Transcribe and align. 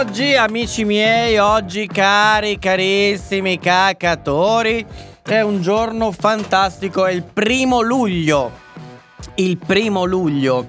Oggi, 0.00 0.34
amici 0.34 0.84
miei, 0.84 1.38
oggi 1.38 1.86
cari, 1.86 2.58
carissimi 2.58 3.58
cacatori, 3.58 4.84
è 5.22 5.40
un 5.40 5.62
giorno 5.62 6.12
fantastico, 6.12 7.06
è 7.06 7.12
il 7.12 7.22
primo 7.22 7.80
luglio. 7.80 8.50
Il 9.36 9.56
primo 9.56 10.04
luglio. 10.04 10.66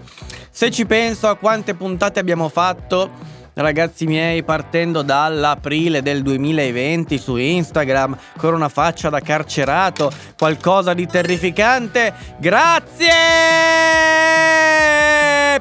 Se 0.49 0.71
ci 0.71 0.85
penso 0.85 1.27
a 1.27 1.35
quante 1.35 1.73
puntate 1.73 2.21
abbiamo 2.21 2.47
fatto, 2.47 3.09
ragazzi 3.53 4.05
miei, 4.05 4.43
partendo 4.43 5.01
dall'aprile 5.01 6.01
del 6.01 6.21
2020 6.21 7.17
su 7.17 7.35
Instagram, 7.35 8.17
con 8.37 8.53
una 8.53 8.69
faccia 8.69 9.09
da 9.09 9.19
carcerato, 9.19 10.11
qualcosa 10.37 10.93
di 10.93 11.05
terrificante. 11.05 12.13
Grazie 12.37 13.11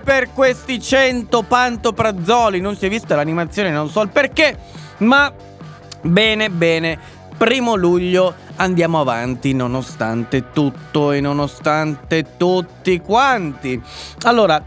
per 0.02 0.32
questi 0.32 0.80
100 0.80 1.42
pantoprazzoli. 1.42 2.60
Non 2.60 2.76
si 2.76 2.86
è 2.86 2.88
vista 2.88 3.14
l'animazione, 3.14 3.70
non 3.70 3.88
so 3.88 4.00
il 4.02 4.08
perché, 4.08 4.56
ma 4.98 5.32
bene, 6.02 6.50
bene. 6.50 7.20
Primo 7.36 7.74
luglio 7.74 8.34
andiamo 8.56 9.00
avanti 9.00 9.52
nonostante 9.52 10.52
tutto 10.52 11.12
e 11.12 11.20
nonostante 11.20 12.36
tutti 12.36 13.00
quanti. 13.00 13.80
Allora, 14.22 14.62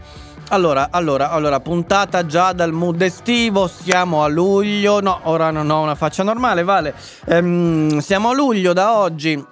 allora, 0.48 0.88
allora, 0.90 1.30
allora, 1.30 1.58
puntata 1.58 2.24
già 2.24 2.52
dal 2.52 2.72
mood 2.72 3.02
estivo, 3.02 3.66
siamo 3.66 4.22
a 4.22 4.28
luglio, 4.28 5.00
no, 5.00 5.20
ora 5.24 5.50
non 5.50 5.68
ho 5.70 5.82
una 5.82 5.96
faccia 5.96 6.22
normale, 6.22 6.62
vale. 6.62 6.94
Ehm, 7.26 7.98
siamo 7.98 8.30
a 8.30 8.34
luglio 8.34 8.72
da 8.72 8.96
oggi. 8.96 9.44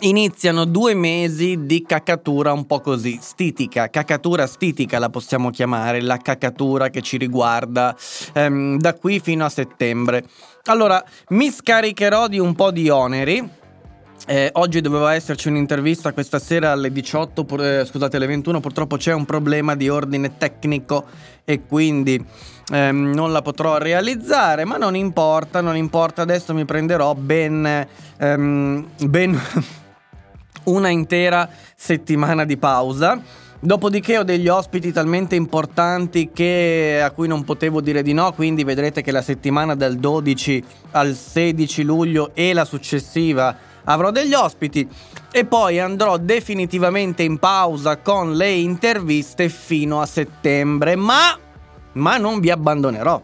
Iniziano 0.00 0.66
due 0.66 0.92
mesi 0.92 1.64
di 1.64 1.82
cacatura 1.82 2.52
un 2.52 2.66
po' 2.66 2.80
così, 2.80 3.18
stitica, 3.18 3.88
cacatura 3.88 4.46
stitica 4.46 4.98
la 4.98 5.08
possiamo 5.08 5.48
chiamare, 5.48 6.02
la 6.02 6.18
cacatura 6.18 6.90
che 6.90 7.00
ci 7.00 7.16
riguarda 7.16 7.96
ehm, 8.34 8.76
da 8.76 8.92
qui 8.92 9.20
fino 9.20 9.46
a 9.46 9.48
settembre. 9.48 10.24
Allora, 10.64 11.02
mi 11.28 11.50
scaricherò 11.50 12.28
di 12.28 12.38
un 12.38 12.54
po' 12.54 12.70
di 12.70 12.90
oneri. 12.90 13.64
Eh, 14.24 14.50
oggi 14.54 14.80
doveva 14.80 15.14
esserci 15.14 15.48
un'intervista 15.48 16.12
questa 16.12 16.38
sera 16.38 16.72
alle 16.72 16.90
18, 16.90 17.44
pur- 17.44 17.62
eh, 17.62 17.84
scusate 17.84 18.16
alle 18.16 18.26
21, 18.26 18.60
purtroppo 18.60 18.96
c'è 18.96 19.12
un 19.12 19.24
problema 19.24 19.76
di 19.76 19.88
ordine 19.88 20.36
tecnico 20.36 21.04
e 21.44 21.62
quindi 21.64 22.24
ehm, 22.72 23.12
non 23.14 23.30
la 23.30 23.42
potrò 23.42 23.78
realizzare, 23.78 24.64
ma 24.64 24.78
non 24.78 24.96
importa, 24.96 25.60
non 25.60 25.76
importa, 25.76 26.22
adesso 26.22 26.54
mi 26.54 26.64
prenderò 26.64 27.14
ben, 27.14 27.86
ehm, 28.16 28.88
ben 29.04 29.40
una 30.64 30.88
intera 30.88 31.48
settimana 31.76 32.44
di 32.44 32.56
pausa. 32.56 33.20
Dopodiché 33.58 34.18
ho 34.18 34.22
degli 34.22 34.48
ospiti 34.48 34.92
talmente 34.92 35.34
importanti 35.34 36.30
che, 36.32 37.00
a 37.02 37.10
cui 37.10 37.26
non 37.26 37.44
potevo 37.44 37.80
dire 37.80 38.02
di 38.02 38.12
no, 38.12 38.32
quindi 38.32 38.64
vedrete 38.64 39.02
che 39.02 39.12
la 39.12 39.22
settimana 39.22 39.74
dal 39.74 39.96
12 39.96 40.64
al 40.92 41.14
16 41.14 41.82
luglio 41.82 42.30
e 42.34 42.52
la 42.52 42.64
successiva 42.64 43.74
avrò 43.86 44.10
degli 44.10 44.34
ospiti 44.34 44.88
e 45.32 45.44
poi 45.44 45.80
andrò 45.80 46.16
definitivamente 46.16 47.22
in 47.22 47.38
pausa 47.38 47.98
con 47.98 48.34
le 48.34 48.50
interviste 48.50 49.48
fino 49.48 50.00
a 50.00 50.06
settembre, 50.06 50.96
ma, 50.96 51.36
ma 51.92 52.16
non 52.16 52.40
vi 52.40 52.50
abbandonerò. 52.50 53.20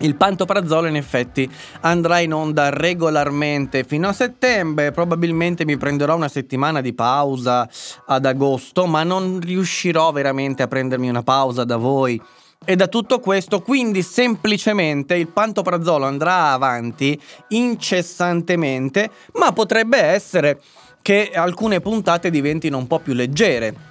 Il 0.00 0.16
pantoprazolo 0.16 0.88
in 0.88 0.96
effetti 0.96 1.48
andrà 1.82 2.18
in 2.18 2.34
onda 2.34 2.70
regolarmente 2.70 3.84
fino 3.84 4.08
a 4.08 4.12
settembre, 4.12 4.90
probabilmente 4.90 5.64
mi 5.64 5.76
prenderò 5.76 6.16
una 6.16 6.28
settimana 6.28 6.80
di 6.80 6.92
pausa 6.92 7.68
ad 8.06 8.26
agosto, 8.26 8.86
ma 8.86 9.04
non 9.04 9.38
riuscirò 9.40 10.10
veramente 10.10 10.62
a 10.64 10.68
prendermi 10.68 11.08
una 11.08 11.22
pausa 11.22 11.62
da 11.64 11.76
voi 11.76 12.20
e 12.64 12.76
da 12.76 12.86
tutto 12.86 13.18
questo, 13.18 13.60
quindi 13.60 14.02
semplicemente 14.02 15.14
il 15.16 15.28
pantoprazolo 15.28 16.04
andrà 16.04 16.52
avanti 16.52 17.20
incessantemente, 17.48 19.10
ma 19.34 19.52
potrebbe 19.52 19.98
essere 19.98 20.60
che 21.02 21.32
alcune 21.34 21.80
puntate 21.80 22.30
diventino 22.30 22.78
un 22.78 22.86
po' 22.86 23.00
più 23.00 23.12
leggere. 23.12 23.90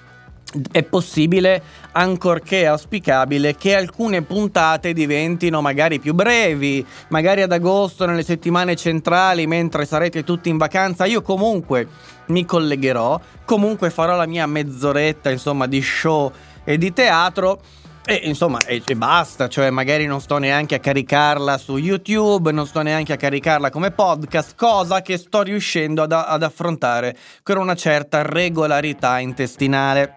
È 0.69 0.83
possibile, 0.83 1.63
ancorché 1.93 2.67
auspicabile, 2.67 3.55
che 3.55 3.75
alcune 3.75 4.21
puntate 4.21 4.91
diventino 4.91 5.61
magari 5.61 5.99
più 5.99 6.13
brevi, 6.13 6.85
magari 7.09 7.41
ad 7.41 7.53
agosto, 7.53 8.05
nelle 8.05 8.23
settimane 8.23 8.75
centrali, 8.75 9.47
mentre 9.47 9.85
sarete 9.85 10.25
tutti 10.25 10.49
in 10.49 10.57
vacanza. 10.57 11.05
Io 11.05 11.21
comunque 11.21 11.87
mi 12.27 12.43
collegherò, 12.43 13.17
comunque 13.45 13.89
farò 13.91 14.17
la 14.17 14.25
mia 14.25 14.45
mezz'oretta, 14.45 15.29
insomma, 15.29 15.67
di 15.67 15.81
show 15.81 16.29
e 16.65 16.77
di 16.77 16.91
teatro. 16.91 17.61
E 18.03 18.21
insomma, 18.23 18.59
e, 18.65 18.81
e 18.83 18.95
basta, 18.95 19.47
cioè 19.47 19.69
magari 19.69 20.07
non 20.07 20.21
sto 20.21 20.39
neanche 20.39 20.75
a 20.75 20.79
caricarla 20.79 21.57
su 21.59 21.77
YouTube, 21.77 22.51
non 22.51 22.65
sto 22.65 22.81
neanche 22.81 23.13
a 23.13 23.17
caricarla 23.17 23.69
come 23.69 23.91
podcast, 23.91 24.55
cosa 24.55 25.01
che 25.01 25.17
sto 25.17 25.43
riuscendo 25.43 26.01
ad, 26.01 26.11
ad 26.11 26.41
affrontare 26.41 27.15
con 27.43 27.57
una 27.57 27.75
certa 27.75 28.23
regolarità 28.23 29.19
intestinale. 29.19 30.15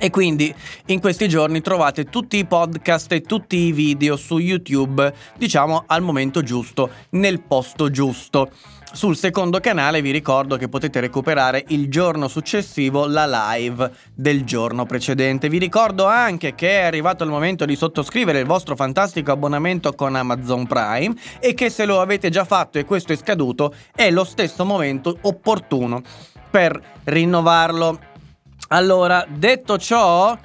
E 0.00 0.10
quindi 0.10 0.54
in 0.86 1.00
questi 1.00 1.28
giorni 1.28 1.60
trovate 1.60 2.04
tutti 2.04 2.36
i 2.36 2.46
podcast 2.46 3.10
e 3.10 3.22
tutti 3.22 3.56
i 3.56 3.72
video 3.72 4.16
su 4.16 4.38
YouTube, 4.38 5.12
diciamo 5.36 5.82
al 5.88 6.02
momento 6.02 6.40
giusto, 6.42 6.88
nel 7.10 7.40
posto 7.40 7.90
giusto. 7.90 8.48
Sul 8.90 9.16
secondo 9.16 9.60
canale 9.60 10.00
vi 10.00 10.10
ricordo 10.10 10.56
che 10.56 10.68
potete 10.68 10.98
recuperare 10.98 11.62
il 11.68 11.88
giorno 11.88 12.26
successivo 12.26 13.06
la 13.06 13.26
live 13.26 13.90
del 14.14 14.44
giorno 14.44 14.86
precedente. 14.86 15.48
Vi 15.48 15.58
ricordo 15.58 16.06
anche 16.06 16.54
che 16.54 16.80
è 16.80 16.84
arrivato 16.84 17.22
il 17.22 17.30
momento 17.30 17.64
di 17.66 17.76
sottoscrivere 17.76 18.40
il 18.40 18.46
vostro 18.46 18.74
fantastico 18.76 19.30
abbonamento 19.30 19.92
con 19.92 20.16
Amazon 20.16 20.66
Prime 20.66 21.14
e 21.38 21.54
che 21.54 21.68
se 21.68 21.84
lo 21.84 22.00
avete 22.00 22.30
già 22.30 22.44
fatto 22.44 22.78
e 22.78 22.84
questo 22.84 23.12
è 23.12 23.16
scaduto 23.16 23.74
è 23.94 24.10
lo 24.10 24.24
stesso 24.24 24.64
momento 24.64 25.18
opportuno 25.20 26.02
per 26.50 26.80
rinnovarlo. 27.04 28.00
Allora, 28.68 29.24
detto 29.28 29.76
ciò, 29.78 30.36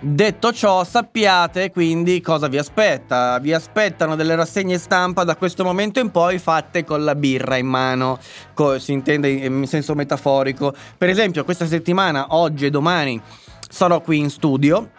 detto 0.00 0.52
ciò, 0.52 0.82
sappiate 0.82 1.70
quindi 1.70 2.20
cosa 2.20 2.48
vi 2.48 2.58
aspetta. 2.58 3.38
Vi 3.38 3.52
aspettano 3.52 4.16
delle 4.16 4.34
rassegne 4.34 4.78
stampa 4.78 5.24
da 5.24 5.36
questo 5.36 5.62
momento 5.62 6.00
in 6.00 6.10
poi 6.10 6.38
fatte 6.38 6.84
con 6.84 7.04
la 7.04 7.14
birra 7.14 7.56
in 7.56 7.66
mano, 7.66 8.18
co- 8.54 8.78
si 8.78 8.92
intende 8.92 9.28
in 9.28 9.66
senso 9.66 9.94
metaforico. 9.94 10.74
Per 10.96 11.08
esempio, 11.08 11.44
questa 11.44 11.66
settimana, 11.66 12.26
oggi 12.30 12.66
e 12.66 12.70
domani, 12.70 13.20
sarò 13.68 14.00
qui 14.00 14.18
in 14.18 14.30
studio. 14.30 14.90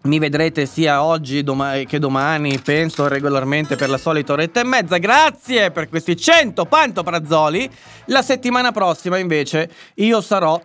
Mi 0.00 0.18
vedrete 0.18 0.64
sia 0.64 1.02
oggi 1.02 1.42
doma- 1.42 1.82
che 1.86 1.98
domani, 1.98 2.58
penso 2.60 3.08
regolarmente 3.08 3.76
per 3.76 3.90
la 3.90 3.98
solita 3.98 4.32
oretta 4.32 4.60
e 4.60 4.64
mezza. 4.64 4.96
Grazie 4.96 5.70
per 5.70 5.88
questi 5.88 6.16
100 6.16 6.64
pantoprazzoli. 6.64 7.68
La 8.06 8.22
settimana 8.22 8.72
prossima, 8.72 9.18
invece, 9.18 9.70
io 9.96 10.20
sarò 10.22 10.58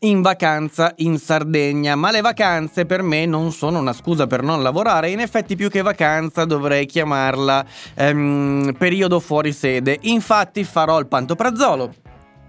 in 0.00 0.22
vacanza 0.22 0.92
in 0.98 1.18
Sardegna, 1.18 1.94
ma 1.94 2.10
le 2.10 2.20
vacanze 2.20 2.86
per 2.86 3.02
me 3.02 3.26
non 3.26 3.52
sono 3.52 3.78
una 3.78 3.92
scusa 3.92 4.26
per 4.26 4.42
non 4.42 4.62
lavorare, 4.62 5.10
in 5.10 5.20
effetti 5.20 5.56
più 5.56 5.68
che 5.68 5.82
vacanza 5.82 6.44
dovrei 6.44 6.86
chiamarla 6.86 7.64
ehm, 7.94 8.74
periodo 8.78 9.20
fuori 9.20 9.52
sede. 9.52 9.98
Infatti 10.02 10.64
farò 10.64 10.98
il 10.98 11.06
pantoprazzolo. 11.06 11.94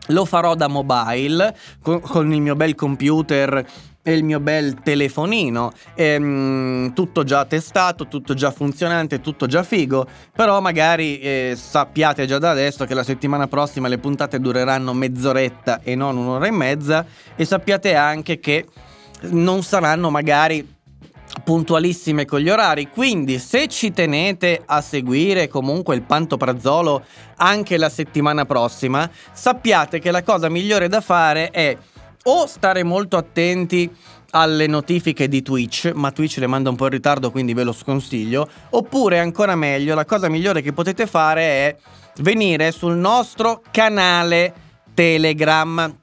Lo 0.08 0.26
farò 0.26 0.56
da 0.56 0.68
mobile 0.68 1.56
con, 1.82 2.02
con 2.02 2.34
il 2.34 2.42
mio 2.42 2.56
bel 2.56 2.74
computer 2.74 3.64
e 4.10 4.16
il 4.16 4.24
mio 4.24 4.40
bel 4.40 4.80
telefonino. 4.82 5.72
Ehm, 5.94 6.94
tutto 6.94 7.24
già 7.24 7.46
testato, 7.46 8.08
tutto 8.08 8.34
già 8.34 8.50
funzionante, 8.50 9.22
tutto 9.22 9.46
già 9.46 9.62
figo. 9.62 10.08
Però 10.36 10.60
magari 10.62 11.20
eh, 11.20 11.54
sappiate 11.56 12.26
già 12.26 12.40
da 12.40 12.50
adesso 12.50 12.86
che 12.86 12.96
la 12.96 13.04
settimana 13.04 13.48
prossima 13.48 13.88
le 13.88 14.00
puntate 14.00 14.40
dureranno 14.40 14.94
mezz'oretta 14.94 15.82
e 15.84 15.94
non 15.94 16.18
un'ora 16.18 16.48
e 16.48 16.52
mezza. 16.52 17.06
E 17.36 17.46
sappiate 17.46 17.94
anche 17.94 18.40
che 18.40 18.66
non 19.30 19.62
saranno 19.62 20.10
magari 20.10 20.78
puntualissime 21.44 22.26
con 22.26 22.40
gli 22.40 22.50
orari, 22.50 22.90
quindi 22.90 23.38
se 23.38 23.68
ci 23.68 23.92
tenete 23.92 24.64
a 24.66 24.82
seguire 24.82 25.48
comunque 25.48 25.96
il 25.96 26.02
pantoprazzolo 26.02 27.04
anche 27.38 27.78
la 27.78 27.90
settimana 27.90 28.46
prossima, 28.46 29.10
sappiate 29.32 30.00
che 30.00 30.10
la 30.10 30.24
cosa 30.24 30.50
migliore 30.50 30.88
da 30.88 31.02
fare 31.02 31.52
è 31.52 31.78
o 32.30 32.46
stare 32.46 32.84
molto 32.84 33.18
attenti 33.18 33.90
alle 34.32 34.68
notifiche 34.68 35.28
di 35.28 35.42
Twitch, 35.42 35.92
ma 35.96 36.12
Twitch 36.12 36.38
le 36.38 36.48
manda 36.48 36.70
un 36.70 36.76
po' 36.76 36.86
in 36.86 36.92
ritardo, 36.92 37.32
quindi 37.32 37.54
ve 37.54 37.64
lo 37.64 37.74
sconsiglio. 37.74 38.48
Oppure 38.70 39.20
ancora 39.20 39.56
meglio, 39.56 39.96
la 39.96 40.06
cosa 40.06 40.30
migliore 40.30 40.62
che 40.62 40.72
potete 40.72 41.08
fare 41.08 41.42
è 41.42 41.76
venire 42.18 42.72
sul 42.72 42.96
nostro 42.96 43.64
canale 43.72 44.54
Telegram. 44.94 45.98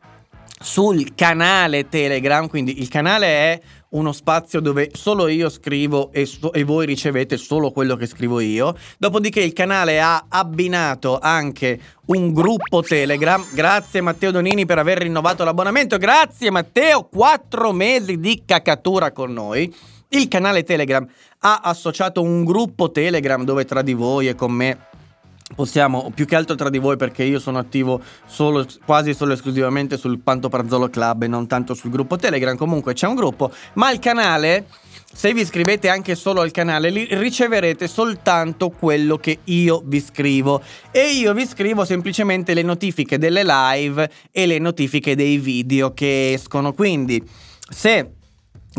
Sul 0.58 1.14
canale 1.14 1.87
Telegram, 1.88 2.49
quindi 2.49 2.81
il 2.81 2.88
canale 2.88 3.26
è 3.26 3.61
uno 3.90 4.12
spazio 4.12 4.60
dove 4.60 4.90
solo 4.92 5.28
io 5.28 5.48
scrivo 5.48 6.10
e, 6.12 6.26
so- 6.26 6.52
e, 6.52 6.64
voi 6.64 6.86
ricevete 6.86 7.36
solo 7.36 7.70
quello 7.70 7.96
che 7.96 8.06
scrivo 8.06 8.40
io. 8.40 8.76
Dopodiché 8.98 9.40
il 9.40 9.52
canale 9.52 10.00
ha 10.00 10.26
abbinato 10.28 11.18
anche 11.20 11.80
un 12.06 12.32
gruppo 12.32 12.82
Telegram. 12.82 13.44
Grazie 13.52 14.00
Matteo 14.00 14.30
Donini 14.30 14.66
per 14.66 14.78
aver 14.78 14.98
rinnovato 14.98 15.44
l'abbonamento. 15.44 15.98
Grazie 15.98 16.50
Matteo, 16.50 17.08
quattro 17.08 17.72
mesi 17.72 18.18
di 18.18 18.42
cacatura 18.44 19.12
con 19.12 19.32
noi. 19.32 19.72
Il 20.08 20.28
canale 20.28 20.62
Telegram 20.62 21.06
ha 21.40 21.60
associato 21.62 22.22
un 22.22 22.44
gruppo 22.44 22.90
Telegram 22.90 23.44
dove 23.44 23.64
tra 23.64 23.82
di 23.82 23.92
voi 23.92 24.28
e 24.28 24.34
con 24.34 24.52
me 24.52 24.78
possiamo, 25.54 26.10
più 26.14 26.26
che 26.26 26.34
altro 26.34 26.56
tra 26.56 26.68
di 26.68 26.78
voi 26.78 26.96
perché 26.96 27.22
io 27.22 27.38
sono 27.38 27.58
attivo 27.58 28.00
solo, 28.26 28.66
quasi 28.84 29.14
solo 29.14 29.32
esclusivamente 29.32 29.96
sul 29.96 30.18
Panto 30.18 30.48
Prazzolo 30.48 30.88
Club 30.88 31.22
e 31.22 31.28
non 31.28 31.46
tanto 31.46 31.74
sul 31.74 31.90
gruppo 31.90 32.16
Telegram, 32.16 32.56
comunque 32.56 32.94
c'è 32.94 33.06
un 33.06 33.14
gruppo, 33.14 33.52
ma 33.74 33.90
il 33.92 34.00
canale, 34.00 34.66
se 35.12 35.32
vi 35.32 35.42
iscrivete 35.42 35.88
anche 35.88 36.14
solo 36.16 36.40
al 36.40 36.50
canale, 36.50 36.90
riceverete 36.90 37.86
soltanto 37.86 38.70
quello 38.70 39.18
che 39.18 39.38
io 39.44 39.82
vi 39.84 40.00
scrivo. 40.00 40.62
E 40.90 41.12
io 41.12 41.32
vi 41.32 41.46
scrivo 41.46 41.84
semplicemente 41.84 42.52
le 42.52 42.62
notifiche 42.62 43.16
delle 43.16 43.44
live 43.44 44.10
e 44.30 44.46
le 44.46 44.58
notifiche 44.58 45.14
dei 45.14 45.38
video 45.38 45.94
che 45.94 46.32
escono, 46.32 46.72
quindi 46.72 47.22
se 47.68 48.15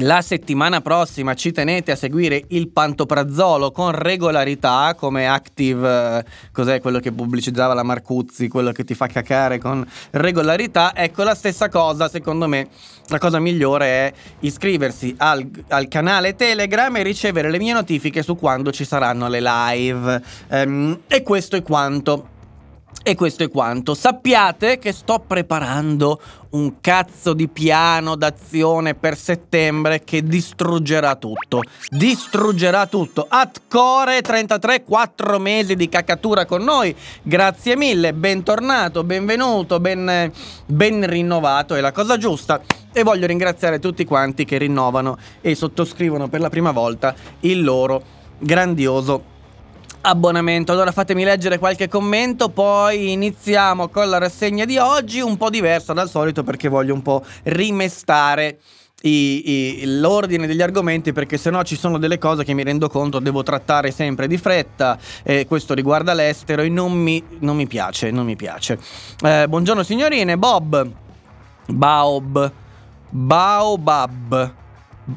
la 0.02 0.22
settimana 0.22 0.82
prossima 0.82 1.34
ci 1.34 1.52
tenete 1.52 1.92
a 1.92 1.96
seguire 1.96 2.44
il 2.50 2.70
pantoprazzolo 2.70 3.72
con 3.72 3.92
regolarità 3.92 4.96
come 4.96 5.28
Active, 5.28 6.18
eh, 6.18 6.26
cos'è 6.52 6.80
quello 6.82 7.00
che 7.00 7.12
pubblicizzava 7.12 7.74
la 7.74 7.84
Marcuzzi, 7.84 8.48
quello 8.48 8.72
che 8.72 8.84
ti 8.84 8.94
fa 8.94 9.08
cacare 9.08 9.58
con 9.58 9.86
regolarità. 10.12 10.96
Ecco 10.96 11.24
la 11.24 11.34
stessa 11.34 11.70
cosa, 11.70 12.10
secondo 12.10 12.48
me, 12.48 12.68
la 13.08 13.18
cosa 13.18 13.40
migliore 13.40 13.86
è 13.86 14.14
iscriversi 14.42 15.16
al, 15.18 15.50
al 15.70 15.88
canale 15.88 16.36
Telegram 16.36 16.96
e 16.96 17.04
ricevere 17.04 17.50
le 17.50 17.58
mie 17.58 17.74
notifiche 17.74 18.22
su 18.22 18.36
quando 18.36 18.72
ci 18.72 18.86
saranno 18.86 19.28
le 19.28 19.42
live. 19.42 20.22
Um, 20.50 21.00
e 21.08 21.24
questo 21.24 21.56
è 21.56 21.64
quanto. 21.64 22.36
E 23.04 23.16
questo 23.16 23.44
è 23.44 23.50
quanto. 23.50 23.94
Sappiate 23.94 24.80
che 24.80 24.92
sto 24.92 25.24
preparando 25.26 26.20
un 26.52 26.80
cazzo 26.82 27.34
di 27.34 27.48
piano 27.48 28.16
d'azione 28.16 28.96
per 28.96 29.18
settembre 29.18 30.04
che 30.04 30.24
distruggerà 30.24 31.16
tutto. 31.16 31.62
Distruggerà 31.90 32.86
tutto. 32.88 33.26
At 33.30 33.62
Core 33.70 34.22
33, 34.22 34.84
4 34.84 35.40
mesi 35.40 35.76
di 35.76 35.88
cacatura 35.88 36.46
con 36.46 36.64
noi. 36.64 36.94
Grazie 37.22 37.78
mille, 37.78 38.14
bentornato, 38.14 39.04
benvenuto, 39.04 39.80
ben, 39.80 40.32
ben 40.66 41.08
rinnovato. 41.08 41.76
È 41.76 41.80
la 41.80 41.92
cosa 41.92 42.18
giusta. 42.18 42.62
E 42.92 43.04
voglio 43.04 43.28
ringraziare 43.28 43.80
tutti 43.80 44.04
quanti 44.06 44.44
che 44.44 44.58
rinnovano 44.58 45.18
e 45.40 45.56
sottoscrivono 45.56 46.28
per 46.28 46.42
la 46.42 46.50
prima 46.50 46.72
volta 46.72 47.16
il 47.42 47.64
loro 47.64 48.02
grandioso 48.40 49.36
abbonamento. 50.08 50.72
Allora 50.72 50.92
fatemi 50.92 51.24
leggere 51.24 51.58
qualche 51.58 51.88
commento, 51.88 52.50
poi 52.50 53.12
iniziamo 53.12 53.90
con 53.90 54.10
la 54.10 54.18
rassegna 54.18 54.66
di 54.66 54.78
oggi, 54.78 55.20
un 55.20 55.36
po' 55.38 55.50
diversa 55.50 55.94
dal 55.94 56.10
solito 56.10 56.44
perché 56.44 56.70
voglio 56.70 56.94
un 56.94 57.02
po' 57.02 57.24
rimestare. 57.44 58.60
I, 59.00 59.52
i, 59.52 60.00
l'ordine 60.00 60.48
degli 60.48 60.62
argomenti 60.62 61.14
perché 61.14 61.38
sennò 61.38 61.62
ci 61.62 61.76
sono 61.76 62.00
delle 62.00 62.18
cose 62.18 62.44
che 62.44 62.56
mi 62.56 62.64
rendo 62.64 62.90
conto 62.90 63.20
devo 63.20 63.44
trattare 63.44 63.92
sempre 63.92 64.26
di 64.26 64.40
fretta 64.40 64.98
e 65.22 65.46
questo 65.46 65.76
riguarda 65.76 66.16
l'estero 66.16 66.64
e 66.64 66.70
non 66.70 66.94
mi, 66.94 67.24
non 67.42 67.56
mi 67.56 67.68
piace, 67.68 68.10
non 68.10 68.26
mi 68.26 68.36
piace. 68.36 68.80
Eh, 69.24 69.46
buongiorno 69.48 69.84
signorine, 69.84 70.36
Bob, 70.36 70.90
Baob, 71.68 72.52
Baobab. 73.10 74.54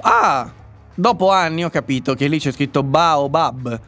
Ah, 0.02 0.52
dopo 0.94 1.30
anni 1.30 1.64
ho 1.64 1.70
capito 1.70 2.14
che 2.14 2.26
lì 2.26 2.38
c'è 2.38 2.52
scritto 2.52 2.82
Baobab. 2.82 3.80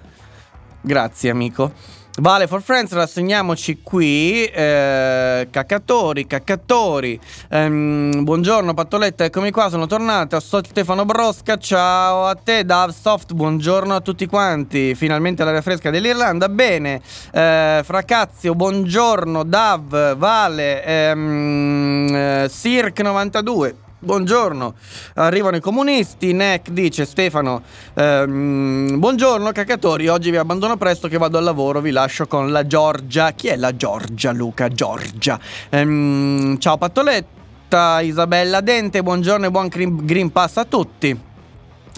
Grazie 0.83 1.31
amico. 1.31 2.01
Vale 2.19 2.47
for 2.47 2.61
Friends, 2.61 2.93
rassegniamoci 2.93 3.81
qui. 3.83 4.45
Eh, 4.45 5.49
caccatori, 5.51 6.27
caccatori. 6.27 7.19
Ehm, 7.49 8.23
buongiorno 8.23 8.75
Pattoletta, 8.75 9.25
eccomi 9.25 9.51
qua, 9.51 9.71
sono 9.71 9.87
tornata. 9.87 10.39
Sono 10.41 10.63
Stefano 10.63 11.07
Brosca, 11.07 11.57
ciao 11.57 12.27
a 12.27 12.35
te. 12.35 12.65
Dav 12.67 12.91
Soft, 12.91 13.33
buongiorno 13.33 13.95
a 13.95 14.01
tutti 14.01 14.27
quanti. 14.27 14.95
Finalmente 14.95 15.43
l'aria 15.43 15.63
fresca 15.63 15.89
dell'Irlanda. 15.89 16.51
Bene. 16.51 17.01
Eh, 17.33 17.81
Fracazio, 17.83 18.55
buongiorno. 18.55 19.43
Dav, 19.45 20.17
Vale, 20.17 20.85
ehm, 20.85 22.15
eh, 22.15 22.51
Circ 22.51 23.01
92. 23.01 23.77
Buongiorno, 24.05 24.75
arrivano 25.15 25.55
i 25.59 25.61
comunisti. 25.61 26.33
Neck 26.33 26.71
dice 26.71 27.05
Stefano: 27.05 27.63
ehm, 27.95 28.99
Buongiorno, 28.99 29.53
cacatori. 29.53 30.09
Oggi 30.09 30.33
vi 30.33 30.39
abbandono 30.39 30.77
presto 30.77 31.07
che 31.07 31.19
vado 31.19 31.39
al 31.39 31.45
lavoro. 31.45 31.81
Vi 31.81 31.93
lascio 31.93 32.27
con 32.27 32.51
la 32.51 32.67
Giorgia. 32.67 33.31
Chi 33.31 33.47
è 33.47 33.57
la 33.57 33.77
Giorgia, 33.77 34.33
Luca? 34.33 34.67
Giorgia. 34.67 35.39
Ehm, 35.71 36.59
ciao, 36.59 36.79
Pattoletta. 36.79 38.01
Isabella 38.01 38.61
Dente. 38.61 39.05
Buongiorno 39.05 39.47
e 39.47 39.51
buon 39.53 39.69
Green 39.69 40.33
Pass 40.33 40.57
a 40.57 40.65
tutti. 40.65 41.17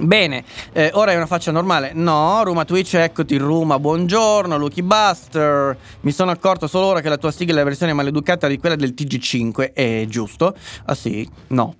Bene, 0.02 0.44
eh, 0.72 0.90
ora 0.92 1.12
è 1.12 1.16
una 1.16 1.24
faccia 1.24 1.52
normale. 1.52 1.92
No, 1.94 2.44
Ruma 2.44 2.66
Twitch, 2.66 2.94
eccoti 2.94 3.38
Ruma, 3.38 3.78
buongiorno, 3.78 4.58
Lucky 4.58 4.82
Buster. 4.82 5.74
Mi 6.00 6.12
sono 6.12 6.32
accorto 6.32 6.66
solo 6.66 6.86
ora 6.86 7.00
che 7.00 7.08
la 7.08 7.16
tua 7.16 7.30
sigla 7.30 7.54
è 7.54 7.58
la 7.58 7.64
versione 7.64 7.94
maleducata 7.94 8.46
di 8.46 8.58
quella 8.58 8.76
del 8.76 8.92
TG5. 8.94 9.72
È 9.72 10.04
giusto? 10.06 10.54
Ah 10.84 10.94
sì? 10.94 11.26
No. 11.46 11.76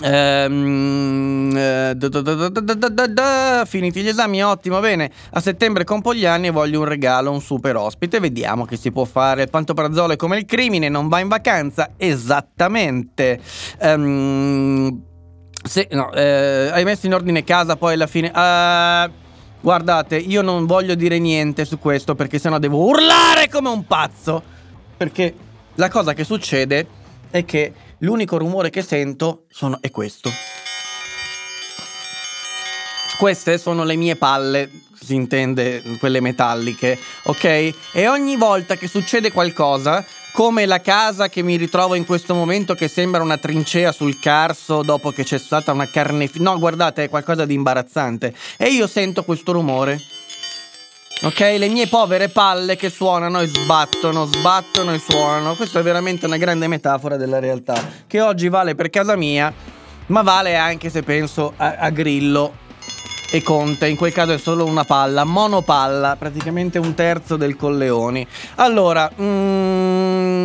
Ehm, 0.00 1.56
eh, 1.56 1.96
finiti 3.66 4.02
gli 4.02 4.08
esami, 4.08 4.42
ottimo, 4.42 4.78
bene. 4.80 5.10
A 5.30 5.40
settembre 5.40 5.84
compro 5.84 6.14
gli 6.14 6.24
anni 6.24 6.48
e 6.48 6.50
voglio 6.50 6.80
un 6.80 6.86
regalo, 6.86 7.30
un 7.32 7.40
super 7.40 7.76
ospite. 7.76 8.20
Vediamo 8.20 8.64
che 8.64 8.76
si 8.76 8.92
può 8.92 9.04
fare. 9.04 9.42
Il 9.42 9.50
pantoprazzolo 9.50 10.12
è 10.12 10.16
come 10.16 10.38
il 10.38 10.44
crimine, 10.44 10.88
non 10.88 11.08
va 11.08 11.20
in 11.20 11.28
vacanza. 11.28 11.90
Esattamente. 11.96 13.40
Um, 13.80 15.02
se, 15.62 15.88
no, 15.90 16.12
eh, 16.12 16.70
hai 16.72 16.84
messo 16.84 17.06
in 17.06 17.14
ordine 17.14 17.42
casa 17.42 17.76
poi 17.76 17.94
alla 17.94 18.06
fine. 18.06 18.28
Uh, 18.28 19.10
guardate, 19.60 20.16
io 20.16 20.42
non 20.42 20.66
voglio 20.66 20.94
dire 20.94 21.18
niente 21.18 21.64
su 21.64 21.78
questo 21.78 22.14
perché 22.14 22.38
sennò 22.38 22.58
devo 22.58 22.84
urlare 22.84 23.48
come 23.50 23.68
un 23.68 23.84
pazzo. 23.84 24.42
Perché 24.96 25.34
la 25.74 25.88
cosa 25.88 26.12
che 26.12 26.24
succede 26.24 26.86
è 27.30 27.44
che 27.44 27.72
L'unico 28.00 28.38
rumore 28.38 28.70
che 28.70 28.82
sento 28.82 29.46
sono, 29.50 29.78
è 29.80 29.90
questo. 29.90 30.30
Queste 33.18 33.58
sono 33.58 33.82
le 33.82 33.96
mie 33.96 34.14
palle, 34.14 34.70
si 35.00 35.16
intende 35.16 35.82
quelle 35.98 36.20
metalliche, 36.20 36.96
ok? 37.24 37.74
E 37.92 38.06
ogni 38.06 38.36
volta 38.36 38.76
che 38.76 38.86
succede 38.86 39.32
qualcosa, 39.32 40.04
come 40.32 40.66
la 40.66 40.80
casa 40.80 41.28
che 41.28 41.42
mi 41.42 41.56
ritrovo 41.56 41.96
in 41.96 42.06
questo 42.06 42.32
momento 42.32 42.74
che 42.74 42.86
sembra 42.86 43.20
una 43.20 43.38
trincea 43.38 43.90
sul 43.90 44.20
carso 44.20 44.82
dopo 44.82 45.10
che 45.10 45.24
c'è 45.24 45.38
stata 45.38 45.72
una 45.72 45.88
carneficina. 45.88 46.52
No, 46.52 46.58
guardate, 46.60 47.04
è 47.04 47.08
qualcosa 47.08 47.44
di 47.44 47.54
imbarazzante. 47.54 48.32
E 48.56 48.68
io 48.68 48.86
sento 48.86 49.24
questo 49.24 49.50
rumore. 49.50 50.00
Ok, 51.20 51.40
le 51.40 51.68
mie 51.68 51.88
povere 51.88 52.28
palle 52.28 52.76
che 52.76 52.90
suonano 52.90 53.40
e 53.40 53.46
sbattono, 53.48 54.24
sbattono 54.26 54.92
e 54.92 55.00
suonano. 55.00 55.56
Questa 55.56 55.80
è 55.80 55.82
veramente 55.82 56.26
una 56.26 56.36
grande 56.36 56.68
metafora 56.68 57.16
della 57.16 57.40
realtà. 57.40 57.74
Che 58.06 58.20
oggi 58.20 58.48
vale 58.48 58.76
per 58.76 58.88
casa 58.88 59.16
mia, 59.16 59.52
ma 60.06 60.22
vale 60.22 60.54
anche 60.54 60.90
se 60.90 61.02
penso 61.02 61.54
a, 61.56 61.74
a 61.74 61.90
Grillo 61.90 62.52
e 63.32 63.42
Conte. 63.42 63.88
In 63.88 63.96
quel 63.96 64.12
caso 64.12 64.30
è 64.32 64.38
solo 64.38 64.64
una 64.64 64.84
palla, 64.84 65.24
monopalla, 65.24 66.14
praticamente 66.16 66.78
un 66.78 66.94
terzo 66.94 67.36
del 67.36 67.56
Colleoni. 67.56 68.24
Allora, 68.54 69.10
mm, 69.20 70.44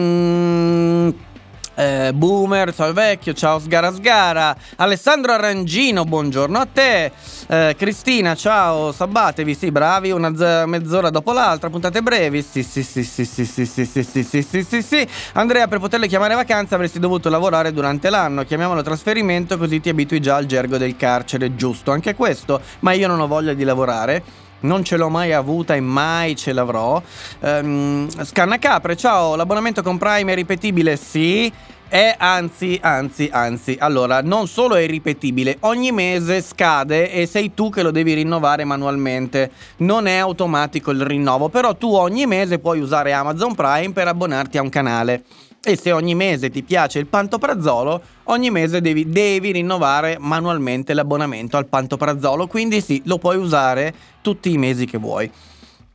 eh, 1.76 2.12
Boomer, 2.14 2.74
ciao 2.74 2.94
vecchio, 2.94 3.34
ciao 3.34 3.60
Sgara 3.60 3.92
Sgara, 3.92 4.56
Alessandro 4.78 5.32
Arrangino, 5.34 6.04
buongiorno 6.06 6.60
a 6.60 6.68
te, 6.72 7.12
eh, 7.48 7.76
Cristina, 7.78 8.36
ciao, 8.36 8.92
sabbatevi, 8.92 9.56
sì, 9.56 9.72
bravi, 9.72 10.12
una 10.12 10.36
z- 10.36 10.64
mezz'ora 10.68 11.10
dopo 11.10 11.32
l'altra, 11.32 11.70
puntate 11.70 12.02
brevi, 12.02 12.42
sì, 12.42 12.64
sì, 12.64 12.84
sì, 12.84 13.04
sì, 13.04 13.26
sì, 13.26 13.46
sì, 13.46 13.66
sì, 13.66 13.86
sì, 13.86 14.04
sì, 14.04 14.24
sì, 14.24 14.42
sì, 14.42 14.64
sì, 14.64 14.82
sì, 14.82 15.08
Andrea, 15.34 15.68
per 15.68 15.80
poterle 15.80 16.08
chiamare 16.08 16.36
vacanza 16.36 16.76
avresti 16.76 17.00
dovuto 17.00 17.30
lavorare 17.30 17.72
durante 17.72 18.10
l'anno, 18.10 18.44
chiamiamolo 18.44 18.82
trasferimento 18.82 19.58
così 19.58 19.80
ti 19.80 19.90
abitui 19.90 20.20
già 20.20 20.36
al 20.36 20.46
gergo 20.46 20.78
del 20.78 20.96
carcere, 20.96 21.56
giusto, 21.56 21.92
anche 21.92 22.16
questo, 22.16 22.62
ma 22.80 22.92
io 22.94 23.08
non 23.08 23.20
ho 23.20 23.28
voglia 23.28 23.54
di 23.54 23.64
lavorare 23.64 24.24
non 24.64 24.84
ce 24.84 24.98
l'ho 24.98 25.10
mai 25.10 25.34
avuta 25.34 25.76
e 25.76 25.80
mai 25.80 26.36
ce 26.36 26.54
l'avrò. 26.54 27.02
Um, 27.40 28.10
Scanna 28.24 28.60
Capre, 28.60 28.96
ciao, 28.96 29.36
l'abbonamento 29.36 29.82
con 29.82 29.98
Prime 29.98 30.32
è 30.32 30.36
ripetibile? 30.36 30.98
Sì. 30.98 31.52
È 31.94 32.16
anzi, 32.18 32.80
anzi, 32.82 33.30
anzi, 33.32 33.78
allora, 33.80 34.22
non 34.24 34.48
solo 34.48 34.74
è 34.74 34.88
ripetibile, 34.88 35.58
ogni 35.60 35.92
mese 35.92 36.42
scade 36.42 37.12
e 37.12 37.28
sei 37.28 37.54
tu 37.54 37.70
che 37.70 37.84
lo 37.84 37.92
devi 37.92 38.16
rinnovare 38.16 38.64
manualmente. 38.64 39.52
Non 39.78 40.08
è 40.08 40.16
automatico 40.16 40.90
il 40.90 41.02
rinnovo, 41.02 41.50
però 41.50 41.76
tu 41.76 41.94
ogni 41.94 42.26
mese 42.26 42.58
puoi 42.58 42.80
usare 42.80 43.14
Amazon 43.14 43.54
Prime 43.54 43.92
per 43.92 44.08
abbonarti 44.08 44.58
a 44.58 44.64
un 44.64 44.70
canale. 44.70 45.24
E 45.66 45.78
se 45.78 45.94
ogni 45.94 46.14
mese 46.14 46.50
ti 46.50 46.62
piace 46.62 47.00
il 47.00 47.06
pantoprazzolo, 47.08 48.02
ogni 48.24 48.50
mese 48.50 48.82
devi, 48.82 49.10
devi 49.10 49.52
rinnovare 49.52 50.18
manualmente 50.20 50.94
l'abbonamento 50.94 51.56
al 51.56 51.68
pantoprazzolo. 51.68 52.48
Quindi 52.48 52.82
sì, 52.82 53.02
lo 53.06 53.18
puoi 53.18 53.38
usare 53.38 53.94
tutti 54.22 54.52
i 54.52 54.58
mesi 54.58 54.86
che 54.86 54.98
vuoi. 54.98 55.32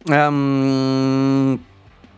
Um, 0.07 1.59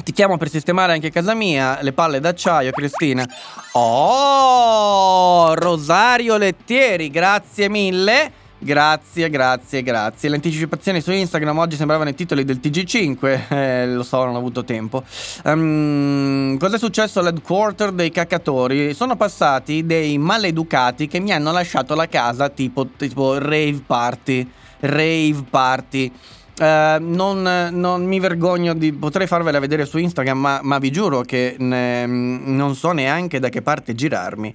ti 0.04 0.12
chiamo 0.12 0.36
per 0.36 0.48
sistemare 0.48 0.92
anche 0.92 1.10
casa 1.10 1.34
mia, 1.34 1.78
le 1.82 1.92
palle 1.92 2.20
d'acciaio, 2.20 2.70
Cristina. 2.70 3.26
Oh, 3.72 5.52
Rosario 5.54 6.36
Lettieri, 6.36 7.10
grazie 7.10 7.68
mille. 7.68 8.32
Grazie, 8.62 9.30
grazie, 9.30 9.82
grazie. 9.82 10.28
Le 10.28 10.34
anticipazioni 10.34 11.00
su 11.00 11.10
Instagram 11.10 11.56
oggi 11.56 11.76
sembravano 11.76 12.10
i 12.10 12.14
titoli 12.14 12.44
del 12.44 12.60
TG5, 12.62 13.48
eh, 13.48 13.86
lo 13.86 14.02
so, 14.02 14.22
non 14.22 14.34
ho 14.34 14.38
avuto 14.38 14.64
tempo. 14.64 15.02
Um, 15.44 16.58
cosa 16.58 16.76
è 16.76 16.78
successo 16.78 17.20
all'headquarter 17.20 17.90
dei 17.92 18.10
cacatori? 18.10 18.92
Sono 18.92 19.16
passati 19.16 19.86
dei 19.86 20.18
maleducati 20.18 21.08
che 21.08 21.20
mi 21.20 21.32
hanno 21.32 21.52
lasciato 21.52 21.94
la 21.94 22.06
casa 22.06 22.50
tipo, 22.50 22.86
tipo 22.98 23.38
rave 23.38 23.82
party. 23.86 24.46
Rave 24.80 25.44
party. 25.48 26.12
Uh, 26.58 26.98
non, 27.00 27.70
non, 27.72 28.04
mi 28.04 28.20
vergogno 28.20 28.74
di. 28.74 28.92
Potrei 28.92 29.26
farvela 29.26 29.58
vedere 29.58 29.86
su 29.86 29.96
Instagram, 29.96 30.38
ma, 30.38 30.60
ma 30.62 30.78
vi 30.78 30.90
giuro 30.90 31.22
che 31.22 31.56
ne, 31.58 32.04
non 32.04 32.74
so 32.74 32.92
neanche 32.92 33.38
da 33.38 33.48
che 33.48 33.62
parte 33.62 33.94
girarmi. 33.94 34.54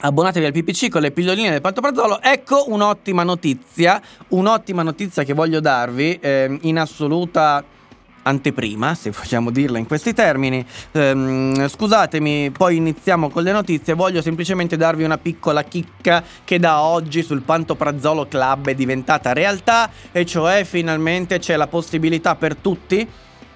Abbonatevi 0.00 0.44
al 0.44 0.52
PPC 0.52 0.88
con 0.88 1.02
le 1.02 1.12
pilloline 1.12 1.50
del 1.50 1.60
pantoprazzolo. 1.60 2.20
Ecco 2.20 2.64
un'ottima 2.68 3.22
notizia, 3.22 4.02
un'ottima 4.28 4.82
notizia 4.82 5.22
che 5.22 5.32
voglio 5.32 5.60
darvi 5.60 6.18
eh, 6.20 6.58
in 6.62 6.78
assoluta 6.78 7.64
anteprima, 8.24 8.94
se 8.94 9.10
vogliamo 9.10 9.50
dirla 9.50 9.78
in 9.78 9.86
questi 9.86 10.12
termini. 10.12 10.66
Ehm, 10.92 11.68
scusatemi, 11.68 12.50
poi 12.50 12.76
iniziamo 12.76 13.30
con 13.30 13.44
le 13.44 13.52
notizie. 13.52 13.94
Voglio 13.94 14.20
semplicemente 14.20 14.76
darvi 14.76 15.04
una 15.04 15.18
piccola 15.18 15.62
chicca 15.62 16.24
che 16.42 16.58
da 16.58 16.82
oggi 16.82 17.22
sul 17.22 17.42
Pantoprazzolo 17.42 18.26
Club 18.26 18.68
è 18.68 18.74
diventata 18.74 19.32
realtà, 19.32 19.88
e 20.10 20.26
cioè 20.26 20.64
finalmente 20.64 21.38
c'è 21.38 21.56
la 21.56 21.68
possibilità 21.68 22.34
per 22.34 22.56
tutti 22.56 23.06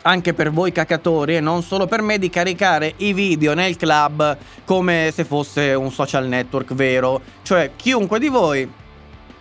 anche 0.03 0.35
per 0.35 0.51
voi 0.51 0.73
cacatori 0.73 1.37
e 1.37 1.41
non 1.41 1.63
solo 1.63 1.87
per 1.87 2.03
me 2.03 2.19
di 2.19 2.31
caricare 2.31 2.95
i 2.99 3.13
video 3.13 3.55
nel 3.55 3.77
club 3.77 4.37
come 4.65 5.11
se 5.13 5.25
fosse 5.25 5.75
un 5.75 5.91
social 5.91 6.27
network 6.27 6.75
vero. 6.75 7.21
Cioè 7.43 7.73
chiunque 7.77 8.19
di 8.19 8.29
voi 8.29 8.69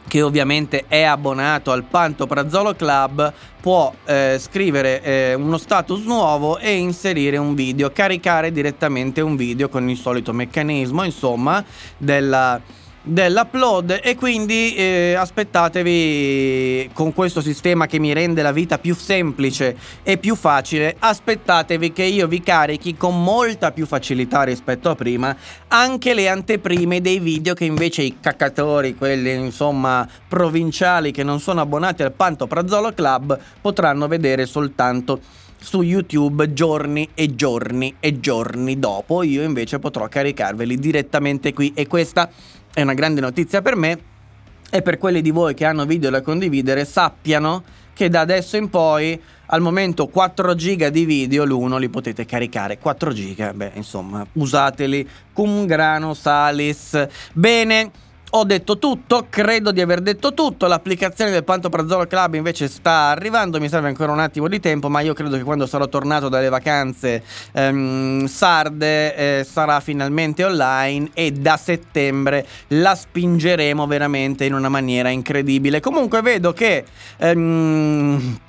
che 0.08 0.22
ovviamente 0.22 0.86
è 0.88 1.04
abbonato 1.04 1.72
al 1.72 1.84
Pantoprazzolo 1.84 2.74
Club 2.76 3.34
può 3.60 3.94
eh, 4.06 4.38
scrivere 4.40 5.02
eh, 5.04 5.34
uno 5.34 5.58
status 5.58 6.04
nuovo 6.06 6.58
e 6.58 6.74
inserire 6.76 7.38
un 7.38 7.54
video, 7.54 7.92
caricare 7.92 8.52
direttamente 8.52 9.22
un 9.22 9.36
video 9.36 9.68
con 9.68 9.90
il 9.90 9.98
solito 9.98 10.32
meccanismo, 10.32 11.04
insomma, 11.04 11.64
della 11.98 12.62
dell'upload 13.08 14.02
e 14.04 14.16
quindi 14.16 14.76
eh, 14.76 15.16
aspettatevi 15.18 16.90
con 16.94 17.14
questo 17.14 17.42
sistema 17.42 17.88
che 17.88 18.00
mi 18.00 18.14
rende 18.14 18.42
la 18.42 18.52
vita 18.52 18.78
più 18.78 18.96
semplice 18.96 19.76
e 20.04 20.18
più 20.18 20.36
facile 20.36 20.96
aspettatevi 21.00 21.94
che 21.94 22.04
io 22.04 22.28
vi 22.28 22.42
carichi 22.42 22.96
con 22.96 23.24
molta 23.24 23.72
più 23.72 23.86
facilità 23.86 24.44
rispetto 24.44 24.90
a 24.90 24.96
prima 24.96 25.36
anche 25.68 26.14
le 26.14 26.28
anteprime 26.28 27.02
dei 27.02 27.20
video 27.20 27.54
che 27.54 27.66
invece 27.66 28.02
i 28.04 28.18
caccatori 28.20 28.96
quelli 28.96 29.34
insomma 29.34 30.08
provinciali 30.28 31.12
che 31.12 31.24
non 31.24 31.40
sono 31.40 31.62
abbonati 31.62 32.04
al 32.04 32.12
Pantoprazzolo 32.12 32.94
Club 32.94 33.40
potranno 33.62 34.08
vedere 34.08 34.46
soltanto 34.46 35.20
su 35.60 35.82
YouTube 35.82 36.54
giorni 36.54 37.10
e 37.14 37.36
giorni 37.36 37.96
e 38.00 38.20
giorni 38.20 38.80
dopo. 38.80 39.24
Io 39.24 39.42
invece 39.42 39.80
potrò 39.80 40.08
caricarveli 40.08 40.78
direttamente 40.78 41.54
qui. 41.54 41.72
E 41.74 41.88
questa 41.88 42.30
è 42.77 42.84
una 42.84 42.93
grande 42.93 43.22
notizia 43.22 43.63
per 43.63 43.75
me 43.75 43.98
e 44.69 44.84
per 44.84 45.00
quelli 45.00 45.24
di 45.24 45.31
voi 45.31 45.55
che 45.55 45.65
hanno 45.65 45.88
video 45.88 46.12
da 46.12 46.22
condividere 46.22 46.86
sappiano 46.86 47.63
che 47.91 48.07
da 48.07 48.19
adesso 48.19 48.55
in 48.55 48.69
poi 48.69 49.19
al 49.48 49.62
momento 49.62 50.05
4 50.05 50.53
giga 50.53 50.91
di 50.91 51.03
video 51.03 51.43
l'uno 51.43 51.79
li 51.79 51.89
potete 51.89 52.25
caricare. 52.25 52.77
4 52.77 53.13
giga 53.13 53.51
beh 53.51 53.72
insomma 53.74 54.24
usateli. 54.34 55.10
Cum 55.34 55.65
grano 55.65 56.13
salis. 56.13 57.07
Bene 57.34 57.89
ho 58.31 58.43
detto 58.43 58.77
tutto, 58.77 59.27
credo 59.29 59.72
di 59.72 59.81
aver 59.81 60.01
detto 60.01 60.34
tutto. 60.34 60.67
L'applicazione 60.67 61.31
del 61.31 61.43
Pantoprazzolo 61.43 62.05
Club 62.07 62.36
invece 62.36 62.67
sta 62.67 63.10
arrivando. 63.10 63.60
Mi 63.60 63.69
serve 63.69 63.88
ancora 63.88 64.12
un 64.12 64.19
attimo 64.19 64.48
di 64.48 64.60
tempo, 64.60 64.89
ma 64.89 65.00
io 65.00 65.13
credo 65.13 65.38
che 65.38 65.43
quando 65.43 65.65
sarò 65.65 65.88
tornato 65.88 66.27
dalle 66.27 66.50
vacanze 66.50 67.24
ehm, 67.53 68.25
sarde 68.25 69.15
eh, 69.39 69.43
sarà 69.43 69.79
finalmente 69.79 70.43
online 70.43 71.10
e 71.13 71.31
da 71.31 71.55
settembre 71.55 72.46
la 72.69 72.96
spingeremo 72.96 73.88
veramente 73.88 74.46
in 74.46 74.53
una 74.53 74.69
maniera 74.69 75.10
incredibile. 75.10 75.79
Comunque 75.79 76.22
vedo 76.22 76.51
che. 76.51 76.84
Ehm, 77.17 78.39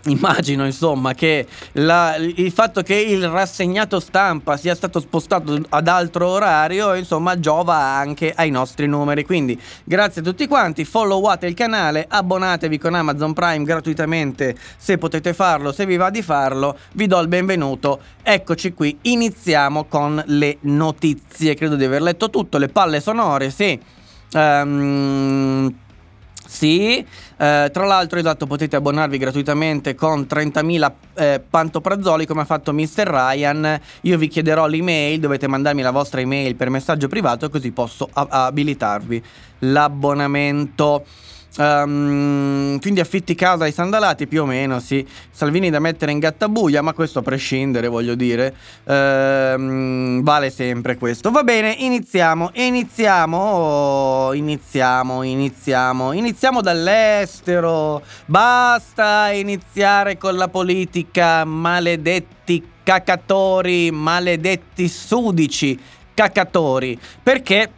Immagino 0.06 0.64
insomma 0.64 1.12
che 1.12 1.46
la, 1.72 2.14
il 2.16 2.52
fatto 2.52 2.82
che 2.82 2.94
il 2.94 3.28
rassegnato 3.28 3.98
stampa 3.98 4.56
sia 4.56 4.74
stato 4.74 5.00
spostato 5.00 5.60
ad 5.68 5.88
altro 5.88 6.28
orario 6.28 6.94
insomma 6.94 7.38
giova 7.38 7.76
anche 7.76 8.32
ai 8.34 8.50
nostri 8.50 8.86
numeri. 8.86 9.24
Quindi 9.24 9.60
grazie 9.84 10.20
a 10.20 10.24
tutti 10.24 10.46
quanti. 10.46 10.84
Followate 10.84 11.46
il 11.46 11.54
canale 11.54 12.06
abbonatevi 12.08 12.78
con 12.78 12.94
Amazon 12.94 13.32
Prime 13.32 13.64
gratuitamente 13.64 14.56
se 14.76 14.98
potete 14.98 15.34
farlo 15.34 15.72
se 15.72 15.84
vi 15.84 15.96
va 15.96 16.10
di 16.10 16.22
farlo. 16.22 16.78
Vi 16.92 17.06
do 17.06 17.18
il 17.18 17.28
benvenuto. 17.28 18.00
Eccoci 18.22 18.72
qui. 18.72 18.96
Iniziamo 19.02 19.84
con 19.84 20.22
le 20.26 20.58
notizie. 20.60 21.54
Credo 21.54 21.74
di 21.74 21.84
aver 21.84 22.02
letto 22.02 22.30
tutto. 22.30 22.58
Le 22.58 22.68
palle 22.68 23.00
sonore 23.00 23.50
sì. 23.50 23.78
Um, 24.34 25.74
sì, 26.50 26.96
eh, 26.96 27.70
tra 27.70 27.84
l'altro 27.84 28.18
esatto 28.18 28.46
potete 28.46 28.74
abbonarvi 28.74 29.18
gratuitamente 29.18 29.94
con 29.94 30.22
30.000 30.22 30.92
eh, 31.14 31.42
pantoprazzoli 31.46 32.24
come 32.24 32.40
ha 32.40 32.44
fatto 32.46 32.72
Mr. 32.72 33.06
Ryan, 33.06 33.78
io 34.00 34.16
vi 34.16 34.28
chiederò 34.28 34.66
l'email, 34.66 35.20
dovete 35.20 35.46
mandarmi 35.46 35.82
la 35.82 35.90
vostra 35.90 36.22
email 36.22 36.56
per 36.56 36.70
messaggio 36.70 37.06
privato 37.06 37.50
così 37.50 37.70
posso 37.70 38.08
abilitarvi 38.10 39.22
l'abbonamento. 39.58 41.04
Um, 41.58 42.78
quindi 42.78 43.00
affitti 43.00 43.34
casa 43.34 43.64
ai 43.64 43.72
sandalati 43.72 44.28
più 44.28 44.42
o 44.42 44.46
meno, 44.46 44.78
sì. 44.78 45.04
Salvini 45.30 45.70
da 45.70 45.80
mettere 45.80 46.12
in 46.12 46.20
gattabuia, 46.20 46.82
ma 46.82 46.92
questo 46.92 47.18
a 47.18 47.22
prescindere, 47.22 47.88
voglio 47.88 48.14
dire. 48.14 48.54
Um, 48.84 50.22
vale 50.22 50.50
sempre 50.50 50.96
questo. 50.96 51.30
Va 51.30 51.42
bene, 51.42 51.74
iniziamo. 51.78 52.50
Iniziamo. 52.54 54.30
Iniziamo, 54.34 55.22
iniziamo. 55.22 56.12
Iniziamo 56.12 56.60
dall'estero. 56.60 58.02
Basta 58.26 59.30
iniziare 59.32 60.16
con 60.16 60.36
la 60.36 60.48
politica, 60.48 61.44
maledetti 61.44 62.76
cacatori, 62.84 63.90
maledetti 63.90 64.88
sudici 64.88 65.78
cacatori. 66.14 66.98
Perché? 67.22 67.70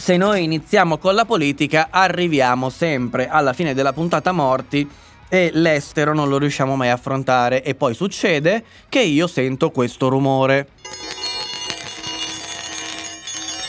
Se 0.00 0.16
noi 0.16 0.42
iniziamo 0.44 0.96
con 0.96 1.14
la 1.14 1.26
politica 1.26 1.88
arriviamo 1.90 2.70
sempre 2.70 3.28
alla 3.28 3.52
fine 3.52 3.74
della 3.74 3.92
puntata 3.92 4.32
morti 4.32 4.88
e 5.28 5.50
l'estero 5.52 6.14
non 6.14 6.28
lo 6.28 6.38
riusciamo 6.38 6.74
mai 6.74 6.88
a 6.88 6.94
affrontare 6.94 7.62
e 7.62 7.74
poi 7.74 7.94
succede 7.94 8.64
che 8.88 9.00
io 9.00 9.26
sento 9.26 9.70
questo 9.70 10.08
rumore. 10.08 10.68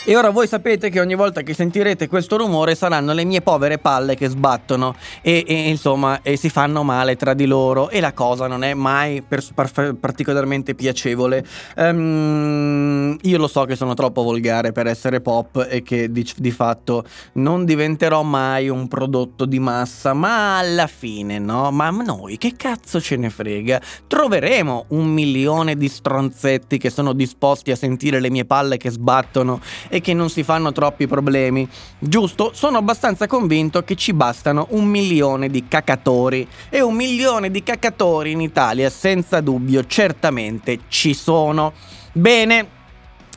E 0.04 0.16
ora 0.16 0.30
voi 0.30 0.48
sapete 0.48 0.90
che 0.90 0.98
ogni 0.98 1.14
volta 1.14 1.42
che 1.42 1.54
sentirete 1.54 2.08
questo 2.08 2.36
rumore 2.36 2.74
saranno 2.74 3.12
le 3.12 3.24
mie 3.24 3.40
povere 3.40 3.78
palle 3.78 4.16
che 4.16 4.26
sbattono 4.26 4.96
e, 5.20 5.44
e 5.46 5.68
insomma 5.68 6.22
e 6.22 6.36
si 6.36 6.50
fanno 6.50 6.82
male 6.82 7.14
tra 7.14 7.34
di 7.34 7.46
loro 7.46 7.88
e 7.88 8.00
la 8.00 8.12
cosa 8.12 8.48
non 8.48 8.64
è 8.64 8.74
mai 8.74 9.22
per, 9.22 9.44
per, 9.54 9.94
particolarmente 9.94 10.74
piacevole. 10.74 11.44
Um, 11.76 13.16
io 13.22 13.38
lo 13.38 13.46
so 13.46 13.64
che 13.64 13.76
sono 13.76 13.94
troppo 13.94 14.24
volgare 14.24 14.72
per 14.72 14.88
essere 14.88 15.20
pop 15.20 15.68
e 15.70 15.84
che 15.84 16.10
di, 16.10 16.28
di 16.34 16.50
fatto 16.50 17.04
non 17.34 17.64
diventerò 17.64 18.24
mai 18.24 18.68
un 18.68 18.88
prodotto 18.88 19.44
di 19.44 19.60
massa, 19.60 20.14
ma 20.14 20.58
alla 20.58 20.88
fine 20.88 21.38
no, 21.38 21.70
ma 21.70 21.90
noi 21.90 22.38
che 22.38 22.54
cazzo 22.56 23.00
ce 23.00 23.14
ne 23.14 23.30
frega? 23.30 23.80
Troveremo 24.08 24.86
un 24.88 25.06
milione 25.06 25.76
di 25.76 25.88
stronzetti 25.88 26.76
che 26.76 26.90
sono 26.90 27.12
disposti 27.12 27.70
a 27.70 27.76
sentire 27.76 28.18
le 28.18 28.30
mie 28.30 28.44
palle 28.44 28.78
che 28.78 28.90
sbattono 28.90 29.60
e 29.92 30.00
che 30.00 30.14
non 30.14 30.30
si 30.30 30.42
fanno 30.42 30.72
troppi 30.72 31.06
problemi. 31.06 31.68
Giusto? 31.98 32.52
Sono 32.54 32.78
abbastanza 32.78 33.26
convinto 33.26 33.82
che 33.82 33.94
ci 33.94 34.14
bastano 34.14 34.68
un 34.70 34.86
milione 34.86 35.50
di 35.50 35.68
cacatori 35.68 36.48
e 36.70 36.80
un 36.80 36.94
milione 36.94 37.50
di 37.50 37.62
cacatori 37.62 38.30
in 38.30 38.40
Italia 38.40 38.88
senza 38.88 39.42
dubbio 39.42 39.84
certamente 39.84 40.80
ci 40.88 41.12
sono. 41.12 41.74
Bene, 42.12 42.80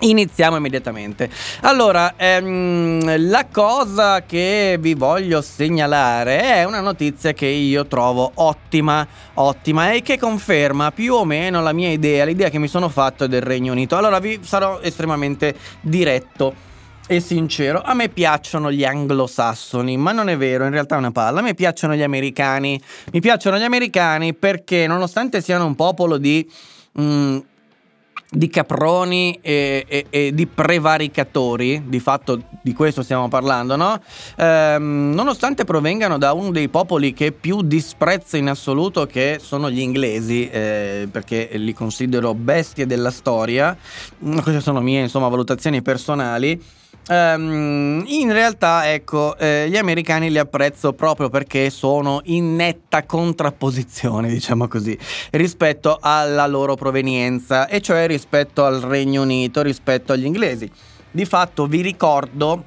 Iniziamo 0.02 0.58
immediatamente. 0.58 1.30
Allora, 1.62 2.16
ehm, 2.18 3.30
la 3.30 3.48
cosa 3.50 4.24
che 4.24 4.78
vi 4.78 4.94
voglio 4.94 5.42
segnalare 5.42 6.42
è 6.42 6.64
una 6.66 6.82
notizia 6.82 7.32
che 7.32 7.46
io 7.46 7.88
trovo 7.88 8.30
ottima, 8.36 9.08
ottima 9.36 9.92
e 9.92 10.02
che 10.02 10.20
conferma 10.20 10.92
più 10.92 11.14
o 11.14 11.24
meno 11.24 11.62
la 11.62 11.72
mia 11.72 11.90
idea, 11.90 12.26
l'idea 12.26 12.50
che 12.50 12.60
mi 12.60 12.68
sono 12.68 12.90
fatto 12.90 13.26
del 13.26 13.42
Regno 13.42 13.72
Unito. 13.72 13.96
Allora 13.96 14.20
vi 14.20 14.40
sarò 14.44 14.80
estremamente 14.82 15.56
diretto 15.80 16.54
e 17.08 17.22
sincero. 17.22 17.82
A 17.82 17.94
me 17.94 18.10
piacciono 18.10 18.72
gli 18.72 18.84
anglosassoni, 18.84 19.96
ma 19.96 20.12
non 20.12 20.28
è 20.28 20.36
vero, 20.36 20.66
in 20.66 20.72
realtà 20.72 20.96
è 20.96 20.98
una 20.98 21.12
palla. 21.12 21.40
A 21.40 21.44
me 21.44 21.54
piacciono 21.54 21.96
gli 21.96 22.04
americani. 22.04 22.80
Mi 23.14 23.22
piacciono 23.22 23.58
gli 23.58 23.64
americani 23.64 24.34
perché 24.34 24.88
nonostante 24.88 25.42
siano 25.42 25.66
un 25.66 25.76
popolo 25.76 26.18
di... 26.18 26.48
Mm, 27.00 27.38
di 28.36 28.50
caproni 28.50 29.40
e, 29.42 29.86
e, 29.88 30.06
e, 30.10 30.34
di 30.34 30.46
prevaricatori, 30.46 31.84
di 31.86 32.00
fatto 32.00 32.42
di 32.62 32.74
questo 32.74 33.02
stiamo 33.02 33.28
parlando, 33.28 33.76
no? 33.76 34.00
Ehm, 34.38 35.12
nonostante 35.14 35.64
provengano 35.64 36.18
da 36.18 36.34
uno 36.34 36.52
dei 36.52 36.70
popoli 36.70 37.14
che 37.14 37.32
più 37.32 37.62
disprezzo 37.62 38.38
in 38.38 38.50
assoluto, 38.50 39.06
che 39.06 39.38
sono 39.42 39.70
gli 39.70 39.80
inglesi, 39.80 40.50
eh, 40.50 41.08
perché 41.10 41.50
li 41.54 41.74
considero 41.74 42.34
bestie 42.34 42.86
della 42.86 43.12
storia, 43.12 43.76
queste 44.20 44.62
sono 44.62 44.82
mie 44.82 45.02
insomma 45.02 45.28
valutazioni 45.28 45.82
personali. 45.82 46.62
Um, 47.08 48.04
in 48.08 48.32
realtà, 48.32 48.92
ecco, 48.92 49.38
eh, 49.38 49.68
gli 49.70 49.78
americani 49.78 50.32
li 50.32 50.40
apprezzo 50.40 50.94
proprio 50.94 51.30
perché 51.30 51.70
sono 51.70 52.22
in 52.26 52.56
netta 52.56 53.04
contrapposizione, 53.04 54.28
diciamo 54.30 54.68
così, 54.68 54.98
rispetto 55.32 56.00
alla 56.02 56.48
loro 56.48 56.76
provenienza, 56.76 57.68
e 57.68 57.82
cioè 57.82 58.08
rispetto 58.08 58.66
al 58.66 58.82
Regno 58.82 59.22
Unito, 59.22 59.62
rispetto 59.62 60.14
agli 60.14 60.26
inglesi. 60.26 60.70
Di 61.12 61.26
fatto 61.26 61.68
vi 61.68 61.82
ricordo 61.82 62.66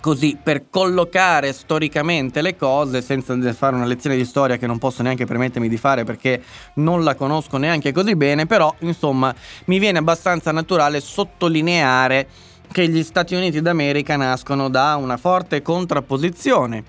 così 0.00 0.36
per 0.42 0.68
collocare 0.70 1.52
storicamente 1.52 2.40
le 2.40 2.56
cose 2.56 3.02
senza 3.02 3.34
fare 3.52 3.76
una 3.76 3.84
lezione 3.84 4.16
di 4.16 4.24
storia 4.24 4.56
che 4.56 4.66
non 4.66 4.78
posso 4.78 5.02
neanche 5.02 5.26
permettermi 5.26 5.68
di 5.68 5.76
fare 5.76 6.04
perché 6.04 6.42
non 6.74 7.04
la 7.04 7.14
conosco 7.14 7.58
neanche 7.58 7.92
così 7.92 8.16
bene, 8.16 8.46
però 8.46 8.74
insomma 8.80 9.32
mi 9.66 9.78
viene 9.78 9.98
abbastanza 9.98 10.52
naturale 10.52 11.00
sottolineare 11.00 12.26
che 12.72 12.88
gli 12.88 13.02
Stati 13.02 13.34
Uniti 13.34 13.60
d'America 13.60 14.16
nascono 14.16 14.68
da 14.68 14.94
una 14.94 15.16
forte 15.16 15.60
contrapposizione 15.60 16.84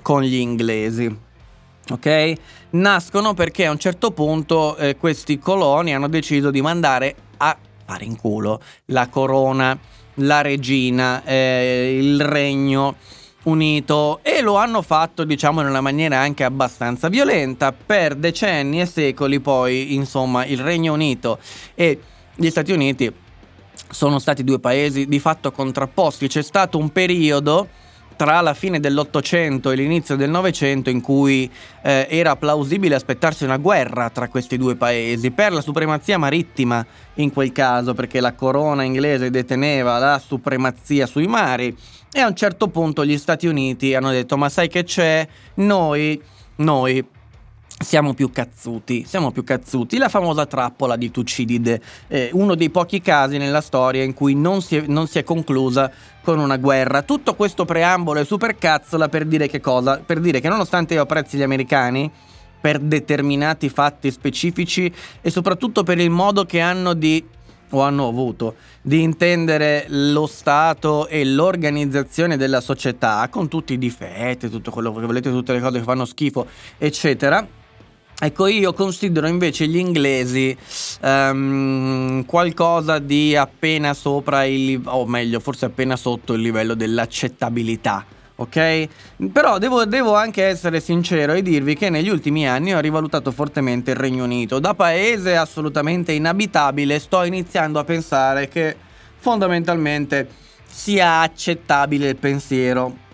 con 0.00 0.22
gli 0.22 0.36
inglesi. 0.36 1.14
Ok? 1.90 2.32
Nascono 2.70 3.34
perché 3.34 3.66
a 3.66 3.70
un 3.70 3.78
certo 3.78 4.12
punto 4.12 4.76
eh, 4.76 4.96
questi 4.96 5.38
coloni 5.38 5.94
hanno 5.94 6.08
deciso 6.08 6.50
di 6.50 6.62
mandare 6.62 7.14
a 7.36 7.56
fare 7.84 8.04
in 8.04 8.16
culo 8.16 8.60
la 8.86 9.08
corona, 9.08 9.78
la 10.14 10.40
regina, 10.40 11.22
eh, 11.24 11.98
il 12.00 12.20
regno 12.24 12.96
unito 13.42 14.20
e 14.22 14.40
lo 14.40 14.56
hanno 14.56 14.82
fatto 14.82 15.22
diciamo 15.22 15.60
in 15.60 15.68
una 15.68 15.80
maniera 15.80 16.18
anche 16.18 16.42
abbastanza 16.42 17.08
violenta 17.08 17.72
per 17.72 18.16
decenni 18.16 18.80
e 18.80 18.86
secoli 18.86 19.38
poi 19.38 19.94
insomma 19.94 20.44
il 20.46 20.58
Regno 20.58 20.94
Unito 20.94 21.38
e 21.74 22.00
gli 22.34 22.50
Stati 22.50 22.72
Uniti 22.72 23.12
sono 23.88 24.18
stati 24.18 24.44
due 24.44 24.58
paesi 24.58 25.06
di 25.06 25.18
fatto 25.18 25.52
contrapposti. 25.52 26.28
C'è 26.28 26.42
stato 26.42 26.78
un 26.78 26.90
periodo 26.90 27.68
tra 28.16 28.40
la 28.40 28.54
fine 28.54 28.80
dell'Ottocento 28.80 29.70
e 29.70 29.76
l'inizio 29.76 30.16
del 30.16 30.30
Novecento 30.30 30.88
in 30.88 31.02
cui 31.02 31.50
eh, 31.82 32.06
era 32.10 32.34
plausibile 32.34 32.94
aspettarsi 32.94 33.44
una 33.44 33.58
guerra 33.58 34.08
tra 34.08 34.28
questi 34.28 34.56
due 34.56 34.74
paesi 34.74 35.30
per 35.30 35.52
la 35.52 35.60
supremazia 35.60 36.16
marittima 36.16 36.84
in 37.14 37.30
quel 37.30 37.52
caso 37.52 37.92
perché 37.92 38.20
la 38.20 38.32
corona 38.32 38.84
inglese 38.84 39.30
deteneva 39.30 39.98
la 39.98 40.18
supremazia 40.18 41.06
sui 41.06 41.26
mari 41.26 41.76
e 42.10 42.20
a 42.20 42.28
un 42.28 42.34
certo 42.34 42.68
punto 42.68 43.04
gli 43.04 43.18
Stati 43.18 43.46
Uniti 43.46 43.94
hanno 43.94 44.10
detto 44.10 44.38
ma 44.38 44.48
sai 44.48 44.68
che 44.68 44.84
c'è 44.84 45.26
noi 45.56 46.20
noi 46.56 47.04
siamo 47.78 48.14
più 48.14 48.30
cazzuti, 48.30 49.04
siamo 49.06 49.30
più 49.30 49.44
cazzuti. 49.44 49.98
La 49.98 50.08
famosa 50.08 50.46
trappola 50.46 50.96
di 50.96 51.10
Tucidide, 51.10 51.80
eh, 52.08 52.30
uno 52.32 52.54
dei 52.54 52.70
pochi 52.70 53.00
casi 53.00 53.36
nella 53.36 53.60
storia 53.60 54.02
in 54.02 54.14
cui 54.14 54.34
non 54.34 54.62
si, 54.62 54.76
è, 54.76 54.84
non 54.86 55.06
si 55.06 55.18
è 55.18 55.24
conclusa 55.24 55.90
con 56.22 56.38
una 56.38 56.56
guerra. 56.56 57.02
Tutto 57.02 57.34
questo 57.34 57.64
preambolo 57.64 58.20
è 58.20 58.24
super 58.24 58.56
cazzola 58.56 59.08
per 59.08 59.26
dire 59.26 59.46
che 59.46 59.60
cosa? 59.60 60.00
Per 60.04 60.20
dire 60.20 60.40
che 60.40 60.48
nonostante 60.48 60.94
io 60.94 61.02
apprezzi 61.02 61.36
gli 61.36 61.42
americani, 61.42 62.10
per 62.58 62.78
determinati 62.78 63.68
fatti 63.68 64.10
specifici 64.10 64.92
e 65.20 65.30
soprattutto 65.30 65.82
per 65.82 65.98
il 65.98 66.10
modo 66.10 66.44
che 66.46 66.60
hanno 66.60 66.94
di 66.94 67.24
o 67.70 67.82
hanno 67.82 68.06
avuto 68.06 68.54
di 68.80 69.02
intendere 69.02 69.86
lo 69.88 70.26
Stato 70.26 71.08
e 71.08 71.24
l'organizzazione 71.24 72.36
della 72.36 72.60
società 72.60 73.26
con 73.28 73.48
tutti 73.48 73.72
i 73.72 73.78
difetti, 73.78 74.48
tutto 74.48 74.70
quello 74.70 74.94
che 74.94 75.04
volete, 75.04 75.30
tutte 75.30 75.52
le 75.52 75.60
cose 75.60 75.78
che 75.78 75.84
fanno 75.84 76.04
schifo, 76.04 76.46
eccetera 76.78 77.64
Ecco, 78.18 78.46
io 78.46 78.72
considero 78.72 79.26
invece 79.26 79.66
gli 79.66 79.76
inglesi 79.76 80.56
um, 81.02 82.24
qualcosa 82.24 82.98
di 82.98 83.36
appena 83.36 83.92
sopra 83.92 84.44
il 84.44 84.80
o 84.86 85.06
meglio, 85.06 85.38
forse 85.38 85.66
appena 85.66 85.96
sotto 85.96 86.32
il 86.32 86.40
livello 86.40 86.72
dell'accettabilità. 86.72 88.06
Ok? 88.36 88.88
Però 89.32 89.58
devo, 89.58 89.84
devo, 89.84 90.14
anche 90.14 90.44
essere 90.44 90.80
sincero 90.80 91.34
e 91.34 91.42
dirvi 91.42 91.74
che 91.74 91.90
negli 91.90 92.08
ultimi 92.08 92.48
anni 92.48 92.74
ho 92.74 92.80
rivalutato 92.80 93.32
fortemente 93.32 93.90
il 93.90 93.96
Regno 93.98 94.24
Unito. 94.24 94.60
Da 94.60 94.72
paese 94.72 95.36
assolutamente 95.36 96.12
inabitabile 96.12 96.98
sto 96.98 97.22
iniziando 97.22 97.78
a 97.78 97.84
pensare 97.84 98.48
che 98.48 98.76
fondamentalmente 99.18 100.28
sia 100.66 101.20
accettabile 101.20 102.08
il 102.08 102.16
pensiero 102.16 103.04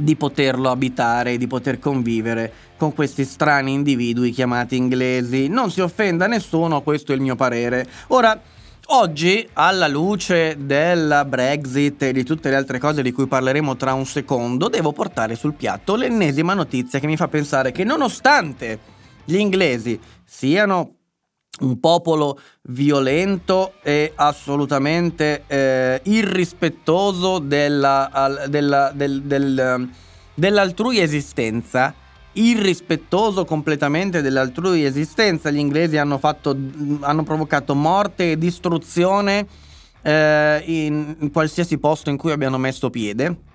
di 0.00 0.16
poterlo 0.16 0.70
abitare, 0.70 1.36
di 1.36 1.46
poter 1.46 1.78
convivere 1.78 2.52
con 2.76 2.94
questi 2.94 3.24
strani 3.24 3.72
individui 3.72 4.30
chiamati 4.30 4.76
inglesi. 4.76 5.48
Non 5.48 5.70
si 5.70 5.80
offenda 5.80 6.26
nessuno, 6.26 6.82
questo 6.82 7.12
è 7.12 7.14
il 7.14 7.20
mio 7.20 7.36
parere. 7.36 7.86
Ora, 8.08 8.40
oggi, 8.86 9.46
alla 9.54 9.88
luce 9.88 10.56
della 10.58 11.24
Brexit 11.24 12.02
e 12.02 12.12
di 12.12 12.24
tutte 12.24 12.50
le 12.50 12.56
altre 12.56 12.78
cose 12.78 13.02
di 13.02 13.12
cui 13.12 13.26
parleremo 13.26 13.76
tra 13.76 13.92
un 13.92 14.06
secondo, 14.06 14.68
devo 14.68 14.92
portare 14.92 15.34
sul 15.34 15.54
piatto 15.54 15.94
l'ennesima 15.94 16.54
notizia 16.54 16.98
che 16.98 17.06
mi 17.06 17.16
fa 17.16 17.28
pensare 17.28 17.72
che 17.72 17.84
nonostante 17.84 18.78
gli 19.24 19.36
inglesi 19.36 20.00
siano 20.24 20.94
un 21.60 21.80
popolo 21.80 22.38
violento 22.62 23.74
e 23.82 24.12
assolutamente 24.14 25.44
eh, 25.46 26.00
irrispettoso 26.04 27.38
della, 27.38 28.46
della, 28.48 28.92
del, 28.94 29.22
del, 29.22 29.88
dell'altrui 30.34 30.98
esistenza, 30.98 31.94
irrispettoso 32.32 33.44
completamente 33.44 34.22
dell'altrui 34.22 34.84
esistenza. 34.84 35.50
Gli 35.50 35.58
inglesi 35.58 35.96
hanno, 35.96 36.18
fatto, 36.18 36.56
hanno 37.00 37.22
provocato 37.22 37.74
morte 37.74 38.32
e 38.32 38.38
distruzione 38.38 39.46
eh, 40.02 40.62
in, 40.66 41.16
in 41.18 41.30
qualsiasi 41.30 41.78
posto 41.78 42.10
in 42.10 42.16
cui 42.16 42.32
abbiano 42.32 42.58
messo 42.58 42.90
piede. 42.90 43.48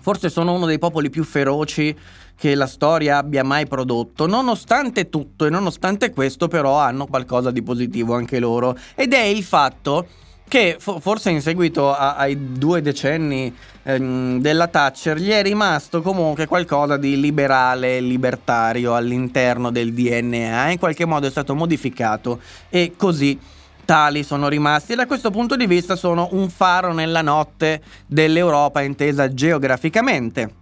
Forse 0.00 0.28
sono 0.28 0.52
uno 0.52 0.66
dei 0.66 0.78
popoli 0.78 1.10
più 1.10 1.24
feroci 1.24 1.94
che 2.38 2.54
la 2.54 2.68
storia 2.68 3.18
abbia 3.18 3.42
mai 3.42 3.66
prodotto. 3.66 4.26
Nonostante 4.26 5.08
tutto 5.08 5.44
e 5.44 5.50
nonostante 5.50 6.10
questo, 6.12 6.46
però, 6.46 6.78
hanno 6.78 7.06
qualcosa 7.06 7.50
di 7.50 7.62
positivo 7.62 8.14
anche 8.14 8.38
loro. 8.38 8.76
Ed 8.94 9.12
è 9.12 9.22
il 9.22 9.42
fatto 9.42 10.06
che 10.46 10.78
forse 10.78 11.30
in 11.30 11.42
seguito 11.42 11.92
a, 11.92 12.14
ai 12.14 12.52
due 12.52 12.80
decenni 12.80 13.54
ehm, 13.82 14.40
della 14.40 14.66
Thatcher 14.66 15.18
gli 15.18 15.28
è 15.28 15.42
rimasto 15.42 16.00
comunque 16.00 16.46
qualcosa 16.46 16.96
di 16.96 17.20
liberale 17.20 18.00
libertario 18.00 18.94
all'interno 18.94 19.70
del 19.70 19.92
DNA, 19.92 20.70
in 20.70 20.78
qualche 20.78 21.04
modo 21.04 21.26
è 21.26 21.30
stato 21.30 21.54
modificato 21.54 22.40
e 22.70 22.94
così 22.96 23.38
tali 23.84 24.22
sono 24.22 24.48
rimasti 24.48 24.92
e 24.92 24.96
da 24.96 25.06
questo 25.06 25.30
punto 25.30 25.54
di 25.54 25.66
vista 25.66 25.96
sono 25.96 26.28
un 26.32 26.48
faro 26.48 26.92
nella 26.94 27.22
notte 27.22 27.82
dell'Europa 28.06 28.80
intesa 28.80 29.32
geograficamente, 29.32 30.54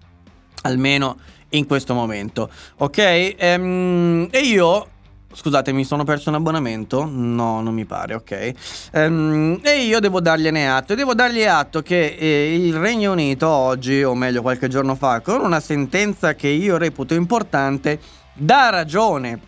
almeno 0.63 1.17
in 1.51 1.67
questo 1.67 1.95
momento. 1.95 2.51
Ok? 2.79 3.35
Ehm, 3.37 4.29
e 4.31 4.39
io 4.41 4.89
Scusate, 5.37 5.71
mi 5.73 5.85
sono 5.85 6.03
perso 6.03 6.31
un 6.31 6.37
abbonamento? 6.37 7.05
No, 7.05 7.61
non 7.61 7.75
mi 7.75 7.85
pare, 7.85 8.15
ok. 8.15 8.53
Um, 8.95 9.61
e 9.63 9.83
io 9.83 10.01
devo 10.01 10.23
dargliene 10.23 10.67
atto. 10.67 10.95
Devo 10.95 11.13
dargli 11.13 11.43
atto 11.43 11.83
che 11.83 12.17
eh, 12.19 12.55
il 12.55 12.75
Regno 12.75 13.13
Unito 13.13 13.47
oggi, 13.47 14.03
o 14.03 14.15
meglio 14.15 14.41
qualche 14.41 14.69
giorno 14.69 14.95
fa, 14.95 15.21
con 15.21 15.43
una 15.43 15.61
sentenza 15.61 16.35
che 16.35 16.49
io 16.49 16.79
reputo 16.79 17.13
importante, 17.13 18.01
dà 18.33 18.71
ragione 18.71 19.39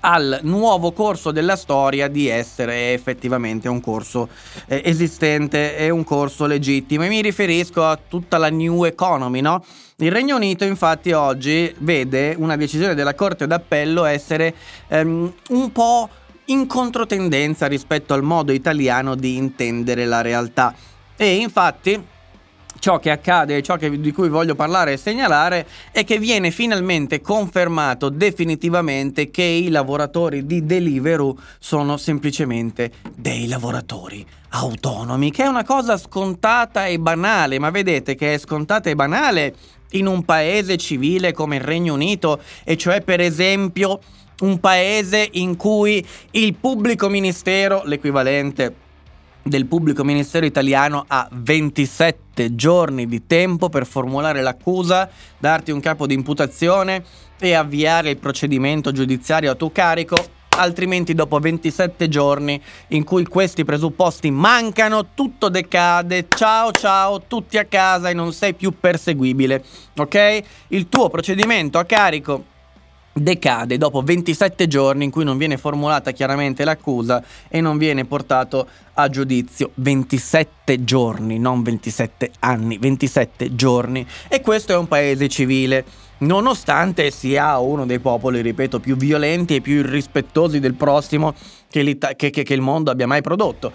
al 0.00 0.40
nuovo 0.42 0.92
corso 0.92 1.30
della 1.30 1.56
storia 1.56 2.08
di 2.08 2.28
essere 2.28 2.92
effettivamente 2.92 3.66
un 3.66 3.80
corso 3.80 4.28
eh, 4.66 4.82
esistente 4.84 5.74
e 5.76 5.88
un 5.88 6.04
corso 6.04 6.44
legittimo 6.44 7.04
e 7.04 7.08
mi 7.08 7.22
riferisco 7.22 7.82
a 7.82 7.98
tutta 8.06 8.36
la 8.36 8.50
new 8.50 8.84
economy, 8.84 9.40
no? 9.40 9.64
Il 10.00 10.12
Regno 10.12 10.36
Unito 10.36 10.64
infatti 10.64 11.10
oggi 11.10 11.74
vede 11.78 12.32
una 12.38 12.54
decisione 12.56 12.94
della 12.94 13.16
Corte 13.16 13.48
d'Appello 13.48 14.04
essere 14.04 14.54
ehm, 14.86 15.32
un 15.48 15.72
po' 15.72 16.08
in 16.44 16.68
controtendenza 16.68 17.66
rispetto 17.66 18.14
al 18.14 18.22
modo 18.22 18.52
italiano 18.52 19.16
di 19.16 19.34
intendere 19.34 20.06
la 20.06 20.20
realtà. 20.20 20.72
E 21.16 21.38
infatti 21.38 22.00
ciò 22.78 23.00
che 23.00 23.10
accade, 23.10 23.60
ciò 23.60 23.74
che, 23.74 23.98
di 24.00 24.12
cui 24.12 24.28
voglio 24.28 24.54
parlare 24.54 24.92
e 24.92 24.96
segnalare 24.98 25.66
è 25.90 26.04
che 26.04 26.18
viene 26.18 26.52
finalmente 26.52 27.20
confermato 27.20 28.08
definitivamente 28.08 29.30
che 29.30 29.42
i 29.42 29.68
lavoratori 29.68 30.46
di 30.46 30.64
Deliveroo 30.64 31.36
sono 31.58 31.96
semplicemente 31.96 32.92
dei 33.16 33.48
lavoratori 33.48 34.24
autonomi, 34.50 35.32
che 35.32 35.42
è 35.42 35.48
una 35.48 35.64
cosa 35.64 35.98
scontata 35.98 36.86
e 36.86 37.00
banale, 37.00 37.58
ma 37.58 37.70
vedete 37.70 38.14
che 38.14 38.34
è 38.34 38.38
scontata 38.38 38.88
e 38.88 38.94
banale 38.94 39.54
in 39.92 40.06
un 40.06 40.24
paese 40.24 40.76
civile 40.76 41.32
come 41.32 41.56
il 41.56 41.62
Regno 41.62 41.94
Unito, 41.94 42.40
e 42.64 42.76
cioè 42.76 43.00
per 43.02 43.20
esempio 43.20 44.00
un 44.40 44.60
paese 44.60 45.28
in 45.32 45.56
cui 45.56 46.04
il 46.32 46.54
pubblico 46.54 47.08
ministero, 47.08 47.82
l'equivalente 47.84 48.86
del 49.42 49.66
pubblico 49.66 50.04
ministero 50.04 50.46
italiano 50.46 51.04
ha 51.08 51.28
27 51.32 52.54
giorni 52.54 53.06
di 53.06 53.26
tempo 53.26 53.68
per 53.68 53.86
formulare 53.86 54.42
l'accusa, 54.42 55.08
darti 55.38 55.70
un 55.70 55.80
capo 55.80 56.06
di 56.06 56.14
imputazione 56.14 57.02
e 57.40 57.54
avviare 57.54 58.10
il 58.10 58.18
procedimento 58.18 58.92
giudiziario 58.92 59.50
a 59.50 59.54
tuo 59.54 59.70
carico, 59.70 60.16
altrimenti 60.58 61.14
dopo 61.14 61.38
27 61.38 62.08
giorni 62.08 62.60
in 62.88 63.04
cui 63.04 63.24
questi 63.24 63.64
presupposti 63.64 64.30
mancano, 64.30 65.06
tutto 65.14 65.48
decade, 65.48 66.26
ciao 66.28 66.72
ciao, 66.72 67.22
tutti 67.22 67.56
a 67.58 67.64
casa 67.64 68.10
e 68.10 68.14
non 68.14 68.32
sei 68.32 68.54
più 68.54 68.74
perseguibile, 68.78 69.64
ok? 69.96 70.42
Il 70.68 70.88
tuo 70.88 71.08
procedimento 71.08 71.78
a 71.78 71.84
carico 71.84 72.56
decade 73.12 73.78
dopo 73.78 74.02
27 74.02 74.66
giorni 74.66 75.04
in 75.04 75.10
cui 75.10 75.24
non 75.24 75.38
viene 75.38 75.56
formulata 75.56 76.12
chiaramente 76.12 76.64
l'accusa 76.64 77.22
e 77.48 77.60
non 77.60 77.78
viene 77.78 78.04
portato 78.04 78.66
a 78.94 79.08
giudizio 79.08 79.70
27 79.74 80.84
giorni, 80.84 81.38
non 81.38 81.62
27 81.62 82.32
anni, 82.40 82.78
27 82.78 83.54
giorni. 83.54 84.06
E 84.28 84.40
questo 84.40 84.72
è 84.72 84.76
un 84.76 84.88
paese 84.88 85.28
civile, 85.28 85.84
nonostante 86.18 87.10
sia 87.10 87.58
uno 87.58 87.86
dei 87.86 87.98
popoli, 87.98 88.40
ripeto, 88.40 88.80
più 88.80 88.96
violenti 88.96 89.56
e 89.56 89.60
più 89.60 89.76
irrispettosi 89.76 90.60
del 90.60 90.74
prossimo 90.74 91.34
che, 91.70 91.98
che, 92.16 92.30
che, 92.30 92.42
che 92.42 92.54
il 92.54 92.60
mondo 92.60 92.90
abbia 92.90 93.06
mai 93.06 93.22
prodotto. 93.22 93.72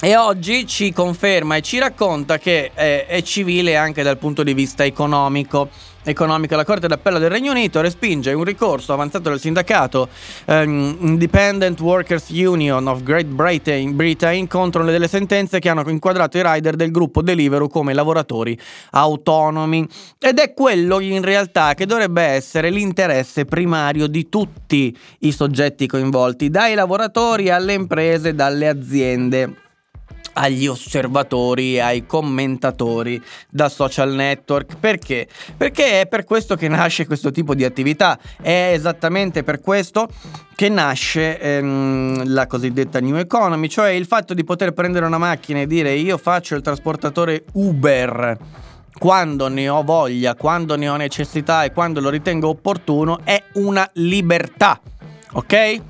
E 0.00 0.16
oggi 0.16 0.66
ci 0.66 0.92
conferma 0.92 1.56
e 1.56 1.62
ci 1.62 1.78
racconta 1.78 2.38
che 2.38 2.72
è, 2.74 3.06
è 3.06 3.22
civile 3.22 3.76
anche 3.76 4.02
dal 4.02 4.18
punto 4.18 4.42
di 4.42 4.52
vista 4.52 4.84
economico 4.84 5.70
economica, 6.04 6.56
la 6.56 6.64
Corte 6.64 6.86
d'Appello 6.86 7.18
del 7.18 7.30
Regno 7.30 7.50
Unito 7.50 7.80
respinge 7.80 8.32
un 8.32 8.44
ricorso 8.44 8.92
avanzato 8.92 9.28
dal 9.28 9.40
sindacato 9.40 10.08
um, 10.46 10.96
Independent 11.00 11.80
Workers 11.80 12.28
Union 12.30 12.86
of 12.86 13.02
Great 13.02 13.26
Britain, 13.26 13.96
Britain 13.96 14.46
contro 14.46 14.84
delle 14.84 15.08
sentenze 15.08 15.58
che 15.58 15.68
hanno 15.68 15.88
inquadrato 15.88 16.38
i 16.38 16.42
rider 16.44 16.76
del 16.76 16.90
gruppo 16.90 17.22
Deliveroo 17.22 17.68
come 17.68 17.94
lavoratori 17.94 18.58
autonomi. 18.90 19.86
Ed 20.18 20.38
è 20.38 20.52
quello 20.54 21.00
in 21.00 21.22
realtà 21.22 21.74
che 21.74 21.86
dovrebbe 21.86 22.22
essere 22.22 22.70
l'interesse 22.70 23.44
primario 23.44 24.06
di 24.06 24.28
tutti 24.28 24.96
i 25.20 25.32
soggetti 25.32 25.86
coinvolti, 25.86 26.50
dai 26.50 26.74
lavoratori 26.74 27.50
alle 27.50 27.72
imprese, 27.74 28.34
dalle 28.34 28.68
aziende 28.68 29.62
agli 30.34 30.66
osservatori 30.66 31.80
ai 31.80 32.06
commentatori 32.06 33.20
da 33.48 33.68
social 33.68 34.12
network. 34.12 34.76
Perché? 34.78 35.26
Perché 35.56 36.02
è 36.02 36.06
per 36.06 36.24
questo 36.24 36.56
che 36.56 36.68
nasce 36.68 37.06
questo 37.06 37.30
tipo 37.30 37.54
di 37.54 37.64
attività, 37.64 38.18
è 38.40 38.70
esattamente 38.72 39.42
per 39.42 39.60
questo 39.60 40.08
che 40.54 40.68
nasce 40.68 41.40
ehm, 41.40 42.32
la 42.32 42.46
cosiddetta 42.46 43.00
new 43.00 43.16
economy, 43.16 43.68
cioè 43.68 43.90
il 43.90 44.06
fatto 44.06 44.34
di 44.34 44.44
poter 44.44 44.72
prendere 44.72 45.06
una 45.06 45.18
macchina 45.18 45.60
e 45.60 45.66
dire 45.66 45.92
io 45.94 46.16
faccio 46.18 46.54
il 46.54 46.62
trasportatore 46.62 47.44
Uber 47.52 48.38
quando 48.96 49.48
ne 49.48 49.68
ho 49.68 49.82
voglia, 49.82 50.34
quando 50.34 50.76
ne 50.76 50.88
ho 50.88 50.96
necessità 50.96 51.64
e 51.64 51.72
quando 51.72 52.00
lo 52.00 52.10
ritengo 52.10 52.48
opportuno, 52.48 53.20
è 53.24 53.42
una 53.54 53.88
libertà. 53.94 54.80
Ok? 55.32 55.82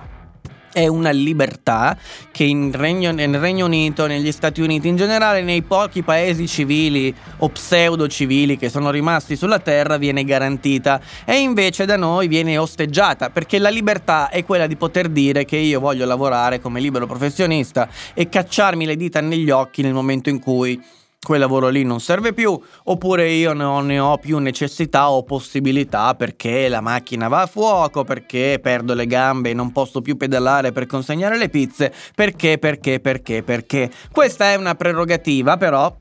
È 0.75 0.89
una 0.89 1.11
libertà 1.11 1.97
che 2.33 2.71
Regno, 2.73 3.13
nel 3.13 3.39
Regno 3.39 3.67
Unito, 3.67 4.07
negli 4.07 4.33
Stati 4.33 4.61
Uniti, 4.61 4.89
in 4.89 4.97
generale 4.97 5.41
nei 5.41 5.63
pochi 5.63 6.03
paesi 6.03 6.49
civili 6.49 7.15
o 7.39 7.49
pseudo 7.49 8.09
civili 8.09 8.59
che 8.59 8.69
sono 8.69 8.91
rimasti 8.91 9.37
sulla 9.37 9.61
terra 9.61 9.97
viene 9.97 10.25
garantita. 10.25 11.01
E 11.25 11.37
invece 11.37 11.85
da 11.85 11.97
noi 11.97 12.27
viene 12.27 12.59
osteggiata 12.59 13.31
perché 13.31 13.59
la 13.59 13.69
libertà 13.69 14.29
è 14.31 14.45
quella 14.45 14.67
di 14.67 14.75
poter 14.75 15.09
dire 15.09 15.45
che 15.45 15.57
io 15.57 15.79
voglio 15.79 16.05
lavorare 16.05 16.61
come 16.61 16.81
libero 16.81 17.07
professionista 17.07 17.89
e 18.13 18.29
cacciarmi 18.29 18.85
le 18.85 18.97
dita 18.97 19.21
negli 19.21 19.51
occhi 19.51 19.83
nel 19.83 19.95
momento 19.95 20.29
in 20.29 20.41
cui 20.41 20.83
quel 21.25 21.41
lavoro 21.41 21.69
lì 21.69 21.83
non 21.83 21.99
serve 21.99 22.33
più, 22.33 22.57
oppure 22.85 23.29
io 23.31 23.53
non 23.53 23.87
ne 23.87 23.99
ho 23.99 24.19
più 24.19 24.39
necessità 24.39 25.11
o 25.11 25.25
possibilità 25.25 26.15
perché 26.15 26.69
la 26.69 26.81
macchina 26.81 27.27
va 27.27 27.41
a 27.41 27.47
fuoco, 27.47 28.05
perché 28.05 28.61
perdo 28.63 28.95
le 28.95 29.07
gambe 29.07 29.51
e 29.51 29.55
non 29.55 29.73
posso 29.73 30.01
più 30.01 30.17
pedalare 30.17 30.71
per 30.71 30.87
consegnare 30.87 31.37
le 31.37 31.49
pizze, 31.49 31.93
perché, 32.15 32.59
perché, 32.59 33.01
perché, 33.01 33.43
perché. 33.43 33.91
Questa 34.13 34.53
è 34.53 34.55
una 34.55 34.77
prerogativa 34.77 35.57
però, 35.57 35.93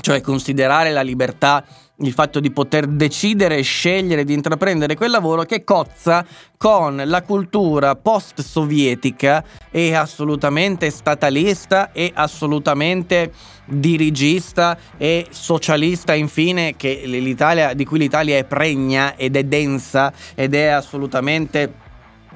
cioè 0.00 0.20
considerare 0.20 0.90
la 0.90 1.02
libertà 1.02 1.64
il 2.00 2.12
fatto 2.12 2.38
di 2.38 2.50
poter 2.50 2.86
decidere 2.86 3.56
e 3.56 3.62
scegliere 3.62 4.24
di 4.24 4.32
intraprendere 4.32 4.94
quel 4.94 5.10
lavoro 5.10 5.42
che 5.42 5.64
cozza 5.64 6.24
con 6.56 7.02
la 7.04 7.22
cultura 7.22 7.96
post-sovietica 7.96 9.44
e 9.70 9.94
assolutamente 9.94 10.90
statalista 10.90 11.92
e 11.92 12.12
assolutamente 12.14 13.32
dirigista 13.64 14.78
e 14.96 15.26
socialista 15.30 16.14
infine 16.14 16.74
di 16.78 17.84
cui 17.84 17.98
l'Italia 17.98 18.36
è 18.36 18.44
pregna 18.44 19.16
ed 19.16 19.36
è 19.36 19.44
densa 19.44 20.12
ed 20.34 20.54
è 20.54 20.66
assolutamente 20.66 21.86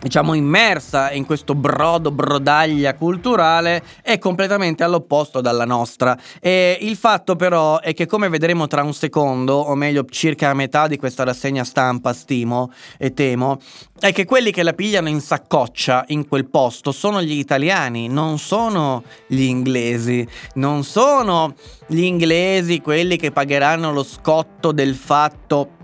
diciamo 0.03 0.35
immersa 0.35 1.13
in 1.13 1.25
questo 1.25 1.55
brodo 1.55 2.11
brodaglia 2.11 2.95
culturale 2.95 3.83
è 4.03 4.19
completamente 4.19 4.83
all'opposto 4.83 5.41
dalla 5.41 5.65
nostra. 5.65 6.19
E 6.41 6.77
il 6.81 6.97
fatto 6.97 7.37
però 7.37 7.81
è 7.81 7.95
che 7.95 8.07
come 8.07 8.29
vedremo 8.29 8.67
tra 8.67 8.83
un 8.83 8.95
secondo 8.95 9.55
o 9.55 9.75
meglio 9.77 10.05
circa 10.11 10.51
a 10.51 10.55
metà 10.55 10.89
di 10.89 10.97
questa 10.97 11.23
rassegna 11.23 11.63
stampa 11.63 12.13
stimo 12.13 12.73
e 12.99 13.15
temo 13.15 13.59
è 14.01 14.13
che 14.13 14.25
quelli 14.25 14.51
che 14.51 14.65
la 14.65 14.73
pigliano 14.73 15.09
in 15.09 15.21
saccoccia 15.21 16.05
in 16.09 16.27
quel 16.27 16.49
posto 16.49 16.91
sono 16.91 17.23
gli 17.23 17.39
italiani 17.39 18.09
non 18.09 18.39
sono 18.39 19.05
gli 19.29 19.43
inglesi. 19.43 20.27
Non 20.55 20.83
sono 20.83 21.55
gli 21.87 22.03
inglesi 22.03 22.81
quelli 22.81 23.17
che 23.17 23.31
pagheranno 23.31 23.93
lo 23.93 24.03
scotto 24.03 24.73
del 24.73 24.97
fatto 24.97 25.82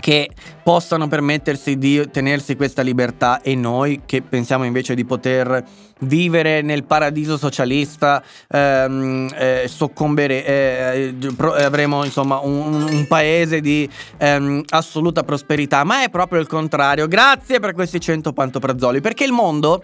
che 0.00 0.30
possano 0.62 1.08
permettersi 1.08 1.76
di 1.76 2.08
tenersi 2.10 2.56
questa 2.56 2.82
libertà 2.82 3.40
e 3.40 3.54
noi 3.54 4.02
che 4.06 4.22
pensiamo 4.22 4.64
invece 4.64 4.94
di 4.94 5.04
poter 5.04 5.64
vivere 6.00 6.62
nel 6.62 6.84
paradiso 6.84 7.36
socialista 7.36 8.22
ehm, 8.48 9.28
eh, 9.34 9.64
soccombere 9.66 10.44
eh, 10.44 11.14
eh, 11.20 11.62
avremo 11.64 12.04
insomma 12.04 12.38
un, 12.38 12.86
un 12.88 13.06
paese 13.08 13.60
di 13.60 13.88
ehm, 14.18 14.62
assoluta 14.68 15.24
prosperità. 15.24 15.82
Ma 15.84 16.04
è 16.04 16.10
proprio 16.10 16.40
il 16.40 16.46
contrario. 16.46 17.08
Grazie 17.08 17.58
per 17.58 17.72
questi 17.72 18.00
100 18.00 18.32
pantoprazzoli 18.32 19.00
perché 19.00 19.24
il 19.24 19.32
mondo 19.32 19.82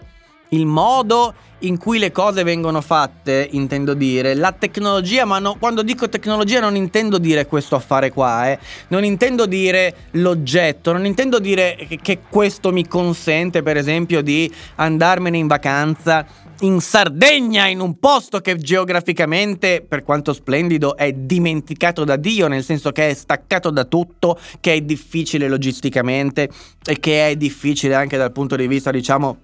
il 0.49 0.65
modo 0.65 1.33
in 1.59 1.77
cui 1.77 1.99
le 1.99 2.11
cose 2.11 2.43
vengono 2.43 2.81
fatte, 2.81 3.47
intendo 3.51 3.93
dire, 3.93 4.35
la 4.35 4.51
tecnologia, 4.51 5.25
ma 5.25 5.39
no, 5.39 5.55
quando 5.57 5.81
dico 5.83 6.09
tecnologia 6.09 6.59
non 6.59 6.75
intendo 6.75 7.17
dire 7.17 7.47
questo 7.47 7.75
affare 7.75 8.11
qua, 8.11 8.49
eh. 8.51 8.59
non 8.89 9.03
intendo 9.03 9.45
dire 9.45 9.95
l'oggetto, 10.11 10.91
non 10.91 11.05
intendo 11.05 11.39
dire 11.39 11.87
che, 12.01 12.19
questo 12.29 12.71
mi 12.71 12.87
consente, 12.87 13.63
per 13.63 13.77
esempio, 13.77 14.21
di 14.21 14.51
andarmene 14.75 15.37
in 15.37 15.47
vacanza 15.47 16.25
in 16.61 16.79
Sardegna, 16.79 17.67
in 17.67 17.81
un 17.81 17.99
posto 17.99 18.39
che 18.39 18.55
geograficamente, 18.55 19.83
per 19.85 20.03
quanto 20.03 20.33
splendido, 20.33 20.95
è 20.95 21.11
dimenticato 21.11 22.03
da 22.03 22.15
Dio, 22.15 22.47
nel 22.47 22.63
senso 22.63 22.91
che 22.91 23.09
è 23.09 23.13
staccato 23.13 23.69
da 23.71 23.83
tutto, 23.83 24.39
che 24.61 24.73
è 24.73 24.81
difficile 24.81 25.49
logisticamente 25.49 26.49
e 26.85 26.99
che 26.99 27.29
è 27.29 27.35
difficile 27.35 27.95
anche 27.95 28.17
dal 28.17 28.31
punto 28.31 28.55
di 28.55 28.67
vista, 28.67 28.91
diciamo, 28.91 29.37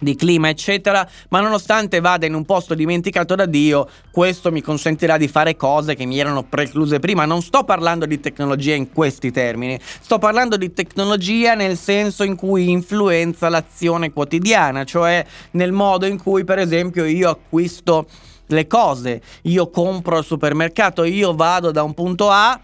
di 0.00 0.16
clima 0.16 0.48
eccetera. 0.48 1.08
Ma 1.28 1.40
nonostante 1.40 2.00
vada 2.00 2.26
in 2.26 2.34
un 2.34 2.44
posto 2.44 2.74
dimenticato 2.74 3.36
da 3.36 3.46
Dio 3.46 3.88
questo 4.10 4.50
mi 4.50 4.60
consentirà 4.60 5.16
di 5.16 5.28
fare 5.28 5.54
cose 5.56 5.94
che 5.94 6.04
mi 6.04 6.18
erano 6.18 6.42
precluse 6.42 6.98
prima. 6.98 7.24
Non 7.24 7.42
sto 7.42 7.62
parlando 7.62 8.06
di 8.06 8.18
tecnologia 8.18 8.74
in 8.74 8.92
questi 8.92 9.30
termini. 9.30 9.78
Sto 9.80 10.18
parlando 10.18 10.56
di 10.56 10.72
tecnologia 10.72 11.54
nel 11.54 11.76
senso 11.76 12.24
in 12.24 12.34
cui 12.34 12.70
influenza 12.70 13.48
l'azione 13.48 14.12
quotidiana 14.12 14.84
cioè 14.84 15.24
nel 15.52 15.72
modo 15.72 16.06
in 16.06 16.20
cui 16.20 16.44
per 16.44 16.58
esempio 16.58 17.04
io 17.04 17.30
acquisto 17.30 18.06
le 18.46 18.66
cose. 18.66 19.20
Io 19.42 19.70
compro 19.70 20.16
al 20.16 20.24
supermercato 20.24 21.04
io 21.04 21.34
vado 21.34 21.70
da 21.70 21.82
un 21.82 21.94
punto 21.94 22.30
A 22.30 22.58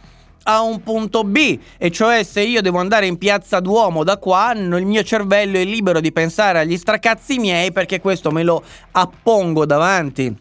a 0.48 0.60
un 0.60 0.80
punto 0.82 1.24
B, 1.24 1.58
e 1.76 1.90
cioè 1.90 2.22
se 2.22 2.40
io 2.40 2.62
devo 2.62 2.78
andare 2.78 3.06
in 3.06 3.18
piazza 3.18 3.58
Duomo 3.58 4.04
da 4.04 4.16
qua, 4.16 4.52
il 4.52 4.86
mio 4.86 5.02
cervello 5.02 5.58
è 5.58 5.64
libero 5.64 5.98
di 6.00 6.12
pensare 6.12 6.60
agli 6.60 6.76
stracazzi 6.76 7.38
miei 7.38 7.72
perché 7.72 8.00
questo 8.00 8.30
me 8.30 8.44
lo 8.44 8.62
appongo 8.92 9.66
davanti 9.66 10.34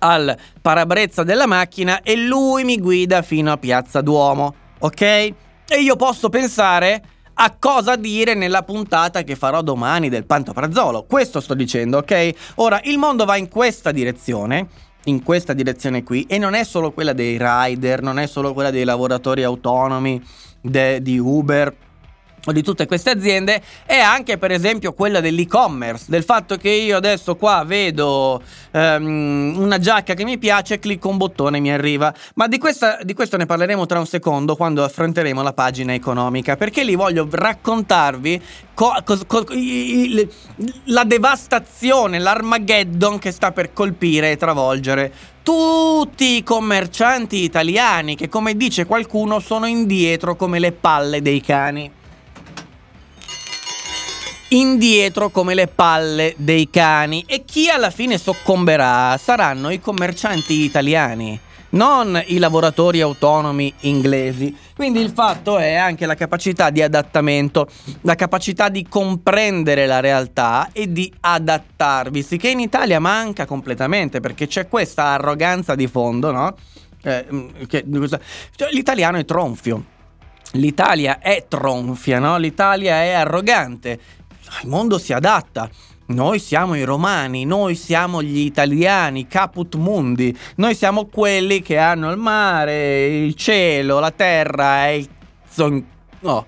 al 0.00 0.34
parabrezza 0.62 1.24
della 1.24 1.46
macchina 1.46 2.00
e 2.02 2.16
lui 2.16 2.64
mi 2.64 2.78
guida 2.78 3.20
fino 3.20 3.52
a 3.52 3.58
piazza 3.58 4.00
Duomo, 4.00 4.54
ok? 4.78 5.02
E 5.02 5.34
io 5.80 5.96
posso 5.96 6.30
pensare 6.30 7.02
a 7.34 7.54
cosa 7.58 7.96
dire 7.96 8.32
nella 8.32 8.62
puntata 8.62 9.22
che 9.22 9.36
farò 9.36 9.60
domani 9.60 10.08
del 10.08 10.24
Pantoprazzolo. 10.24 11.04
Questo 11.04 11.40
sto 11.40 11.52
dicendo, 11.52 11.98
ok? 11.98 12.30
Ora, 12.56 12.80
il 12.84 12.96
mondo 12.96 13.26
va 13.26 13.36
in 13.36 13.48
questa 13.48 13.92
direzione 13.92 14.68
in 15.04 15.22
questa 15.22 15.52
direzione 15.52 16.02
qui. 16.02 16.26
E 16.28 16.38
non 16.38 16.54
è 16.54 16.64
solo 16.64 16.92
quella 16.92 17.12
dei 17.12 17.38
rider, 17.40 18.02
non 18.02 18.18
è 18.18 18.26
solo 18.26 18.52
quella 18.52 18.70
dei 18.70 18.84
lavoratori 18.84 19.42
autonomi 19.42 20.22
de, 20.60 21.00
di 21.02 21.18
Uber 21.18 21.74
di 22.52 22.62
tutte 22.62 22.86
queste 22.86 23.10
aziende 23.10 23.60
è 23.84 23.98
anche 23.98 24.38
per 24.38 24.50
esempio 24.50 24.92
quella 24.92 25.20
dell'e-commerce 25.20 26.06
del 26.08 26.24
fatto 26.24 26.56
che 26.56 26.70
io 26.70 26.96
adesso 26.96 27.36
qua 27.36 27.64
vedo 27.66 28.42
um, 28.72 29.54
una 29.58 29.78
giacca 29.78 30.14
che 30.14 30.24
mi 30.24 30.38
piace 30.38 30.78
clicco 30.78 31.08
un 31.08 31.16
bottone 31.16 31.58
e 31.58 31.60
mi 31.60 31.72
arriva. 31.72 32.12
Ma 32.34 32.46
di, 32.46 32.58
questa, 32.58 32.98
di, 33.02 33.14
questo 33.14 33.36
ne 33.36 33.46
parleremo 33.46 33.86
tra 33.86 33.98
un 33.98 34.06
secondo 34.06 34.56
quando 34.56 34.84
affronteremo 34.84 35.42
la 35.42 35.52
pagina 35.52 35.94
economica 35.94 36.56
perché 36.56 36.84
lì 36.84 36.94
voglio 36.94 37.26
raccontarvi 37.30 38.42
co- 38.74 38.94
co- 39.04 39.24
co- 39.26 39.52
i- 39.52 40.28
la 40.84 41.04
devastazione 41.04 42.18
l'Armageddon 42.18 43.18
che 43.18 43.32
sta 43.32 43.52
per 43.52 43.72
colpire 43.72 44.32
e 44.32 44.36
travolgere 44.36 45.12
tutti 45.42 46.36
i 46.36 46.42
commercianti 46.42 47.42
italiani 47.42 48.16
che 48.16 48.28
come 48.28 48.54
dice 48.54 48.84
qualcuno 48.84 49.40
sono 49.40 49.66
indietro 49.66 50.36
come 50.36 50.58
le 50.58 50.72
palle 50.72 51.22
dei 51.22 51.40
cani 51.40 51.90
indietro 54.48 55.28
come 55.30 55.54
le 55.54 55.66
palle 55.66 56.34
dei 56.36 56.70
cani 56.70 57.24
e 57.26 57.44
chi 57.44 57.68
alla 57.68 57.90
fine 57.90 58.16
soccomberà 58.18 59.18
saranno 59.18 59.70
i 59.70 59.80
commercianti 59.80 60.62
italiani 60.62 61.40
non 61.70 62.22
i 62.28 62.38
lavoratori 62.38 63.00
autonomi 63.00 63.72
inglesi. 63.80 64.56
Quindi 64.74 65.00
il 65.00 65.10
fatto 65.10 65.58
è 65.58 65.74
anche 65.74 66.06
la 66.06 66.14
capacità 66.14 66.70
di 66.70 66.82
adattamento, 66.82 67.68
la 68.02 68.14
capacità 68.14 68.68
di 68.68 68.86
comprendere 68.88 69.86
la 69.86 70.00
realtà 70.00 70.70
e 70.72 70.90
di 70.90 71.12
adattarvisi, 71.20 72.36
che 72.36 72.50
in 72.50 72.60
Italia 72.60 73.00
manca 73.00 73.44
completamente 73.44 74.20
perché 74.20 74.46
c'è 74.46 74.68
questa 74.68 75.06
arroganza 75.06 75.74
di 75.74 75.86
fondo, 75.86 76.30
no? 76.30 76.54
Eh, 77.02 77.26
mm, 77.30 77.48
che, 77.66 77.84
cioè, 78.56 78.70
l'italiano 78.70 79.18
è 79.18 79.24
tronfio. 79.24 79.96
L'Italia 80.52 81.18
è 81.18 81.44
tronfia, 81.46 82.18
no? 82.18 82.38
L'Italia 82.38 83.02
è 83.02 83.12
arrogante 83.12 84.00
il 84.62 84.68
mondo 84.68 84.98
si 84.98 85.12
adatta. 85.12 85.68
Noi 86.06 86.38
siamo 86.38 86.74
i 86.74 86.84
romani, 86.84 87.44
noi 87.44 87.74
siamo 87.74 88.22
gli 88.22 88.38
italiani, 88.38 89.26
caput 89.26 89.74
mundi, 89.76 90.34
noi 90.56 90.74
siamo 90.74 91.04
quelli 91.04 91.60
che 91.60 91.76
hanno 91.76 92.10
il 92.10 92.16
mare, 92.16 93.06
il 93.06 93.34
cielo, 93.34 93.98
la 93.98 94.10
terra 94.10 94.88
e 94.88 94.96
il... 94.96 95.08
Son... 95.50 95.84
No. 96.20 96.46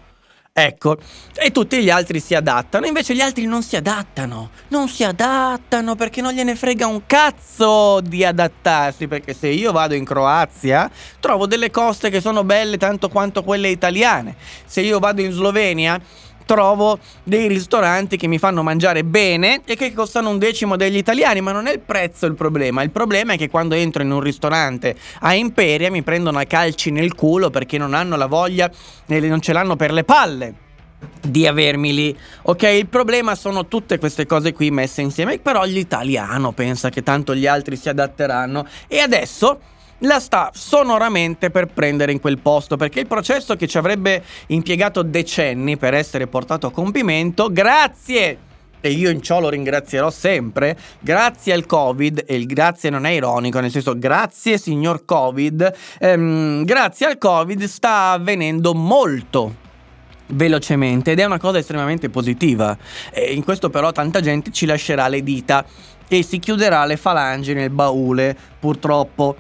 Ecco, 0.52 0.96
e 1.34 1.52
tutti 1.52 1.80
gli 1.80 1.90
altri 1.90 2.18
si 2.20 2.34
adattano, 2.34 2.84
invece 2.84 3.14
gli 3.14 3.20
altri 3.20 3.46
non 3.46 3.62
si 3.62 3.76
adattano, 3.76 4.50
non 4.68 4.88
si 4.88 5.04
adattano 5.04 5.94
perché 5.94 6.20
non 6.20 6.32
gliene 6.32 6.56
frega 6.56 6.86
un 6.86 7.02
cazzo 7.06 8.00
di 8.00 8.24
adattarsi, 8.24 9.06
perché 9.06 9.32
se 9.32 9.46
io 9.46 9.70
vado 9.70 9.94
in 9.94 10.04
Croazia 10.04 10.90
trovo 11.20 11.46
delle 11.46 11.70
coste 11.70 12.10
che 12.10 12.20
sono 12.20 12.42
belle 12.42 12.78
tanto 12.78 13.08
quanto 13.08 13.44
quelle 13.44 13.68
italiane, 13.68 14.34
se 14.66 14.80
io 14.80 14.98
vado 14.98 15.20
in 15.20 15.30
Slovenia 15.30 16.00
trovo 16.50 16.98
dei 17.22 17.46
ristoranti 17.46 18.16
che 18.16 18.26
mi 18.26 18.36
fanno 18.36 18.64
mangiare 18.64 19.04
bene 19.04 19.60
e 19.64 19.76
che 19.76 19.92
costano 19.92 20.30
un 20.30 20.38
decimo 20.38 20.74
degli 20.74 20.96
italiani, 20.96 21.40
ma 21.40 21.52
non 21.52 21.68
è 21.68 21.72
il 21.72 21.78
prezzo 21.78 22.26
il 22.26 22.34
problema, 22.34 22.82
il 22.82 22.90
problema 22.90 23.34
è 23.34 23.36
che 23.36 23.48
quando 23.48 23.76
entro 23.76 24.02
in 24.02 24.10
un 24.10 24.18
ristorante 24.18 24.96
a 25.20 25.32
Imperia 25.34 25.92
mi 25.92 26.02
prendono 26.02 26.40
a 26.40 26.44
calci 26.44 26.90
nel 26.90 27.14
culo 27.14 27.50
perché 27.50 27.78
non 27.78 27.94
hanno 27.94 28.16
la 28.16 28.26
voglia 28.26 28.68
e 29.06 29.20
non 29.20 29.40
ce 29.40 29.52
l'hanno 29.52 29.76
per 29.76 29.92
le 29.92 30.02
palle 30.02 30.54
di 31.20 31.46
avermi 31.46 31.94
lì. 31.94 32.18
Ok, 32.42 32.62
il 32.64 32.88
problema 32.88 33.36
sono 33.36 33.68
tutte 33.68 33.98
queste 34.00 34.26
cose 34.26 34.52
qui 34.52 34.72
messe 34.72 35.02
insieme, 35.02 35.38
però 35.38 35.62
l'italiano 35.62 36.50
pensa 36.50 36.88
che 36.88 37.04
tanto 37.04 37.32
gli 37.32 37.46
altri 37.46 37.76
si 37.76 37.88
adatteranno 37.88 38.66
e 38.88 38.98
adesso 38.98 39.60
la 40.00 40.20
sta 40.20 40.50
sonoramente 40.52 41.50
per 41.50 41.66
prendere 41.66 42.12
in 42.12 42.20
quel 42.20 42.38
posto 42.38 42.76
perché 42.76 43.00
il 43.00 43.06
processo 43.06 43.56
che 43.56 43.66
ci 43.66 43.78
avrebbe 43.78 44.22
impiegato 44.48 45.02
decenni 45.02 45.76
per 45.76 45.94
essere 45.94 46.26
portato 46.26 46.66
a 46.68 46.72
compimento, 46.72 47.50
grazie 47.50 48.38
e 48.80 48.92
io 48.92 49.10
in 49.10 49.20
ciò 49.20 49.40
lo 49.40 49.50
ringrazierò 49.50 50.10
sempre, 50.10 50.76
grazie 51.00 51.52
al 51.52 51.66
Covid, 51.66 52.24
e 52.26 52.34
il 52.34 52.46
grazie 52.46 52.88
non 52.88 53.04
è 53.04 53.10
ironico, 53.10 53.60
nel 53.60 53.70
senso 53.70 53.98
grazie 53.98 54.56
signor 54.56 55.04
Covid, 55.04 55.74
ehm, 55.98 56.64
grazie 56.64 57.06
al 57.06 57.18
Covid 57.18 57.62
sta 57.64 58.12
avvenendo 58.12 58.72
molto 58.72 59.68
velocemente 60.28 61.10
ed 61.10 61.18
è 61.18 61.24
una 61.24 61.38
cosa 61.38 61.58
estremamente 61.58 62.08
positiva. 62.08 62.76
E 63.12 63.34
in 63.34 63.44
questo 63.44 63.68
però 63.68 63.92
tanta 63.92 64.20
gente 64.20 64.50
ci 64.50 64.64
lascerà 64.64 65.08
le 65.08 65.22
dita 65.22 65.64
e 66.08 66.22
si 66.22 66.38
chiuderà 66.38 66.86
le 66.86 66.96
falangi 66.96 67.52
nel 67.52 67.70
baule, 67.70 68.36
purtroppo 68.58 69.36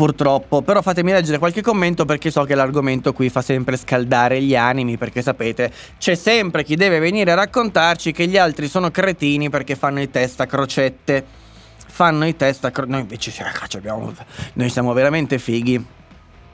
purtroppo. 0.00 0.62
Però 0.62 0.80
fatemi 0.80 1.12
leggere 1.12 1.36
qualche 1.36 1.60
commento 1.60 2.06
perché 2.06 2.30
so 2.30 2.44
che 2.44 2.54
l'argomento 2.54 3.12
qui 3.12 3.28
fa 3.28 3.42
sempre 3.42 3.76
scaldare 3.76 4.40
gli 4.40 4.56
animi, 4.56 4.96
perché 4.96 5.20
sapete, 5.20 5.70
c'è 5.98 6.14
sempre 6.14 6.64
chi 6.64 6.74
deve 6.74 6.98
venire 6.98 7.32
a 7.32 7.34
raccontarci 7.34 8.10
che 8.10 8.26
gli 8.26 8.38
altri 8.38 8.66
sono 8.66 8.90
cretini 8.90 9.50
perché 9.50 9.76
fanno 9.76 10.00
i 10.00 10.10
test 10.10 10.40
a 10.40 10.46
crocette. 10.46 11.22
Fanno 11.86 12.26
i 12.26 12.34
test 12.34 12.64
a 12.64 12.70
crocette. 12.70 12.92
Noi 12.92 13.02
invece 13.02 13.30
abbiamo... 13.76 14.14
noi 14.54 14.70
siamo 14.70 14.94
veramente 14.94 15.38
fighi. 15.38 15.84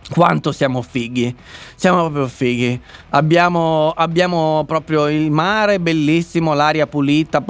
Quanto 0.08 0.52
siamo 0.52 0.82
fighi, 0.82 1.34
siamo 1.74 2.02
proprio 2.02 2.28
fighi. 2.28 2.80
Abbiamo, 3.10 3.90
abbiamo 3.90 4.64
proprio 4.64 5.08
il 5.08 5.30
mare 5.30 5.78
bellissimo, 5.78 6.52
l'aria 6.54 6.86
pulita. 6.88 7.44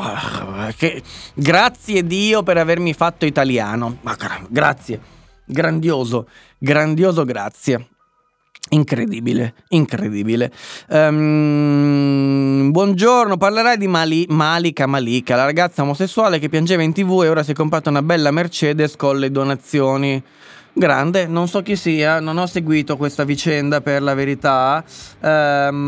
Che, 0.77 1.03
grazie 1.35 2.07
Dio 2.07 2.43
per 2.43 2.59
avermi 2.59 2.93
fatto 2.93 3.25
italiano. 3.25 3.97
Ma 4.03 4.17
grazie. 4.49 5.15
Grandioso, 5.49 6.27
grandioso 6.59 7.25
grazie. 7.25 7.91
Incredibile, 8.71 9.55
incredibile. 9.69 10.51
Um, 10.89 12.71
buongiorno, 12.73 13.37
parlerai 13.37 13.79
di 13.79 13.87
Mali, 13.87 14.27
Malika 14.29 14.87
Malika, 14.87 15.37
la 15.37 15.45
ragazza 15.45 15.83
omosessuale 15.83 16.41
che 16.41 16.49
piangeva 16.49 16.83
in 16.83 16.93
tv 16.93 17.23
e 17.23 17.29
ora 17.29 17.45
si 17.45 17.53
è 17.53 17.55
comprata 17.55 17.91
una 17.91 18.03
bella 18.03 18.33
Mercedes 18.33 18.97
con 18.97 19.21
le 19.21 19.31
donazioni. 19.31 20.21
Grande, 20.73 21.29
non 21.29 21.47
so 21.47 21.63
chi 21.63 21.77
sia, 21.77 22.19
non 22.19 22.39
ho 22.39 22.47
seguito 22.47 22.97
questa 22.97 23.23
vicenda 23.23 23.81
per 23.81 24.03
la 24.03 24.15
verità, 24.15 24.85
um, 25.21 25.81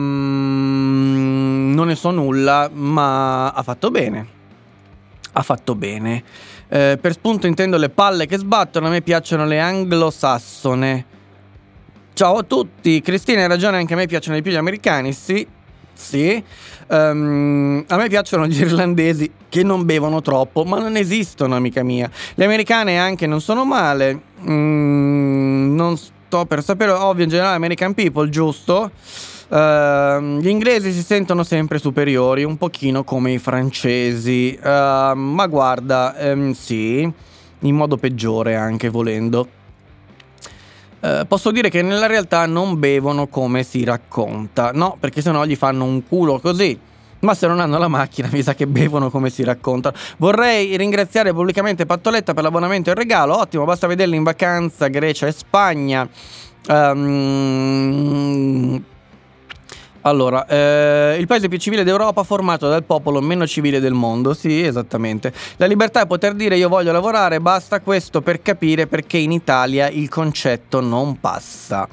non 1.74 1.88
ne 1.88 1.96
so 1.96 2.12
nulla, 2.12 2.70
ma 2.72 3.48
ha 3.48 3.62
fatto 3.64 3.90
bene. 3.90 4.36
Ha 5.32 5.42
fatto 5.42 5.74
bene. 5.74 6.22
Eh, 6.70 6.98
per 7.00 7.12
spunto 7.12 7.46
intendo 7.46 7.78
le 7.78 7.88
palle 7.88 8.26
che 8.26 8.36
sbattono, 8.36 8.88
a 8.88 8.90
me 8.90 9.00
piacciono 9.00 9.46
le 9.46 9.58
anglosassone. 9.58 11.04
Ciao 12.12 12.36
a 12.36 12.42
tutti, 12.42 13.00
Cristina 13.00 13.42
hai 13.42 13.48
ragione, 13.48 13.78
anche 13.78 13.94
a 13.94 13.96
me 13.96 14.06
piacciono 14.06 14.36
di 14.36 14.42
più 14.42 14.52
gli 14.52 14.56
americani, 14.56 15.12
sì, 15.12 15.46
sì. 15.94 16.42
Um, 16.88 17.84
a 17.86 17.96
me 17.96 18.08
piacciono 18.08 18.46
gli 18.46 18.60
irlandesi 18.60 19.30
che 19.48 19.62
non 19.62 19.84
bevono 19.84 20.20
troppo, 20.20 20.64
ma 20.64 20.78
non 20.78 20.96
esistono, 20.96 21.54
amica 21.56 21.82
mia. 21.82 22.10
Le 22.34 22.44
americane 22.44 22.98
anche 22.98 23.26
non 23.26 23.40
sono 23.40 23.64
male. 23.64 24.20
Mm, 24.48 25.74
non 25.74 25.96
sto 25.96 26.44
per 26.44 26.62
sapere, 26.62 26.90
ovvio, 26.90 27.24
in 27.24 27.30
generale 27.30 27.56
American 27.56 27.94
People, 27.94 28.28
giusto? 28.28 28.90
Uh, 29.48 30.38
gli 30.40 30.48
inglesi 30.48 30.92
si 30.92 31.02
sentono 31.02 31.42
sempre 31.42 31.78
superiori, 31.78 32.44
un 32.44 32.58
pochino 32.58 33.02
come 33.02 33.32
i 33.32 33.38
francesi, 33.38 34.58
uh, 34.62 35.14
ma 35.14 35.46
guarda, 35.46 36.14
um, 36.18 36.52
sì, 36.52 37.10
in 37.60 37.74
modo 37.74 37.96
peggiore 37.96 38.56
anche 38.56 38.90
volendo. 38.90 39.48
Uh, 41.00 41.26
posso 41.26 41.50
dire 41.50 41.70
che 41.70 41.80
nella 41.80 42.06
realtà 42.06 42.44
non 42.44 42.78
bevono 42.78 43.28
come 43.28 43.62
si 43.62 43.84
racconta, 43.84 44.72
no, 44.74 44.98
perché 45.00 45.22
sennò 45.22 45.46
gli 45.46 45.56
fanno 45.56 45.84
un 45.84 46.06
culo 46.06 46.38
così. 46.40 46.78
Ma 47.20 47.34
se 47.34 47.46
non 47.46 47.58
hanno 47.58 47.78
la 47.78 47.88
macchina, 47.88 48.28
mi 48.32 48.42
sa 48.42 48.54
che 48.54 48.66
bevono 48.66 49.08
come 49.08 49.30
si 49.30 49.42
racconta. 49.44 49.94
Vorrei 50.18 50.76
ringraziare 50.76 51.32
pubblicamente 51.32 51.86
Pattoletta 51.86 52.34
per 52.34 52.42
l'abbonamento 52.42 52.90
e 52.90 52.92
il 52.92 52.98
regalo. 52.98 53.38
Ottimo, 53.38 53.64
basta 53.64 53.86
vederli 53.86 54.16
in 54.16 54.24
vacanza, 54.24 54.88
Grecia 54.88 55.26
e 55.26 55.32
Spagna. 55.32 56.06
Um, 56.68 57.56
allora, 60.08 60.46
eh, 60.46 61.16
il 61.18 61.26
paese 61.26 61.48
più 61.48 61.58
civile 61.58 61.84
d'Europa 61.84 62.22
formato 62.22 62.68
dal 62.68 62.84
popolo 62.84 63.20
meno 63.20 63.46
civile 63.46 63.80
del 63.80 63.92
mondo. 63.92 64.34
Sì, 64.34 64.62
esattamente. 64.62 65.32
La 65.56 65.66
libertà 65.66 66.02
è 66.02 66.06
poter 66.06 66.34
dire 66.34 66.56
io 66.56 66.68
voglio 66.68 66.92
lavorare, 66.92 67.40
basta 67.40 67.80
questo 67.80 68.20
per 68.22 68.42
capire 68.42 68.86
perché 68.86 69.18
in 69.18 69.32
Italia 69.32 69.88
il 69.88 70.08
concetto 70.08 70.80
non 70.80 71.20
passa. 71.20 71.88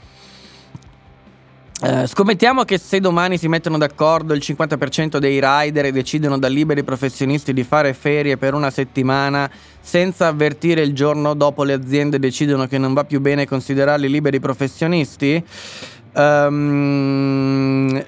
Eh, 1.82 2.08
scommettiamo 2.08 2.64
che 2.64 2.78
se 2.78 3.02
domani 3.02 3.38
si 3.38 3.50
mettono 3.50 3.78
d'accordo 3.78 4.34
il 4.34 4.42
50% 4.42 5.18
dei 5.18 5.42
rider 5.42 5.86
e 5.86 5.92
decidono 5.92 6.40
da 6.40 6.48
liberi 6.48 6.84
professionisti 6.84 7.52
di 7.52 7.64
fare 7.66 7.94
ferie 7.94 8.38
per 8.38 8.54
una 8.54 8.70
settimana 8.70 9.52
senza 9.82 10.28
avvertire 10.28 10.82
il 10.82 10.94
giorno 10.94 11.34
dopo 11.34 11.64
le 11.64 11.74
aziende 11.74 12.18
decidono 12.18 12.66
che 12.68 12.78
non 12.78 12.94
va 12.94 13.04
più 13.04 13.20
bene 13.20 13.46
considerarli 13.46 14.10
liberi 14.10 14.40
professionisti? 14.40 15.44
Um, 16.18 18.04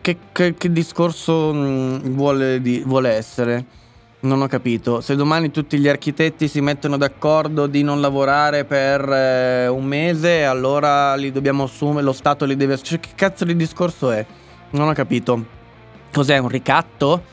che, 0.00 0.16
che, 0.32 0.54
che, 0.54 0.72
discorso 0.72 1.52
mm, 1.54 1.98
vuole, 2.14 2.60
di, 2.60 2.82
vuole 2.84 3.10
essere? 3.10 3.64
Non 4.20 4.42
ho 4.42 4.48
capito. 4.48 5.00
Se 5.00 5.14
domani 5.14 5.52
tutti 5.52 5.78
gli 5.78 5.86
architetti 5.86 6.48
si 6.48 6.60
mettono 6.60 6.96
d'accordo 6.96 7.68
di 7.68 7.82
non 7.82 8.00
lavorare 8.00 8.64
per 8.64 9.08
eh, 9.08 9.68
un 9.68 9.84
mese, 9.84 10.44
allora 10.44 11.14
li 11.14 11.30
dobbiamo 11.30 11.62
assumere, 11.64 12.02
lo 12.02 12.12
Stato 12.12 12.44
li 12.44 12.56
deve... 12.56 12.76
Cioè, 12.76 12.98
che 12.98 13.10
cazzo 13.14 13.44
di 13.44 13.54
discorso 13.54 14.10
è? 14.10 14.26
Non 14.70 14.88
ho 14.88 14.92
capito. 14.92 15.58
Cos'è 16.12 16.38
un 16.38 16.48
ricatto? 16.48 17.24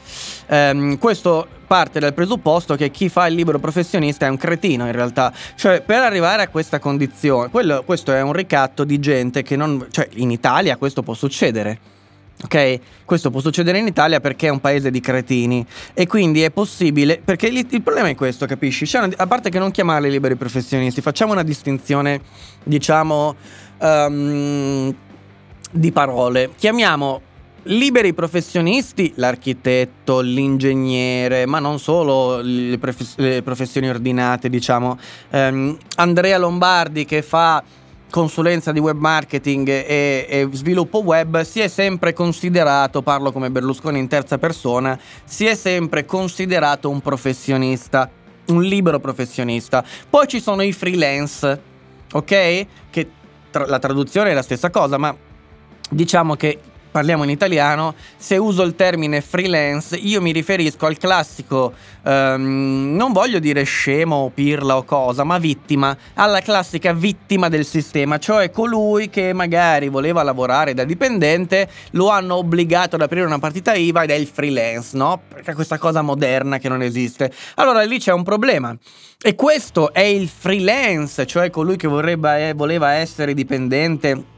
Um, 0.50 0.98
questo 0.98 1.48
parte 1.68 2.00
dal 2.00 2.14
presupposto 2.14 2.76
che 2.76 2.90
chi 2.90 3.10
fa 3.10 3.28
il 3.28 3.36
libero 3.36 3.60
professionista 3.60 4.26
è 4.26 4.30
un 4.30 4.38
cretino 4.38 4.86
in 4.86 4.94
realtà. 4.94 5.34
Cioè, 5.56 5.82
per 5.82 6.02
arrivare 6.02 6.44
a 6.44 6.48
questa 6.48 6.80
condizione, 6.80 7.50
quello, 7.50 7.84
questo 7.84 8.14
è 8.14 8.22
un 8.22 8.34
ricatto 8.34 8.84
di 8.84 9.00
gente 9.00 9.44
che 9.44 9.56
non... 9.56 9.86
Cioè, 9.92 10.08
in 10.14 10.32
Italia 10.32 10.78
questo 10.78 11.04
può 11.04 11.14
succedere. 11.14 11.96
Ok? 12.44 12.80
Questo 13.04 13.32
può 13.32 13.40
succedere 13.40 13.80
in 13.80 13.88
Italia 13.88 14.20
perché 14.20 14.48
è 14.48 14.52
un 14.52 14.62
paese 14.62 14.92
di 14.92 15.00
cretini 15.00 15.66
e 15.94 16.06
quindi 16.06 16.44
è 16.44 16.52
possibile, 16.52 17.20
perché 17.24 17.48
il, 17.48 17.66
il 17.68 17.82
problema 17.82 18.10
è 18.10 18.16
questo, 18.16 18.46
capisci? 18.46 18.88
Una, 18.96 19.10
a 19.18 19.26
parte 19.26 19.50
che 19.50 19.58
non 19.58 19.72
chiamarli 19.72 20.10
liberi 20.10 20.36
professionisti, 20.36 21.02
facciamo 21.02 21.32
una 21.32 21.42
distinzione, 21.42 22.22
diciamo, 22.64 23.36
um, 23.80 24.96
di 25.72 25.92
parole. 25.92 26.52
Chiamiamo 26.56 27.22
liberi 27.68 28.14
professionisti, 28.14 29.14
l'architetto, 29.16 30.20
l'ingegnere, 30.20 31.46
ma 31.46 31.60
non 31.60 31.80
solo 31.80 32.40
le, 32.42 32.78
profes- 32.78 33.18
le 33.18 33.42
professioni 33.42 33.90
ordinate, 33.90 34.50
diciamo. 34.50 34.98
Um, 35.32 35.78
Andrea 35.96 36.38
Lombardi 36.38 37.06
che 37.06 37.22
fa 37.22 37.64
consulenza 38.10 38.72
di 38.72 38.80
web 38.80 38.98
marketing 38.98 39.68
e, 39.68 40.26
e, 40.30 40.48
sviluppo 40.52 41.00
web 41.00 41.42
si 41.42 41.60
è 41.60 41.68
sempre 41.68 42.14
considerato, 42.14 43.02
parlo 43.02 43.32
come 43.32 43.52
Berlusconi 43.52 44.00
in 44.00 44.08
terza 44.08 44.38
persona, 44.38 44.98
si 45.26 45.46
è 45.46 45.56
sempre 45.56 46.06
considerato 46.06 46.90
un 46.90 47.02
professionista, 47.02 48.10
un 48.48 48.64
libero 48.64 49.00
professionista. 49.00 49.84
Poi 50.10 50.28
ci 50.28 50.40
sono 50.40 50.62
i 50.62 50.72
freelance, 50.72 51.62
ok? 52.14 52.66
Che 52.90 53.10
tra- 53.52 53.68
la 53.68 53.80
traduzione 53.80 54.32
è 54.32 54.34
la 54.34 54.42
stessa 54.42 54.70
cosa, 54.70 54.98
ma 54.98 55.16
diciamo 55.90 56.36
che 56.36 56.60
parliamo 56.98 57.26
in 57.26 57.30
italiano, 57.30 57.94
se 58.18 58.38
uso 58.38 58.64
il 58.64 58.74
termine 58.74 59.22
freelance 59.22 59.96
io 59.96 60.20
mi 60.20 60.32
riferisco 60.32 60.88
al 60.88 60.98
classico, 60.98 61.72
um, 62.02 62.96
non 62.96 63.12
voglio 63.12 63.38
dire 63.38 63.62
scemo 63.62 64.16
o 64.16 64.30
pirla 64.32 64.78
o 64.78 64.84
cosa, 64.84 65.24
ma 65.24 65.38
vittima, 65.38 65.96
alla 66.16 66.40
classica 66.40 66.94
vittima 66.94 67.50
del 67.50 67.66
sistema, 67.66 68.18
cioè 68.18 68.50
colui 68.50 69.12
che 69.12 69.32
magari 69.32 69.90
voleva 69.90 70.24
lavorare 70.24 70.74
da 70.74 70.86
dipendente, 70.86 71.70
lo 71.92 72.10
hanno 72.10 72.38
obbligato 72.38 72.96
ad 72.96 73.04
aprire 73.04 73.28
una 73.28 73.38
partita 73.38 73.76
IVA 73.76 74.02
ed 74.02 74.10
è 74.10 74.16
il 74.16 74.26
freelance, 74.26 74.98
no? 74.98 75.22
Perché 75.28 75.54
questa 75.54 75.78
cosa 75.78 76.02
moderna 76.02 76.58
che 76.58 76.68
non 76.68 76.82
esiste. 76.82 77.32
Allora 77.58 77.84
lì 77.84 78.00
c'è 78.00 78.12
un 78.12 78.24
problema. 78.24 78.76
E 79.22 79.36
questo 79.36 79.94
è 79.94 80.02
il 80.02 80.28
freelance, 80.28 81.28
cioè 81.28 81.52
colui 81.52 81.78
che 81.78 81.88
vorrebbe, 81.88 82.50
eh, 82.50 82.54
voleva 82.54 82.94
essere 82.94 83.36
dipendente 83.36 84.36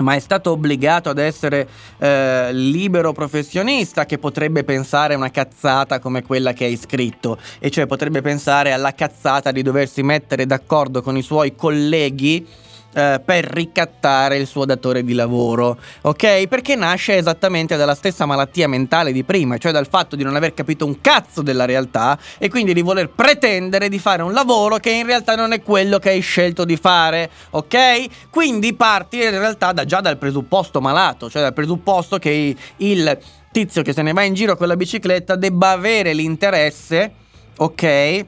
ma 0.00 0.14
è 0.14 0.18
stato 0.18 0.50
obbligato 0.50 1.08
ad 1.10 1.18
essere 1.18 1.68
eh, 1.98 2.50
libero 2.52 3.12
professionista 3.12 4.06
che 4.06 4.18
potrebbe 4.18 4.64
pensare 4.64 5.14
a 5.14 5.16
una 5.16 5.30
cazzata 5.30 5.98
come 5.98 6.22
quella 6.22 6.52
che 6.52 6.64
hai 6.64 6.76
scritto. 6.76 7.38
E 7.58 7.70
cioè 7.70 7.86
potrebbe 7.86 8.20
pensare 8.20 8.72
alla 8.72 8.94
cazzata 8.94 9.52
di 9.52 9.62
doversi 9.62 10.02
mettere 10.02 10.46
d'accordo 10.46 11.02
con 11.02 11.16
i 11.16 11.22
suoi 11.22 11.54
colleghi 11.54 12.46
eh, 12.92 13.20
per 13.24 13.44
ricattare 13.44 14.36
il 14.36 14.46
suo 14.46 14.64
datore 14.64 15.04
di 15.04 15.14
lavoro, 15.14 15.78
ok? 16.02 16.48
Perché 16.48 16.74
nasce 16.74 17.16
esattamente 17.16 17.76
dalla 17.76 17.94
stessa 17.94 18.26
malattia 18.26 18.68
mentale 18.68 19.12
di 19.12 19.22
prima, 19.24 19.58
cioè 19.58 19.72
dal 19.72 19.86
fatto 19.88 20.16
di 20.16 20.24
non 20.24 20.36
aver 20.36 20.54
capito 20.54 20.86
un 20.86 21.00
cazzo 21.00 21.42
della 21.42 21.64
realtà 21.64 22.18
e 22.38 22.48
quindi 22.48 22.74
di 22.74 22.82
voler 22.82 23.10
pretendere 23.10 23.88
di 23.88 23.98
fare 23.98 24.22
un 24.22 24.32
lavoro 24.32 24.78
che 24.78 24.90
in 24.90 25.06
realtà 25.06 25.36
non 25.36 25.52
è 25.52 25.62
quello 25.62 25.98
che 25.98 26.10
hai 26.10 26.20
scelto 26.20 26.64
di 26.64 26.76
fare, 26.76 27.30
ok? 27.50 28.28
Quindi 28.30 28.74
parti 28.74 29.22
in 29.22 29.30
realtà 29.30 29.72
da, 29.72 29.84
già 29.84 30.00
dal 30.00 30.18
presupposto 30.18 30.80
malato, 30.80 31.30
cioè 31.30 31.42
dal 31.42 31.54
presupposto 31.54 32.18
che 32.18 32.56
il 32.76 33.18
tizio 33.52 33.82
che 33.82 33.92
se 33.92 34.02
ne 34.02 34.12
va 34.12 34.22
in 34.22 34.34
giro 34.34 34.56
con 34.56 34.68
la 34.68 34.76
bicicletta 34.76 35.36
debba 35.36 35.70
avere 35.70 36.12
l'interesse, 36.12 37.12
ok? 37.56 38.26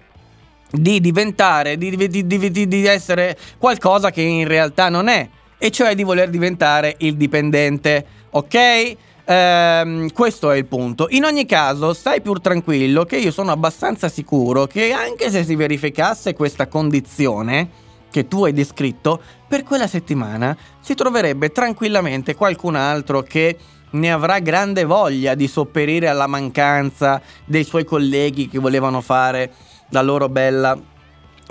Di 0.72 1.00
diventare, 1.00 1.76
di, 1.76 1.94
di, 1.96 2.26
di, 2.26 2.68
di, 2.68 2.86
essere 2.86 3.36
qualcosa 3.58 4.10
che 4.10 4.22
in 4.22 4.48
realtà 4.48 4.88
non 4.88 5.08
è, 5.08 5.28
e 5.58 5.70
cioè 5.70 5.94
di 5.94 6.02
voler 6.02 6.30
diventare 6.30 6.96
il 6.98 7.16
dipendente, 7.16 8.04
ok? 8.30 8.96
Ehm, 9.24 10.12
questo 10.12 10.50
è 10.50 10.56
il 10.56 10.66
punto. 10.66 11.06
In 11.10 11.24
ogni 11.24 11.46
caso, 11.46 11.92
stai 11.92 12.20
più 12.22 12.32
tranquillo 12.34 13.04
che 13.04 13.16
io 13.18 13.30
sono 13.30 13.52
abbastanza 13.52 14.08
sicuro 14.08 14.66
che 14.66 14.92
anche 14.92 15.30
se 15.30 15.44
si 15.44 15.54
verificasse 15.54 16.34
questa 16.34 16.66
condizione 16.66 17.80
che 18.10 18.28
tu 18.28 18.44
hai 18.44 18.52
descritto, 18.52 19.20
per 19.48 19.62
quella 19.62 19.86
settimana 19.86 20.56
si 20.80 20.94
troverebbe 20.94 21.50
tranquillamente 21.50 22.34
qualcun 22.34 22.76
altro 22.76 23.22
che 23.22 23.56
ne 23.92 24.12
avrà 24.12 24.38
grande 24.38 24.84
voglia 24.84 25.34
di 25.34 25.48
sopperire 25.48 26.08
alla 26.08 26.26
mancanza 26.26 27.20
dei 27.44 27.64
suoi 27.64 27.84
colleghi 27.84 28.48
che 28.48 28.58
volevano 28.58 29.00
fare 29.00 29.52
la 29.92 30.02
loro 30.02 30.28
bella 30.28 30.78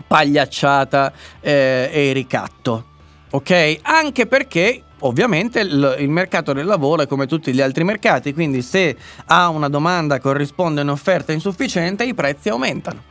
pagliacciata 0.05 1.11
eh, 1.39 1.89
e 1.91 2.11
ricatto. 2.13 2.85
Ok? 3.31 3.79
Anche 3.83 4.27
perché 4.27 4.83
ovviamente 4.99 5.61
il, 5.61 6.09
mercato 6.09 6.53
del 6.53 6.65
lavoro 6.65 7.03
è 7.03 7.07
come 7.07 7.27
tutti 7.27 7.53
gli 7.53 7.61
altri 7.61 7.83
mercati, 7.83 8.33
quindi 8.33 8.61
se 8.61 8.95
a 9.25 9.47
una 9.49 9.69
domanda 9.69 10.19
corrisponde 10.19 10.81
un'offerta 10.81 11.31
insufficiente, 11.31 12.03
i 12.03 12.13
prezzi 12.13 12.49
aumentano. 12.49 13.09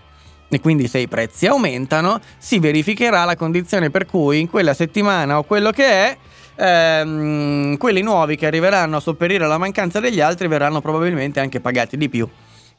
E 0.48 0.60
quindi 0.60 0.88
se 0.88 0.98
i 0.98 1.08
prezzi 1.08 1.46
aumentano, 1.46 2.20
si 2.38 2.58
verificherà 2.58 3.24
la 3.24 3.36
condizione 3.36 3.90
per 3.90 4.04
cui 4.04 4.40
in 4.40 4.50
quella 4.50 4.74
settimana 4.74 5.38
o 5.38 5.44
quello 5.44 5.70
che 5.70 5.86
è, 5.86 6.16
ehm, 6.56 7.76
quelli 7.76 8.02
nuovi 8.02 8.36
che 8.36 8.46
arriveranno 8.46 8.96
a 8.96 9.00
sopperire 9.00 9.44
alla 9.44 9.58
mancanza 9.58 10.00
degli 10.00 10.20
altri 10.20 10.48
verranno 10.48 10.80
probabilmente 10.80 11.38
anche 11.38 11.60
pagati 11.60 11.96
di 11.96 12.08
più. 12.08 12.28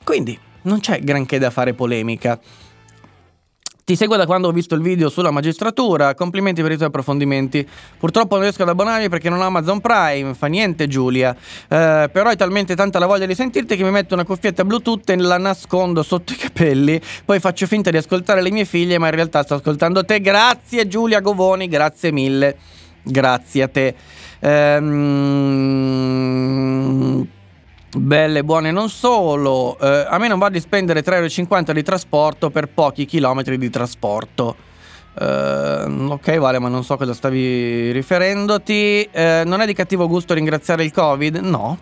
Quindi 0.03 0.37
non 0.64 0.80
c'è 0.80 0.99
granché 0.99 1.39
da 1.39 1.49
fare 1.49 1.74
polemica. 1.74 2.39
Ti 3.84 3.95
seguo 3.97 4.16
da 4.16 4.26
quando 4.26 4.47
ho 4.47 4.51
visto 4.51 4.76
il 4.76 4.82
video 4.82 5.09
sulla 5.09 5.32
magistratura, 5.32 6.14
complimenti 6.14 6.62
per 6.62 6.72
i 6.72 6.76
tuoi 6.76 6.88
approfondimenti. 6.88 7.68
Purtroppo 7.97 8.36
non 8.36 8.43
riesco 8.43 8.62
ad 8.62 8.70
abbonarmi 8.70 9.09
perché 9.09 9.30
non 9.30 9.41
ho 9.41 9.45
Amazon 9.45 9.82
Prime, 9.82 10.34
fa 10.34 10.47
niente 10.47 10.88
Giulia. 10.88 11.36
Eh, 11.68 12.09
però 12.12 12.30
hai 12.30 12.38
talmente 12.38 12.74
tanta 12.76 12.99
la 12.99 13.07
voglia 13.07 13.26
di 13.26 13.36
sentirti 13.36 13.76
che 13.76 13.84
mi 13.84 13.91
metto 13.91 14.14
una 14.14 14.24
cuffietta 14.24 14.64
Bluetooth 14.64 15.09
e 15.09 15.18
la 15.18 15.38
nascondo 15.38 16.03
sotto 16.03 16.32
i 16.32 16.38
capelli, 16.38 17.01
poi 17.26 17.39
faccio 17.39 17.66
finta 17.66 17.89
di 17.89 17.97
ascoltare 17.97 18.41
le 18.41 18.51
mie 18.51 18.64
figlie, 18.66 18.97
ma 18.97 19.07
in 19.07 19.16
realtà 19.16 19.43
sto 19.43 19.55
ascoltando 19.55 20.05
te. 20.05 20.22
Grazie 20.22 20.88
Giulia 20.88 21.20
Govoni, 21.20 21.68
grazie 21.68 22.12
mille. 22.12 22.55
Grazie 23.03 23.64
a 23.64 23.68
te. 23.68 23.95
Ehm... 24.39 24.91
Belle, 27.93 28.45
buone 28.45 28.71
non 28.71 28.89
solo. 28.89 29.77
Eh, 29.77 30.05
a 30.07 30.17
me 30.17 30.29
non 30.29 30.39
va 30.39 30.49
di 30.49 30.61
spendere 30.61 31.03
3,50 31.03 31.47
euro 31.49 31.73
di 31.73 31.83
trasporto 31.83 32.49
per 32.49 32.69
pochi 32.69 33.05
chilometri 33.05 33.57
di 33.57 33.69
trasporto. 33.69 34.55
Eh, 35.19 35.85
ok, 36.07 36.37
vale, 36.37 36.59
ma 36.59 36.69
non 36.69 36.85
so 36.85 36.95
cosa 36.95 37.13
stavi 37.13 37.91
riferendoti. 37.91 39.09
Eh, 39.11 39.43
non 39.45 39.59
è 39.59 39.65
di 39.65 39.73
cattivo 39.73 40.07
gusto 40.07 40.33
ringraziare 40.33 40.85
il 40.85 40.91
Covid? 40.93 41.35
No. 41.37 41.77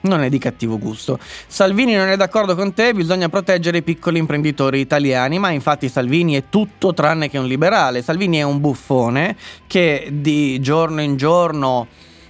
Non 0.00 0.22
è 0.22 0.28
di 0.28 0.38
cattivo 0.38 0.78
gusto. 0.78 1.16
Salvini 1.46 1.94
non 1.94 2.08
è 2.08 2.16
d'accordo 2.16 2.56
con 2.56 2.74
te, 2.74 2.92
bisogna 2.92 3.28
proteggere 3.28 3.78
i 3.78 3.82
piccoli 3.82 4.18
imprenditori 4.18 4.80
italiani, 4.80 5.38
ma 5.38 5.50
infatti 5.50 5.88
Salvini 5.88 6.34
è 6.34 6.44
tutto 6.48 6.92
tranne 6.92 7.30
che 7.30 7.38
un 7.38 7.46
liberale. 7.46 8.02
Salvini 8.02 8.38
è 8.38 8.42
un 8.42 8.60
buffone 8.60 9.36
che 9.68 10.08
di 10.12 10.60
giorno 10.60 11.00
in 11.02 11.16
giorno 11.16 11.86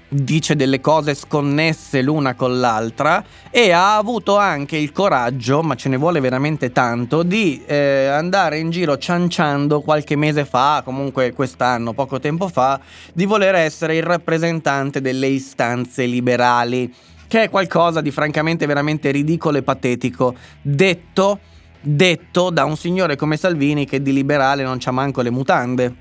dice 0.09 0.55
delle 0.55 0.81
cose 0.81 1.15
sconnesse 1.15 2.01
l'una 2.01 2.35
con 2.35 2.61
l'altra 2.61 3.25
e 3.51 3.73
ha 3.73 3.97
avuto 3.97 4.37
anche 4.37 4.77
il 4.77 4.93
coraggio, 4.93 5.63
ma 5.63 5.75
ce 5.75 5.89
ne 5.89 5.97
vuole 5.97 6.21
veramente 6.21 6.71
tanto, 6.71 7.23
di 7.23 7.63
eh, 7.67 8.07
andare 8.07 8.59
in 8.59 8.71
giro 8.71 8.99
cianciando 8.99 9.81
qualche 9.81 10.17
mese 10.17 10.45
fa, 10.45 10.83
comunque 10.85 11.33
quest'anno, 11.33 11.93
poco 11.93 12.21
tempo 12.21 12.49
fa, 12.49 12.81
di 13.13 13.25
voler 13.25 13.55
essere 13.57 13.97
il 13.97 14.03
rappresentante 14.03 15.01
delle 15.01 15.27
istanze 15.27 16.05
liberali, 16.05 16.93
che 17.27 17.45
è 17.45 17.51
qualcosa 17.51 18.01
di 18.01 18.11
francamente 18.11 18.67
veramente 18.67 19.11
ridicolo 19.11 19.59
e 19.59 19.63
patetico, 19.63 20.35
detto, 20.63 21.41
detto 21.81 22.51
da 22.51 22.65
un 22.65 22.77
signore 22.77 23.17
come 23.17 23.37
Salvini 23.37 23.87
che 23.87 24.01
di 24.01 24.13
liberale 24.13 24.63
non 24.63 24.79
c'ha 24.79 24.93
manco 24.93 25.23
le 25.23 25.31
mutande, 25.31 25.95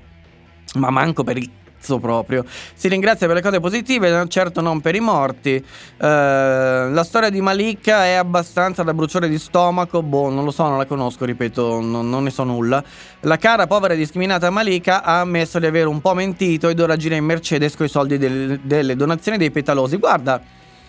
ma 0.74 0.90
manco 0.90 1.24
per 1.24 1.38
il 1.38 1.50
cazzo 1.86 1.98
proprio. 1.98 2.44
Si 2.74 2.88
ringrazia 2.88 3.26
per 3.26 3.36
le 3.36 3.42
cose 3.42 3.60
positive, 3.60 4.26
certo 4.28 4.60
non 4.60 4.80
per 4.80 4.96
i 4.96 5.00
morti. 5.00 5.54
Eh, 5.54 5.64
la 5.98 7.04
storia 7.04 7.30
di 7.30 7.40
Malika 7.40 8.04
è 8.04 8.12
abbastanza 8.12 8.82
da 8.82 8.92
bruciore 8.92 9.28
di 9.28 9.38
stomaco. 9.38 10.02
Boh, 10.02 10.28
non 10.28 10.44
lo 10.44 10.50
so, 10.50 10.64
non 10.64 10.78
la 10.78 10.86
conosco, 10.86 11.24
ripeto, 11.24 11.80
non, 11.80 12.10
non 12.10 12.24
ne 12.24 12.30
so 12.30 12.42
nulla. 12.42 12.82
La 13.20 13.36
cara, 13.36 13.66
povera 13.66 13.94
e 13.94 13.96
discriminata 13.96 14.50
Malika 14.50 15.02
ha 15.02 15.20
ammesso 15.20 15.58
di 15.58 15.66
aver 15.66 15.86
un 15.86 16.00
po' 16.00 16.14
mentito 16.14 16.68
ed 16.68 16.80
ora 16.80 16.96
gira 16.96 17.14
in 17.14 17.24
Mercedes 17.24 17.76
coi 17.76 17.88
soldi 17.88 18.18
del, 18.18 18.60
delle 18.62 18.96
donazioni 18.96 19.38
dei 19.38 19.50
petalosi. 19.50 19.96
Guarda 19.96 20.40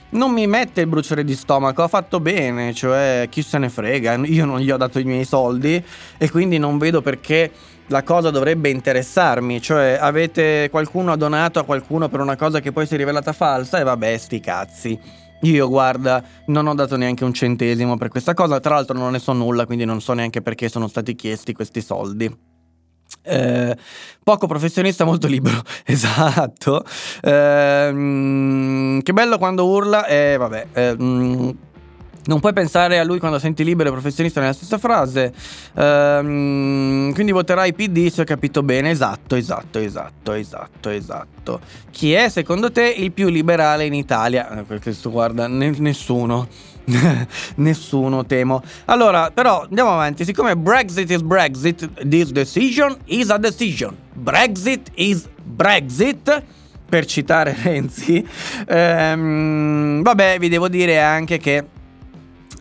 non 0.10 0.32
mi 0.32 0.48
mette 0.48 0.82
il 0.82 0.88
bruciore 0.88 1.24
di 1.24 1.36
stomaco, 1.36 1.84
ha 1.84 1.88
fatto 1.88 2.20
bene, 2.20 2.74
cioè 2.74 3.28
chi 3.30 3.42
se 3.42 3.58
ne 3.58 3.70
frega, 3.70 4.16
io 4.26 4.46
non 4.46 4.60
gli 4.60 4.72
ho 4.72 4.78
dato 4.78 5.00
i 5.00 5.04
miei 5.04 5.26
soldi 5.26 5.84
e 6.18 6.30
quindi 6.32 6.58
non 6.58 6.78
vedo 6.78 7.02
perché 7.02 7.52
la 7.88 8.04
cosa 8.04 8.32
dovrebbe 8.32 8.70
interessarmi, 8.70 9.62
cioè 9.62 9.98
avete 10.00 10.70
qualcuno 10.70 11.12
ha 11.12 11.16
donato 11.16 11.60
a 11.60 11.64
qualcuno 11.64 12.10
per 12.10 12.20
una 12.20 12.36
cosa 12.36 12.60
che 12.60 12.72
poi 12.72 12.86
si 12.86 12.96
è 12.96 12.98
rivelata 12.98 13.34
falsa 13.34 13.80
e 13.80 13.84
vabbè 13.84 14.18
sti 14.18 14.40
cazzi. 14.40 15.00
Io 15.42 15.68
guarda, 15.68 16.24
non 16.48 16.66
ho 16.66 16.74
dato 16.74 16.98
neanche 16.98 17.24
un 17.24 17.32
centesimo 17.32 17.96
per 17.96 18.10
questa 18.10 18.34
cosa, 18.34 18.60
tra 18.60 18.74
l'altro 18.74 18.98
non 18.98 19.12
ne 19.12 19.20
so 19.20 19.34
nulla, 19.34 19.66
quindi 19.66 19.86
non 19.86 20.02
so 20.02 20.14
neanche 20.14 20.42
perché 20.42 20.68
sono 20.68 20.88
stati 20.88 21.16
chiesti 21.16 21.54
questi 21.54 21.82
soldi. 21.82 22.36
Eh, 23.22 23.78
poco 24.28 24.46
professionista, 24.46 25.06
molto 25.06 25.26
libero. 25.26 25.62
esatto. 25.88 26.84
Eh, 27.22 29.00
che 29.02 29.14
bello 29.14 29.38
quando 29.38 29.66
urla. 29.66 30.06
E 30.06 30.34
eh, 30.34 30.38
vabbè. 30.38 30.68
Eh, 30.74 30.96
non 30.98 32.42
puoi 32.42 32.52
pensare 32.52 33.00
a 33.00 33.06
lui 33.06 33.20
quando 33.20 33.40
senti 33.40 33.64
libero 33.64 33.88
e 33.88 33.92
professionista 33.94 34.42
nella 34.42 34.52
stessa 34.52 34.78
frase. 34.78 35.32
Ehm, 35.76 37.14
quindi 37.14 37.32
voterai 37.32 37.72
PD 37.74 38.10
se 38.10 38.24
ho 38.24 38.26
capito 38.26 38.64
bene. 38.64 38.90
Esatto, 38.90 39.38
esatto, 39.38 39.80
esatto, 39.80 40.34
esatto, 40.34 40.90
esatto. 40.90 41.62
Chi 41.90 42.12
è 42.12 42.28
secondo 42.28 42.70
te 42.70 42.86
il 42.86 43.14
più 43.14 43.30
liberale 43.30 43.86
in 43.86 43.94
Italia? 43.94 44.66
Eh, 44.68 44.80
questo 44.82 45.10
guarda, 45.10 45.48
ne- 45.48 45.74
nessuno. 45.78 46.50
nessuno 47.56 48.26
temo. 48.26 48.62
Allora, 48.86 49.32
però 49.32 49.64
andiamo 49.64 49.92
avanti. 49.92 50.24
Siccome 50.24 50.56
Brexit 50.56 51.10
is 51.10 51.22
Brexit, 51.22 52.08
this 52.08 52.32
decision 52.32 52.98
is 53.06 53.30
a 53.30 53.38
decision. 53.38 53.96
Brexit 54.14 54.92
is 54.96 55.28
Brexit 55.44 56.44
per 56.88 57.06
citare 57.06 57.56
Renzi. 57.62 58.26
Ehm, 58.68 60.02
vabbè, 60.02 60.38
vi 60.40 60.50
devo 60.50 60.70
dire 60.70 61.00
anche 61.02 61.38
che 61.38 61.66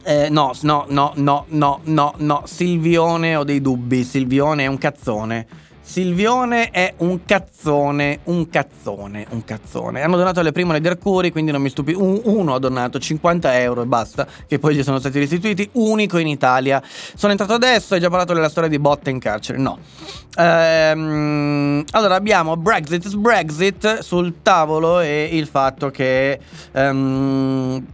eh, 0.02 0.28
no, 0.28 0.52
no, 0.62 0.86
no, 0.88 1.12
no, 1.16 1.44
no, 1.48 1.80
no, 1.84 2.14
no. 2.18 2.42
Silvione 2.46 3.36
ho 3.36 3.44
dei 3.44 3.60
dubbi. 3.60 4.04
Silvione 4.04 4.64
è 4.64 4.66
un 4.66 4.78
cazzone. 4.78 5.46
Silvione 5.86 6.70
è 6.70 6.94
un 6.98 7.24
cazzone, 7.24 8.18
un 8.24 8.50
cazzone, 8.50 9.24
un 9.30 9.44
cazzone. 9.44 10.02
Hanno 10.02 10.16
donato 10.16 10.42
le 10.42 10.50
prime 10.50 10.80
di 10.80 10.88
Arcuri, 10.88 11.30
quindi 11.30 11.52
non 11.52 11.62
mi 11.62 11.68
stupisco. 11.68 12.02
Un, 12.02 12.20
uno 12.24 12.54
ha 12.54 12.58
donato 12.58 12.98
50 12.98 13.60
euro 13.60 13.82
e 13.82 13.86
basta, 13.86 14.26
che 14.48 14.58
poi 14.58 14.74
gli 14.74 14.82
sono 14.82 14.98
stati 14.98 15.20
restituiti, 15.20 15.66
unico 15.74 16.18
in 16.18 16.26
Italia. 16.26 16.82
Sono 16.84 17.30
entrato 17.30 17.54
adesso 17.54 17.94
hai 17.94 18.00
già 18.00 18.10
parlato 18.10 18.34
della 18.34 18.48
storia 18.48 18.68
di 18.68 18.80
botte 18.80 19.10
in 19.10 19.20
carcere. 19.20 19.58
No. 19.58 19.78
Ehm, 20.36 21.84
allora 21.92 22.16
abbiamo 22.16 22.56
Brexit 22.56 23.14
Brexit 23.14 24.00
sul 24.00 24.42
tavolo 24.42 24.98
e 24.98 25.28
il 25.30 25.46
fatto 25.46 25.90
che... 25.90 26.40
Um, 26.72 27.86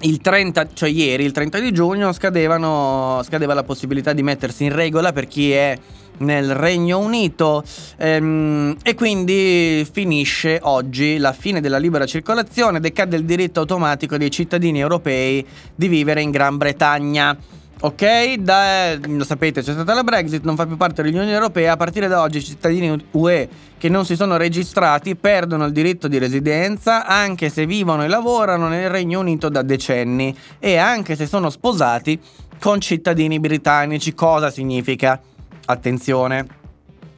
il 0.00 0.20
30, 0.20 0.68
cioè 0.74 0.90
ieri, 0.90 1.24
il 1.24 1.32
30 1.32 1.58
di 1.58 1.72
giugno, 1.72 2.12
scadeva 2.12 2.58
la 2.58 3.62
possibilità 3.64 4.12
di 4.12 4.22
mettersi 4.22 4.64
in 4.64 4.74
regola 4.74 5.12
per 5.12 5.26
chi 5.26 5.52
è 5.52 5.78
nel 6.18 6.54
Regno 6.54 6.98
Unito 6.98 7.62
ehm, 7.96 8.76
e 8.82 8.94
quindi 8.94 9.86
finisce 9.90 10.58
oggi 10.62 11.18
la 11.18 11.32
fine 11.32 11.60
della 11.60 11.78
libera 11.78 12.06
circolazione, 12.06 12.80
decade 12.80 13.16
il 13.16 13.24
diritto 13.24 13.60
automatico 13.60 14.16
dei 14.16 14.30
cittadini 14.30 14.80
europei 14.80 15.46
di 15.74 15.88
vivere 15.88 16.22
in 16.22 16.30
Gran 16.30 16.56
Bretagna. 16.56 17.36
Ok, 17.78 18.36
da, 18.36 18.96
lo 19.06 19.22
sapete, 19.22 19.62
c'è 19.62 19.72
stata 19.72 19.92
la 19.92 20.02
Brexit, 20.02 20.42
non 20.44 20.56
fa 20.56 20.64
più 20.64 20.78
parte 20.78 21.02
dell'Unione 21.02 21.30
Europea. 21.30 21.72
A 21.72 21.76
partire 21.76 22.08
da 22.08 22.22
oggi 22.22 22.38
i 22.38 22.42
cittadini 22.42 23.04
UE 23.10 23.48
che 23.76 23.90
non 23.90 24.06
si 24.06 24.16
sono 24.16 24.38
registrati 24.38 25.14
perdono 25.14 25.66
il 25.66 25.72
diritto 25.72 26.08
di 26.08 26.16
residenza 26.16 27.04
anche 27.04 27.50
se 27.50 27.66
vivono 27.66 28.02
e 28.02 28.08
lavorano 28.08 28.68
nel 28.68 28.88
Regno 28.88 29.20
Unito 29.20 29.50
da 29.50 29.60
decenni 29.60 30.34
e 30.58 30.76
anche 30.76 31.16
se 31.16 31.26
sono 31.26 31.50
sposati 31.50 32.18
con 32.58 32.80
cittadini 32.80 33.38
britannici. 33.38 34.14
Cosa 34.14 34.50
significa? 34.50 35.20
Attenzione, 35.66 36.46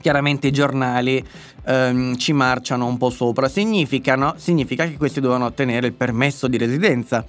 chiaramente 0.00 0.46
i 0.46 0.52
giornali 0.52 1.24
ehm, 1.66 2.16
ci 2.16 2.32
marciano 2.32 2.86
un 2.86 2.96
po' 2.96 3.10
sopra. 3.10 3.48
Significa, 3.48 4.34
significa 4.36 4.86
che 4.86 4.96
questi 4.96 5.20
devono 5.20 5.44
ottenere 5.44 5.86
il 5.86 5.92
permesso 5.92 6.48
di 6.48 6.56
residenza 6.56 7.24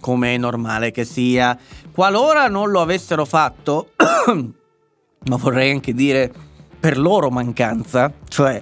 come 0.00 0.34
è 0.34 0.36
normale 0.36 0.90
che 0.90 1.04
sia. 1.04 1.56
Qualora 1.90 2.48
non 2.48 2.70
lo 2.70 2.80
avessero 2.80 3.24
fatto, 3.24 3.92
ma 3.96 5.36
vorrei 5.36 5.70
anche 5.70 5.94
dire 5.94 6.30
per 6.78 6.98
loro 6.98 7.30
mancanza, 7.30 8.12
cioè 8.28 8.60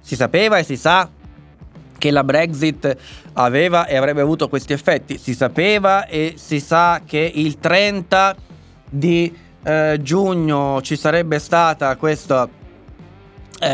si 0.00 0.14
sapeva 0.14 0.58
e 0.58 0.62
si 0.62 0.76
sa 0.76 1.10
che 1.96 2.10
la 2.10 2.22
Brexit 2.22 2.96
aveva 3.32 3.86
e 3.86 3.96
avrebbe 3.96 4.20
avuto 4.20 4.48
questi 4.48 4.72
effetti, 4.72 5.18
si 5.18 5.34
sapeva 5.34 6.06
e 6.06 6.34
si 6.36 6.60
sa 6.60 7.00
che 7.04 7.32
il 7.34 7.58
30 7.58 8.36
di 8.90 9.34
eh, 9.64 9.98
giugno 10.00 10.80
ci 10.82 10.96
sarebbe 10.96 11.38
stata 11.38 11.96
questa 11.96 12.48
eh, 13.60 13.66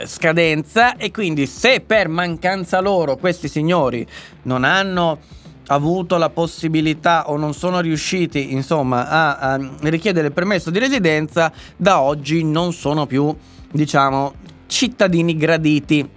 eh, 0.00 0.06
scadenza 0.06 0.96
e 0.96 1.10
quindi 1.10 1.46
se 1.46 1.80
per 1.80 2.08
mancanza 2.08 2.80
loro 2.80 3.16
questi 3.16 3.48
signori 3.48 4.06
non 4.42 4.64
hanno 4.64 5.18
avuto 5.68 6.18
la 6.18 6.30
possibilità 6.30 7.30
o 7.30 7.36
non 7.36 7.54
sono 7.54 7.80
riusciti 7.80 8.52
insomma 8.52 9.08
a, 9.08 9.36
a 9.38 9.70
richiedere 9.82 10.28
il 10.28 10.32
permesso 10.32 10.70
di 10.70 10.78
residenza 10.78 11.52
da 11.76 12.00
oggi 12.00 12.44
non 12.44 12.72
sono 12.72 13.06
più 13.06 13.34
diciamo 13.72 14.34
cittadini 14.66 15.36
graditi 15.36 16.08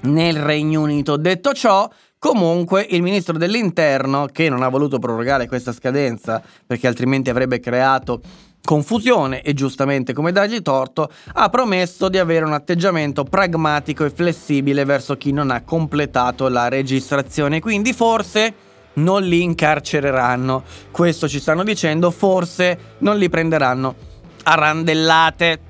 nel 0.00 0.36
Regno 0.36 0.82
Unito. 0.82 1.16
Detto 1.16 1.52
ciò 1.52 1.88
Comunque 2.18 2.84
il 2.90 3.00
ministro 3.00 3.38
dell'interno, 3.38 4.26
che 4.26 4.48
non 4.48 4.62
ha 4.62 4.68
voluto 4.68 4.98
prorogare 4.98 5.46
questa 5.46 5.72
scadenza 5.72 6.42
perché 6.66 6.88
altrimenti 6.88 7.30
avrebbe 7.30 7.60
creato 7.60 8.20
confusione 8.64 9.40
e 9.42 9.54
giustamente 9.54 10.12
come 10.12 10.32
dargli 10.32 10.60
torto, 10.60 11.10
ha 11.34 11.48
promesso 11.48 12.08
di 12.08 12.18
avere 12.18 12.44
un 12.44 12.54
atteggiamento 12.54 13.22
pragmatico 13.22 14.04
e 14.04 14.10
flessibile 14.10 14.84
verso 14.84 15.16
chi 15.16 15.30
non 15.30 15.52
ha 15.52 15.62
completato 15.62 16.48
la 16.48 16.68
registrazione. 16.68 17.60
Quindi 17.60 17.92
forse 17.92 18.52
non 18.94 19.22
li 19.22 19.42
incarcereranno. 19.42 20.64
Questo 20.90 21.28
ci 21.28 21.38
stanno 21.38 21.62
dicendo, 21.62 22.10
forse 22.10 22.96
non 22.98 23.16
li 23.16 23.28
prenderanno 23.28 23.94
a 24.42 24.54
randellate. 24.54 25.60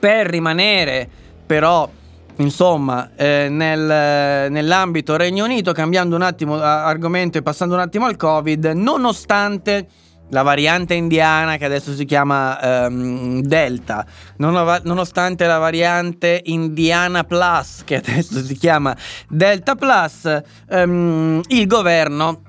Per 0.00 0.26
rimanere 0.26 1.08
però 1.46 1.88
insomma, 2.40 3.10
eh, 3.16 3.48
nel, 3.48 4.50
nell'ambito 4.50 5.16
Regno 5.16 5.44
Unito, 5.44 5.72
cambiando 5.72 6.16
un 6.16 6.22
attimo 6.22 6.56
argomento 6.60 7.38
e 7.38 7.42
passando 7.42 7.74
un 7.74 7.80
attimo 7.80 8.06
al 8.06 8.16
Covid, 8.16 8.66
nonostante 8.74 9.86
la 10.30 10.42
variante 10.42 10.94
indiana 10.94 11.56
che 11.56 11.64
adesso 11.64 11.92
si 11.92 12.04
chiama 12.04 12.86
um, 12.86 13.40
Delta, 13.40 14.06
nonostante 14.36 15.46
la 15.46 15.58
variante 15.58 16.40
Indiana 16.44 17.24
Plus 17.24 17.82
che 17.84 17.96
adesso 17.96 18.42
si 18.42 18.56
chiama 18.56 18.96
Delta 19.28 19.74
Plus, 19.74 20.40
um, 20.70 21.40
il 21.48 21.66
governo 21.66 22.42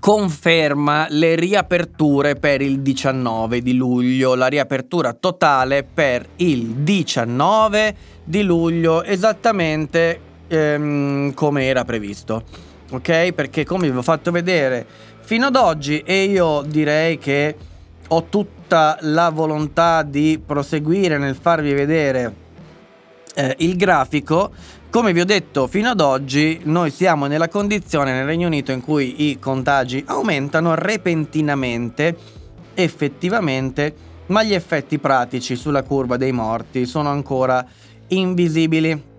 conferma 0.00 1.06
le 1.10 1.36
riaperture 1.36 2.34
per 2.34 2.60
il 2.60 2.80
19 2.80 3.60
di 3.60 3.74
luglio, 3.74 4.34
la 4.34 4.48
riapertura 4.48 5.12
totale 5.12 5.84
per 5.84 6.26
il 6.36 6.78
19 6.78 7.78
di 7.78 7.90
luglio, 7.90 8.11
esattamente 9.04 10.20
um, 10.48 11.34
come 11.34 11.64
era 11.66 11.84
previsto. 11.84 12.44
Ok? 12.90 13.32
Perché 13.32 13.64
come 13.64 13.90
vi 13.90 13.96
ho 13.96 14.02
fatto 14.02 14.30
vedere 14.30 14.86
fino 15.20 15.46
ad 15.46 15.56
oggi 15.56 16.00
e 16.00 16.24
io 16.24 16.62
direi 16.66 17.18
che 17.18 17.56
ho 18.08 18.24
tutta 18.24 18.98
la 19.00 19.30
volontà 19.30 20.02
di 20.02 20.40
proseguire 20.44 21.18
nel 21.18 21.36
farvi 21.40 21.72
vedere 21.72 22.34
eh, 23.34 23.54
il 23.58 23.76
grafico 23.76 24.52
Come 24.92 25.14
vi 25.14 25.20
ho 25.20 25.24
detto 25.24 25.68
fino 25.68 25.88
ad 25.88 26.02
oggi, 26.02 26.60
noi 26.64 26.90
siamo 26.90 27.24
nella 27.24 27.48
condizione 27.48 28.12
nel 28.12 28.26
Regno 28.26 28.46
Unito 28.46 28.72
in 28.72 28.82
cui 28.82 29.30
i 29.30 29.38
contagi 29.38 30.04
aumentano 30.06 30.74
repentinamente, 30.74 32.14
effettivamente, 32.74 33.94
ma 34.26 34.42
gli 34.42 34.52
effetti 34.52 34.98
pratici 34.98 35.56
sulla 35.56 35.82
curva 35.82 36.18
dei 36.18 36.32
morti 36.32 36.84
sono 36.84 37.08
ancora 37.08 37.66
invisibili. 38.16 39.10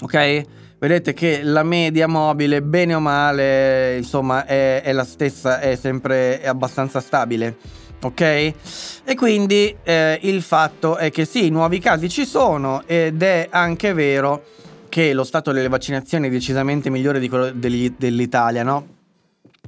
Ok? 0.00 0.42
Vedete 0.78 1.14
che 1.14 1.42
la 1.42 1.62
media 1.62 2.06
mobile, 2.06 2.62
bene 2.62 2.94
o 2.94 3.00
male, 3.00 3.96
insomma, 3.96 4.44
è, 4.44 4.82
è 4.82 4.92
la 4.92 5.04
stessa, 5.04 5.58
è 5.58 5.74
sempre 5.74 6.40
è 6.40 6.46
abbastanza 6.48 7.00
stabile. 7.00 7.56
Ok? 8.02 8.20
E 8.20 9.14
quindi 9.16 9.74
eh, 9.82 10.18
il 10.22 10.42
fatto 10.42 10.96
è 10.96 11.10
che 11.10 11.24
sì, 11.24 11.48
nuovi 11.48 11.78
casi 11.78 12.08
ci 12.08 12.26
sono 12.26 12.82
ed 12.86 13.22
è 13.22 13.48
anche 13.50 13.94
vero 13.94 14.44
che 14.88 15.12
lo 15.12 15.24
stato 15.24 15.52
delle 15.52 15.68
vaccinazioni 15.68 16.28
è 16.28 16.30
decisamente 16.30 16.90
migliore 16.90 17.20
di 17.20 17.28
quello 17.28 17.50
dell'Italia, 17.50 18.62
no? 18.62 18.94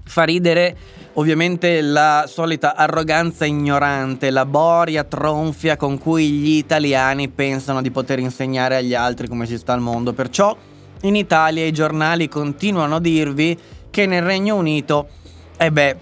Fa 0.05 0.23
ridere 0.25 0.77
ovviamente 1.19 1.81
la 1.81 2.25
solita 2.29 2.77
arroganza 2.77 3.45
ignorante, 3.45 4.31
la 4.31 4.47
boria 4.47 5.05
tronfia 5.05 5.77
con 5.77 5.99
cui 5.99 6.31
gli 6.31 6.57
italiani 6.57 7.29
pensano 7.29 7.83
di 7.83 7.91
poter 7.91 8.21
insegnare 8.21 8.77
agli 8.77 8.95
altri 8.95 9.29
come 9.29 9.45
si 9.45 9.59
sta 9.59 9.73
al 9.73 9.81
mondo. 9.81 10.13
Perciò 10.13 10.57
in 11.03 11.17
Italia 11.17 11.65
i 11.65 11.73
giornali 11.73 12.29
continuano 12.29 12.97
a 12.97 13.01
dirvi 13.01 13.59
che 13.91 14.07
nel 14.07 14.23
Regno 14.23 14.57
Unito, 14.57 15.09
eh 15.57 15.73
beh, 15.73 15.97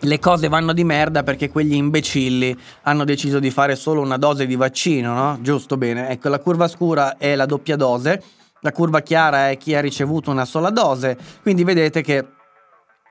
le 0.00 0.18
cose 0.18 0.48
vanno 0.48 0.74
di 0.74 0.84
merda 0.84 1.22
perché 1.22 1.48
quegli 1.48 1.74
imbecilli 1.74 2.54
hanno 2.82 3.04
deciso 3.04 3.38
di 3.38 3.50
fare 3.50 3.74
solo 3.74 4.02
una 4.02 4.18
dose 4.18 4.46
di 4.46 4.56
vaccino, 4.56 5.14
no? 5.14 5.38
Giusto 5.40 5.78
bene. 5.78 6.10
Ecco, 6.10 6.28
la 6.28 6.38
curva 6.38 6.68
scura 6.68 7.16
è 7.16 7.34
la 7.34 7.46
doppia 7.46 7.76
dose 7.76 8.22
la 8.64 8.72
curva 8.72 9.00
chiara 9.02 9.50
è 9.50 9.58
chi 9.58 9.74
ha 9.74 9.80
ricevuto 9.82 10.30
una 10.30 10.46
sola 10.46 10.70
dose, 10.70 11.18
quindi 11.42 11.64
vedete 11.64 12.00
che 12.00 12.26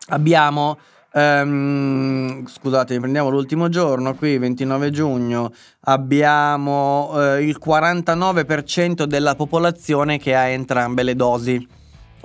abbiamo 0.08 0.80
Um, 1.14 2.46
scusate, 2.48 3.00
prendiamo 3.00 3.30
l'ultimo 3.30 3.70
giorno, 3.70 4.16
qui 4.16 4.40
29 4.40 4.90
giugno, 4.90 5.54
abbiamo 5.82 7.12
uh, 7.14 7.40
il 7.40 7.60
49% 7.64 9.04
della 9.04 9.36
popolazione 9.36 10.18
che 10.18 10.34
ha 10.34 10.48
entrambe 10.48 11.04
le 11.04 11.16
dosi 11.16 11.68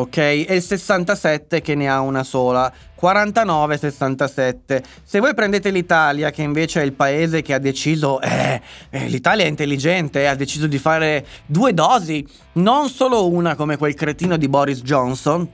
ok? 0.00 0.16
E 0.16 0.46
il 0.48 0.62
67 0.62 1.60
che 1.60 1.74
ne 1.74 1.88
ha 1.88 2.00
una 2.00 2.22
sola. 2.22 2.72
49-67. 3.00 4.82
Se 5.04 5.20
voi 5.20 5.34
prendete 5.34 5.70
l'Italia, 5.70 6.30
che 6.30 6.42
invece 6.42 6.80
è 6.80 6.84
il 6.84 6.92
paese 6.92 7.42
che 7.42 7.54
ha 7.54 7.58
deciso, 7.58 8.20
eh, 8.20 8.60
eh, 8.90 9.08
l'Italia 9.08 9.44
è 9.44 9.48
intelligente, 9.48 10.26
ha 10.26 10.34
deciso 10.34 10.66
di 10.66 10.78
fare 10.78 11.24
due 11.46 11.74
dosi, 11.74 12.26
non 12.54 12.88
solo 12.88 13.28
una 13.28 13.54
come 13.54 13.76
quel 13.76 13.94
cretino 13.94 14.36
di 14.36 14.48
Boris 14.48 14.82
Johnson. 14.82 15.48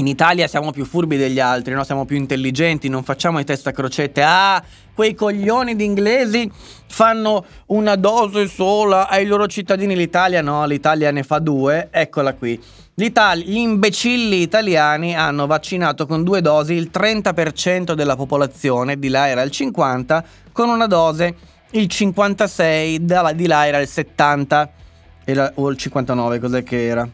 In 0.00 0.06
Italia 0.06 0.46
siamo 0.46 0.70
più 0.70 0.86
furbi 0.86 1.18
degli 1.18 1.38
altri, 1.40 1.74
no? 1.74 1.84
siamo 1.84 2.06
più 2.06 2.16
intelligenti, 2.16 2.88
non 2.88 3.04
facciamo 3.04 3.38
i 3.38 3.44
test 3.44 3.66
a 3.66 3.72
crocette. 3.72 4.22
Ah, 4.22 4.62
quei 4.94 5.14
coglioni 5.14 5.76
di 5.76 5.84
inglesi 5.84 6.50
fanno 6.86 7.44
una 7.66 7.96
dose 7.96 8.48
sola 8.48 9.10
ai 9.10 9.26
loro 9.26 9.46
cittadini. 9.46 9.94
L'Italia 9.94 10.40
no, 10.40 10.64
l'Italia 10.64 11.10
ne 11.10 11.22
fa 11.22 11.38
due. 11.38 11.88
Eccola 11.90 12.32
qui. 12.32 12.58
L'Italia, 12.94 13.44
gli 13.44 13.58
imbecilli 13.58 14.40
italiani 14.40 15.14
hanno 15.14 15.46
vaccinato 15.46 16.06
con 16.06 16.24
due 16.24 16.40
dosi 16.40 16.72
il 16.72 16.90
30% 16.90 17.92
della 17.92 18.16
popolazione, 18.16 18.98
di 18.98 19.08
là 19.08 19.28
era 19.28 19.42
il 19.42 19.50
50%, 19.52 20.22
con 20.52 20.70
una 20.70 20.86
dose 20.86 21.34
il 21.72 21.88
56%, 21.90 23.32
di 23.32 23.46
là 23.46 23.66
era 23.66 23.78
il 23.78 23.88
70% 23.90 24.68
era, 25.26 25.52
o 25.56 25.68
il 25.68 25.76
59%, 25.78 26.40
cos'è 26.40 26.62
che 26.62 26.86
era? 26.86 27.06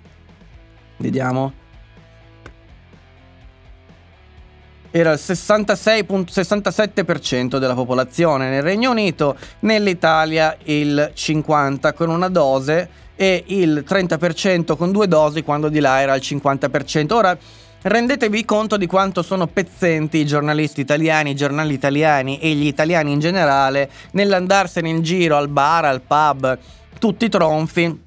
Vediamo. 0.98 1.64
Era 4.90 5.12
il 5.12 5.20
66,67% 5.22 7.58
della 7.58 7.74
popolazione 7.74 8.50
nel 8.50 8.62
Regno 8.62 8.90
Unito, 8.90 9.36
nell'Italia 9.60 10.56
il 10.64 11.12
50% 11.14 11.94
con 11.94 12.10
una 12.10 12.28
dose 12.28 13.04
e 13.16 13.44
il 13.46 13.84
30% 13.86 14.76
con 14.76 14.92
due 14.92 15.08
dosi 15.08 15.42
quando 15.42 15.68
di 15.68 15.80
là 15.80 16.00
era 16.00 16.14
il 16.14 16.22
50%. 16.22 17.12
Ora 17.12 17.36
rendetevi 17.82 18.44
conto 18.44 18.76
di 18.76 18.86
quanto 18.86 19.22
sono 19.22 19.46
pezzenti 19.46 20.18
i 20.18 20.26
giornalisti 20.26 20.80
italiani, 20.80 21.30
i 21.30 21.36
giornali 21.36 21.72
italiani 21.72 22.38
e 22.38 22.50
gli 22.50 22.66
italiani 22.66 23.12
in 23.12 23.20
generale 23.20 23.90
nell'andarsene 24.12 24.88
in 24.88 25.02
giro 25.02 25.36
al 25.36 25.48
bar, 25.48 25.84
al 25.84 26.02
pub, 26.02 26.58
tutti 26.98 27.28
tronfi 27.28 28.04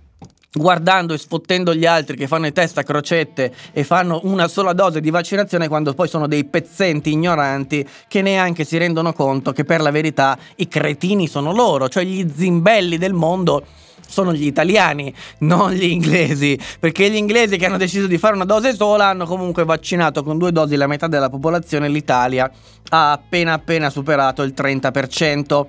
guardando 0.52 1.14
e 1.14 1.18
sfottendo 1.18 1.76
gli 1.76 1.86
altri 1.86 2.18
che 2.18 2.28
fanno 2.28 2.47
i 2.47 2.52
test 2.52 2.78
a 2.80 2.84
crocette 2.84 3.54
e 3.72 3.84
fanno 3.84 4.22
una 4.24 4.47
sola 4.47 4.74
dose 4.74 5.00
di 5.00 5.12
vaccinazione 5.12 5.68
quando 5.68 5.93
poi 5.93 6.08
sono 6.08 6.28
dei 6.28 6.43
pezzenti 6.45 7.12
ignoranti 7.12 7.88
che 8.08 8.22
neanche 8.22 8.64
si 8.64 8.78
rendono 8.78 9.14
conto 9.14 9.52
che 9.52 9.64
per 9.64 9.82
la 9.82 9.91
verità 9.91 10.38
i 10.56 10.68
cretini 10.68 11.28
sono 11.28 11.54
loro, 11.54 11.88
cioè 11.88 12.04
gli 12.04 12.28
zimbelli 12.36 12.97
del 12.97 13.14
mondo 13.14 13.64
sono 14.08 14.34
gli 14.34 14.45
italiani, 14.45 15.14
non 15.39 15.72
gli 15.72 15.84
inglesi, 15.84 16.60
perché 16.80 17.12
gli 17.12 17.16
inglesi 17.16 17.58
che 17.58 17.68
hanno 17.68 17.78
deciso 17.78 18.08
di 18.08 18.18
fare 18.18 18.34
una 18.34 18.45
dose 18.45 18.74
sola 18.74 19.06
hanno 19.06 19.28
comunque 19.28 19.66
vaccinato 19.66 20.24
con 20.24 20.39
due 20.39 20.52
dosi 20.52 20.76
la 20.76 20.88
metà 20.88 21.08
della 21.08 21.30
popolazione, 21.30 21.88
l'Italia 21.89 22.50
ha 22.89 23.12
appena 23.12 23.54
appena 23.54 23.91
superato 23.91 24.41
il 24.41 24.54
30%. 24.58 25.66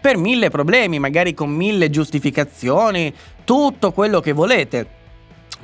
Per 0.00 0.16
mille 0.16 0.48
problemi, 0.48 0.98
magari 0.98 1.34
con 1.34 1.50
mille 1.50 1.90
giustificazioni, 1.90 3.12
tutto 3.44 3.92
quello 3.92 4.20
che 4.20 4.32
volete 4.32 4.98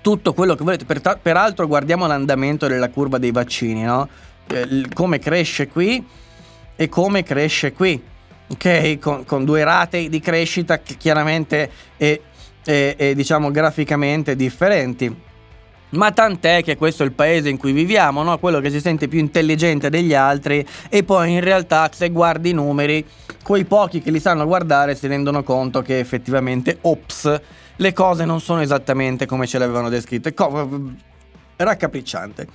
tutto 0.02 0.34
quello 0.34 0.54
che 0.54 0.62
volete. 0.62 0.84
Per 0.84 1.18
peraltro, 1.20 1.66
guardiamo 1.66 2.06
l'andamento 2.06 2.68
della 2.68 2.90
curva 2.90 3.18
dei 3.18 3.32
vaccini, 3.32 3.82
no? 3.82 4.08
Eh, 4.46 4.86
come 4.94 5.18
cresce 5.18 5.66
qui 5.66 6.06
e 6.76 6.88
come 6.88 7.24
cresce 7.24 7.72
qui 7.72 8.00
ok? 8.48 8.98
Con, 8.98 9.24
con, 9.24 9.44
due 9.44 9.64
rate 9.64 10.08
di 10.08 10.20
crescita 10.20 10.80
che 10.80 10.96
chiaramente 10.96 11.70
e, 11.96 12.22
diciamo 13.14 13.50
graficamente 13.50 14.36
differenti. 14.36 15.24
Ma 15.96 16.12
tant'è 16.12 16.62
che 16.62 16.76
questo 16.76 17.02
è 17.02 17.06
il 17.06 17.12
paese 17.12 17.48
in 17.48 17.56
cui 17.56 17.72
viviamo, 17.72 18.22
no? 18.22 18.38
quello 18.38 18.60
che 18.60 18.70
si 18.70 18.80
sente 18.80 19.08
più 19.08 19.18
intelligente 19.18 19.90
degli 19.90 20.14
altri 20.14 20.66
e 20.88 21.02
poi 21.02 21.32
in 21.32 21.40
realtà 21.40 21.90
se 21.92 22.10
guardi 22.10 22.50
i 22.50 22.52
numeri, 22.52 23.04
quei 23.42 23.64
pochi 23.64 24.00
che 24.00 24.10
li 24.10 24.20
sanno 24.20 24.46
guardare 24.46 24.94
si 24.94 25.06
rendono 25.06 25.42
conto 25.42 25.82
che 25.82 25.98
effettivamente, 25.98 26.78
ops, 26.82 27.40
le 27.76 27.92
cose 27.92 28.24
non 28.24 28.40
sono 28.40 28.60
esattamente 28.60 29.26
come 29.26 29.46
ce 29.46 29.58
le 29.58 29.64
avevano 29.64 29.88
descritte. 29.88 30.34
Co- 30.34 30.94
raccapricciante, 31.56 32.46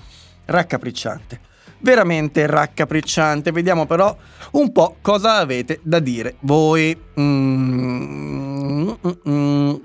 raccapricciante 0.46 1.50
veramente 1.82 2.46
raccapricciante. 2.46 3.52
Vediamo 3.52 3.86
però 3.86 4.16
un 4.52 4.72
po' 4.72 4.98
cosa 5.02 5.38
avete 5.38 5.80
da 5.82 6.00
dire 6.00 6.36
voi. 6.42 6.96
Mm, 7.20 8.90
mm, 8.90 9.12
mm. 9.30 9.76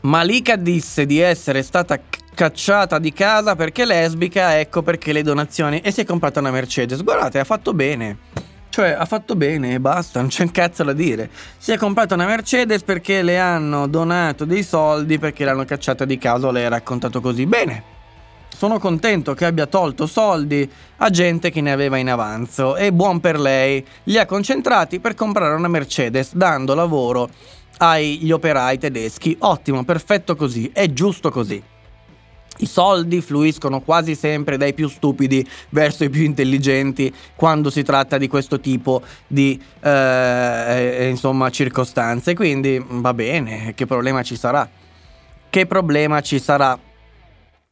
Malika 0.00 0.56
disse 0.56 1.06
di 1.06 1.18
essere 1.18 1.62
stata 1.62 1.98
cacciata 2.34 2.98
di 2.98 3.12
casa 3.12 3.56
perché 3.56 3.84
lesbica, 3.84 4.58
ecco 4.58 4.82
perché 4.82 5.12
le 5.12 5.22
donazioni 5.22 5.80
e 5.80 5.90
si 5.90 6.00
è 6.00 6.04
comprata 6.04 6.40
una 6.40 6.50
Mercedes. 6.50 7.02
Guardate, 7.02 7.38
ha 7.38 7.44
fatto 7.44 7.72
bene. 7.72 8.18
Cioè, 8.68 8.90
ha 8.90 9.04
fatto 9.04 9.36
bene 9.36 9.74
e 9.74 9.80
basta, 9.80 10.18
non 10.18 10.30
c'è 10.30 10.42
un 10.42 10.50
cazzo 10.50 10.82
da 10.82 10.92
dire. 10.92 11.30
Si 11.56 11.70
è 11.70 11.76
comprata 11.76 12.14
una 12.14 12.26
Mercedes 12.26 12.82
perché 12.82 13.22
le 13.22 13.38
hanno 13.38 13.86
donato 13.86 14.44
dei 14.44 14.64
soldi 14.64 15.16
perché 15.18 15.44
l'hanno 15.44 15.64
cacciata 15.64 16.04
di 16.04 16.18
casa, 16.18 16.50
lei 16.50 16.64
ha 16.64 16.70
raccontato 16.70 17.20
così. 17.20 17.46
Bene, 17.46 17.84
sono 18.56 18.80
contento 18.80 19.32
che 19.34 19.44
abbia 19.44 19.66
tolto 19.66 20.06
soldi 20.06 20.68
a 20.96 21.10
gente 21.10 21.52
che 21.52 21.60
ne 21.60 21.70
aveva 21.70 21.98
in 21.98 22.10
avanzo 22.10 22.74
e 22.74 22.92
buon 22.92 23.20
per 23.20 23.38
lei, 23.38 23.84
li 24.04 24.18
ha 24.18 24.26
concentrati 24.26 24.98
per 24.98 25.14
comprare 25.14 25.54
una 25.54 25.68
Mercedes 25.68 26.34
dando 26.34 26.74
lavoro 26.74 27.28
agli 27.78 28.32
operai 28.32 28.78
tedeschi. 28.78 29.36
Ottimo, 29.38 29.84
perfetto 29.84 30.34
così, 30.34 30.70
è 30.72 30.92
giusto 30.92 31.30
così. 31.30 31.62
I 32.58 32.66
soldi 32.66 33.20
fluiscono 33.20 33.80
quasi 33.80 34.14
sempre 34.14 34.56
dai 34.56 34.74
più 34.74 34.88
stupidi 34.88 35.46
verso 35.70 36.04
i 36.04 36.10
più 36.10 36.22
intelligenti 36.22 37.12
quando 37.34 37.70
si 37.70 37.82
tratta 37.82 38.18
di 38.18 38.28
questo 38.28 38.60
tipo 38.60 39.02
di 39.26 39.60
eh, 39.80 40.96
eh 41.00 41.08
insomma, 41.08 41.50
circostanze. 41.50 42.34
Quindi 42.34 42.82
va 42.86 43.12
bene, 43.14 43.72
che 43.74 43.86
problema 43.86 44.22
ci 44.22 44.36
sarà? 44.36 44.68
Che 45.50 45.66
problema 45.66 46.20
ci 46.20 46.38
sarà? 46.38 46.78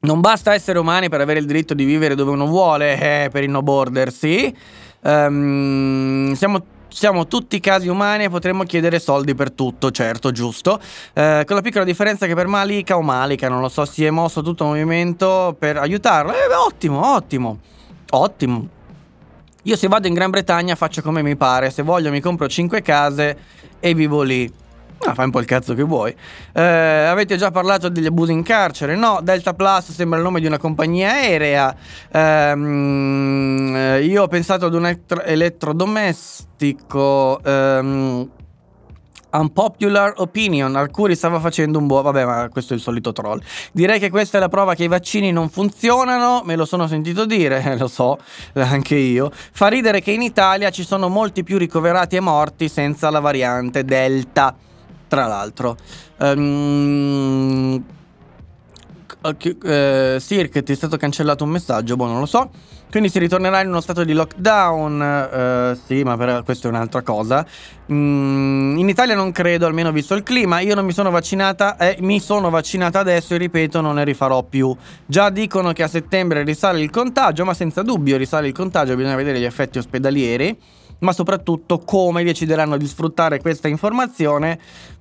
Non 0.00 0.20
basta 0.20 0.52
essere 0.52 0.80
umani 0.80 1.08
per 1.08 1.20
avere 1.20 1.38
il 1.38 1.46
diritto 1.46 1.74
di 1.74 1.84
vivere 1.84 2.16
dove 2.16 2.32
uno 2.32 2.46
vuole, 2.46 3.24
eh, 3.24 3.28
per 3.30 3.44
il 3.44 3.50
no 3.50 3.62
border, 3.62 4.12
sì. 4.12 4.52
Um, 5.04 6.32
siamo 6.34 6.64
siamo 6.92 7.26
tutti 7.26 7.58
casi 7.60 7.88
umani 7.88 8.24
e 8.24 8.28
potremmo 8.28 8.64
chiedere 8.64 8.98
soldi 8.98 9.34
per 9.34 9.50
tutto, 9.50 9.90
certo, 9.90 10.30
giusto. 10.30 10.80
Eh, 11.12 11.44
con 11.46 11.56
la 11.56 11.62
piccola 11.62 11.84
differenza 11.84 12.26
che 12.26 12.34
per 12.34 12.46
Malika 12.46 12.96
o 12.96 13.02
Malika, 13.02 13.48
non 13.48 13.60
lo 13.60 13.68
so, 13.68 13.84
si 13.84 14.04
è 14.04 14.10
mosso 14.10 14.42
tutto 14.42 14.64
il 14.64 14.70
movimento 14.70 15.56
per 15.58 15.76
aiutarlo. 15.76 16.32
Eh, 16.32 16.54
ottimo, 16.54 17.14
ottimo, 17.14 17.58
ottimo. 18.10 18.68
Io 19.64 19.76
se 19.76 19.88
vado 19.88 20.08
in 20.08 20.14
Gran 20.14 20.30
Bretagna 20.30 20.74
faccio 20.74 21.02
come 21.02 21.22
mi 21.22 21.36
pare, 21.36 21.70
se 21.70 21.82
voglio 21.82 22.10
mi 22.10 22.20
compro 22.20 22.48
5 22.48 22.82
case 22.82 23.38
e 23.78 23.94
vivo 23.94 24.22
lì. 24.22 24.60
Ah, 25.04 25.14
fai 25.14 25.24
un 25.24 25.30
po' 25.32 25.40
il 25.40 25.46
cazzo 25.46 25.74
che 25.74 25.82
vuoi. 25.82 26.14
Eh, 26.52 26.62
avete 26.62 27.36
già 27.36 27.50
parlato 27.50 27.88
degli 27.88 28.06
abusi 28.06 28.30
in 28.30 28.44
carcere? 28.44 28.94
No, 28.94 29.18
Delta 29.20 29.52
Plus 29.52 29.90
sembra 29.90 30.18
il 30.18 30.24
nome 30.24 30.38
di 30.38 30.46
una 30.46 30.58
compagnia 30.58 31.10
aerea. 31.10 31.74
Ehm, 32.12 33.51
eh, 33.96 34.04
io 34.04 34.22
ho 34.22 34.28
pensato 34.28 34.66
ad 34.66 34.74
un 34.74 34.86
elettro- 34.86 35.22
elettrodomestico. 35.22 37.42
Ehm, 37.42 38.30
Unpopular 39.34 40.12
opinion, 40.18 40.76
Arcuri 40.76 41.14
stava 41.14 41.40
facendo 41.40 41.78
un 41.78 41.86
buon... 41.86 42.02
Vabbè, 42.02 42.26
ma 42.26 42.50
questo 42.50 42.74
è 42.74 42.76
il 42.76 42.82
solito 42.82 43.12
troll. 43.12 43.40
Direi 43.72 43.98
che 43.98 44.10
questa 44.10 44.36
è 44.36 44.40
la 44.40 44.50
prova 44.50 44.74
che 44.74 44.84
i 44.84 44.88
vaccini 44.88 45.32
non 45.32 45.48
funzionano, 45.48 46.42
me 46.44 46.54
lo 46.54 46.66
sono 46.66 46.86
sentito 46.86 47.24
dire, 47.24 47.62
eh, 47.62 47.76
lo 47.78 47.88
so, 47.88 48.18
anche 48.52 48.94
io. 48.94 49.30
Fa 49.32 49.68
ridere 49.68 50.02
che 50.02 50.10
in 50.10 50.20
Italia 50.20 50.68
ci 50.68 50.84
sono 50.84 51.08
molti 51.08 51.44
più 51.44 51.56
ricoverati 51.56 52.16
e 52.16 52.20
morti 52.20 52.68
senza 52.68 53.08
la 53.08 53.20
variante 53.20 53.84
Delta, 53.84 54.54
tra 55.08 55.26
l'altro. 55.26 55.78
Um, 56.18 57.82
eh, 59.64 60.16
Sir, 60.18 60.48
ti 60.48 60.72
è 60.72 60.74
stato 60.74 60.96
cancellato 60.96 61.44
un 61.44 61.50
messaggio, 61.50 61.96
boh, 61.96 62.06
non 62.06 62.20
lo 62.20 62.26
so. 62.26 62.50
Quindi 62.92 63.08
si 63.08 63.18
ritornerà 63.18 63.62
in 63.62 63.68
uno 63.68 63.80
stato 63.80 64.04
di 64.04 64.12
lockdown. 64.12 65.02
Eh, 65.32 65.78
sì, 65.86 66.02
ma 66.02 66.14
per, 66.18 66.42
questa 66.44 66.68
è 66.68 66.70
un'altra 66.70 67.00
cosa. 67.00 67.42
Mm, 67.90 68.76
in 68.76 68.86
Italia 68.86 69.14
non 69.14 69.32
credo, 69.32 69.64
almeno 69.64 69.90
visto 69.92 70.14
il 70.14 70.22
clima. 70.22 70.60
Io 70.60 70.74
non 70.74 70.84
mi 70.84 70.92
sono 70.92 71.10
vaccinata 71.10 71.78
e 71.78 71.96
mi 72.00 72.20
sono 72.20 72.50
vaccinata 72.50 72.98
adesso 72.98 73.34
e 73.34 73.38
ripeto, 73.38 73.80
non 73.80 73.94
ne 73.94 74.04
rifarò 74.04 74.42
più. 74.42 74.76
Già 75.06 75.30
dicono 75.30 75.72
che 75.72 75.82
a 75.82 75.88
settembre 75.88 76.42
risale 76.42 76.82
il 76.82 76.90
contagio, 76.90 77.46
ma 77.46 77.54
senza 77.54 77.80
dubbio 77.80 78.18
risale 78.18 78.48
il 78.48 78.52
contagio, 78.52 78.94
bisogna 78.94 79.16
vedere 79.16 79.40
gli 79.40 79.44
effetti 79.44 79.78
ospedalieri. 79.78 80.54
Ma 80.98 81.12
soprattutto 81.12 81.78
come 81.78 82.22
decideranno 82.24 82.76
di 82.76 82.86
sfruttare 82.86 83.40
questa 83.40 83.68
informazione 83.68 84.58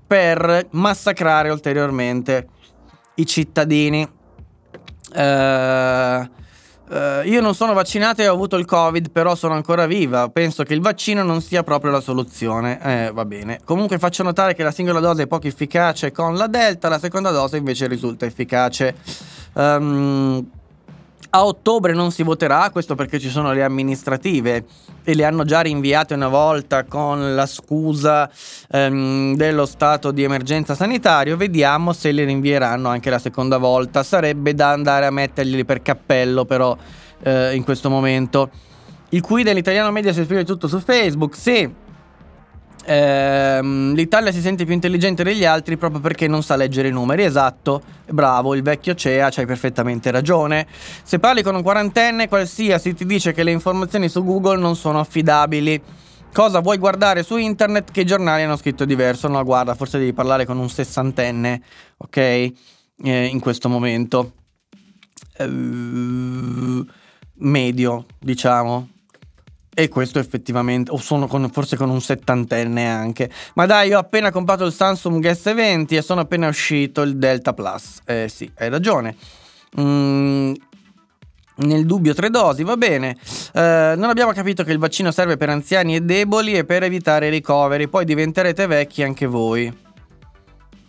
per 0.08 0.68
massacrare 0.72 1.50
ulteriormente 1.50 2.48
i 3.22 3.26
cittadini. 3.26 4.08
Eh. 5.14 6.40
Uh, 6.92 7.26
io 7.26 7.40
non 7.40 7.56
sono 7.56 7.72
vaccinata 7.72 8.22
e 8.22 8.28
ho 8.28 8.34
avuto 8.34 8.58
il 8.58 8.66
Covid, 8.66 9.12
però 9.12 9.34
sono 9.34 9.54
ancora 9.54 9.86
viva. 9.86 10.28
Penso 10.28 10.64
che 10.64 10.74
il 10.74 10.82
vaccino 10.82 11.24
non 11.24 11.42
sia 11.42 11.64
proprio 11.64 11.90
la 11.90 12.02
soluzione. 12.02 12.82
Eh, 12.84 13.12
va 13.14 13.24
bene. 13.24 13.62
Comunque 13.64 13.98
faccio 13.98 14.24
notare 14.24 14.56
che 14.56 14.64
la 14.64 14.72
singola 14.72 15.00
dose 15.00 15.24
è 15.24 15.28
poco 15.28 15.48
efficace 15.48 16.12
con 16.12 16.36
la 16.36 16.48
Delta, 16.48 16.90
la 16.90 17.00
seconda 17.00 17.32
dose 17.32 17.56
invece 17.56 17.88
risulta 17.88 18.26
efficace. 18.26 18.94
Um, 19.54 20.46
a 21.34 21.46
ottobre 21.46 21.94
non 21.94 22.12
si 22.12 22.24
voterà, 22.24 22.70
questo 22.72 22.96
perché 22.96 23.18
ci 23.20 23.30
sono 23.30 23.54
le 23.54 23.64
amministrative 23.64 24.66
e 25.04 25.16
le 25.16 25.24
hanno 25.24 25.46
già 25.46 25.62
rinviate 25.62 26.14
una 26.14 26.28
volta 26.28 26.84
con 26.84 27.34
la 27.34 27.46
scusa 27.46 28.30
ehm, 28.70 29.36
dello 29.36 29.66
stato 29.66 30.12
di 30.12 30.24
emergenza 30.24 30.76
sanitario. 30.76 31.38
Vediamo 31.38 31.94
se 31.94 32.12
le 32.12 32.26
rinvieranno 32.26 32.90
anche 32.90 33.10
la 33.10 33.20
seconda 33.20 33.58
volta. 33.58 34.04
Sarebbe 34.04 34.54
da 34.54 34.72
andare 34.72 35.06
a 35.06 35.12
metterglieli 35.12 35.64
per 35.64 35.82
cappello, 35.82 36.44
però, 36.44 36.76
eh, 37.24 37.56
in 37.56 37.64
questo 37.64 37.90
momento. 37.90 38.50
Il 39.10 39.22
qui 39.22 39.44
dell'italiano 39.44 39.92
media 39.92 40.12
si 40.14 40.22
esprime 40.22 40.44
tutto 40.44 40.68
su 40.68 40.80
Facebook. 40.80 41.36
Sì, 41.36 41.70
Ehm, 42.86 43.94
L'Italia 43.94 44.32
si 44.32 44.42
sente 44.42 44.66
più 44.66 44.74
intelligente 44.74 45.24
degli 45.24 45.46
altri 45.46 45.78
proprio 45.78 46.02
perché 46.02 46.28
non 46.28 46.44
sa 46.44 46.56
leggere 46.56 46.88
i 46.88 46.92
numeri. 46.92 47.24
Esatto, 47.24 47.82
bravo, 48.10 48.56
il 48.56 48.64
vecchio 48.64 48.96
CEA, 48.96 49.30
c'hai 49.30 49.46
perfettamente 49.46 50.12
ragione. 50.12 50.68
Se 51.04 51.20
parli 51.20 51.44
con 51.44 51.56
un 51.56 51.62
quarantenne, 51.64 52.28
qualsiasi 52.28 52.94
ti 52.94 53.06
dice 53.06 53.34
che 53.34 53.44
le 53.44 53.52
informazioni 53.52 54.10
su 54.10 54.24
Google 54.24 54.60
non 54.60 54.76
sono 54.76 55.00
affidabili. 55.00 55.82
Cosa 56.34 56.60
vuoi 56.60 56.78
guardare 56.78 57.24
su 57.24 57.36
internet? 57.36 57.92
Che 57.92 58.06
giornali 58.06 58.44
hanno 58.44 58.56
scritto 58.56 58.86
diverso? 58.86 59.28
No, 59.28 59.44
guarda, 59.44 59.76
forse 59.76 59.98
devi 59.98 60.14
parlare 60.14 60.46
con 60.46 60.58
un 60.58 60.70
sessantenne, 60.70 61.62
ok? 61.98 62.18
Eh, 62.18 62.54
in 63.04 63.40
questo 63.40 63.68
momento. 63.68 64.34
Uh, 65.38 66.86
medio, 67.36 68.06
diciamo. 68.18 68.88
E 69.74 69.88
questo 69.88 70.20
effettivamente, 70.20 70.92
o 70.92 70.98
sono 70.98 71.28
con, 71.28 71.50
forse 71.50 71.78
con 71.78 71.90
un 71.90 72.02
settantenne 72.02 72.90
anche. 72.90 73.30
Ma 73.56 73.66
dai, 73.66 73.94
ho 73.94 74.00
appena 74.00 74.30
comprato 74.30 74.66
il 74.66 74.74
Samsung 74.74 75.26
S20 75.26 75.96
e 75.96 76.02
sono 76.02 76.22
appena 76.22 76.50
uscito 76.50 77.02
il 77.02 77.18
Delta 77.18 77.54
Plus. 77.54 78.02
Eh 78.06 78.28
sì, 78.28 78.52
hai 78.58 78.70
ragione. 78.70 79.16
Mm, 79.80 80.54
nel 81.56 81.86
dubbio 81.86 82.14
tre 82.14 82.30
dosi, 82.30 82.64
va 82.64 82.76
bene. 82.76 83.16
Eh, 83.54 83.94
non 83.96 84.10
abbiamo 84.10 84.34
capito 84.34 84.66
che 84.66 84.74
il 84.74 84.78
vaccino 84.78 85.10
serve 85.12 85.38
per 85.38 85.50
anziani 85.50 85.96
e 85.96 86.02
deboli 86.02 86.54
e 86.54 86.66
per 86.66 86.84
evitare 86.84 87.28
i 87.28 87.32
ricoveri, 87.32 87.88
poi 87.88 88.04
diventerete 88.04 88.68
vecchi 88.68 89.04
anche 89.04 89.26
voi. 89.26 89.74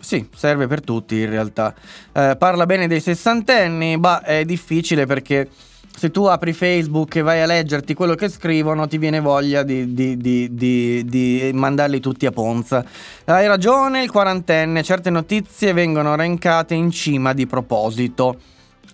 Sì, 0.00 0.28
serve 0.34 0.66
per 0.66 0.82
tutti 0.82 1.20
in 1.20 1.30
realtà. 1.30 1.72
Eh, 2.12 2.34
parla 2.36 2.66
bene 2.66 2.88
dei 2.88 3.00
sessantenni, 3.00 3.96
ma 3.96 4.22
è 4.22 4.44
difficile 4.44 5.06
perché 5.06 5.48
se 5.96 6.10
tu 6.10 6.24
apri 6.24 6.52
Facebook 6.52 7.16
e 7.16 7.22
vai 7.22 7.42
a 7.42 7.46
leggerti 7.46 7.94
quello 7.94 8.14
che 8.14 8.28
scrivono, 8.28 8.88
ti 8.88 8.98
viene 8.98 9.20
voglia 9.20 9.62
di, 9.62 9.92
di, 9.92 10.16
di, 10.16 11.04
di, 11.04 11.50
mandarli 11.54 12.00
tutti 12.00 12.26
a 12.26 12.30
Ponza. 12.30 12.84
Hai 13.24 13.46
ragione, 13.46 14.02
il 14.02 14.10
quarantenne, 14.10 14.82
certe 14.82 15.10
notizie 15.10 15.72
vengono 15.72 16.14
rankate 16.14 16.74
in 16.74 16.90
cima 16.90 17.32
di 17.32 17.46
proposito. 17.46 18.36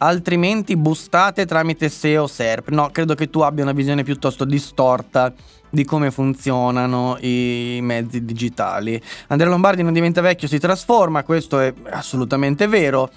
Altrimenti 0.01 0.77
bustate 0.77 1.47
tramite 1.47 1.89
SEO 1.89 2.27
SERP. 2.27 2.69
No, 2.71 2.91
credo 2.91 3.15
che 3.15 3.31
tu 3.31 3.41
abbia 3.41 3.65
una 3.65 3.73
visione 3.73 4.05
piuttosto 4.05 4.45
distorta 4.45 5.33
di 5.71 5.85
come 5.85 6.11
funzionano 6.11 7.17
i 7.21 7.79
mezzi 7.83 8.25
digitali. 8.25 9.01
Andrea 9.29 9.51
Lombardi 9.51 9.83
non 9.83 9.93
diventa 9.93 10.21
vecchio, 10.21 10.49
si 10.49 10.59
trasforma, 10.59 11.25
questo 11.25 11.59
è 11.61 11.73
assolutamente 11.91 12.67
vero 12.67 13.11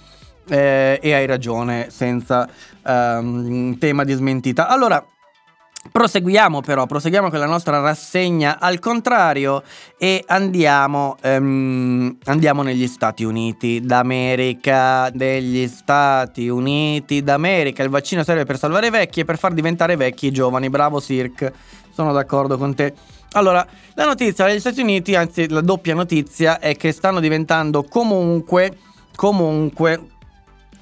eh, 0.47 0.99
e 1.01 1.13
hai 1.13 1.25
ragione, 1.25 1.87
senza 1.89 2.47
um, 2.85 3.77
tema 3.77 4.03
di 4.03 4.13
smentita. 4.13 4.67
Allora, 4.67 5.03
Proseguiamo 5.91 6.61
però, 6.61 6.85
proseguiamo 6.85 7.31
con 7.31 7.39
la 7.39 7.47
nostra 7.47 7.79
rassegna 7.79 8.59
al 8.59 8.77
contrario 8.77 9.63
e 9.97 10.23
andiamo, 10.27 11.17
um, 11.23 12.15
andiamo 12.25 12.61
negli 12.61 12.85
Stati 12.85 13.23
Uniti 13.23 13.81
d'America, 13.81 15.09
degli 15.11 15.67
Stati 15.67 16.47
Uniti 16.49 17.23
d'America. 17.23 17.81
Il 17.81 17.89
vaccino 17.89 18.23
serve 18.23 18.45
per 18.45 18.59
salvare 18.59 18.87
i 18.87 18.91
vecchi 18.91 19.21
e 19.21 19.25
per 19.25 19.39
far 19.39 19.53
diventare 19.53 19.95
vecchi 19.95 20.27
i 20.27 20.31
giovani. 20.31 20.69
Bravo 20.69 21.01
Cirque, 21.01 21.51
sono 21.91 22.13
d'accordo 22.13 22.59
con 22.59 22.75
te. 22.75 22.93
Allora, 23.31 23.65
la 23.95 24.05
notizia 24.05 24.45
degli 24.45 24.59
Stati 24.59 24.81
Uniti, 24.81 25.15
anzi 25.15 25.49
la 25.49 25.61
doppia 25.61 25.95
notizia, 25.95 26.59
è 26.59 26.75
che 26.75 26.91
stanno 26.91 27.19
diventando 27.19 27.83
comunque, 27.83 28.77
comunque 29.15 30.10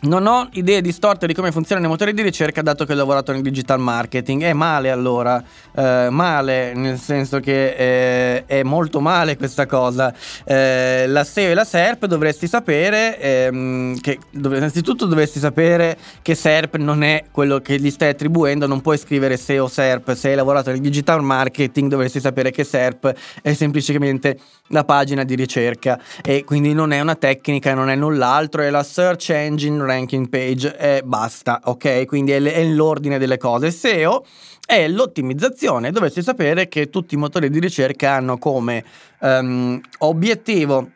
non 0.02 0.26
ho 0.28 0.48
idee 0.54 0.82
distorte 0.82 1.28
di 1.28 1.34
come 1.34 1.52
funzionano 1.52 1.88
i 1.88 1.90
motori 1.90 2.14
di 2.14 2.22
ricerca 2.22 2.62
dato 2.62 2.86
che 2.86 2.94
ho 2.94 2.96
lavorato 2.96 3.32
nel 3.32 3.42
digital 3.42 3.80
marketing. 3.80 4.44
È 4.44 4.54
male 4.54 4.92
allora, 4.92 5.44
eh, 5.76 6.08
male 6.10 6.74
nel 6.74 6.98
senso 6.98 7.40
che 7.40 7.72
eh, 7.72 8.46
è 8.46 8.64
molto 8.64 9.02
male 9.02 9.36
questa 9.36 9.66
cosa. 9.66 10.14
Eh, 10.46 11.06
la 11.08 11.24
SEO 11.24 11.52
e 11.52 11.54
la 11.54 11.66
SERP 11.66 12.06
dovresti 12.06 12.48
sapere 12.48 13.20
ehm, 13.20 14.00
che 14.00 14.20
dov- 14.32 14.56
innanzitutto 14.56 15.06
dovresti 15.06 15.40
sapere 15.40 15.98
che 16.22 16.36
SERP 16.36 16.78
non 16.78 17.04
è 17.04 17.26
quello 17.32 17.60
che 17.60 17.80
gli 17.80 17.90
stai 17.90 18.10
attribuendo, 18.10 18.68
non 18.68 18.82
puoi 18.82 18.98
scrivere 18.98 19.36
SEO 19.36 19.68
SERP. 19.68 20.14
Se 20.14 20.30
hai 20.30 20.36
lavorato 20.36 20.70
nel 20.70 20.80
digital 20.80 21.22
marketing 21.22 21.90
dovresti 21.90 22.20
sapere 22.22 22.52
che 22.52 22.64
SERP 22.64 23.14
è 23.42 23.54
semplicemente 23.54 24.40
la 24.70 24.84
pagina 24.84 25.24
di 25.24 25.36
ricerca 25.36 26.00
e 26.24 26.44
quindi 26.44 26.74
non 26.74 26.92
è 26.92 27.00
una 27.00 27.16
tecnica, 27.16 27.74
non 27.74 27.90
è 27.90 27.96
null'altro, 27.96 28.62
è 28.62 28.70
la 28.70 28.84
search 28.84 29.32
engine 29.32 29.76
ranking 29.90 30.30
page 30.30 30.78
e 30.78 31.02
basta, 31.04 31.62
ok? 31.66 32.06
Quindi 32.06 32.32
è, 32.32 32.64
l'ordine 32.66 33.18
delle 33.18 33.38
cose. 33.38 33.72
SEO 33.72 34.26
è 34.66 34.88
l'ottimizzazione. 34.88 35.92
Dovresti 35.92 36.22
sapere 36.22 36.68
che 36.68 36.90
tutti 36.90 37.16
i 37.16 37.18
motori 37.18 37.50
di 37.50 37.60
ricerca 37.60 38.14
hanno 38.14 38.38
come 38.38 38.84
um, 39.20 39.80
obiettivo 40.00 40.92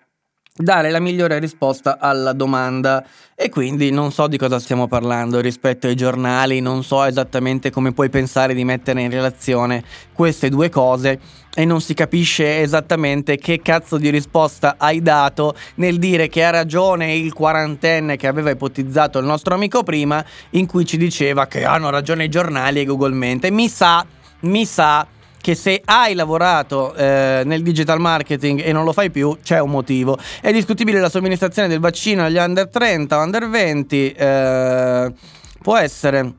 dare 0.55 0.91
la 0.91 0.99
migliore 0.99 1.39
risposta 1.39 1.97
alla 1.99 2.31
domanda 2.31 3.03
e 3.33 3.49
quindi 3.49 3.89
non 3.89 4.11
so 4.11 4.27
di 4.27 4.37
cosa 4.37 4.59
stiamo 4.59 4.87
parlando 4.87 5.39
rispetto 5.39 5.87
ai 5.87 5.95
giornali, 5.95 6.59
non 6.59 6.83
so 6.83 7.03
esattamente 7.03 7.71
come 7.71 7.91
puoi 7.91 8.09
pensare 8.09 8.53
di 8.53 8.63
mettere 8.63 9.01
in 9.01 9.09
relazione 9.09 9.83
queste 10.13 10.49
due 10.49 10.69
cose 10.69 11.19
e 11.55 11.65
non 11.65 11.81
si 11.81 11.95
capisce 11.95 12.61
esattamente 12.61 13.37
che 13.37 13.61
cazzo 13.63 13.97
di 13.97 14.11
risposta 14.11 14.75
hai 14.77 15.01
dato 15.01 15.55
nel 15.75 15.97
dire 15.97 16.27
che 16.27 16.43
ha 16.43 16.51
ragione 16.51 17.15
il 17.15 17.33
quarantenne 17.33 18.15
che 18.15 18.27
aveva 18.27 18.51
ipotizzato 18.51 19.17
il 19.17 19.25
nostro 19.25 19.55
amico 19.55 19.81
prima 19.81 20.23
in 20.51 20.67
cui 20.67 20.85
ci 20.85 20.97
diceva 20.97 21.47
che 21.47 21.65
hanno 21.65 21.89
ragione 21.89 22.25
i 22.25 22.29
giornali 22.29 22.79
e 22.79 22.85
Google 22.85 23.13
Mente. 23.13 23.49
Mi 23.49 23.67
sa, 23.67 24.05
mi 24.41 24.65
sa 24.65 25.07
che 25.43 25.55
se 25.55 25.81
hai 25.83 26.13
lavorato 26.13 26.95
eh, 26.95 27.41
nel 27.43 27.63
digital 27.63 27.99
marketing 27.99 28.61
e 28.63 28.71
non 28.71 28.85
lo 28.85 28.93
fai 28.93 29.11
più, 29.11 29.39
c'è 29.43 29.59
un 29.59 29.71
motivo. 29.71 30.17
È 30.39 30.53
discutibile 30.53 31.01
la 31.01 31.09
somministrazione 31.09 31.67
del 31.67 31.81
vaccino 31.81 32.23
agli 32.23 32.37
under 32.37 32.69
30 32.69 33.17
o 33.17 33.21
under 33.21 33.49
20, 33.49 34.11
eh, 34.11 35.13
può 35.61 35.75
essere 35.75 36.35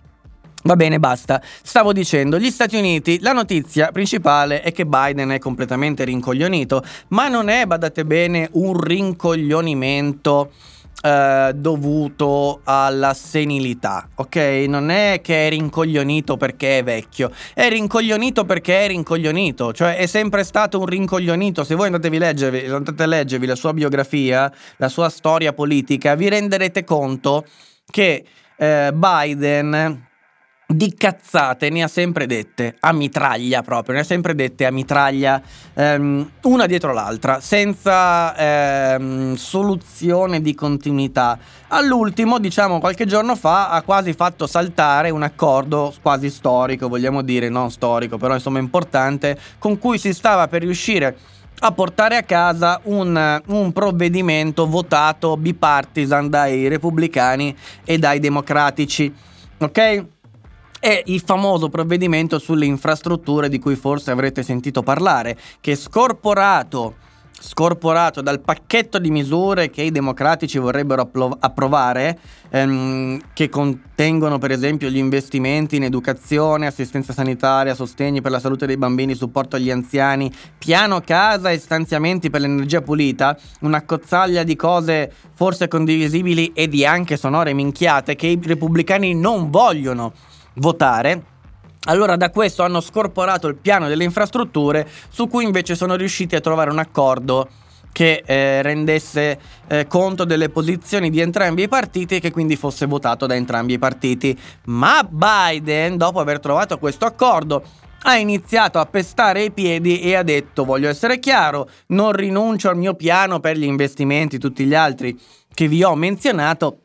Va 0.62 0.76
bene, 0.76 0.98
basta. 0.98 1.42
Stavo 1.62 1.92
dicendo, 1.92 2.38
gli 2.38 2.50
Stati 2.50 2.76
Uniti, 2.76 3.18
la 3.20 3.32
notizia 3.32 3.92
principale 3.92 4.62
è 4.62 4.72
che 4.72 4.86
Biden 4.86 5.28
è 5.28 5.38
completamente 5.38 6.04
rincoglionito, 6.04 6.82
ma 7.08 7.28
non 7.28 7.50
è, 7.50 7.66
badate 7.66 8.06
bene, 8.06 8.48
un 8.52 8.80
rincoglionimento 8.80 10.50
eh, 11.02 11.52
dovuto 11.54 12.60
alla 12.64 13.14
senilità, 13.14 14.08
ok? 14.14 14.36
Non 14.68 14.90
è 14.90 15.20
che 15.22 15.46
è 15.46 15.50
rincoglionito 15.50 16.36
perché 16.36 16.78
è 16.78 16.82
vecchio, 16.82 17.30
è 17.52 17.68
rincoglionito 17.68 18.44
perché 18.44 18.84
è 18.84 18.88
rincoglionito, 18.88 19.72
cioè 19.72 19.96
è 19.96 20.06
sempre 20.06 20.44
stato 20.44 20.78
un 20.78 20.86
rincoglionito. 20.86 21.64
Se 21.64 21.74
voi 21.74 21.86
andatevi 21.86 22.18
leggervi, 22.18 22.66
andate 22.66 23.02
a 23.02 23.06
leggervi 23.06 23.46
la 23.46 23.56
sua 23.56 23.72
biografia, 23.72 24.52
la 24.78 24.88
sua 24.88 25.08
storia 25.08 25.52
politica, 25.52 26.14
vi 26.14 26.28
renderete 26.28 26.84
conto 26.84 27.44
che 27.90 28.24
eh, 28.56 28.90
Biden 28.92 30.12
di 30.66 30.94
cazzate 30.94 31.68
ne 31.68 31.82
ha 31.82 31.88
sempre 31.88 32.26
dette 32.26 32.76
a 32.80 32.92
mitraglia 32.92 33.62
proprio, 33.62 33.94
ne 33.94 34.00
ha 34.00 34.04
sempre 34.04 34.34
dette 34.34 34.64
a 34.64 34.70
mitraglia 34.70 35.40
ehm, 35.74 36.30
una 36.42 36.66
dietro 36.66 36.92
l'altra, 36.92 37.40
senza 37.40 38.34
ehm, 38.36 39.34
soluzione 39.34 40.40
di 40.40 40.54
continuità. 40.54 41.38
All'ultimo, 41.68 42.38
diciamo 42.38 42.78
qualche 42.78 43.04
giorno 43.04 43.36
fa, 43.36 43.68
ha 43.68 43.82
quasi 43.82 44.14
fatto 44.14 44.46
saltare 44.46 45.10
un 45.10 45.22
accordo 45.22 45.92
quasi 46.00 46.30
storico, 46.30 46.88
vogliamo 46.88 47.22
dire, 47.22 47.48
non 47.48 47.70
storico, 47.70 48.16
però 48.16 48.34
insomma 48.34 48.58
importante, 48.58 49.38
con 49.58 49.78
cui 49.78 49.98
si 49.98 50.14
stava 50.14 50.48
per 50.48 50.62
riuscire 50.62 51.16
a 51.60 51.72
portare 51.72 52.16
a 52.16 52.22
casa 52.22 52.80
un, 52.84 53.42
un, 53.46 53.72
provvedimento 53.72 54.66
votato 54.66 55.36
bipartisan 55.36 56.28
dai 56.28 56.68
repubblicani 56.68 57.56
e 57.84 57.98
dai 57.98 58.18
democratici. 58.18 59.12
Ok? 59.58 60.13
È 60.84 61.02
il 61.06 61.22
famoso 61.24 61.70
provvedimento 61.70 62.38
sulle 62.38 62.66
infrastrutture 62.66 63.48
di 63.48 63.58
cui 63.58 63.74
forse 63.74 64.10
avrete 64.10 64.42
sentito 64.42 64.82
parlare, 64.82 65.34
che 65.62 65.76
scorporato 65.76 66.96
scorporato 67.40 68.22
dal 68.22 68.40
pacchetto 68.40 68.98
di 68.98 69.10
misure 69.10 69.68
che 69.68 69.82
i 69.82 69.90
democratici 69.90 70.58
vorrebbero 70.58 71.02
appro- 71.02 71.36
approvare, 71.40 72.18
ehm, 72.50 73.20
che 73.32 73.48
contengono 73.48 74.38
per 74.38 74.50
esempio 74.50 74.88
gli 74.88 74.96
investimenti 74.98 75.76
in 75.76 75.84
educazione, 75.84 76.66
assistenza 76.66 77.12
sanitaria, 77.12 77.74
sostegni 77.74 78.20
per 78.20 78.30
la 78.30 78.38
salute 78.38 78.66
dei 78.66 78.76
bambini, 78.76 79.14
supporto 79.14 79.56
agli 79.56 79.70
anziani, 79.70 80.32
piano 80.56 81.00
casa 81.00 81.50
e 81.50 81.58
stanziamenti 81.58 82.28
per 82.28 82.42
l'energia 82.42 82.82
pulita, 82.82 83.36
una 83.60 83.82
cozzaglia 83.84 84.42
di 84.42 84.56
cose 84.56 85.12
forse 85.34 85.66
condivisibili 85.66 86.52
e 86.54 86.68
di 86.68 86.84
anche 86.84 87.16
sonore 87.16 87.54
minchiate 87.54 88.16
che 88.16 88.26
i 88.26 88.40
repubblicani 88.42 89.14
non 89.14 89.50
vogliono 89.50 90.12
votare. 90.54 91.32
Allora 91.86 92.16
da 92.16 92.30
questo 92.30 92.62
hanno 92.62 92.80
scorporato 92.80 93.46
il 93.46 93.56
piano 93.56 93.88
delle 93.88 94.04
infrastrutture 94.04 94.88
su 95.10 95.28
cui 95.28 95.44
invece 95.44 95.74
sono 95.74 95.96
riusciti 95.96 96.34
a 96.34 96.40
trovare 96.40 96.70
un 96.70 96.78
accordo 96.78 97.48
che 97.92 98.22
eh, 98.26 98.60
rendesse 98.60 99.38
eh, 99.68 99.86
conto 99.86 100.24
delle 100.24 100.48
posizioni 100.48 101.10
di 101.10 101.20
entrambi 101.20 101.62
i 101.62 101.68
partiti 101.68 102.16
e 102.16 102.20
che 102.20 102.32
quindi 102.32 102.56
fosse 102.56 102.86
votato 102.86 103.26
da 103.26 103.36
entrambi 103.36 103.74
i 103.74 103.78
partiti. 103.78 104.36
Ma 104.64 105.06
Biden, 105.08 105.96
dopo 105.96 106.18
aver 106.18 106.40
trovato 106.40 106.78
questo 106.78 107.04
accordo, 107.04 107.62
ha 108.02 108.16
iniziato 108.16 108.80
a 108.80 108.86
pestare 108.86 109.44
i 109.44 109.52
piedi 109.52 110.00
e 110.00 110.16
ha 110.16 110.22
detto 110.22 110.64
voglio 110.64 110.88
essere 110.88 111.20
chiaro, 111.20 111.68
non 111.88 112.12
rinuncio 112.12 112.68
al 112.68 112.76
mio 112.76 112.94
piano 112.94 113.40
per 113.40 113.56
gli 113.56 113.64
investimenti, 113.64 114.38
tutti 114.38 114.64
gli 114.64 114.74
altri 114.74 115.18
che 115.54 115.68
vi 115.68 115.84
ho 115.84 115.94
menzionato, 115.94 116.80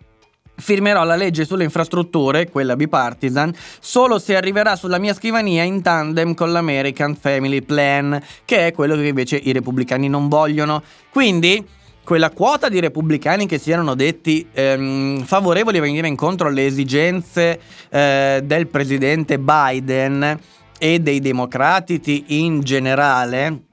firmerò 0.59 1.03
la 1.03 1.15
legge 1.15 1.45
sulle 1.45 1.63
infrastrutture, 1.63 2.49
quella 2.49 2.75
bipartisan, 2.75 3.53
solo 3.79 4.19
se 4.19 4.35
arriverà 4.35 4.75
sulla 4.75 4.99
mia 4.99 5.13
scrivania 5.13 5.63
in 5.63 5.81
tandem 5.81 6.33
con 6.33 6.51
l'American 6.51 7.15
Family 7.15 7.61
Plan, 7.61 8.21
che 8.45 8.67
è 8.67 8.71
quello 8.71 8.95
che 8.95 9.07
invece 9.07 9.37
i 9.37 9.51
repubblicani 9.51 10.07
non 10.07 10.27
vogliono. 10.27 10.83
Quindi, 11.09 11.65
quella 12.03 12.31
quota 12.31 12.69
di 12.69 12.79
repubblicani 12.79 13.45
che 13.45 13.59
si 13.59 13.69
erano 13.69 13.93
detti 13.93 14.47
ehm, 14.51 15.23
favorevoli 15.23 15.77
a 15.77 15.81
venire 15.81 16.07
incontro 16.07 16.47
alle 16.47 16.65
esigenze 16.65 17.59
eh, 17.89 18.41
del 18.43 18.67
presidente 18.67 19.37
Biden 19.37 20.39
e 20.79 20.99
dei 20.99 21.19
democratici 21.19 22.23
in 22.27 22.61
generale, 22.61 23.68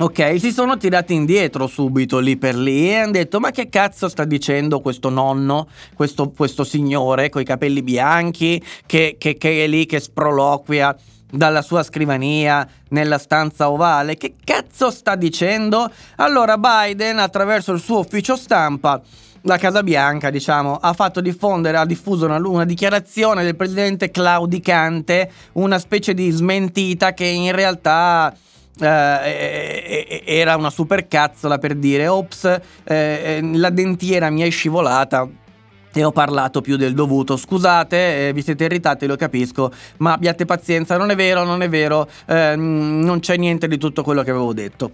Ok, 0.00 0.38
si 0.38 0.52
sono 0.52 0.76
tirati 0.76 1.12
indietro 1.12 1.66
subito 1.66 2.20
lì 2.20 2.36
per 2.36 2.54
lì 2.54 2.88
e 2.88 2.98
hanno 2.98 3.10
detto 3.10 3.40
ma 3.40 3.50
che 3.50 3.68
cazzo 3.68 4.08
sta 4.08 4.24
dicendo 4.24 4.78
questo 4.78 5.08
nonno, 5.08 5.66
questo, 5.92 6.30
questo 6.30 6.62
signore 6.62 7.30
con 7.30 7.42
i 7.42 7.44
capelli 7.44 7.82
bianchi 7.82 8.62
che, 8.86 9.16
che, 9.18 9.36
che 9.36 9.64
è 9.64 9.66
lì 9.66 9.86
che 9.86 9.98
sproloquia 9.98 10.96
dalla 11.28 11.62
sua 11.62 11.82
scrivania 11.82 12.64
nella 12.90 13.18
stanza 13.18 13.70
ovale. 13.70 14.16
Che 14.16 14.34
cazzo 14.44 14.92
sta 14.92 15.16
dicendo? 15.16 15.90
Allora 16.18 16.56
Biden 16.58 17.18
attraverso 17.18 17.72
il 17.72 17.80
suo 17.80 17.98
ufficio 17.98 18.36
stampa 18.36 19.02
la 19.42 19.56
Casa 19.56 19.82
Bianca, 19.82 20.30
diciamo, 20.30 20.76
ha 20.76 20.92
fatto 20.92 21.20
diffondere, 21.20 21.76
ha 21.76 21.84
diffuso 21.84 22.26
una, 22.26 22.36
una, 22.36 22.64
dichiarazione 22.64 23.42
del 23.42 23.56
presidente 23.56 24.12
claudicante, 24.12 25.30
una 25.54 25.78
specie 25.80 26.14
di 26.14 26.30
smentita 26.30 27.14
che 27.14 27.24
in 27.24 27.52
realtà 27.52 28.32
eh, 28.80 30.22
era 30.24 30.56
una 30.56 30.70
supercazzola 30.70 31.58
per 31.58 31.74
dire 31.74 32.08
ops 32.08 32.44
eh, 32.44 32.60
eh, 32.84 33.40
la 33.54 33.70
dentiera 33.70 34.30
mi 34.30 34.42
è 34.42 34.50
scivolata 34.50 35.28
e 35.92 36.04
ho 36.04 36.12
parlato 36.12 36.60
più 36.60 36.76
del 36.76 36.94
dovuto. 36.94 37.36
Scusate, 37.36 38.28
eh, 38.28 38.32
vi 38.32 38.42
siete 38.42 38.64
irritati, 38.64 39.06
lo 39.06 39.16
capisco, 39.16 39.72
ma 39.98 40.12
abbiate 40.12 40.44
pazienza, 40.44 40.96
non 40.96 41.10
è 41.10 41.16
vero, 41.16 41.44
non 41.44 41.62
è 41.62 41.68
vero, 41.68 42.08
eh, 42.26 42.54
non 42.56 43.18
c'è 43.20 43.36
niente 43.36 43.66
di 43.68 43.78
tutto 43.78 44.02
quello 44.02 44.22
che 44.22 44.30
avevo 44.30 44.52
detto. 44.52 44.90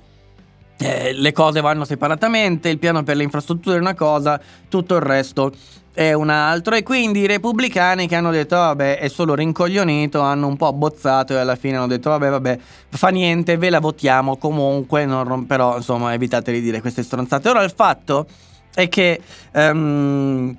Eh, 0.78 1.12
le 1.12 1.32
cose 1.32 1.61
vanno 1.61 1.85
separatamente, 1.85 2.68
il 2.68 2.78
piano 2.78 3.03
per 3.03 3.16
le 3.16 3.22
infrastrutture 3.22 3.76
è 3.76 3.80
una 3.80 3.95
cosa, 3.95 4.41
tutto 4.68 4.97
il 4.97 5.03
resto 5.03 5.53
è 5.95 6.12
un 6.12 6.28
altro. 6.28 6.74
E 6.74 6.82
quindi 6.82 7.20
i 7.20 7.26
repubblicani 7.26 8.07
che 8.07 8.16
hanno 8.16 8.30
detto 8.30 8.57
vabbè 8.57 8.99
è 8.99 9.09
solo 9.09 9.34
rincoglionito, 9.34 10.20
hanno 10.20 10.49
un 10.49 10.57
po' 10.57 10.66
abbozzato 10.66 11.32
e 11.32 11.38
alla 11.38 11.57
fine 11.57 11.76
hanno 11.76 11.86
detto 11.86 12.11
vabbè 12.11 12.28
vabbè 12.28 12.59
fa 12.90 13.09
niente, 13.09 13.57
ve 13.57 13.70
la 13.70 13.80
votiamo 13.80 14.36
comunque, 14.36 15.07
non, 15.07 15.47
però 15.47 15.76
insomma 15.76 16.12
evitate 16.12 16.53
di 16.53 16.61
dire 16.61 16.80
queste 16.80 17.03
stronzate. 17.03 17.49
Ora 17.49 17.62
il 17.62 17.72
fatto 17.74 18.26
è 18.74 18.88
che... 18.88 19.20
Um, 19.55 20.57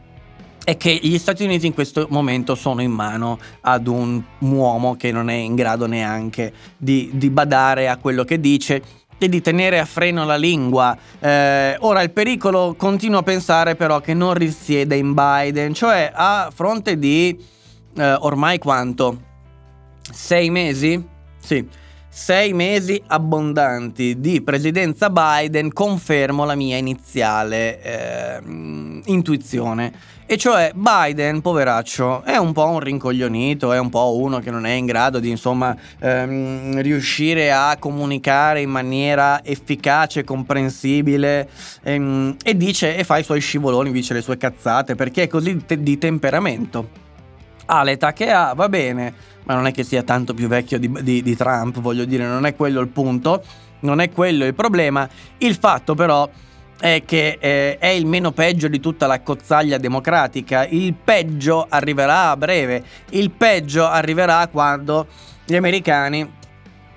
è 0.65 0.77
che 0.77 0.99
gli 0.99 1.19
Stati 1.19 1.43
Uniti 1.43 1.67
in 1.67 1.75
questo 1.75 2.07
momento 2.09 2.55
sono 2.55 2.81
in 2.81 2.89
mano 2.89 3.38
ad 3.61 3.86
un 3.86 4.19
uomo 4.39 4.95
che 4.95 5.11
non 5.11 5.29
è 5.29 5.36
in 5.36 5.53
grado 5.53 5.86
neanche 5.86 6.51
di, 6.75 7.11
di 7.13 7.29
badare 7.29 7.88
a 7.88 7.97
quello 7.97 8.23
che 8.23 8.39
dice 8.39 8.81
e 9.18 9.30
di 9.30 9.41
tenere 9.41 9.80
a 9.80 9.86
freno 9.86 10.26
la 10.26 10.36
lingua. 10.36 10.97
Eh, 11.20 11.78
ora 11.80 12.01
il 12.01 12.11
pericolo 12.11 12.76
continuo 12.78 13.20
a 13.20 13.24
pensare 13.24 13.76
però 13.76 13.99
che 13.99 14.13
non 14.13 14.34
risieda 14.34 14.95
in 14.95 15.13
Biden, 15.13 15.74
cioè 15.74 16.11
a 16.13 16.51
fronte 16.53 16.97
di 16.97 17.38
eh, 17.97 18.13
ormai 18.13 18.57
quanto? 18.57 19.22
Sei 20.11 20.49
mesi? 20.49 21.03
Sì. 21.39 21.68
Sei 22.07 22.53
mesi 22.53 23.01
abbondanti 23.07 24.22
di 24.22 24.41
presidenza 24.41 25.09
Biden, 25.09 25.74
confermo 25.74 26.45
la 26.45 26.55
mia 26.55 26.78
iniziale 26.78 27.82
eh, 27.82 28.41
intuizione 29.05 29.91
e 30.28 30.38
cioè 30.38 30.71
Biden, 30.73 31.41
poveraccio, 31.41 32.23
è 32.23 32.36
un 32.38 32.51
po' 32.51 32.67
un 32.67 32.80
rincoglionito, 32.80 33.71
è 33.71 33.78
un 33.78 33.89
po' 33.89 34.17
uno 34.17 34.39
che 34.39 34.49
non 34.49 34.65
è 34.65 34.71
in 34.71 34.88
grado 34.88 35.19
di 35.19 35.30
insomma 35.30 35.76
ehm, 35.99 36.82
riuscire 36.82 37.51
a 37.51 37.78
comunicare 37.78 38.61
in 38.61 38.71
maniera 38.71 39.43
efficace, 39.43 40.23
comprensibile 40.23 41.47
ehm, 41.84 42.38
e 42.43 42.57
dice 42.57 42.97
e 42.97 43.03
fa 43.03 43.19
i 43.19 43.23
suoi 43.23 43.39
scivoloni, 43.39 43.91
dice 43.91 44.15
le 44.15 44.21
sue 44.21 44.38
cazzate 44.38 44.95
perché 44.95 45.23
è 45.23 45.28
così 45.28 45.63
te- 45.63 45.84
di 45.84 45.97
temperamento. 45.99 47.03
Ha 47.67 47.84
l'età 47.84 48.11
che 48.13 48.32
ha, 48.32 48.53
va 48.55 48.67
bene, 48.67 49.13
ma 49.43 49.53
non 49.53 49.67
è 49.67 49.71
che 49.71 49.84
sia 49.84 50.01
tanto 50.01 50.34
più 50.34 50.47
vecchio 50.47 50.80
di, 50.80 50.91
di, 51.03 51.21
di 51.21 51.36
Trump, 51.36 51.80
voglio 51.80 52.05
dire, 52.05 52.26
non 52.26 52.47
è 52.47 52.55
quello 52.55 52.82
il 52.82 52.88
punto, 52.88 53.43
non 53.82 53.99
è 53.99 54.11
quello 54.11 54.45
il 54.45 54.55
problema. 54.55 55.07
Il 55.38 55.55
fatto 55.55 55.93
però 55.93 56.28
è 56.80 57.03
che 57.05 57.38
eh, 57.39 57.78
è 57.78 57.88
il 57.88 58.05
meno 58.05 58.32
peggio 58.32 58.67
di 58.67 58.80
tutta 58.80 59.07
la 59.07 59.21
cozzaglia 59.21 59.78
democratica. 59.78 60.65
Il 60.67 60.93
peggio 60.93 61.65
arriverà 61.67 62.30
a 62.30 62.38
breve. 62.38 62.84
Il 63.11 63.32
peggio 63.32 63.86
arriverà 63.86 64.47
quando 64.47 65.07
gli 65.45 65.55
americani 65.55 66.43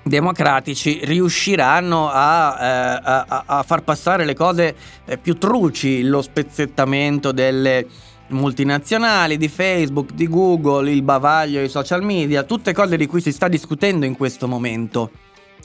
democratici 0.03 0.99
riusciranno 1.03 2.09
a, 2.11 2.57
eh, 2.59 3.01
a, 3.03 3.43
a 3.45 3.63
far 3.63 3.83
passare 3.83 4.25
le 4.25 4.33
cose 4.33 4.75
eh, 5.05 5.17
più 5.17 5.37
truci, 5.37 6.03
lo 6.03 6.21
spezzettamento 6.21 7.31
delle 7.31 7.85
multinazionali, 8.29 9.37
di 9.37 9.47
Facebook, 9.47 10.11
di 10.11 10.27
Google, 10.27 10.91
il 10.91 11.01
bavaglio, 11.01 11.61
i 11.61 11.69
social 11.69 12.03
media, 12.03 12.43
tutte 12.43 12.73
cose 12.73 12.97
di 12.97 13.07
cui 13.07 13.21
si 13.21 13.31
sta 13.31 13.47
discutendo 13.47 14.05
in 14.05 14.15
questo 14.15 14.47
momento 14.47 15.11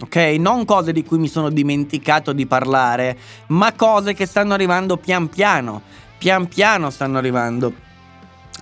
ok? 0.01 0.17
Non 0.39 0.65
cose 0.65 0.93
di 0.93 1.05
cui 1.05 1.19
mi 1.19 1.29
sono 1.29 1.51
dimenticato 1.51 2.33
di 2.33 2.47
parlare, 2.47 3.17
ma 3.49 3.73
cose 3.73 4.15
che 4.15 4.27
stanno 4.27 4.55
arrivando 4.55 4.97
pian 4.97 5.29
piano, 5.29 5.83
pian 6.19 6.49
piano 6.49 6.91
stanno 6.91 7.19
arrivando. 7.19 7.73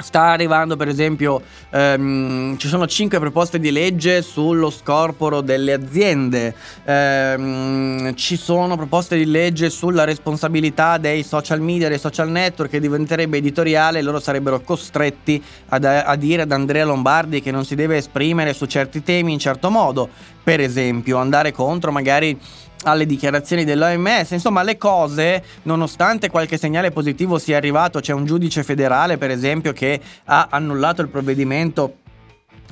Sta 0.01 0.22
arrivando 0.30 0.74
per 0.74 0.88
esempio, 0.88 1.43
ehm, 1.70 2.57
ci 2.57 2.66
sono 2.66 2.86
cinque 2.86 3.20
proposte 3.20 3.59
di 3.59 3.70
legge 3.70 4.22
sullo 4.22 4.70
scorporo 4.70 5.43
delle 5.43 5.74
aziende, 5.74 6.55
ehm, 6.84 8.14
ci 8.14 8.36
sono 8.36 8.76
proposte 8.76 9.16
di 9.16 9.26
legge 9.26 9.68
sulla 9.68 10.05
responsabilità 10.05 10.97
dei 10.97 11.22
social 11.22 11.61
media, 11.61 11.88
dei 11.88 11.99
social 11.99 12.30
network 12.30 12.70
che 12.70 12.80
diventerebbe 12.80 13.36
editoriale 13.36 13.99
e 13.99 14.03
loro 14.03 14.18
sarebbero 14.18 14.61
costretti 14.62 15.43
ad, 15.68 15.84
a 15.84 16.16
dire 16.16 16.43
ad 16.43 16.53
Andrea 16.53 16.86
Lombardi 16.86 17.43
che 17.43 17.51
non 17.51 17.66
si 17.66 17.74
deve 17.74 17.99
esprimere 17.99 18.55
su 18.55 18.64
certi 18.64 19.03
temi 19.03 19.34
in 19.34 19.38
certo 19.38 19.70
modo, 19.70 20.09
per 20.43 20.61
esempio 20.61 21.18
andare 21.18 21.53
contro 21.53 21.93
magari 21.93 22.36
alle 22.85 23.07
dichiarazioni 23.07 23.64
dell'OMS, 23.64 24.30
insomma 24.30 24.62
le 24.62 24.76
cose, 24.76 25.43
nonostante 25.62 26.30
qualche 26.30 26.59
segnale 26.59 26.91
positivo 26.91 27.39
sia 27.39 27.57
arrivato, 27.57 28.01
c'è 28.01 28.12
un 28.12 28.24
giudice 28.24 28.62
federale 28.62 29.18
per 29.18 29.30
esempio 29.30 29.72
che 29.72 30.01
ha 30.24 30.49
annullato 30.51 31.03
il 31.03 31.09
provvedimento 31.09 31.97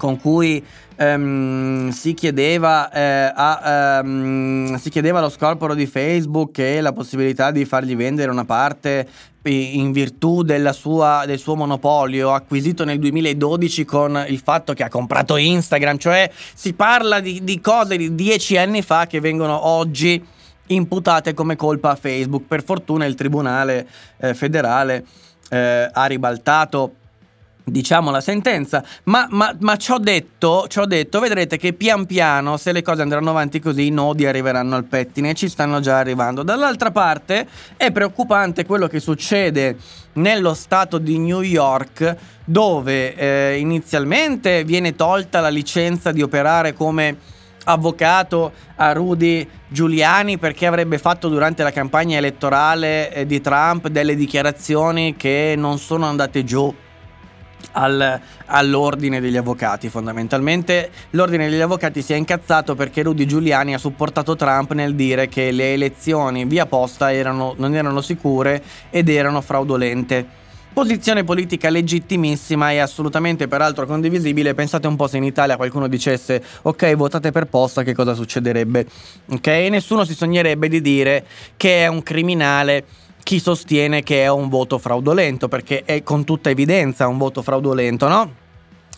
con 0.00 0.18
cui 0.18 0.64
ehm, 0.96 1.90
si, 1.90 2.14
chiedeva, 2.14 2.90
eh, 2.90 3.30
a, 3.34 3.98
ehm, 3.98 4.76
si 4.76 4.88
chiedeva 4.88 5.20
lo 5.20 5.28
scorporo 5.28 5.74
di 5.74 5.84
Facebook 5.84 6.58
e 6.58 6.80
la 6.80 6.94
possibilità 6.94 7.50
di 7.50 7.66
fargli 7.66 7.94
vendere 7.94 8.30
una 8.30 8.46
parte 8.46 9.06
in 9.42 9.92
virtù 9.92 10.42
sua, 10.72 11.24
del 11.26 11.38
suo 11.38 11.54
monopolio 11.54 12.32
acquisito 12.32 12.84
nel 12.84 12.98
2012 12.98 13.84
con 13.84 14.24
il 14.26 14.38
fatto 14.38 14.72
che 14.72 14.84
ha 14.84 14.88
comprato 14.88 15.36
Instagram, 15.36 15.98
cioè 15.98 16.30
si 16.54 16.72
parla 16.72 17.20
di, 17.20 17.44
di 17.44 17.60
cose 17.60 17.98
di 17.98 18.14
dieci 18.14 18.56
anni 18.56 18.80
fa 18.80 19.06
che 19.06 19.20
vengono 19.20 19.66
oggi 19.66 20.22
imputate 20.68 21.34
come 21.34 21.56
colpa 21.56 21.90
a 21.90 21.96
Facebook. 21.96 22.44
Per 22.46 22.64
fortuna 22.64 23.04
il 23.04 23.14
Tribunale 23.14 23.86
eh, 24.18 24.32
federale 24.32 25.04
eh, 25.50 25.90
ha 25.92 26.04
ribaltato 26.06 26.94
diciamo 27.70 28.10
la 28.10 28.20
sentenza, 28.20 28.84
ma, 29.04 29.26
ma, 29.30 29.54
ma 29.60 29.76
ci, 29.76 29.92
detto, 30.00 30.66
ci 30.68 30.80
detto, 30.86 31.20
vedrete 31.20 31.56
che 31.56 31.72
pian 31.72 32.06
piano, 32.06 32.56
se 32.56 32.72
le 32.72 32.82
cose 32.82 33.02
andranno 33.02 33.30
avanti 33.30 33.60
così, 33.60 33.86
i 33.86 33.90
nodi 33.90 34.26
arriveranno 34.26 34.76
al 34.76 34.84
pettine 34.84 35.30
e 35.30 35.34
ci 35.34 35.48
stanno 35.48 35.80
già 35.80 35.98
arrivando. 35.98 36.42
Dall'altra 36.42 36.90
parte 36.90 37.46
è 37.76 37.90
preoccupante 37.90 38.64
quello 38.64 38.86
che 38.86 39.00
succede 39.00 39.76
nello 40.14 40.54
stato 40.54 40.98
di 40.98 41.18
New 41.18 41.40
York, 41.40 42.16
dove 42.44 43.14
eh, 43.14 43.58
inizialmente 43.58 44.64
viene 44.64 44.96
tolta 44.96 45.40
la 45.40 45.48
licenza 45.48 46.12
di 46.12 46.22
operare 46.22 46.74
come 46.74 47.38
avvocato 47.64 48.52
a 48.76 48.92
Rudy 48.92 49.46
Giuliani 49.68 50.38
perché 50.38 50.66
avrebbe 50.66 50.98
fatto 50.98 51.28
durante 51.28 51.62
la 51.62 51.70
campagna 51.70 52.16
elettorale 52.16 53.12
eh, 53.12 53.26
di 53.26 53.40
Trump 53.40 53.88
delle 53.88 54.16
dichiarazioni 54.16 55.16
che 55.16 55.54
non 55.56 55.78
sono 55.78 56.06
andate 56.06 56.44
giù 56.44 56.74
al, 57.72 58.20
all'ordine 58.46 59.20
degli 59.20 59.36
avvocati 59.36 59.88
fondamentalmente 59.88 60.90
l'ordine 61.10 61.48
degli 61.48 61.60
avvocati 61.60 62.02
si 62.02 62.12
è 62.12 62.16
incazzato 62.16 62.74
perché 62.74 63.02
Rudy 63.02 63.26
Giuliani 63.26 63.74
ha 63.74 63.78
supportato 63.78 64.36
Trump 64.36 64.72
nel 64.72 64.94
dire 64.94 65.28
che 65.28 65.50
le 65.50 65.72
elezioni 65.72 66.44
via 66.44 66.66
posta 66.66 67.12
erano, 67.12 67.54
non 67.56 67.74
erano 67.74 68.00
sicure 68.00 68.62
ed 68.90 69.08
erano 69.08 69.40
fraudolente 69.40 70.38
Posizione 70.72 71.24
politica 71.24 71.68
legittimissima 71.68 72.70
e 72.70 72.78
assolutamente 72.78 73.48
peraltro 73.48 73.86
condivisibile. 73.86 74.54
Pensate 74.54 74.86
un 74.86 74.94
po' 74.94 75.08
se 75.08 75.16
in 75.16 75.24
Italia 75.24 75.56
qualcuno 75.56 75.88
dicesse 75.88 76.40
ok 76.62 76.94
votate 76.94 77.32
per 77.32 77.46
posta 77.46 77.82
che 77.82 77.92
cosa 77.92 78.14
succederebbe. 78.14 78.86
Ok? 79.30 79.46
Nessuno 79.48 80.04
si 80.04 80.14
sognerebbe 80.14 80.68
di 80.68 80.80
dire 80.80 81.26
che 81.56 81.82
è 81.82 81.86
un 81.88 82.04
criminale 82.04 82.84
chi 83.22 83.38
sostiene 83.38 84.02
che 84.02 84.22
è 84.22 84.28
un 84.28 84.48
voto 84.48 84.78
fraudolento, 84.78 85.48
perché 85.48 85.82
è 85.84 86.02
con 86.02 86.24
tutta 86.24 86.50
evidenza 86.50 87.06
un 87.06 87.18
voto 87.18 87.42
fraudolento, 87.42 88.08
no? 88.08 88.48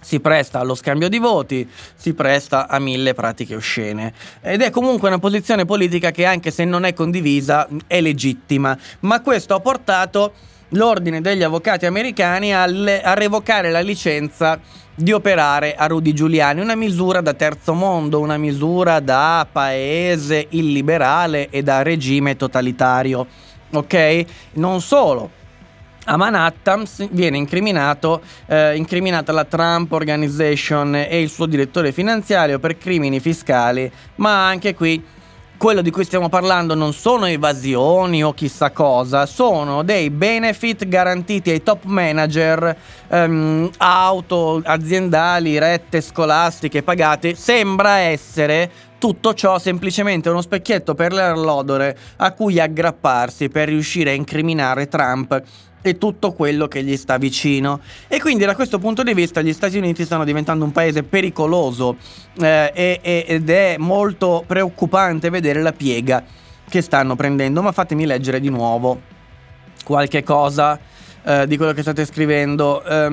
si 0.02 0.20
presta 0.20 0.58
allo 0.58 0.74
scambio 0.74 1.08
di 1.08 1.18
voti, 1.18 1.68
si 1.94 2.12
presta 2.12 2.68
a 2.68 2.78
mille 2.78 3.14
pratiche 3.14 3.54
oscene. 3.54 4.12
Ed 4.42 4.60
è 4.60 4.70
comunque 4.70 5.08
una 5.08 5.18
posizione 5.18 5.64
politica 5.64 6.10
che 6.10 6.26
anche 6.26 6.50
se 6.50 6.64
non 6.64 6.84
è 6.84 6.92
condivisa 6.92 7.68
è 7.86 8.00
legittima, 8.00 8.76
ma 9.00 9.20
questo 9.22 9.54
ha 9.54 9.60
portato 9.60 10.32
l'ordine 10.70 11.20
degli 11.20 11.42
avvocati 11.42 11.86
americani 11.86 12.54
a, 12.54 12.66
le- 12.66 13.02
a 13.02 13.14
revocare 13.14 13.70
la 13.70 13.80
licenza 13.80 14.58
di 14.94 15.12
operare 15.12 15.74
a 15.74 15.86
Rudy 15.86 16.12
Giuliani, 16.12 16.60
una 16.60 16.74
misura 16.74 17.20
da 17.20 17.32
terzo 17.32 17.72
mondo, 17.72 18.20
una 18.20 18.36
misura 18.36 19.00
da 19.00 19.46
paese 19.50 20.46
illiberale 20.50 21.48
e 21.48 21.62
da 21.62 21.82
regime 21.82 22.36
totalitario 22.36 23.26
ok? 23.72 24.24
Non 24.54 24.80
solo. 24.80 25.40
A 26.04 26.16
Manhattan 26.16 26.84
viene 27.10 27.36
eh, 27.36 28.76
incriminata 28.76 29.30
la 29.30 29.44
Trump 29.44 29.92
Organization 29.92 30.96
e 30.96 31.20
il 31.20 31.30
suo 31.30 31.46
direttore 31.46 31.92
finanziario 31.92 32.58
per 32.58 32.76
crimini 32.76 33.20
fiscali, 33.20 33.90
ma 34.16 34.48
anche 34.48 34.74
qui 34.74 35.02
quello 35.62 35.80
di 35.80 35.92
cui 35.92 36.02
stiamo 36.02 36.28
parlando 36.28 36.74
non 36.74 36.92
sono 36.92 37.26
evasioni 37.26 38.24
o 38.24 38.34
chissà 38.34 38.72
cosa, 38.72 39.26
sono 39.26 39.84
dei 39.84 40.10
benefit 40.10 40.88
garantiti 40.88 41.50
ai 41.50 41.62
top 41.62 41.84
manager, 41.84 42.76
ehm, 43.06 43.70
auto 43.76 44.60
aziendali, 44.64 45.60
rette 45.60 46.00
scolastiche 46.00 46.82
pagate. 46.82 47.36
Sembra 47.36 47.98
essere 47.98 48.68
tutto 49.02 49.34
ciò 49.34 49.58
semplicemente 49.58 50.28
uno 50.28 50.40
specchietto 50.40 50.94
per 50.94 51.12
l'allodore 51.12 51.98
a 52.18 52.30
cui 52.30 52.60
aggrapparsi 52.60 53.48
per 53.48 53.66
riuscire 53.66 54.10
a 54.10 54.12
incriminare 54.12 54.86
Trump 54.86 55.42
e 55.82 55.98
tutto 55.98 56.30
quello 56.30 56.68
che 56.68 56.84
gli 56.84 56.96
sta 56.96 57.16
vicino. 57.16 57.80
E 58.06 58.20
quindi 58.20 58.44
da 58.44 58.54
questo 58.54 58.78
punto 58.78 59.02
di 59.02 59.12
vista 59.12 59.42
gli 59.42 59.52
Stati 59.52 59.76
Uniti 59.76 60.04
stanno 60.04 60.22
diventando 60.22 60.64
un 60.64 60.70
paese 60.70 61.02
pericoloso 61.02 61.96
eh, 62.40 63.00
ed 63.02 63.50
è 63.50 63.74
molto 63.76 64.44
preoccupante 64.46 65.30
vedere 65.30 65.62
la 65.62 65.72
piega 65.72 66.22
che 66.68 66.80
stanno 66.80 67.16
prendendo. 67.16 67.60
Ma 67.60 67.72
fatemi 67.72 68.06
leggere 68.06 68.38
di 68.38 68.50
nuovo 68.50 69.00
qualche 69.82 70.22
cosa 70.22 70.78
eh, 71.24 71.48
di 71.48 71.56
quello 71.56 71.72
che 71.72 71.82
state 71.82 72.04
scrivendo. 72.04 72.84
Um, 72.88 73.10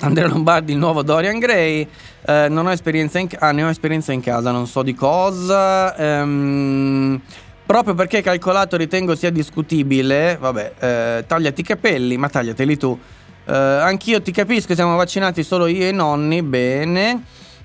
Andrea 0.00 0.28
Lombardi, 0.28 0.72
il 0.72 0.78
nuovo 0.78 1.02
Dorian 1.02 1.38
Gray. 1.38 1.88
Eh, 2.26 2.48
non 2.50 2.66
ho 2.66 2.72
esperienza 2.72 3.18
in, 3.18 3.28
ah, 3.38 3.52
ne 3.52 3.64
ho 3.64 3.68
esperienza 3.68 4.12
in 4.12 4.20
casa, 4.20 4.50
non 4.50 4.66
so 4.66 4.82
di 4.82 4.94
cosa. 4.94 5.96
Ehm, 5.96 7.20
proprio 7.64 7.94
perché 7.94 8.20
calcolato 8.20 8.76
ritengo 8.76 9.14
sia 9.14 9.30
discutibile. 9.30 10.36
Vabbè, 10.38 10.72
eh, 10.78 11.24
tagliati 11.26 11.60
i 11.62 11.64
capelli, 11.64 12.16
ma 12.18 12.28
tagliateli 12.28 12.76
tu. 12.76 12.98
Eh, 13.46 13.54
anch'io 13.54 14.20
ti 14.20 14.32
capisco, 14.32 14.74
siamo 14.74 14.96
vaccinati 14.96 15.42
solo 15.42 15.66
io 15.66 15.84
e 15.84 15.88
i 15.88 15.94
nonni. 15.94 16.42
Bene. 16.42 17.22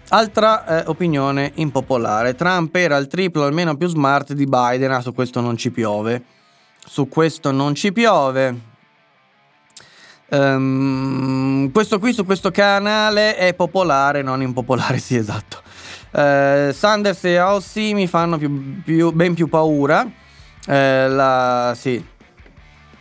Altra 0.09 0.83
eh, 0.83 0.83
opinione 0.87 1.51
impopolare. 1.55 2.35
Trump 2.35 2.75
era 2.75 2.97
il 2.97 3.07
triplo, 3.07 3.43
almeno 3.43 3.75
più 3.75 3.87
smart 3.87 4.31
di 4.33 4.45
Biden. 4.45 4.91
Ah, 4.91 5.01
su 5.01 5.13
questo 5.13 5.41
non 5.41 5.57
ci 5.57 5.71
piove. 5.71 6.23
Su 6.85 7.09
questo 7.09 7.51
non 7.51 7.75
ci 7.75 7.91
piove. 7.91 8.70
Um, 10.33 11.71
questo 11.71 11.99
qui 11.99 12.13
su 12.13 12.23
questo 12.23 12.51
canale 12.51 13.35
è 13.35 13.53
popolare, 13.53 14.21
non 14.21 14.41
impopolare, 14.41 14.97
sì 14.99 15.17
esatto. 15.17 15.61
Uh, 16.11 16.71
Sanders 16.71 17.23
e 17.25 17.39
Ossi 17.39 17.93
mi 17.93 18.07
fanno 18.07 18.37
più, 18.37 18.81
più, 18.81 19.11
ben 19.11 19.33
più 19.33 19.47
paura. 19.49 20.01
Uh, 20.03 20.71
la, 20.71 21.73
sì. 21.75 22.03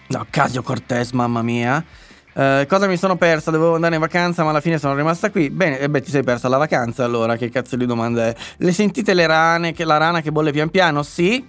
No, 0.09 0.26
Casio 0.28 0.62
Cortez, 0.62 1.12
mamma 1.12 1.43
mia. 1.43 1.85
Uh, 2.33 2.66
cosa 2.66 2.89
mi 2.89 2.97
sono 2.97 3.16
persa? 3.16 3.53
Dovevo 3.53 3.76
andare 3.76 3.95
in 3.95 4.01
vacanza, 4.01 4.43
ma 4.43 4.51
alla 4.51 4.61
fine 4.61 4.78
sono 4.78 4.97
rimasta 4.97 5.31
qui. 5.31 5.51
Bene, 5.51 5.78
e 5.78 5.89
beh, 5.89 6.01
ti 6.01 6.11
sei 6.11 6.24
persa 6.24 6.49
la 6.49 6.57
vacanza 6.57 7.05
allora. 7.05 7.37
Che 7.37 7.49
cazzo 7.49 7.76
di 7.76 7.87
domanda 7.87 8.26
è? 8.26 8.35
Le 8.57 8.72
sentite 8.72 9.14
le 9.14 9.26
rane? 9.26 9.72
Che 9.72 9.85
la 9.85 9.99
rana 9.99 10.20
che 10.20 10.33
bolle 10.33 10.51
pian 10.51 10.70
piano? 10.70 11.05
Sì. 11.05 11.47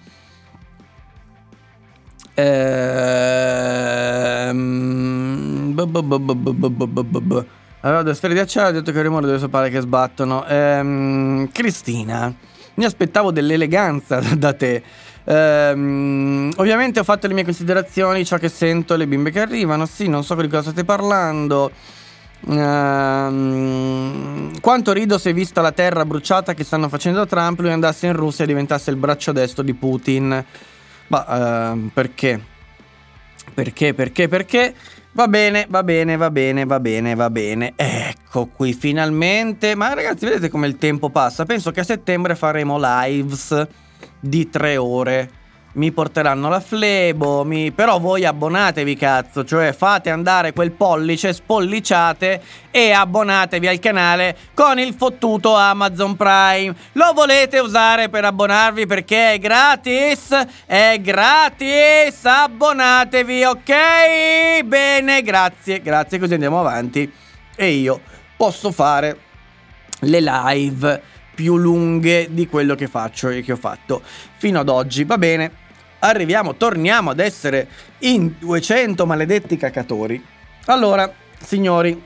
Ehm. 2.34 4.12
Allora, 7.84 8.04
due 8.04 8.14
sfere 8.14 8.34
di 8.34 8.40
acciaio 8.40 8.68
ha 8.68 8.72
detto 8.72 8.92
che 8.92 9.00
il 9.00 9.06
rumore 9.06 9.26
deve 9.26 9.40
sapere 9.40 9.70
che 9.70 9.80
sbattono. 9.80 10.46
Ehm, 10.46 11.50
Cristina, 11.52 12.34
mi 12.76 12.86
aspettavo 12.86 13.32
dell'eleganza 13.32 14.22
da 14.38 14.54
te. 14.54 14.84
Ehm, 15.24 16.52
ovviamente 16.58 17.00
ho 17.00 17.04
fatto 17.04 17.28
le 17.28 17.34
mie 17.34 17.44
considerazioni, 17.44 18.24
ciò 18.26 18.38
che 18.38 18.50
sento, 18.50 18.96
le 18.96 19.08
bimbe 19.08 19.32
che 19.32 19.40
arrivano. 19.40 19.86
Sì, 19.86 20.08
non 20.08 20.24
so 20.24 20.36
di 20.36 20.48
cosa 20.48 20.62
state 20.64 20.86
parlando. 20.86 21.72
Ehm, 22.48 23.62
quanto 24.62 24.94
rido 24.94 25.18
se 25.18 25.34
vista 25.34 25.62
la 25.62 25.72
terra 25.72 26.06
bruciata 26.06 26.54
che 26.54 26.64
stanno 26.64 26.88
facendo 26.90 27.26
Trump, 27.26 27.60
lui 27.60 27.72
andasse 27.72 28.08
in 28.08 28.14
Russia 28.14 28.44
e 28.44 28.48
diventasse 28.48 28.90
il 28.92 28.98
braccio 28.98 29.32
destro 29.32 29.64
di 29.64 29.74
Putin. 29.74 30.46
Ma 31.12 31.72
ehm, 31.72 31.90
perché? 31.94 32.42
Perché, 33.54 33.94
perché, 33.94 34.30
perché? 34.30 34.74
Va 35.12 35.28
bene, 35.28 35.66
va 35.70 35.84
bene, 35.84 36.16
va 36.16 36.32
bene, 36.32 36.66
va 36.66 36.80
bene, 36.80 37.16
va 37.16 37.30
bene. 37.30 37.74
Ecco 37.76 38.46
qui 38.46 38.72
finalmente. 38.72 39.76
Ma 39.76 39.94
ragazzi, 39.94 40.24
vedete 40.24 40.48
come 40.48 40.68
il 40.68 40.78
tempo 40.78 41.10
passa? 41.10 41.44
Penso 41.44 41.72
che 41.72 41.82
a 41.82 41.84
settembre 41.84 42.36
faremo 42.36 42.78
lives 42.80 43.68
di 44.22 44.50
tre 44.50 44.78
ore. 44.78 45.30
Mi 45.74 45.92
porteranno 45.92 46.50
la 46.50 46.60
flebo, 46.60 47.44
mi... 47.44 47.72
però 47.72 48.00
voi 48.00 48.26
abbonatevi 48.26 48.96
cazzo, 48.96 49.46
cioè 49.46 49.72
fate 49.74 50.10
andare 50.10 50.54
quel 50.54 50.72
pollice, 50.72 51.34
spolliciate 51.34 52.42
e 52.72 52.92
abbonatevi 52.92 53.68
al 53.68 53.80
canale 53.80 54.36
con 54.54 54.80
il 54.80 54.94
fottuto 54.94 55.56
Amazon 55.56 56.16
Prime. 56.16 56.76
Lo 56.94 57.14
volete 57.14 57.60
usare 57.60 58.10
per 58.10 58.26
abbonarvi 58.26 58.86
perché 58.86 59.34
è 59.34 59.40
gratis? 59.40 60.30
È 60.66 60.98
gratis, 61.00 62.26
abbonatevi, 62.26 63.44
ok? 63.44 64.64
Bene, 64.66 65.22
grazie, 65.22 65.82
grazie, 65.82 66.20
così 66.20 66.34
andiamo 66.34 66.60
avanti 66.60 67.12
e 67.56 67.70
io 67.70 68.02
posso 68.36 68.72
fare 68.72 69.18
le 70.00 70.20
live 70.20 71.02
più 71.34 71.58
lunghe 71.58 72.28
di 72.30 72.48
quello 72.48 72.76
che 72.76 72.88
faccio 72.88 73.30
e 73.30 73.42
che 73.42 73.54
ho 73.54 73.58
fatto 73.58 74.02
fino 74.38 74.60
ad 74.60 74.70
oggi. 74.70 75.04
Va 75.04 75.18
bene, 75.18 75.52
arriviamo, 76.02 76.56
torniamo 76.56 77.12
ad 77.12 77.20
essere 77.20 77.68
in 78.00 78.36
200 78.40 79.06
maledetti 79.06 79.58
cacatori. 79.58 80.24
Allora, 80.66 81.12
signori, 81.44 82.02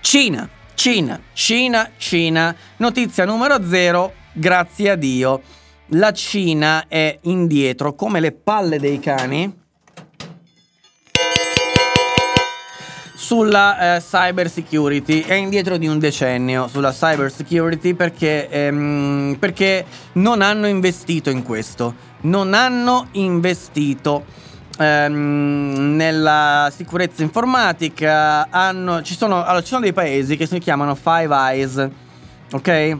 Cina, 0.00 0.48
Cina, 0.74 1.20
Cina, 1.32 1.90
Cina, 1.96 2.54
notizia 2.76 3.24
numero 3.24 3.64
0, 3.64 4.12
grazie 4.32 4.90
a 4.90 4.96
Dio. 4.96 5.42
La 5.94 6.12
Cina 6.12 6.84
è 6.88 7.18
indietro 7.22 7.94
come 7.94 8.20
le 8.20 8.32
palle 8.32 8.78
dei 8.78 8.98
cani 8.98 9.60
sulla 13.32 13.96
eh, 13.96 14.00
cyber 14.00 14.50
security 14.50 15.22
è 15.22 15.34
indietro 15.34 15.76
di 15.76 15.86
un 15.86 15.98
decennio 15.98 16.66
sulla 16.66 16.92
cyber 16.92 17.30
security 17.30 17.94
perché, 17.94 18.48
ehm, 18.50 19.36
perché 19.38 19.86
non 20.14 20.42
hanno 20.42 20.66
investito 20.66 21.30
in 21.30 21.42
questo 21.42 21.94
non 22.22 22.54
hanno 22.54 23.08
investito. 23.12 24.24
Ehm, 24.78 25.94
nella 25.96 26.72
sicurezza 26.74 27.22
informatica 27.22 28.48
hanno, 28.48 29.02
ci, 29.02 29.14
sono, 29.14 29.44
allora, 29.44 29.60
ci 29.60 29.68
sono 29.68 29.82
dei 29.82 29.92
paesi 29.92 30.36
che 30.36 30.46
si 30.46 30.58
chiamano 30.58 30.94
Five 30.94 31.34
Eyes 31.34 31.90
ok? 32.52 32.96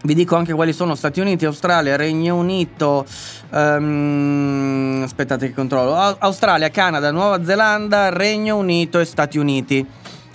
Vi 0.00 0.14
dico 0.14 0.36
anche 0.36 0.52
quali 0.52 0.72
sono 0.72 0.94
Stati 0.94 1.20
Uniti, 1.20 1.44
Australia, 1.44 1.96
Regno 1.96 2.36
Unito, 2.36 3.04
um, 3.50 5.00
aspettate 5.02 5.48
che 5.48 5.54
controllo, 5.54 5.94
Australia, 6.18 6.70
Canada, 6.70 7.10
Nuova 7.10 7.44
Zelanda, 7.44 8.08
Regno 8.10 8.56
Unito 8.56 9.00
e 9.00 9.04
Stati 9.04 9.38
Uniti. 9.38 9.84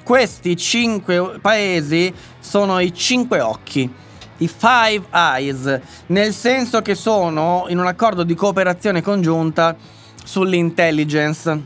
Questi 0.04 0.58
cinque 0.58 1.40
paesi 1.40 2.14
sono 2.40 2.80
i 2.80 2.94
cinque 2.94 3.40
occhi, 3.40 3.90
i 4.38 4.48
Five 4.48 5.06
Eyes, 5.12 5.80
nel 6.08 6.34
senso 6.34 6.82
che 6.82 6.96
sono 6.96 7.66
in 7.70 7.80
un 7.80 7.88
accordo 7.88 8.24
di 8.24 8.36
cooperazione 8.36 9.02
congiunta 9.02 9.76
sull'intelligence. 10.24 11.62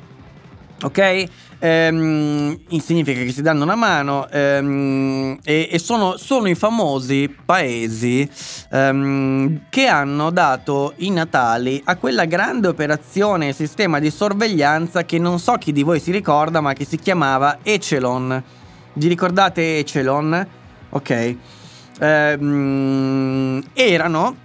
Ok? 0.84 1.26
ehm, 1.60 2.60
significa 2.80 3.22
che 3.22 3.32
si 3.32 3.42
danno 3.42 3.64
una 3.64 3.76
mano 3.76 4.28
ehm, 4.30 5.40
e, 5.44 5.70
e 5.72 5.80
sono, 5.80 6.18
sono, 6.18 6.48
i 6.48 6.56
famosi 6.56 7.34
paesi 7.46 8.30
ehm, 8.72 9.62
che 9.70 9.88
hanno 9.88 10.30
dato 10.30 10.94
i 10.98 11.10
natali 11.10 11.82
a 11.86 11.96
quella 11.96 12.26
grande 12.26 12.68
operazione 12.68 13.50
e 13.50 13.54
sistema 13.54 14.00
di 14.00 14.12
sorveglianza 14.12 15.04
che 15.04 15.18
non 15.18 15.40
so 15.40 15.54
chi 15.54 15.72
di 15.72 15.84
voi 15.84 16.00
si 16.00 16.12
ricorda 16.12 16.62
ma 16.62 16.74
che 16.74 16.86
si 16.86 16.98
chiamava 16.98 17.60
Echelon. 17.64 18.44
Vi 18.94 19.08
ricordate 19.08 19.80
Echelon? 19.80 20.48
Ok. 20.90 21.36
Ehm, 22.00 23.64
erano 23.74 24.36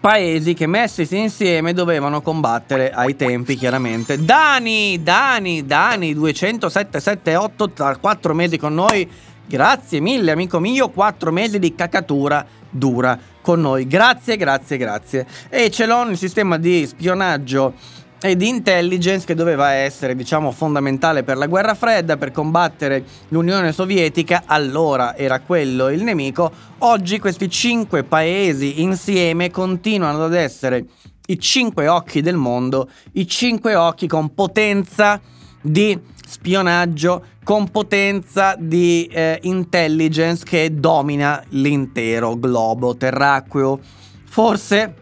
paesi 0.00 0.54
che 0.54 0.66
messi 0.66 1.06
insieme 1.16 1.72
dovevano 1.72 2.20
combattere 2.20 2.90
ai 2.90 3.16
tempi 3.16 3.56
chiaramente. 3.56 4.22
Dani, 4.22 5.02
Dani, 5.02 5.64
Dani 5.64 6.14
20778 6.14 7.70
tra 7.70 7.96
4 7.96 8.34
mesi 8.34 8.58
con 8.58 8.74
noi. 8.74 9.08
Grazie 9.48 10.00
mille 10.00 10.32
amico 10.32 10.58
mio, 10.58 10.90
4 10.90 11.30
mesi 11.32 11.58
di 11.58 11.74
cacatura 11.74 12.44
dura 12.68 13.18
con 13.40 13.60
noi. 13.60 13.86
Grazie, 13.86 14.36
grazie, 14.36 14.76
grazie. 14.76 15.26
E 15.48 15.70
ce 15.70 15.86
l'ho 15.86 16.02
il 16.08 16.18
sistema 16.18 16.58
di 16.58 16.86
spionaggio 16.86 17.74
e 18.26 18.36
di 18.36 18.48
intelligence 18.48 19.24
che 19.24 19.34
doveva 19.34 19.70
essere, 19.70 20.16
diciamo, 20.16 20.50
fondamentale 20.50 21.22
per 21.22 21.36
la 21.36 21.46
guerra 21.46 21.74
fredda, 21.74 22.16
per 22.16 22.32
combattere 22.32 23.04
l'Unione 23.28 23.72
Sovietica, 23.72 24.42
allora 24.46 25.16
era 25.16 25.40
quello 25.40 25.88
il 25.88 26.02
nemico. 26.02 26.50
Oggi 26.78 27.18
questi 27.18 27.48
cinque 27.48 28.02
paesi 28.02 28.82
insieme 28.82 29.50
continuano 29.50 30.24
ad 30.24 30.34
essere 30.34 30.86
i 31.26 31.38
cinque 31.38 31.88
occhi 31.88 32.20
del 32.20 32.36
mondo, 32.36 32.88
i 33.12 33.26
cinque 33.26 33.74
occhi 33.74 34.06
con 34.06 34.34
potenza 34.34 35.20
di 35.62 35.98
spionaggio, 36.26 37.24
con 37.44 37.70
potenza 37.70 38.56
di 38.58 39.06
eh, 39.06 39.38
intelligence 39.42 40.44
che 40.44 40.74
domina 40.74 41.42
l'intero 41.50 42.36
globo 42.38 42.96
terracqueo. 42.96 43.78
Forse, 44.24 44.94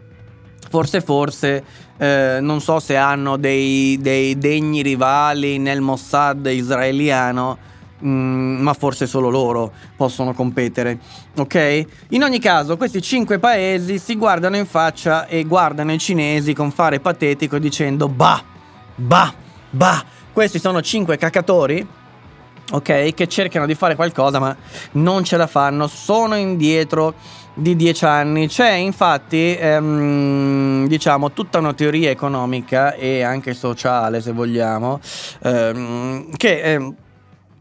forse, 0.68 1.00
forse 1.00 1.64
eh, 1.96 2.38
non 2.40 2.60
so 2.60 2.80
se 2.80 2.96
hanno 2.96 3.36
dei, 3.36 3.98
dei, 4.00 4.36
degni 4.38 4.82
rivali 4.82 5.58
nel 5.58 5.80
Mossad 5.80 6.46
israeliano, 6.46 7.56
mh, 7.98 8.08
mm, 8.08 8.60
ma 8.60 8.74
forse 8.74 9.06
solo 9.06 9.28
loro 9.28 9.72
possono 9.96 10.32
competere. 10.32 10.98
Ok? 11.36 11.84
In 12.10 12.22
ogni 12.22 12.38
caso, 12.40 12.76
questi 12.76 13.00
cinque 13.00 13.38
paesi 13.38 13.98
si 13.98 14.16
guardano 14.16 14.56
in 14.56 14.66
faccia 14.66 15.26
e 15.26 15.44
guardano 15.44 15.92
i 15.92 15.98
cinesi 15.98 16.52
con 16.52 16.70
fare 16.70 17.00
patetico 17.00 17.58
dicendo: 17.58 18.08
Bah, 18.08 18.42
bah, 18.94 19.32
bah, 19.70 20.04
questi 20.32 20.58
sono 20.58 20.80
cinque 20.82 21.16
cacatori 21.16 21.86
ok? 22.72 23.14
Che 23.14 23.28
cercano 23.28 23.66
di 23.66 23.74
fare 23.74 23.94
qualcosa 23.94 24.38
ma 24.38 24.56
non 24.92 25.24
ce 25.24 25.36
la 25.36 25.46
fanno, 25.46 25.86
sono 25.86 26.36
indietro 26.36 27.14
di 27.54 27.76
dieci 27.76 28.04
anni. 28.04 28.48
C'è 28.48 28.72
infatti, 28.72 29.56
ehm, 29.56 30.86
diciamo, 30.88 31.32
tutta 31.32 31.58
una 31.58 31.72
teoria 31.72 32.10
economica 32.10 32.94
e 32.94 33.22
anche 33.22 33.54
sociale, 33.54 34.20
se 34.20 34.32
vogliamo, 34.32 35.00
ehm, 35.42 36.36
che... 36.36 36.60
Ehm, 36.60 36.94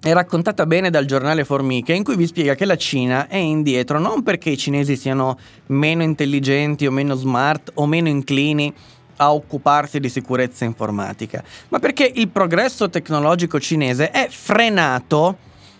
è 0.04 0.12
raccontata 0.12 0.66
bene 0.66 0.90
dal 0.90 1.06
giornale 1.06 1.46
Formiche 1.46 1.94
in 1.94 2.04
cui 2.04 2.18
vi 2.18 2.28
spiega 2.28 2.56
che 2.56 2.66
la 2.66 2.76
Cina 2.76 3.30
è 3.30 3.38
indietro 3.38 4.00
non 4.00 4.22
perché 4.22 4.50
i 4.50 4.58
cinesi 4.58 4.98
siano 4.98 5.38
meno 5.68 6.04
intelligenti 6.04 6.86
o 6.86 6.92
meno 6.92 7.16
smart 7.16 7.72
o 7.76 7.86
meno 7.86 8.10
inclini 8.10 8.74
a 9.18 9.34
occuparsi 9.34 10.00
di 10.00 10.10
sicurezza 10.10 10.66
informatica, 10.66 11.44
ma 11.70 11.80
perché 11.80 12.12
il 12.16 12.30
progresso 12.30 12.90
tecnologico 12.90 13.60
cinese 13.60 14.12
è 14.12 14.28
frenato 14.30 15.38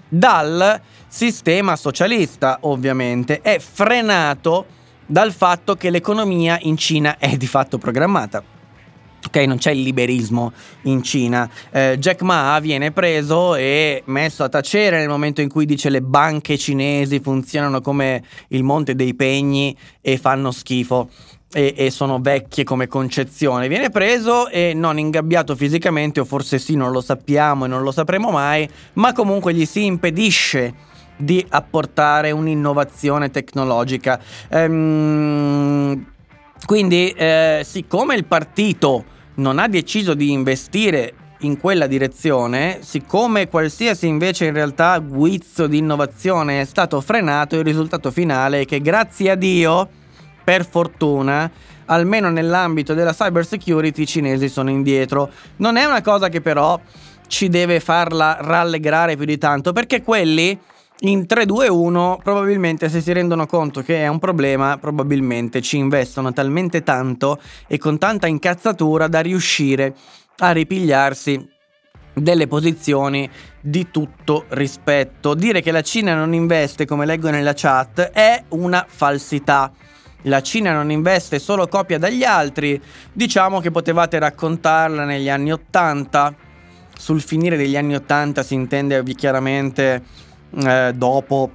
dal 0.08 0.80
sistema 1.08 1.76
socialista, 1.76 2.60
ovviamente, 2.62 3.42
è 3.42 3.60
frenato 3.60 4.66
dal 5.06 5.32
fatto 5.32 5.76
che 5.76 5.90
l'economia 5.90 6.58
in 6.62 6.78
Cina 6.78 7.18
è 7.18 7.36
di 7.38 7.48
fatto 7.48 7.78
programmata. 7.78 8.44
Ok, 9.26 9.38
non 9.46 9.58
c'è 9.58 9.72
il 9.72 9.82
liberismo 9.82 10.52
in 10.84 11.02
Cina. 11.02 11.50
Eh, 11.72 11.98
Jack 11.98 12.22
Ma 12.24 12.60
viene 12.60 12.92
preso 12.92 13.56
e 13.56 14.04
messo 14.06 14.44
a 14.44 14.50
tacere 14.50 15.00
nel 15.00 15.08
momento 15.08 15.40
in 15.40 15.50
cui 15.50 15.66
dice 15.66 15.90
le 15.90 16.02
banche 16.02 16.58
cinesi 16.58 17.22
funzionano 17.22 17.80
come 17.80 18.22
il 18.50 18.64
Monte 18.64 18.96
dei 18.96 19.16
Pegni 19.16 19.76
e 20.02 20.18
fanno 20.18 20.52
schifo 20.52 21.10
e, 21.54 21.74
e, 21.78 21.92
sono 21.92 22.20
vecchie 22.20 22.64
come 22.64 22.88
concezione. 22.88 23.68
Viene 23.68 23.90
preso 23.90 24.50
e 24.50 24.74
non 24.76 25.00
ingabbiato 25.00 25.56
fisicamente, 25.56 26.20
o 26.20 26.26
forse 26.26 26.60
sì, 26.60 26.76
non 26.76 26.92
lo 26.92 27.00
sappiamo 27.00 27.66
e 27.66 27.68
non 27.68 27.84
lo 27.84 27.92
sapremo 27.92 28.32
mai, 28.32 28.68
ma 28.94 29.14
comunque 29.14 29.54
gli 29.54 29.66
si 29.66 29.86
impedisce 29.86 30.74
di 31.16 31.46
apportare 31.48 32.32
un'innovazione 32.32 33.30
tecnologica. 33.30 34.20
Ehm, 34.50 36.06
quindi, 36.66 37.10
eh, 37.12 37.62
siccome 37.64 38.16
il 38.16 38.26
partito 38.26 39.06
non 39.36 39.60
ha 39.60 39.68
deciso 39.68 40.14
di 40.14 40.32
investire 40.32 41.14
in 41.40 41.60
quella 41.60 41.88
direzione, 41.88 42.80
siccome 42.82 43.50
qualsiasi 43.50 44.08
invece 44.08 44.46
in 44.46 44.54
realtà 44.54 44.98
guizzo 45.00 45.68
di 45.68 45.78
innovazione 45.78 46.62
è 46.62 46.66
stato 46.66 47.02
frenato, 47.02 47.58
il 47.58 47.64
risultato 47.64 48.12
finale 48.12 48.62
è 48.62 48.66
che 48.66 48.80
grazie 48.80 49.32
a 49.32 49.36
Dio 49.36 49.90
per 50.44 50.68
fortuna, 50.68 51.50
almeno 51.86 52.30
nell'ambito 52.30 52.94
della 52.94 53.14
cyber 53.14 53.46
security, 53.46 54.04
i 54.04 54.08
cinesi 54.08 54.50
sono 54.50 54.70
indietro. 54.70 55.30
Non 55.58 55.78
è 55.78 55.86
una 55.86 56.02
cosa 56.02 56.30
che 56.30 56.42
però 56.42 56.80
ci 57.28 57.50
deve 57.50 57.80
farla 57.80 58.38
rallegrare 58.40 59.16
più 59.16 59.26
di 59.26 59.38
tanto, 59.38 59.72
perché 59.74 60.02
quelli 60.02 60.60
in 61.00 61.26
3-2-1 61.28 62.18
probabilmente 62.24 62.88
se 62.88 63.02
si 63.02 63.12
rendono 63.12 63.46
conto 63.46 63.82
che 63.82 64.04
è 64.04 64.08
un 64.08 64.20
problema, 64.20 64.78
probabilmente 64.78 65.62
ci 65.62 65.78
investono 65.78 66.32
talmente 66.32 66.84
tanto 66.84 67.40
e 67.68 67.78
con 67.78 67.98
tanta 67.98 68.28
incazzatura 68.28 69.08
da 69.08 69.20
riuscire 69.20 69.96
a 70.38 70.52
ripigliarsi 70.52 71.50
delle 72.14 72.48
posizioni 72.48 73.30
di 73.60 73.90
tutto 73.90 74.46
rispetto. 74.50 75.34
Dire 75.34 75.62
che 75.62 75.72
la 75.72 75.82
Cina 75.82 76.14
non 76.14 76.34
investe, 76.34 76.86
come 76.86 77.06
leggo 77.06 77.30
nella 77.30 77.54
chat, 77.54 78.12
è 78.12 78.44
una 78.50 78.86
falsità 78.88 79.72
la 80.24 80.42
Cina 80.42 80.74
non 80.74 80.92
investe 80.92 81.40
solo 81.40 81.68
copia 81.68 81.98
dagli 81.98 82.24
altri, 82.24 82.82
diciamo 83.12 83.60
che 83.60 83.72
potevate 83.72 84.20
raccontarla 84.20 85.06
negli 85.06 85.30
anni 85.30 85.52
Ottanta. 85.52 86.34
Sul 86.96 87.22
finire 87.22 87.58
degli 87.58 87.76
anni 87.76 87.96
Ottanta 87.96 88.44
si 88.44 88.54
intende 88.54 89.04
chiaramente 89.04 90.04
eh, 90.56 90.94
dopo 90.96 91.52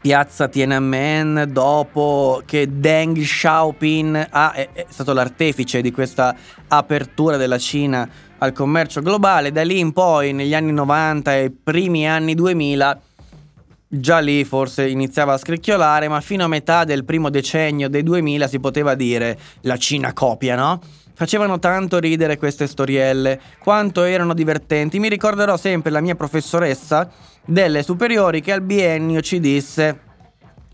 piazza 0.00 0.46
Tiananmen 0.46 1.48
dopo 1.50 2.40
che 2.46 2.68
Deng 2.78 3.18
Xiaoping 3.18 4.28
ha, 4.30 4.52
è, 4.52 4.68
è, 4.72 4.86
stato 4.88 5.12
l'artefice 5.12 5.80
di 5.80 5.90
questa 5.90 6.32
apertura 6.68 7.36
della 7.36 7.58
Cina 7.58 8.08
al 8.38 8.52
commercio 8.52 9.02
globale. 9.02 9.50
Da 9.50 9.64
lì 9.64 9.80
in 9.80 9.92
poi, 9.92 10.32
negli 10.32 10.54
anni 10.54 10.72
90 10.72 11.36
e 11.36 11.50
primi 11.50 12.08
anni 12.08 12.34
2000, 12.34 13.00
già 13.88 14.18
lì 14.18 14.44
forse 14.44 14.88
iniziava 14.88 15.34
a 15.34 15.38
scricchiolare, 15.38 16.08
ma 16.08 16.20
fino 16.20 16.44
a 16.44 16.48
metà 16.48 16.84
del 16.84 17.04
primo 17.04 17.30
decennio 17.30 17.88
dei 17.88 18.02
2000 18.02 18.48
si 18.48 18.60
poteva 18.60 18.94
dire 18.94 19.38
la 19.62 19.76
Cina 19.76 20.12
copia, 20.12 20.56
no? 20.56 20.80
Facevano 21.14 21.58
tanto 21.58 21.98
ridere 21.98 22.36
queste 22.36 22.66
storielle, 22.66 23.40
quanto 23.58 24.02
erano 24.02 24.34
divertenti. 24.34 24.98
Mi 24.98 25.08
ricorderò 25.08 25.56
sempre 25.56 25.90
la 25.90 26.00
mia 26.00 26.14
professoressa 26.14 27.10
delle 27.46 27.82
superiori 27.82 28.42
che 28.42 28.52
al 28.52 28.60
biennio 28.60 29.22
ci 29.22 29.40
disse 29.40 30.00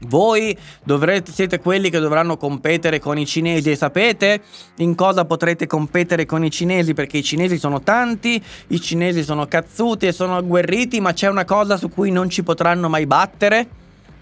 voi 0.07 0.57
dovrete, 0.84 1.32
siete 1.32 1.59
quelli 1.59 1.90
che 1.90 1.98
dovranno 1.98 2.36
competere 2.36 2.98
con 2.98 3.18
i 3.18 3.26
cinesi 3.26 3.70
e 3.70 3.76
sapete 3.76 4.42
in 4.76 4.94
cosa 4.94 5.24
potrete 5.24 5.66
competere 5.66 6.26
con 6.26 6.44
i 6.44 6.50
cinesi 6.50 6.94
perché 6.94 7.18
i 7.18 7.22
cinesi 7.22 7.59
sono 7.59 7.80
tanti, 7.82 8.42
i 8.68 8.80
cinesi 8.80 9.22
sono 9.22 9.46
cazzuti 9.46 10.07
e 10.07 10.12
sono 10.12 10.36
agguerriti, 10.36 11.00
ma 11.00 11.12
c'è 11.12 11.28
una 11.28 11.44
cosa 11.44 11.76
su 11.76 11.88
cui 11.88 12.11
non 12.11 12.28
ci 12.30 12.42
potranno 12.42 12.88
mai 12.88 13.07
battere 13.07 13.68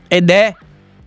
ed 0.09 0.31
è 0.31 0.55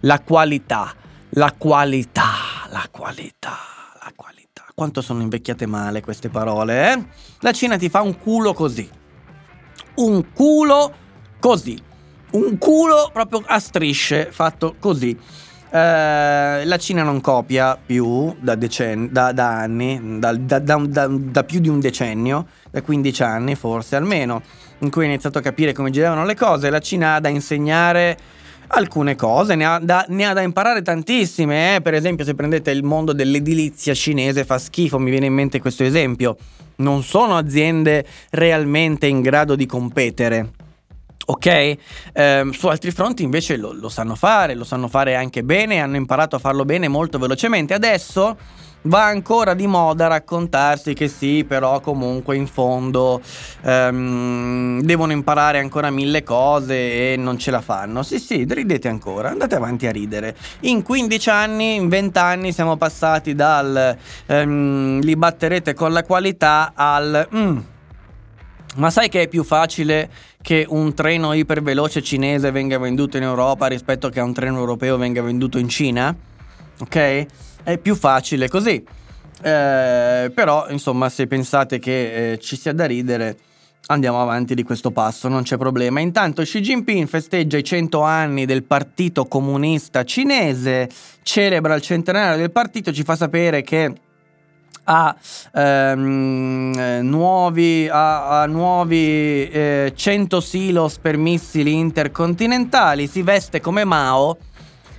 la 0.02 0.20
qualità, 0.22 0.94
la 1.30 1.54
qualità, 1.58 2.32
la 2.70 2.88
qualità, 2.90 3.58
la 4.02 4.12
qualità. 4.16 4.66
Quanto 4.74 5.02
sono 5.02 5.22
invecchiate 5.22 5.66
male 5.66 6.02
queste 6.02 6.30
parole, 6.30 6.94
eh? 6.94 7.06
La 7.40 7.52
Cina 7.52 7.78
ti 7.78 7.90
fa 7.90 8.02
un 8.02 8.18
culo 8.18 8.54
così. 8.54 8.90
Un 9.96 10.32
culo 10.34 10.94
così. 11.40 11.92
Un 12.34 12.58
culo 12.58 13.12
proprio 13.14 13.44
a 13.46 13.60
strisce, 13.60 14.30
fatto 14.32 14.74
così. 14.80 15.16
Eh, 15.70 16.66
la 16.66 16.78
Cina 16.78 17.04
non 17.04 17.22
copia 17.22 17.78
più 17.84 18.36
da, 18.40 18.56
decenni, 18.56 19.10
da, 19.12 19.32
da 19.32 19.60
anni, 19.60 20.18
da, 20.18 20.34
da, 20.34 21.44
più 21.44 21.60
di 21.60 21.70
un 21.70 21.80
decennio, 21.80 22.48
da 22.72 22.82
15 22.82 23.22
anni 23.22 23.54
forse 23.54 23.96
almeno, 23.98 24.42
in 24.80 24.90
cui 24.90 25.04
ha 25.04 25.08
iniziato 25.10 25.38
a 25.38 25.42
capire 25.42 25.74
come 25.74 25.92
giravano 25.92 26.26
le 26.26 26.36
cose. 26.36 26.72
La 26.72 26.80
Cina 26.80 27.16
ha 27.16 27.20
da 27.20 27.30
insegnare 27.30 28.18
alcune 28.68 29.16
cose, 29.16 29.54
ne 29.54 29.66
ha 29.66 29.78
da, 29.78 30.04
ne 30.10 30.26
ha 30.26 30.34
da 30.34 30.42
imparare 30.42 30.82
tantissime. 30.82 31.76
Eh? 31.76 31.82
Per 31.82 31.94
esempio, 31.94 32.26
se 32.26 32.34
prendete 32.34 32.72
il 32.72 32.82
mondo 32.82 33.14
dell'edilizia 33.14 33.94
cinese, 33.94 34.44
fa 34.44 34.58
schifo, 34.58 34.98
mi 34.98 35.12
viene 35.12 35.28
in 35.28 35.34
mente 35.34 35.60
questo 35.60 35.84
esempio. 35.84 36.36
Non 36.78 37.04
sono 37.04 37.38
aziende 37.38 38.04
realmente 38.32 39.06
in 39.06 39.22
grado 39.22 39.54
di 39.54 39.68
competere 39.68 40.50
Ok? 41.26 41.46
Eh, 41.46 42.50
su 42.52 42.68
altri 42.68 42.92
fronti 42.92 43.24
invece 43.24 43.58
lo, 43.58 43.72
lo, 43.72 43.90
sanno 43.90 44.16
fare, 44.16 44.56
lo 44.56 44.64
sanno 44.64 44.88
fare 44.88 45.16
anche 45.16 45.44
bene, 45.44 45.80
hanno 45.80 45.96
imparato 45.96 46.36
a 46.36 46.40
farlo 46.40 46.66
bene 46.66 46.88
molto 46.88 47.18
velocemente. 47.18 47.74
Adesso 47.74 48.38
va 48.84 49.06
ancora 49.06 49.54
di 49.54 49.68
moda 49.68 50.08
raccontarsi 50.08 50.94
che 50.94 51.08
sì, 51.08 51.46
però 51.48 51.80
comunque 51.80 52.36
in 52.36 52.48
fondo 52.48 53.22
ehm, 53.62 54.82
devono 54.82 55.12
imparare 55.12 55.60
ancora 55.60 55.90
mille 55.90 56.24
cose 56.24 57.14
e 57.14 57.16
non 57.18 57.38
ce 57.38 57.52
la 57.52 57.62
fanno. 57.62 58.04
Sì, 58.04 58.20
sì, 58.20 58.46
ridete 58.48 58.88
ancora, 58.88 59.30
andate 59.30 59.56
avanti 59.56 59.88
a 59.88 59.92
ridere. 59.92 60.36
In 60.62 60.82
15 60.82 61.30
anni, 61.30 61.76
in 61.76 61.90
20 61.90 62.18
anni 62.20 62.52
siamo 62.52 62.76
passati 62.78 63.36
dal 63.36 63.96
ehm, 64.26 65.00
li 65.02 65.16
batterete 65.16 65.74
con 65.74 65.92
la 65.94 66.04
qualità 66.04 66.74
al... 66.76 67.28
Mm, 67.34 67.58
ma 68.76 68.90
sai 68.90 69.10
che 69.10 69.24
è 69.24 69.28
più 69.28 69.44
facile 69.44 70.10
che 70.42 70.66
un 70.68 70.94
treno 70.94 71.34
iperveloce 71.34 72.02
cinese 72.02 72.52
venga 72.52 72.78
venduto 72.78 73.18
in 73.18 73.24
Europa 73.24 73.68
rispetto 73.68 74.10
che 74.10 74.20
un 74.20 74.34
treno 74.34 74.60
europeo 74.60 74.98
venga 74.98 75.22
venduto 75.22 75.58
in 75.58 75.70
Cina? 75.70 76.16
Ok? 76.80 77.26
È 77.64 77.78
più 77.78 77.96
facile 77.96 78.50
così. 78.50 78.84
Eh, 79.42 80.32
però, 80.34 80.68
insomma, 80.70 81.10
se 81.10 81.28
pensate 81.28 81.80
che 81.80 82.32
eh, 82.32 82.40
ci 82.40 82.56
sia 82.56 82.74
da 82.74 82.86
ridere, 82.86 83.38
andiamo 83.88 84.22
avanti 84.22 84.56
di 84.56 84.64
questo 84.64 84.92
passo, 84.92 85.28
non 85.28 85.44
c'è 85.44 85.58
problema. 85.58 86.00
Intanto 86.00 86.42
Xi 86.44 86.62
Jinping 86.62 87.08
festeggia 87.08 87.58
i 87.58 87.64
100 87.64 88.02
anni 88.02 88.46
del 88.46 88.64
Partito 88.64 89.26
Comunista 89.26 90.04
Cinese, 90.04 90.90
celebra 91.22 91.76
il 91.76 91.82
centenario 91.82 92.38
del 92.38 92.52
partito, 92.52 92.94
ci 92.94 93.04
fa 93.04 93.16
sapere 93.16 93.62
che 93.62 93.94
a 94.86 95.16
ehm, 95.54 96.74
eh, 96.78 97.02
nuovi, 97.02 97.88
a, 97.90 98.42
a 98.42 98.46
nuovi 98.46 99.48
eh, 99.50 99.94
100 99.96 100.42
silos 100.42 100.98
per 100.98 101.18
missili 101.18 101.74
intercontinentali, 101.74 103.08
si 103.08 103.22
veste 103.22 103.62
come 103.62 103.84
Mao. 103.84 104.38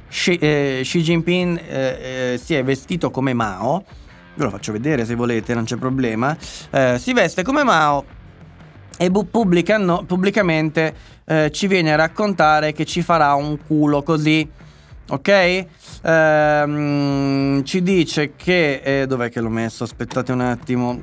Xi, 0.09 0.37
eh, 0.37 0.81
Xi 0.83 1.03
Jinping 1.03 1.59
eh, 1.59 2.33
eh, 2.33 2.41
si 2.43 2.55
è 2.55 2.63
vestito 2.63 3.11
come 3.11 3.33
Mao. 3.35 3.85
Ve 4.37 4.45
lo 4.45 4.51
faccio 4.51 4.73
vedere 4.73 5.05
se 5.05 5.15
volete, 5.15 5.55
non 5.55 5.65
c'è 5.65 5.77
problema. 5.77 6.37
Eh, 6.71 6.99
si 6.99 7.13
veste 7.13 7.43
come 7.43 7.63
Mao 7.65 8.05
e 8.97 9.11
bu- 9.11 9.29
pubblica, 9.29 9.77
no, 9.77 10.05
pubblicamente 10.05 11.13
ci 11.53 11.69
viene 11.69 11.91
a 11.91 11.97
raccontare 11.97 12.75
che 12.75 12.85
ci 12.85 13.01
farà 13.01 13.33
un 13.33 13.57
culo 13.67 14.03
così 14.03 14.47
ok? 15.09 15.67
Ehm, 16.03 17.65
ci 17.65 17.83
dice 17.83 18.35
che... 18.37 18.81
Eh, 18.83 19.07
dov'è 19.07 19.31
che 19.31 19.41
l'ho 19.41 19.51
messo? 19.51 19.85
Aspettate 19.85 20.33
un 20.33 20.41
attimo. 20.41 21.03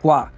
Qua. 0.00 0.30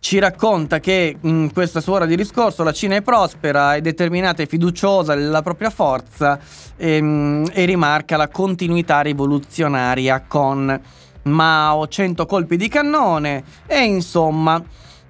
Ci 0.00 0.20
racconta 0.20 0.78
che 0.78 1.16
in 1.20 1.50
questa 1.52 1.80
sua 1.80 1.94
ora 1.94 2.06
di 2.06 2.14
discorso 2.16 2.62
la 2.62 2.72
Cina 2.72 2.94
è 2.94 3.02
prospera, 3.02 3.74
è 3.74 3.80
determinata 3.80 4.42
e 4.42 4.46
fiduciosa 4.46 5.14
nella 5.14 5.42
propria 5.42 5.70
forza 5.70 6.38
e, 6.76 6.94
ehm, 6.94 7.50
e 7.52 7.64
rimarca 7.64 8.16
la 8.16 8.28
continuità 8.28 9.00
rivoluzionaria 9.00 10.24
con 10.26 10.80
Mao, 11.22 11.88
100 11.88 12.26
colpi 12.26 12.56
di 12.56 12.68
cannone 12.68 13.42
e 13.66 13.82
insomma 13.82 14.62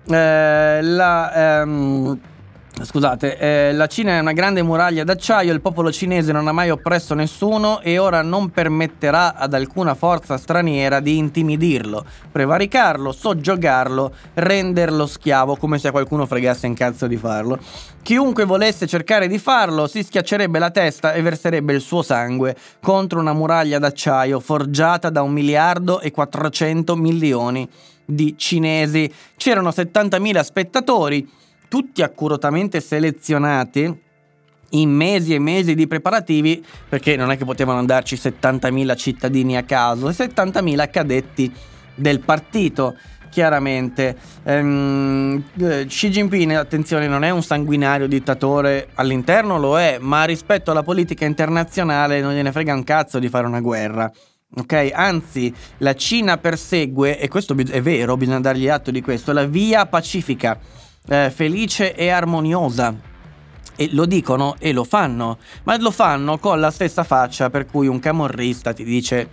eh, 0.08 0.78
la... 0.82 1.60
Ehm, 1.60 2.20
Scusate, 2.80 3.38
eh, 3.38 3.72
la 3.72 3.86
Cina 3.88 4.12
è 4.12 4.20
una 4.20 4.32
grande 4.32 4.62
muraglia 4.62 5.02
d'acciaio, 5.02 5.52
il 5.52 5.60
popolo 5.60 5.90
cinese 5.90 6.30
non 6.30 6.46
ha 6.46 6.52
mai 6.52 6.70
oppresso 6.70 7.14
nessuno 7.14 7.80
e 7.80 7.98
ora 7.98 8.22
non 8.22 8.50
permetterà 8.50 9.34
ad 9.34 9.52
alcuna 9.52 9.94
forza 9.94 10.36
straniera 10.36 11.00
di 11.00 11.18
intimidirlo, 11.18 12.04
prevaricarlo, 12.30 13.10
soggiogarlo, 13.10 14.14
renderlo 14.34 15.06
schiavo 15.06 15.56
come 15.56 15.78
se 15.78 15.90
qualcuno 15.90 16.24
fregasse 16.24 16.66
in 16.66 16.74
cazzo 16.74 17.08
di 17.08 17.16
farlo. 17.16 17.58
Chiunque 18.02 18.44
volesse 18.44 18.86
cercare 18.86 19.26
di 19.26 19.38
farlo 19.38 19.88
si 19.88 20.04
schiaccerebbe 20.04 20.58
la 20.58 20.70
testa 20.70 21.12
e 21.12 21.20
verserebbe 21.20 21.72
il 21.72 21.80
suo 21.80 22.02
sangue 22.02 22.56
contro 22.80 23.18
una 23.18 23.32
muraglia 23.32 23.80
d'acciaio 23.80 24.38
forgiata 24.38 25.10
da 25.10 25.22
un 25.22 25.32
miliardo 25.32 26.00
e 26.00 26.12
400 26.12 26.94
milioni 26.96 27.68
di 28.04 28.34
cinesi. 28.38 29.12
C'erano 29.36 29.70
70.000 29.70 30.40
spettatori 30.40 31.28
tutti 31.68 32.02
accuratamente 32.02 32.80
selezionati 32.80 34.06
in 34.70 34.90
mesi 34.90 35.34
e 35.34 35.38
mesi 35.38 35.74
di 35.74 35.86
preparativi, 35.86 36.64
perché 36.88 37.16
non 37.16 37.30
è 37.30 37.36
che 37.36 37.44
potevano 37.44 37.78
andarci 37.78 38.16
70.000 38.16 38.96
cittadini 38.96 39.56
a 39.56 39.62
caso, 39.62 40.08
70.000 40.08 40.90
cadetti 40.90 41.52
del 41.94 42.20
partito. 42.20 42.96
Chiaramente 43.30 44.16
ehm, 44.42 45.44
eh, 45.58 45.84
Xi 45.86 46.08
Jinping, 46.08 46.52
attenzione, 46.52 47.06
non 47.06 47.24
è 47.24 47.30
un 47.30 47.42
sanguinario 47.42 48.06
dittatore 48.06 48.88
all'interno, 48.94 49.58
lo 49.58 49.78
è, 49.78 49.98
ma 50.00 50.24
rispetto 50.24 50.70
alla 50.70 50.82
politica 50.82 51.26
internazionale 51.26 52.22
non 52.22 52.32
gliene 52.32 52.52
frega 52.52 52.72
un 52.72 52.84
cazzo 52.84 53.18
di 53.18 53.28
fare 53.28 53.46
una 53.46 53.60
guerra. 53.60 54.10
Ok, 54.56 54.90
anzi, 54.94 55.54
la 55.78 55.94
Cina 55.94 56.38
persegue, 56.38 57.18
e 57.18 57.28
questo 57.28 57.54
è 57.54 57.82
vero, 57.82 58.16
bisogna 58.16 58.40
dargli 58.40 58.68
atto 58.68 58.90
di 58.90 59.02
questo, 59.02 59.32
la 59.32 59.44
via 59.44 59.84
pacifica 59.84 60.58
eh, 61.08 61.30
felice 61.30 61.94
e 61.94 62.08
armoniosa. 62.08 62.94
E 63.76 63.90
lo 63.92 64.06
dicono 64.06 64.56
e 64.58 64.72
lo 64.72 64.84
fanno, 64.84 65.38
ma 65.64 65.76
lo 65.78 65.90
fanno 65.90 66.38
con 66.38 66.58
la 66.58 66.70
stessa 66.70 67.04
faccia 67.04 67.48
per 67.48 67.66
cui 67.66 67.86
un 67.86 68.00
camorrista 68.00 68.72
ti 68.72 68.82
dice 68.82 69.28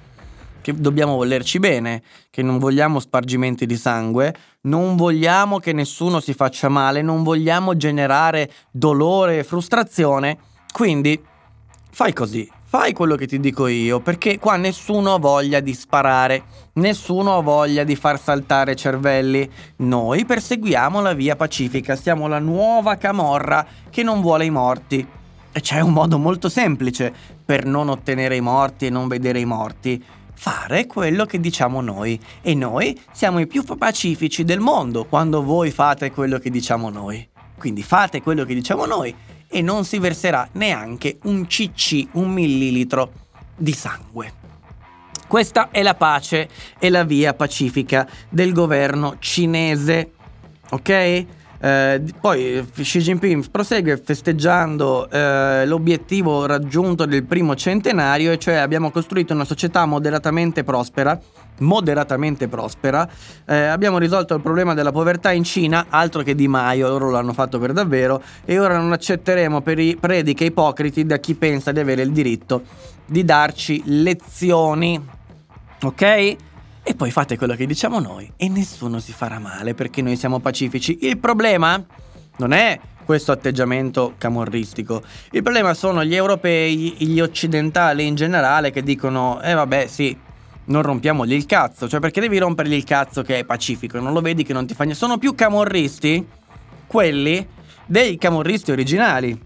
che 0.61 0.73
dobbiamo 0.73 1.15
volerci 1.15 1.59
bene, 1.59 2.01
che 2.31 2.41
non 2.41 2.57
vogliamo 2.57 2.99
spargimenti 2.99 3.65
di 3.65 3.77
sangue, 3.77 4.35
non 4.61 4.95
vogliamo 4.95 5.59
che 5.59 5.73
nessuno 5.73 6.19
si 6.19 6.33
faccia 6.33 6.69
male, 6.69 7.03
non 7.03 7.21
vogliamo 7.21 7.75
generare 7.75 8.51
dolore 8.71 9.39
e 9.39 9.43
frustrazione, 9.43 10.37
quindi 10.71 11.23
fai 11.91 12.13
così, 12.13 12.49
fai 12.77 12.91
quello 12.91 13.15
che 13.15 13.25
ti 13.25 13.39
dico 13.39 13.67
io, 13.67 14.01
perché 14.01 14.37
qua 14.37 14.57
nessuno 14.57 15.13
ha 15.13 15.17
voglia 15.17 15.61
di 15.61 15.73
sparare, 15.73 16.43
nessuno 16.73 17.37
ha 17.37 17.41
voglia 17.41 17.85
di 17.85 17.95
far 17.95 18.19
saltare 18.19 18.75
cervelli. 18.75 19.49
Noi 19.77 20.25
perseguiamo 20.25 20.99
la 20.99 21.13
via 21.13 21.37
pacifica, 21.37 21.95
siamo 21.95 22.27
la 22.27 22.39
nuova 22.39 22.97
camorra 22.97 23.65
che 23.89 24.03
non 24.03 24.19
vuole 24.19 24.43
i 24.43 24.49
morti. 24.49 25.07
E 25.53 25.61
c'è 25.61 25.79
un 25.79 25.93
modo 25.93 26.17
molto 26.17 26.49
semplice 26.49 27.13
per 27.45 27.63
non 27.63 27.87
ottenere 27.87 28.35
i 28.35 28.41
morti 28.41 28.87
e 28.87 28.89
non 28.89 29.07
vedere 29.07 29.39
i 29.39 29.45
morti. 29.45 30.03
Fare 30.33 30.85
quello 30.85 31.23
che 31.23 31.39
diciamo 31.39 31.79
noi. 31.79 32.19
E 32.41 32.55
noi 32.55 32.99
siamo 33.13 33.39
i 33.39 33.47
più 33.47 33.63
pacifici 33.63 34.43
del 34.43 34.59
mondo 34.59 35.05
quando 35.05 35.41
voi 35.43 35.71
fate 35.71 36.11
quello 36.11 36.39
che 36.39 36.49
diciamo 36.49 36.89
noi. 36.89 37.25
Quindi 37.57 37.83
fate 37.83 38.21
quello 38.21 38.43
che 38.43 38.53
diciamo 38.53 38.85
noi 38.85 39.15
e 39.47 39.61
non 39.61 39.85
si 39.85 39.99
verserà 39.99 40.47
neanche 40.53 41.19
un 41.23 41.45
cc, 41.45 42.07
un 42.13 42.31
millilitro 42.31 43.11
di 43.55 43.73
sangue. 43.73 44.33
Questa 45.27 45.69
è 45.71 45.81
la 45.81 45.95
pace 45.95 46.49
e 46.77 46.89
la 46.89 47.03
via 47.03 47.33
pacifica 47.33 48.07
del 48.29 48.53
governo 48.53 49.17
cinese. 49.19 50.11
Ok? 50.69 51.25
Eh, 51.59 52.03
poi 52.19 52.67
Xi 52.73 52.99
Jinping 52.99 53.49
prosegue 53.49 53.97
festeggiando 53.97 55.09
eh, 55.09 55.65
l'obiettivo 55.65 56.45
raggiunto 56.45 57.05
del 57.05 57.23
primo 57.23 57.55
centenario, 57.55 58.31
e 58.31 58.37
cioè 58.37 58.55
abbiamo 58.55 58.91
costruito 58.91 59.33
una 59.33 59.45
società 59.45 59.85
moderatamente 59.85 60.63
prospera. 60.63 61.19
Moderatamente 61.57 62.49
prospera. 62.49 63.07
Eh, 63.45 63.55
abbiamo 63.55 63.97
risolto 63.97 64.35
il 64.35 64.41
problema 64.41 64.73
della 64.73 64.91
povertà 64.91 65.31
in 65.31 65.45
Cina, 65.45 65.85
altro 65.87 66.21
che 66.21 66.35
Di 66.35 66.49
Maio, 66.49 66.89
loro 66.89 67.09
l'hanno 67.09 67.31
fatto 67.31 67.59
per 67.59 67.71
davvero, 67.71 68.21
e 68.43 68.59
ora 68.59 68.77
non 68.77 68.91
accetteremo 68.91 69.61
per 69.61 69.79
i 69.79 69.95
prediche 69.97 70.43
ipocriti 70.43 71.05
da 71.05 71.17
chi 71.17 71.35
pensa 71.35 71.71
di 71.71 71.79
avere 71.79 72.01
il 72.01 72.11
diritto 72.11 72.63
di 73.05 73.23
darci 73.23 73.81
lezioni. 73.85 75.01
Ok? 75.81 76.35
E 76.87 76.93
poi 76.93 77.09
fate 77.09 77.35
quello 77.35 77.55
che 77.55 77.65
diciamo 77.65 77.99
noi 77.99 78.31
e 78.37 78.47
nessuno 78.47 78.99
si 78.99 79.11
farà 79.11 79.39
male 79.39 79.73
perché 79.73 80.03
noi 80.03 80.15
siamo 80.15 80.39
pacifici. 80.39 80.99
Il 81.01 81.17
problema 81.17 81.83
non 82.37 82.51
è 82.51 82.79
questo 83.03 83.31
atteggiamento 83.31 84.13
camorristico. 84.19 85.01
Il 85.31 85.41
problema 85.41 85.73
sono 85.73 86.03
gli 86.03 86.13
europei, 86.13 86.95
gli 86.99 87.19
occidentali 87.19 88.05
in 88.05 88.13
generale 88.13 88.69
che 88.69 88.83
dicono, 88.83 89.41
eh 89.41 89.55
vabbè 89.55 89.87
sì, 89.87 90.15
non 90.65 90.83
rompiamogli 90.83 91.33
il 91.33 91.47
cazzo. 91.47 91.89
Cioè 91.89 91.99
perché 91.99 92.21
devi 92.21 92.37
rompergli 92.37 92.73
il 92.73 92.83
cazzo 92.83 93.23
che 93.23 93.39
è 93.39 93.45
pacifico? 93.45 93.99
Non 93.99 94.13
lo 94.13 94.21
vedi 94.21 94.43
che 94.43 94.53
non 94.53 94.67
ti 94.67 94.75
fa 94.75 94.83
niente? 94.83 95.01
Sono 95.01 95.17
più 95.17 95.33
camorristi 95.33 96.23
quelli 96.85 97.47
dei 97.87 98.15
camorristi 98.17 98.71
originali 98.71 99.39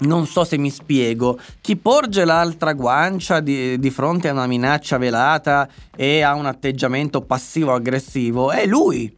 non 0.00 0.26
so 0.26 0.44
se 0.44 0.58
mi 0.58 0.70
spiego. 0.70 1.38
Chi 1.60 1.76
porge 1.76 2.24
l'altra 2.24 2.72
guancia 2.72 3.40
di, 3.40 3.78
di, 3.78 3.90
fronte 3.90 4.28
a 4.28 4.32
una 4.32 4.46
minaccia 4.46 4.98
velata 4.98 5.68
e 5.94 6.22
a 6.22 6.34
un 6.34 6.46
atteggiamento 6.46 7.20
passivo-aggressivo 7.22 8.50
è 8.50 8.66
lui 8.66 9.14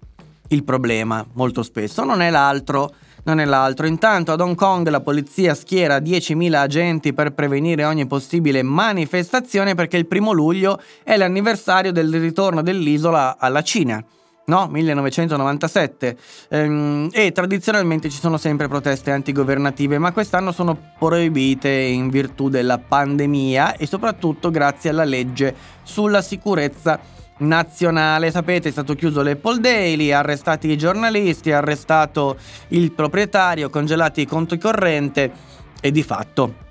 il 0.49 0.65
problema, 0.65 1.27
molto 1.33 1.63
spesso, 1.63 2.05
non 2.05 2.21
è 2.21 2.31
l'altro. 2.31 2.95
Non 3.27 3.41
è 3.41 3.45
l'altro. 3.45 3.89
Intanto 3.89 4.31
ad 4.31 4.41
Hong 4.41 4.55
Kong 4.55 4.89
la 4.89 5.01
polizia 5.01 5.57
schiera 5.57 5.99
10.000 5.99 6.55
agenti 6.55 7.13
per 7.13 7.33
prevenire 7.33 7.85
ogni 7.85 8.07
possibile 8.07 8.63
manifestazione 8.63 9.75
perché 9.75 9.97
il 9.97 10.07
primo 10.07 10.31
luglio 10.31 10.81
è 11.03 11.17
l'anniversario 11.17 11.91
del 11.91 12.21
ritorno 12.21 12.63
dell'isola 12.63 13.37
alla 13.37 13.63
Cina 13.63 14.01
no? 14.47 14.69
1997 14.69 16.17
ehm, 16.49 17.09
e 17.13 17.33
tradizionalmente 17.33 18.09
ci 18.09 18.19
sono 18.19 18.37
sempre 18.37 18.69
proteste 18.69 19.11
antigovernative 19.11 19.99
ma 19.99 20.13
quest'anno 20.13 20.53
sono 20.53 20.77
proibite 20.99 21.71
in 21.71 22.09
virtù 22.09 22.49
della 22.49 22.79
pandemia 22.79 23.77
e 23.77 23.87
soprattutto 23.87 24.51
grazie 24.51 24.91
alla 24.91 25.05
legge 25.05 25.55
sulla 25.83 26.23
sicurezza 26.23 26.99
nazionale. 27.39 28.31
Sapete, 28.31 28.69
è 28.69 28.73
stato 28.73 28.95
chiuso 28.95 29.23
l'Apple 29.23 29.61
Daily, 29.61 30.11
arrestati 30.11 30.71
i 30.71 30.79
giornalisti, 30.79 31.53
arrestato 31.53 32.39
il 32.69 32.93
proprietario, 32.93 33.69
congelati 33.69 34.23
i 34.23 34.27
conti 34.27 34.57
corrente 34.59 35.33
e 35.81 35.91
di 35.91 36.03
fatto 36.03 36.65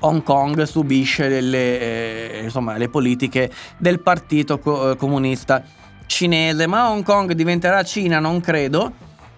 Hong 0.00 0.22
Kong 0.22 0.62
subisce 0.62 1.28
delle, 1.28 2.38
eh, 2.38 2.40
insomma, 2.44 2.76
le 2.76 2.88
politiche 2.88 3.50
del 3.76 4.00
Partito 4.00 4.58
Co- 4.58 4.96
Comunista 4.96 5.62
cinese, 6.10 6.66
ma 6.66 6.90
Hong 6.90 7.04
Kong 7.04 7.32
diventerà 7.32 7.84
Cina 7.84 8.18
non 8.18 8.40
credo, 8.40 8.92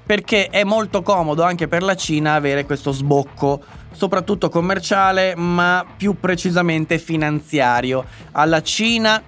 perché 0.05 0.49
è 0.49 0.65
molto 0.65 1.03
comodo 1.03 1.43
anche 1.43 1.69
per 1.69 1.83
la 1.83 1.95
Cina 1.95 2.33
avere 2.33 2.65
questo 2.65 2.93
sbocco, 2.93 3.63
soprattutto 3.93 4.49
commerciale, 4.49 5.37
ma 5.37 5.85
più 5.97 6.19
precisamente 6.19 6.99
finanziario. 6.99 8.05
Alla 8.33 8.63
Cina 8.63 9.23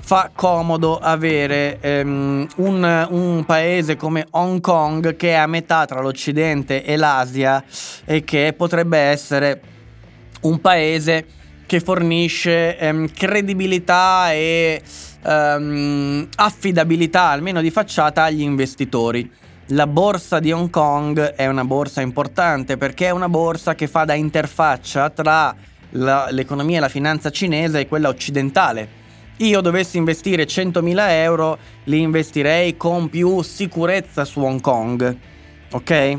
fa 0.00 0.30
comodo 0.34 0.98
avere 0.98 1.78
um, 1.82 2.46
un, 2.56 3.06
un, 3.10 3.44
paese 3.44 3.96
come 3.96 4.26
Hong 4.30 4.60
Kong 4.60 5.16
che 5.16 5.30
è 5.30 5.34
a 5.34 5.46
metà 5.46 5.84
tra 5.84 6.00
l'Occidente 6.00 6.84
e 6.84 6.96
l'Asia 6.96 7.62
e 8.04 8.22
che 8.24 8.54
potrebbe 8.56 8.98
essere 8.98 9.60
un 10.42 10.60
paese 10.60 11.26
che 11.66 11.80
fornisce 11.80 12.78
um, 12.80 13.10
credibilità 13.12 14.32
e 14.32 14.80
um, 15.26 16.28
affidabilità, 16.36 17.28
almeno 17.28 17.60
di 17.60 17.70
facciata, 17.70 18.24
agli 18.24 18.42
investitori. 18.42 19.30
La 19.70 19.86
borsa 19.86 20.38
di 20.38 20.52
Hong 20.52 20.70
Kong 20.70 21.20
è 21.34 21.46
una 21.46 21.64
borsa 21.64 22.00
importante 22.00 22.76
perché 22.76 23.06
è 23.06 23.10
una 23.10 23.28
borsa 23.28 23.74
che 23.74 23.88
fa 23.88 24.04
da 24.04 24.14
interfaccia 24.14 25.10
tra 25.10 25.54
la, 25.90 26.28
l'economia 26.30 26.76
e 26.76 26.80
la 26.80 26.88
finanza 26.88 27.30
cinese 27.30 27.80
e 27.80 27.88
quella 27.88 28.08
occidentale. 28.08 29.04
Io 29.38 29.60
dovessi 29.60 29.98
investire 29.98 30.44
100.000 30.44 30.96
euro, 31.10 31.58
li 31.84 32.00
investirei 32.00 32.76
con 32.76 33.10
più 33.10 33.42
sicurezza 33.42 34.24
su 34.24 34.40
Hong 34.40 34.60
Kong, 34.60 35.16
ok? 35.72 36.18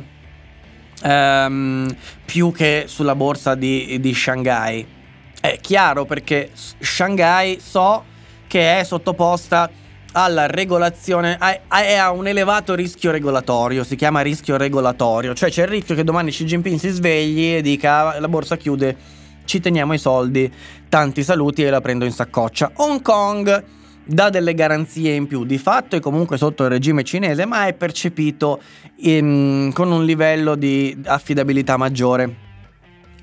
Um, 1.04 1.96
più 2.26 2.52
che 2.52 2.84
sulla 2.88 3.16
borsa 3.16 3.56
di, 3.56 3.98
di 4.00 4.14
Shanghai. 4.14 4.86
È 5.40 5.58
chiaro 5.62 6.06
perché 6.06 6.52
Shanghai 6.80 7.60
so 7.62 8.04
che 8.48 8.80
è 8.80 8.84
sottoposta 8.84 9.70
alla 10.14 10.48
regolazione, 10.48 11.38
è 11.38 11.96
a 11.96 12.12
un 12.12 12.28
elevato 12.28 12.74
rischio 12.74 13.12
regolatorio, 13.12 13.84
si 13.84 13.96
chiama 13.96 14.22
rischio 14.22 14.58
regolatorio, 14.58 15.34
cioè 15.36 15.50
c'è 15.50 15.64
il 15.64 15.68
rischio 15.68 15.96
che 15.96 16.04
domani 16.04 16.32
Xi 16.32 16.46
Jinping 16.46 16.80
si 16.80 16.90
svegli 16.90 17.56
e 17.56 17.62
dica 17.62 18.20
la 18.20 18.28
borsa 18.28 18.58
chiude, 18.58 18.96
ci 19.46 19.60
teniamo 19.60 19.94
i 19.94 20.00
soldi, 20.00 20.52
tanti 20.90 21.24
saluti 21.24 21.64
e 21.64 21.70
la 21.70 21.82
prendo 21.82 22.06
in 22.06 22.12
saccoccia. 22.12 22.72
Hong 22.76 23.02
Kong 23.02 23.64
dà 24.04 24.30
delle 24.30 24.54
garanzie 24.54 25.14
in 25.14 25.28
più, 25.28 25.46
di 25.46 25.58
fatto 25.58 25.96
è 25.96 26.00
comunque 26.00 26.38
sotto 26.38 26.64
il 26.64 26.70
regime 26.70 27.04
cinese, 27.04 27.46
ma 27.46 27.68
è 27.68 27.74
percepito 27.74 28.62
in, 29.02 29.72
con 29.74 29.92
un 29.92 30.04
livello 30.04 30.56
di 30.56 30.98
affidabilità 31.06 31.78
maggiore. 31.78 32.47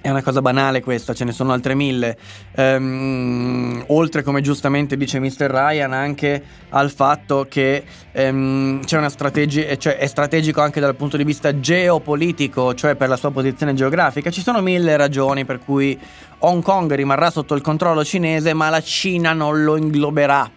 È 0.05 0.10
una 0.10 0.22
cosa 0.22 0.43
banale 0.43 0.82
questa, 0.82 1.14
ce 1.14 1.24
ne 1.24 1.32
sono 1.32 1.55
altre 1.55 1.74
mille. 1.74 2.18
Ehm, 2.56 3.85
oltre, 3.86 4.22
come 4.22 4.43
giustamente 4.43 4.98
dice 4.98 5.18
Mr. 5.18 5.48
Ryan, 5.48 5.94
anche 5.94 6.44
al 6.68 6.90
fatto 6.90 7.47
che 7.48 7.82
ehm, 8.12 8.85
c'è 8.85 8.98
una 8.98 9.09
strategia, 9.09 9.74
cioè 9.78 9.97
è 9.97 10.06
strategico 10.06 10.60
anche 10.60 10.78
dal 10.78 10.94
punto 10.94 11.16
di 11.16 11.24
vista 11.24 11.59
geopolitico, 11.59 12.74
cioè 12.74 12.97
per 12.97 13.09
la 13.09 13.16
sua 13.16 13.31
posizione 13.31 13.72
geografica. 13.72 14.28
Ci 14.31 14.43
sono 14.43 14.60
mille 14.60 14.94
ragioni 14.98 15.47
per 15.47 15.59
cui 15.59 15.98
Hong 16.40 16.62
Kong 16.62 16.93
rimarrà 16.93 17.31
sotto 17.31 17.55
il 17.55 17.62
controllo 17.62 18.05
cinese, 18.05 18.52
ma 18.52 18.68
la 18.68 18.82
Cina 18.82 19.32
non 19.32 19.64
lo 19.64 19.74
ingloberà 19.76 20.51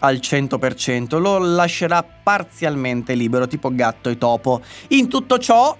al 0.00 0.16
100%, 0.16 1.18
lo 1.18 1.38
lascerà 1.38 2.04
parzialmente 2.04 3.14
libero, 3.14 3.46
tipo 3.46 3.74
gatto 3.74 4.10
e 4.10 4.18
topo. 4.18 4.60
In 4.88 5.08
tutto 5.08 5.38
ciò, 5.38 5.74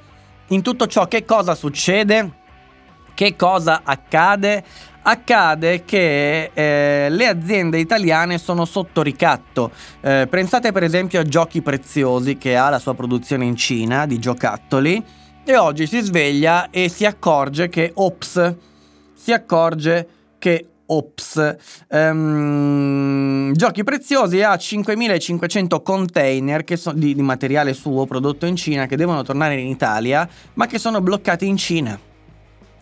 in 0.46 0.62
tutto 0.62 0.86
ciò 0.86 1.06
che 1.08 1.26
cosa 1.26 1.54
succede? 1.54 2.40
Che 3.14 3.36
cosa 3.36 3.82
accade? 3.84 4.64
accade 5.02 5.84
che 5.84 6.50
eh, 6.52 7.08
le 7.10 7.26
aziende 7.26 7.78
italiane 7.78 8.38
sono 8.38 8.64
sotto 8.64 9.02
ricatto. 9.02 9.70
Eh, 10.00 10.26
pensate 10.28 10.72
per 10.72 10.84
esempio 10.84 11.20
a 11.20 11.24
Giochi 11.24 11.62
Preziosi 11.62 12.36
che 12.38 12.56
ha 12.56 12.68
la 12.68 12.78
sua 12.78 12.94
produzione 12.94 13.44
in 13.44 13.56
Cina 13.56 14.06
di 14.06 14.18
giocattoli 14.18 15.02
e 15.44 15.56
oggi 15.56 15.86
si 15.86 16.00
sveglia 16.00 16.70
e 16.70 16.88
si 16.88 17.04
accorge 17.04 17.68
che 17.68 17.90
ops, 17.94 18.54
si 19.14 19.32
accorge 19.32 20.06
che 20.38 20.66
ops, 20.86 21.56
um, 21.88 23.52
Giochi 23.54 23.82
Preziosi 23.82 24.42
ha 24.42 24.56
5500 24.56 25.80
container 25.80 26.64
so- 26.76 26.92
di, 26.92 27.14
di 27.14 27.22
materiale 27.22 27.72
suo 27.72 28.04
prodotto 28.04 28.46
in 28.46 28.56
Cina 28.56 28.86
che 28.86 28.96
devono 28.96 29.22
tornare 29.22 29.54
in 29.54 29.68
Italia 29.68 30.28
ma 30.54 30.66
che 30.66 30.78
sono 30.78 31.00
bloccati 31.00 31.46
in 31.46 31.56
Cina 31.56 31.98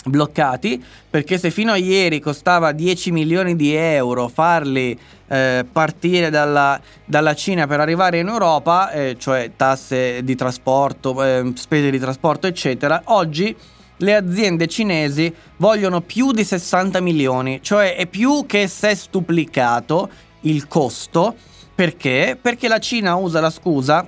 bloccati 0.06 0.82
perché 1.08 1.38
se 1.38 1.50
fino 1.50 1.72
a 1.72 1.76
ieri 1.76 2.20
costava 2.20 2.72
10 2.72 3.10
milioni 3.10 3.56
di 3.56 3.74
euro 3.74 4.28
farli 4.28 4.98
eh, 5.28 5.64
partire 5.70 6.30
dalla, 6.30 6.80
dalla, 7.04 7.34
Cina 7.34 7.66
per 7.66 7.80
arrivare 7.80 8.18
in 8.18 8.28
Europa, 8.28 8.90
eh, 8.90 9.16
cioè 9.18 9.52
tasse 9.56 10.24
di 10.24 10.34
trasporto, 10.34 11.22
eh, 11.22 11.52
spese 11.54 11.90
di 11.90 11.98
trasporto 11.98 12.46
eccetera, 12.46 13.02
oggi 13.06 13.54
le 13.98 14.14
aziende 14.14 14.66
cinesi 14.66 15.32
vogliono 15.58 16.00
più 16.00 16.32
di 16.32 16.44
60 16.44 17.00
milioni, 17.00 17.60
cioè 17.62 17.96
è 17.96 18.06
più 18.06 18.44
che 18.46 18.66
sestuplicato 18.66 20.08
il 20.42 20.66
costo 20.66 21.34
perché? 21.74 22.38
Perché 22.40 22.68
la 22.68 22.78
Cina 22.78 23.14
usa 23.14 23.40
la 23.40 23.50
scusa 23.50 24.06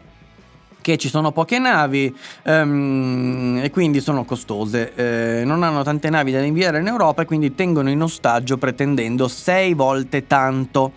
che 0.82 0.98
ci 0.98 1.08
sono 1.08 1.32
poche 1.32 1.58
navi 1.58 2.14
ehm, 2.42 3.60
e 3.62 3.70
quindi 3.70 4.00
sono 4.00 4.24
costose. 4.24 4.92
Eh, 4.94 5.44
non 5.44 5.62
hanno 5.62 5.82
tante 5.82 6.10
navi 6.10 6.32
da 6.32 6.42
inviare 6.42 6.80
in 6.80 6.86
Europa 6.86 7.22
e 7.22 7.24
quindi 7.24 7.54
tengono 7.54 7.88
in 7.88 8.02
ostaggio 8.02 8.58
pretendendo 8.58 9.28
sei 9.28 9.72
volte 9.72 10.26
tanto 10.26 10.92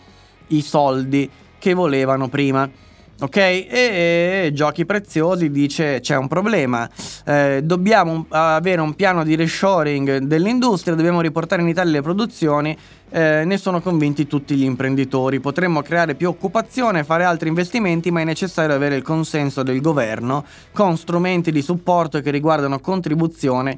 i 0.48 0.62
soldi 0.62 1.30
che 1.58 1.74
volevano 1.74 2.28
prima. 2.28 2.70
Ok? 3.18 3.38
E, 3.38 3.68
e, 3.70 4.52
Giochi 4.54 4.86
Preziosi 4.86 5.50
dice 5.50 6.02
c'è 6.02 6.18
un 6.18 6.28
problema, 6.28 6.90
eh, 7.26 7.62
dobbiamo 7.64 8.26
avere 8.28 8.82
un 8.82 8.94
piano 8.94 9.24
di 9.24 9.36
reshoring 9.36 10.18
dell'industria, 10.18 10.96
dobbiamo 10.96 11.22
riportare 11.22 11.62
in 11.62 11.70
Italia 11.70 11.94
le 11.94 12.02
produzioni, 12.02 12.78
eh, 13.10 13.44
ne 13.46 13.58
sono 13.58 13.80
convinti 13.80 14.28
tutti 14.28 14.56
gli 14.56 14.66
imprenditori, 14.66 15.40
potremmo 15.40 15.82
creare 15.82 16.16
più 16.16 16.28
occupazione, 16.28 17.06
fare 17.06 17.24
altri 17.24 17.48
investimenti, 17.48 18.12
ma 18.12 18.20
è 18.20 18.26
necessario 18.26 18.76
avere 18.76 18.98
il 18.98 19.04
consenso 19.04 19.64
del 19.64 19.80
governo 19.80 20.44
con 20.74 20.98
strumenti 20.98 21.54
di 21.54 21.62
supporto 21.62 22.20
che 22.20 22.32
riguardano 22.32 22.80
contribuzione 22.80 23.78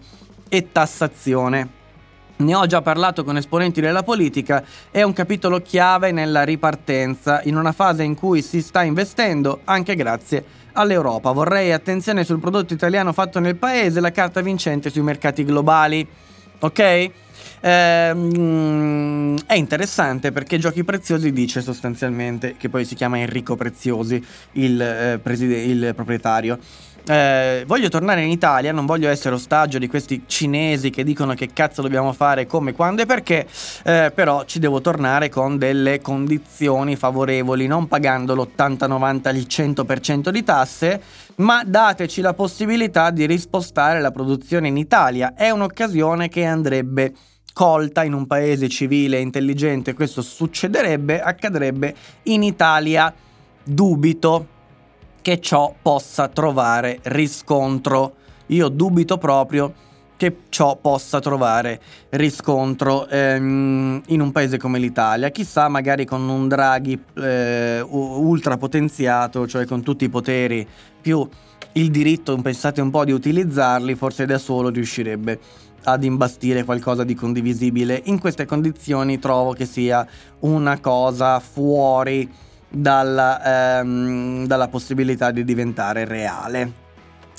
e 0.49 0.71
tassazione. 0.71 1.76
Ne 2.39 2.53
ho 2.53 2.67
già 2.67 2.83
parlato 2.83 3.23
con 3.23 3.35
esponenti 3.35 3.81
della 3.81 4.03
politica, 4.03 4.63
è 4.91 5.01
un 5.01 5.11
capitolo 5.11 5.59
chiave 5.59 6.11
nella 6.11 6.43
ripartenza, 6.43 7.41
in 7.45 7.57
una 7.57 7.71
fase 7.71 8.03
in 8.03 8.13
cui 8.13 8.43
si 8.43 8.61
sta 8.61 8.83
investendo 8.83 9.61
anche 9.63 9.95
grazie 9.95 10.45
all'Europa. 10.73 11.31
Vorrei 11.31 11.71
attenzione 11.71 12.23
sul 12.23 12.39
prodotto 12.39 12.73
italiano 12.73 13.11
fatto 13.11 13.39
nel 13.39 13.55
paese, 13.55 13.99
la 13.99 14.11
carta 14.11 14.41
vincente 14.41 14.91
sui 14.91 15.01
mercati 15.01 15.43
globali. 15.43 16.07
Ok? 16.59 17.09
Ehm, 17.61 19.35
è 19.47 19.55
interessante 19.55 20.31
perché 20.31 20.59
Giochi 20.59 20.83
Preziosi 20.83 21.31
dice 21.31 21.61
sostanzialmente, 21.61 22.55
che 22.55 22.69
poi 22.69 22.85
si 22.85 22.93
chiama 22.93 23.17
Enrico 23.17 23.55
Preziosi, 23.55 24.23
il, 24.53 24.79
eh, 24.79 25.19
preside- 25.21 25.63
il 25.63 25.93
proprietario, 25.95 26.59
eh, 27.07 27.63
voglio 27.65 27.87
tornare 27.87 28.21
in 28.21 28.29
Italia, 28.29 28.73
non 28.73 28.85
voglio 28.85 29.09
essere 29.09 29.35
ostaggio 29.35 29.77
di 29.77 29.87
questi 29.87 30.23
cinesi 30.25 30.89
che 30.89 31.05
dicono 31.05 31.33
che 31.35 31.51
cazzo 31.53 31.81
dobbiamo 31.81 32.11
fare, 32.11 32.45
come, 32.45 32.73
quando 32.73 33.01
e 33.01 33.05
perché, 33.05 33.47
eh, 33.83 34.11
però 34.13 34.43
ci 34.43 34.59
devo 34.59 34.81
tornare 34.81 35.29
con 35.29 35.57
delle 35.57 36.01
condizioni 36.01 36.97
favorevoli, 36.97 37.65
non 37.65 37.87
pagando 37.87 38.35
l'80, 38.35 38.87
90, 38.87 39.29
il 39.29 39.45
100% 39.49 40.29
di 40.29 40.43
tasse, 40.43 41.01
ma 41.35 41.63
dateci 41.63 42.19
la 42.19 42.33
possibilità 42.33 43.09
di 43.09 43.25
rispostare 43.25 44.01
la 44.01 44.11
produzione 44.11 44.67
in 44.67 44.75
Italia. 44.75 45.33
È 45.33 45.49
un'occasione 45.49 46.27
che 46.27 46.43
andrebbe 46.43 47.13
colta 47.53 48.03
in 48.03 48.13
un 48.13 48.27
paese 48.27 48.67
civile 48.67 49.17
e 49.17 49.21
intelligente, 49.21 49.93
questo 49.93 50.21
succederebbe, 50.21 51.21
accadrebbe 51.21 51.95
in 52.23 52.43
Italia. 52.43 53.13
Dubito 53.63 54.55
che 55.27 55.41
ciò 55.41 55.75
possa 55.81 56.29
trovare 56.29 56.99
riscontro. 57.01 58.13
Io 58.45 58.69
dubito 58.69 59.17
proprio 59.17 59.73
che 60.15 60.43
ciò 60.47 60.77
possa 60.77 61.19
trovare 61.19 61.81
riscontro 62.11 63.05
ehm, 63.09 64.03
in 64.05 64.21
un 64.21 64.31
paese 64.31 64.57
come 64.57 64.79
l'Italia. 64.79 65.29
Chissà, 65.29 65.67
magari 65.67 66.05
con 66.05 66.29
un 66.29 66.47
Draghi 66.47 66.97
eh, 67.15 67.81
ultra 67.81 68.55
potenziato, 68.55 69.45
cioè 69.47 69.65
con 69.65 69.83
tutti 69.83 70.05
i 70.05 70.09
poteri 70.09 70.65
più 71.01 71.27
il 71.73 71.91
diritto, 71.91 72.37
pensate 72.37 72.79
un 72.79 72.89
po' 72.89 73.03
di 73.03 73.11
utilizzarli, 73.11 73.95
forse 73.95 74.25
da 74.25 74.37
solo 74.37 74.69
riuscirebbe 74.69 75.37
ad 75.83 76.05
imbastire 76.05 76.63
qualcosa 76.63 77.03
di 77.03 77.15
condivisibile. 77.15 78.01
In 78.05 78.17
queste 78.17 78.45
condizioni 78.45 79.19
trovo 79.19 79.51
che 79.51 79.65
sia 79.65 80.07
una 80.39 80.79
cosa 80.79 81.41
fuori 81.41 82.45
dalla, 82.69 83.79
ehm, 83.79 84.45
dalla 84.45 84.67
possibilità 84.67 85.31
di 85.31 85.43
diventare 85.43 86.05
reale 86.05 86.85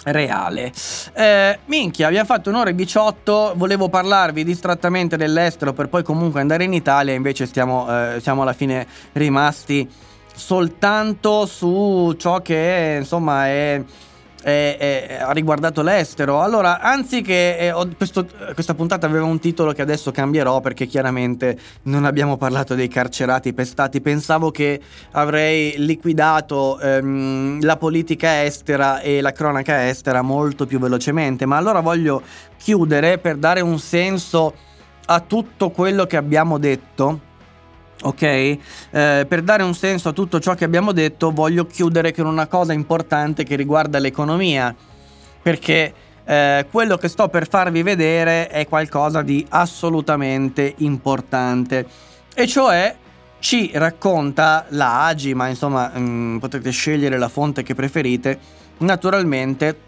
reale. 0.05 0.73
Eh, 1.13 1.59
minchia, 1.67 2.07
abbiamo 2.07 2.25
fatto 2.25 2.51
un'ora 2.51 2.71
e 2.71 2.75
18. 2.75 3.53
Volevo 3.57 3.89
parlarvi 3.89 4.45
distrattamente 4.45 5.17
dell'estero 5.17 5.73
per 5.73 5.89
poi 5.89 6.03
comunque 6.03 6.41
andare 6.41 6.65
in 6.65 6.73
Italia. 6.73 7.15
Invece 7.15 7.47
stiamo, 7.47 7.87
eh, 7.89 8.21
siamo 8.21 8.43
alla 8.43 8.53
fine 8.53 8.87
rimasti 9.13 9.89
soltanto 10.35 11.47
su 11.47 12.15
ciò 12.17 12.41
che 12.41 12.97
insomma 13.01 13.47
è 13.47 13.83
eh, 14.43 14.77
eh, 14.79 15.15
ha 15.15 15.33
riguardato 15.33 15.83
l'estero. 15.83 16.41
Allora, 16.41 16.81
anziché 16.81 17.59
eh, 17.59 17.75
questo, 17.97 18.27
questa 18.55 18.75
puntata 18.75 19.07
aveva 19.07 19.25
un 19.25 19.39
titolo 19.39 19.73
che 19.73 19.83
adesso 19.83 20.11
cambierò 20.11 20.61
perché 20.61 20.87
chiaramente 20.87 21.59
non 21.85 22.05
abbiamo 22.05 22.37
parlato 22.37 22.75
dei 22.75 22.89
carcerati 22.89 23.53
pestati. 23.53 24.01
Pensavo 24.01 24.51
che 24.51 24.81
avrei 25.13 25.75
liquidato 25.79 26.79
ehm, 26.79 27.63
la 27.63 27.77
politica 27.77 28.45
estera 28.45 29.01
e 29.01 29.21
la 29.21 29.33
cronaca 29.33 29.89
estera 29.89 30.23
molto 30.23 30.67
più 30.67 30.79
velocemente, 30.79 31.47
ma 31.47 31.57
allora 31.57 31.81
voglio 31.81 32.23
chiudere 32.57 33.19
per 33.19 33.37
dare 33.37 33.61
un 33.61 33.79
senso 33.79 34.55
a 35.07 35.21
tutto 35.21 35.71
quello 35.71 36.05
che 36.05 36.17
abbiamo 36.17 36.59
detto 36.59 37.27
Ok? 38.03 38.23
Eh, 38.23 38.59
per 38.91 39.43
dare 39.43 39.63
un 39.63 39.75
senso 39.75 40.11
a 40.11 40.13
tutto 40.13 40.41
ciò 40.41 40.55
che 40.55 40.65
abbiamo 40.65 40.93
detto, 40.93 41.33
voglio 41.33 41.67
chiudere 41.67 42.13
con 42.13 42.27
una 42.27 42.47
cosa 42.47 42.73
importante 42.73 43.45
che 43.45 43.57
riguarda 43.57 43.99
l'economia. 43.99 44.75
Perché 45.43 45.95
eh, 46.25 46.67
quello 46.71 46.97
che 46.97 47.09
sto 47.09 47.29
per 47.29 47.49
farvi 47.49 47.83
vedere 47.83 48.49
è 48.49 48.67
qualcosa 48.69 49.23
di 49.23 49.45
assolutamente 49.49 50.75
importante. 50.79 51.87
E 52.35 52.47
cioè 52.47 52.95
ci 53.41 53.71
racconta 53.75 54.67
la 54.71 55.07
AGI, 55.07 55.35
ma 55.35 55.49
insomma 55.49 55.89
mh, 55.89 56.01
mm, 56.01 56.37
potete 56.39 56.71
scegliere 56.71 57.19
la 57.19 57.29
fonte 57.29 57.63
che 57.63 57.75
preferite. 57.75 58.39
Naturalmente 58.79 59.81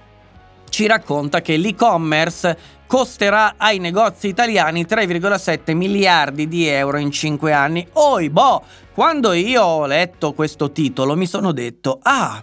ci 0.71 0.87
racconta 0.87 1.43
che 1.43 1.57
l'e-commerce 1.57 2.59
costerà 2.91 3.55
ai 3.57 3.79
negozi 3.79 4.27
italiani 4.27 4.83
3,7 4.83 5.77
miliardi 5.77 6.49
di 6.49 6.67
euro 6.67 6.99
in 6.99 7.13
5 7.13 7.53
anni. 7.53 7.87
Oi, 7.93 8.31
boh, 8.31 8.65
quando 8.93 9.33
io 9.33 9.63
ho 9.63 9.87
letto 9.87 10.33
questo 10.33 10.73
titolo 10.73 11.15
mi 11.15 11.29
sono 11.29 11.53
detto, 11.53 12.01
ah, 12.03 12.43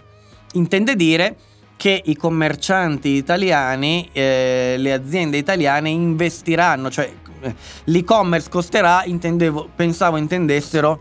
intende 0.52 0.96
dire 0.96 1.36
che 1.76 2.00
i 2.02 2.16
commercianti 2.16 3.10
italiani, 3.10 4.08
eh, 4.10 4.76
le 4.78 4.92
aziende 4.94 5.36
italiane 5.36 5.90
investiranno, 5.90 6.90
cioè 6.90 7.12
eh, 7.42 7.54
l'e-commerce 7.84 8.48
costerà, 8.48 9.04
intendevo, 9.04 9.68
pensavo 9.76 10.16
intendessero 10.16 10.98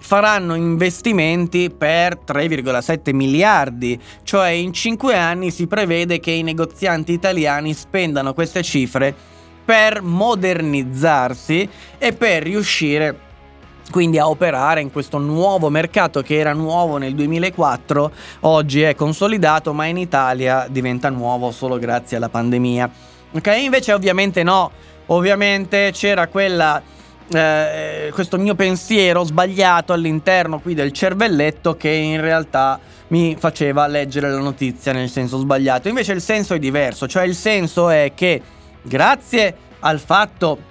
faranno 0.00 0.54
investimenti 0.54 1.70
per 1.70 2.18
3,7 2.26 3.14
miliardi, 3.14 4.00
cioè 4.22 4.48
in 4.48 4.72
5 4.72 5.14
anni 5.14 5.50
si 5.50 5.66
prevede 5.66 6.18
che 6.18 6.32
i 6.32 6.42
negozianti 6.42 7.12
italiani 7.12 7.74
spendano 7.74 8.34
queste 8.34 8.62
cifre 8.62 9.14
per 9.64 10.02
modernizzarsi 10.02 11.68
e 11.98 12.12
per 12.12 12.42
riuscire 12.42 13.28
quindi 13.90 14.18
a 14.18 14.28
operare 14.28 14.80
in 14.80 14.92
questo 14.92 15.18
nuovo 15.18 15.68
mercato 15.68 16.22
che 16.22 16.38
era 16.38 16.52
nuovo 16.52 16.96
nel 16.96 17.14
2004, 17.14 18.12
oggi 18.40 18.82
è 18.82 18.94
consolidato, 18.94 19.72
ma 19.72 19.86
in 19.86 19.96
Italia 19.96 20.66
diventa 20.70 21.08
nuovo 21.08 21.50
solo 21.50 21.76
grazie 21.78 22.16
alla 22.16 22.28
pandemia. 22.28 22.90
Ok, 23.32 23.46
invece 23.60 23.92
ovviamente 23.92 24.42
no, 24.44 24.70
ovviamente 25.06 25.90
c'era 25.92 26.28
quella 26.28 26.80
eh, 27.32 28.10
questo 28.12 28.38
mio 28.38 28.54
pensiero 28.54 29.24
sbagliato 29.24 29.92
all'interno 29.92 30.60
qui 30.60 30.74
del 30.74 30.92
cervelletto 30.92 31.76
che 31.76 31.90
in 31.90 32.20
realtà 32.20 32.78
mi 33.08 33.36
faceva 33.38 33.86
leggere 33.86 34.30
la 34.30 34.38
notizia 34.38 34.92
nel 34.92 35.08
senso 35.08 35.38
sbagliato. 35.38 35.88
Invece 35.88 36.12
il 36.12 36.20
senso 36.20 36.54
è 36.54 36.58
diverso, 36.58 37.06
cioè 37.06 37.24
il 37.24 37.34
senso 37.34 37.88
è 37.88 38.12
che 38.14 38.40
grazie 38.82 39.54
al 39.80 39.98
fatto 39.98 40.69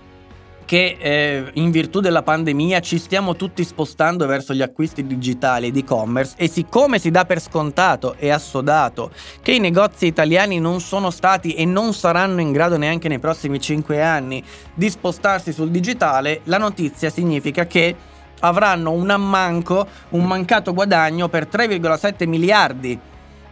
che 0.69 0.97
eh, 0.99 1.49
in 1.53 1.71
virtù 1.71 1.99
della 1.99 2.21
pandemia 2.21 2.79
ci 2.79 2.99
stiamo 2.99 3.35
tutti 3.35 3.63
spostando 3.63 4.27
verso 4.27 4.53
gli 4.53 4.61
acquisti 4.61 5.07
digitali 5.07 5.71
di 5.71 5.79
e-commerce 5.79 6.35
e 6.37 6.47
siccome 6.47 6.99
si 6.99 7.09
dà 7.09 7.25
per 7.25 7.41
scontato 7.41 8.13
e 8.19 8.29
assodato 8.29 9.09
che 9.41 9.53
i 9.53 9.59
negozi 9.59 10.05
italiani 10.05 10.59
non 10.59 10.79
sono 10.79 11.09
stati 11.09 11.55
e 11.55 11.65
non 11.65 11.95
saranno 11.95 12.39
in 12.39 12.51
grado 12.51 12.77
neanche 12.77 13.07
nei 13.07 13.17
prossimi 13.17 13.59
5 13.59 13.99
anni 13.99 14.43
di 14.75 14.87
spostarsi 14.91 15.53
sul 15.53 15.71
digitale, 15.71 16.41
la 16.43 16.59
notizia 16.59 17.09
significa 17.09 17.65
che 17.65 17.95
avranno 18.41 18.91
un 18.91 19.09
ammanco, 19.09 19.87
un 20.09 20.23
mancato 20.25 20.75
guadagno 20.75 21.29
per 21.29 21.47
3,7 21.51 22.27
miliardi 22.27 22.99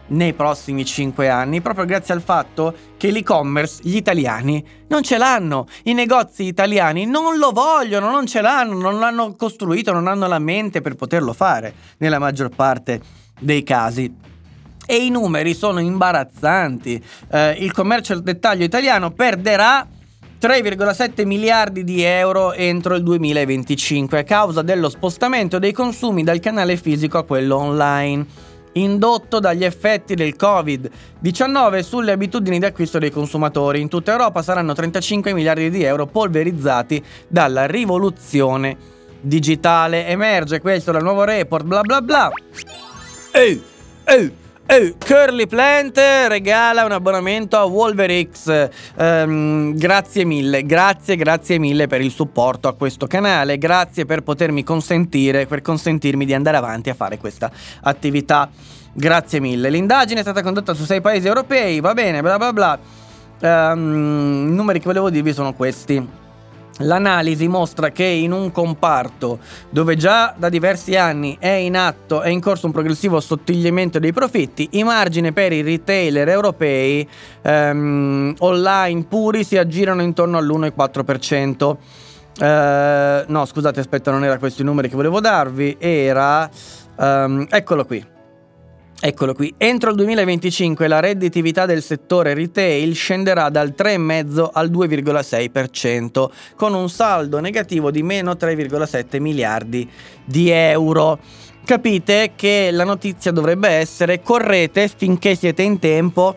nei 0.08 0.32
prossimi 0.32 0.84
5 0.84 1.28
anni 1.28 1.60
proprio 1.60 1.84
grazie 1.84 2.14
al 2.14 2.22
fatto 2.22 2.74
che 2.96 3.10
l'e-commerce 3.10 3.80
gli 3.82 3.96
italiani 3.96 4.64
non 4.88 5.02
ce 5.02 5.18
l'hanno. 5.18 5.66
I 5.84 5.92
negozi 5.92 6.44
italiani 6.44 7.04
non 7.04 7.38
lo 7.38 7.50
vogliono, 7.50 8.10
non 8.10 8.26
ce 8.26 8.40
l'hanno, 8.40 8.78
non 8.78 8.98
l'hanno 8.98 9.34
costruito, 9.34 9.92
non 9.92 10.06
hanno 10.06 10.26
la 10.26 10.38
mente 10.38 10.80
per 10.80 10.94
poterlo 10.94 11.32
fare 11.32 11.74
nella 11.98 12.18
maggior 12.18 12.48
parte 12.48 13.00
dei 13.38 13.62
casi. 13.62 14.12
E 14.86 14.96
i 15.04 15.10
numeri 15.10 15.54
sono 15.54 15.80
imbarazzanti. 15.80 17.04
Eh, 17.30 17.56
il 17.60 17.72
commercio 17.72 18.14
al 18.14 18.22
dettaglio 18.22 18.64
italiano 18.64 19.10
perderà 19.10 19.86
3,7 20.40 21.26
miliardi 21.26 21.82
di 21.82 22.02
euro 22.02 22.52
entro 22.52 22.94
il 22.94 23.02
2025 23.02 24.20
a 24.20 24.22
causa 24.22 24.62
dello 24.62 24.88
spostamento 24.88 25.58
dei 25.58 25.72
consumi 25.72 26.22
dal 26.22 26.38
canale 26.38 26.76
fisico 26.76 27.18
a 27.18 27.24
quello 27.24 27.56
online 27.56 28.24
indotto 28.72 29.40
dagli 29.40 29.64
effetti 29.64 30.14
del 30.14 30.34
Covid-19 30.38 31.80
sulle 31.80 32.12
abitudini 32.12 32.58
di 32.58 32.64
acquisto 32.64 32.98
dei 32.98 33.10
consumatori. 33.10 33.80
In 33.80 33.88
tutta 33.88 34.12
Europa 34.12 34.42
saranno 34.42 34.72
35 34.72 35.32
miliardi 35.32 35.70
di 35.70 35.82
euro 35.82 36.06
polverizzati 36.06 37.02
dalla 37.26 37.66
rivoluzione 37.66 38.76
digitale. 39.20 40.06
Emerge 40.06 40.60
questo 40.60 40.92
dal 40.92 41.02
nuovo 41.02 41.24
report, 41.24 41.64
bla 41.64 41.80
bla 41.82 42.00
bla. 42.02 42.30
Ehi, 43.32 43.62
ehi. 44.04 44.46
Eh, 44.70 44.96
Curly 44.98 45.46
Plant 45.46 45.96
regala 46.28 46.84
un 46.84 46.92
abbonamento 46.92 47.56
a 47.56 47.64
WolverX. 47.64 48.68
Um, 48.96 49.74
grazie 49.74 50.26
mille, 50.26 50.62
grazie, 50.66 51.16
grazie 51.16 51.58
mille 51.58 51.86
per 51.86 52.02
il 52.02 52.10
supporto 52.10 52.68
a 52.68 52.74
questo 52.74 53.06
canale. 53.06 53.56
Grazie 53.56 54.04
per 54.04 54.20
potermi 54.20 54.62
consentire, 54.64 55.46
per 55.46 55.62
consentirmi 55.62 56.26
di 56.26 56.34
andare 56.34 56.58
avanti 56.58 56.90
a 56.90 56.94
fare 56.94 57.16
questa 57.16 57.50
attività. 57.80 58.50
Grazie 58.92 59.40
mille. 59.40 59.70
L'indagine 59.70 60.20
è 60.20 60.22
stata 60.22 60.42
condotta 60.42 60.74
su 60.74 60.84
sei 60.84 61.00
paesi 61.00 61.26
europei, 61.26 61.80
va 61.80 61.94
bene, 61.94 62.20
bla 62.20 62.36
bla 62.36 62.52
bla. 62.52 62.78
Um, 63.40 64.48
I 64.50 64.54
numeri 64.54 64.80
che 64.80 64.84
volevo 64.84 65.08
dirvi 65.08 65.32
sono 65.32 65.54
questi. 65.54 66.26
L'analisi 66.78 67.48
mostra 67.48 67.90
che 67.90 68.04
in 68.04 68.32
un 68.32 68.52
comparto 68.52 69.38
dove 69.70 69.96
già 69.96 70.34
da 70.36 70.48
diversi 70.48 70.96
anni 70.96 71.36
è 71.40 71.48
in 71.48 71.76
atto, 71.76 72.20
è 72.20 72.28
in 72.28 72.40
corso 72.40 72.66
un 72.66 72.72
progressivo 72.72 73.18
sottigliamento 73.20 73.98
dei 73.98 74.12
profitti, 74.12 74.68
i 74.72 74.84
margini 74.84 75.32
per 75.32 75.52
i 75.52 75.62
retailer 75.62 76.28
europei 76.28 77.08
ehm, 77.42 78.34
online 78.38 79.04
puri 79.04 79.44
si 79.44 79.56
aggirano 79.56 80.02
intorno 80.02 80.38
all'1,4%. 80.38 81.76
Eh, 82.40 83.24
no, 83.26 83.44
scusate, 83.44 83.80
aspetta, 83.80 84.10
non 84.12 84.24
era 84.24 84.38
questi 84.38 84.62
i 84.62 84.64
numeri 84.64 84.88
che 84.88 84.96
volevo 84.96 85.20
darvi, 85.20 85.76
era... 85.78 86.48
Um, 87.00 87.46
eccolo 87.48 87.84
qui. 87.84 88.17
Eccolo 89.00 89.32
qui, 89.32 89.54
entro 89.58 89.90
il 89.90 89.96
2025 89.96 90.88
la 90.88 90.98
redditività 90.98 91.66
del 91.66 91.84
settore 91.84 92.34
retail 92.34 92.96
scenderà 92.96 93.48
dal 93.48 93.72
3,5 93.76 94.48
al 94.52 94.70
2,6%, 94.70 96.28
con 96.56 96.74
un 96.74 96.90
saldo 96.90 97.38
negativo 97.38 97.92
di 97.92 98.02
meno 98.02 98.32
3,7 98.32 99.20
miliardi 99.20 99.88
di 100.24 100.50
euro. 100.50 101.20
Capite 101.64 102.32
che 102.34 102.70
la 102.72 102.82
notizia 102.82 103.30
dovrebbe 103.30 103.68
essere 103.68 104.20
correte 104.20 104.88
finché 104.88 105.36
siete 105.36 105.62
in 105.62 105.78
tempo 105.78 106.34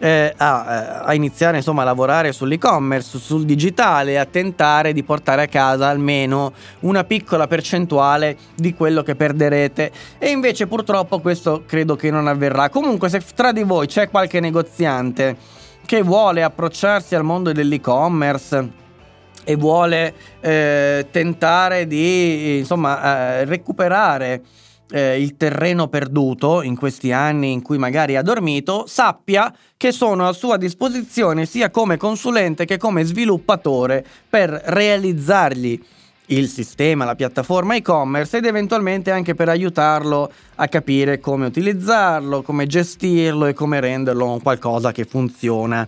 eh, 0.00 0.34
a, 0.36 0.66
eh, 0.66 1.08
a, 1.08 1.14
iniziare 1.14 1.58
insomma, 1.58 1.82
a 1.82 1.84
lavorare 1.84 2.32
sull'e-commerce, 2.32 3.18
sul 3.18 3.44
digitale, 3.44 4.18
a 4.18 4.24
tentare 4.24 4.92
di 4.92 5.04
portare 5.04 5.42
a 5.42 5.46
casa 5.46 5.88
almeno 5.88 6.52
una 6.80 7.04
piccola 7.04 7.46
percentuale 7.46 8.36
di 8.56 8.74
quello 8.74 9.02
che 9.02 9.14
perderete. 9.14 9.92
E 10.18 10.30
invece 10.30 10.66
purtroppo 10.66 11.20
questo 11.20 11.64
credo 11.66 11.94
che 11.96 12.10
non 12.10 12.26
avverrà. 12.26 12.70
Comunque 12.70 13.08
se 13.10 13.22
tra 13.34 13.52
di 13.52 13.62
voi 13.62 13.86
c'è 13.86 14.08
qualche 14.08 14.40
negoziante 14.40 15.36
che 15.84 16.02
vuole 16.02 16.42
approcciarsi 16.42 17.14
al 17.14 17.24
mondo 17.24 17.52
dell'e-commerce, 17.52 18.78
e 19.42 19.56
vuole 19.56 20.14
eh, 20.40 21.06
tentare 21.10 21.86
di 21.86 22.58
insomma 22.58 23.38
eh, 23.38 23.44
recuperare 23.46 24.42
eh, 24.90 25.20
il 25.20 25.36
terreno 25.36 25.88
perduto 25.88 26.62
in 26.62 26.76
questi 26.76 27.12
anni 27.12 27.52
in 27.52 27.62
cui 27.62 27.78
magari 27.78 28.16
ha 28.16 28.22
dormito, 28.22 28.86
sappia 28.86 29.54
che 29.76 29.92
sono 29.92 30.28
a 30.28 30.32
sua 30.32 30.56
disposizione 30.56 31.46
sia 31.46 31.70
come 31.70 31.96
consulente 31.96 32.64
che 32.64 32.76
come 32.76 33.04
sviluppatore 33.04 34.04
per 34.28 34.50
realizzargli 34.50 35.82
il 36.26 36.48
sistema, 36.48 37.04
la 37.04 37.14
piattaforma 37.14 37.74
e-commerce 37.74 38.36
ed 38.36 38.46
eventualmente 38.46 39.10
anche 39.10 39.34
per 39.34 39.48
aiutarlo 39.48 40.30
a 40.56 40.68
capire 40.68 41.18
come 41.18 41.46
utilizzarlo, 41.46 42.42
come 42.42 42.66
gestirlo 42.66 43.46
e 43.46 43.52
come 43.52 43.80
renderlo 43.80 44.38
qualcosa 44.42 44.92
che 44.92 45.04
funziona 45.04 45.86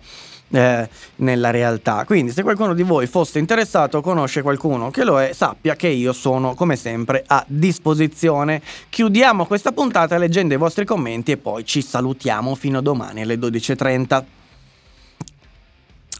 eh, 0.53 0.87
nella 1.17 1.49
realtà. 1.49 2.05
Quindi 2.05 2.31
se 2.31 2.43
qualcuno 2.43 2.73
di 2.73 2.83
voi 2.83 3.07
fosse 3.07 3.39
interessato 3.39 3.97
o 3.97 4.01
conosce 4.01 4.41
qualcuno 4.41 4.91
che 4.91 5.03
lo 5.03 5.19
è, 5.19 5.33
sappia 5.33 5.75
che 5.75 5.87
io 5.87 6.13
sono 6.13 6.53
come 6.53 6.75
sempre 6.75 7.23
a 7.25 7.43
disposizione. 7.47 8.61
Chiudiamo 8.89 9.45
questa 9.45 9.71
puntata 9.71 10.17
leggendo 10.17 10.53
i 10.53 10.57
vostri 10.57 10.85
commenti 10.85 11.31
e 11.31 11.37
poi 11.37 11.65
ci 11.65 11.81
salutiamo 11.81 12.55
fino 12.55 12.77
a 12.77 12.81
domani 12.81 13.23
alle 13.23 13.35
12.30. 13.35 14.23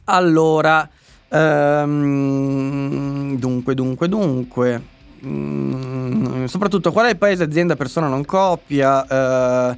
Allora, 0.06 0.90
um, 1.30 3.38
dunque, 3.38 3.76
dunque, 3.76 4.10
dunque. 4.10 4.82
Mm, 5.26 6.46
soprattutto 6.46 6.92
qual 6.92 7.06
è 7.06 7.10
il 7.12 7.18
paese, 7.18 7.44
azienda, 7.44 7.76
persona, 7.76 8.08
non 8.08 8.26
coppia? 8.26 9.70
Uh, 9.70 9.78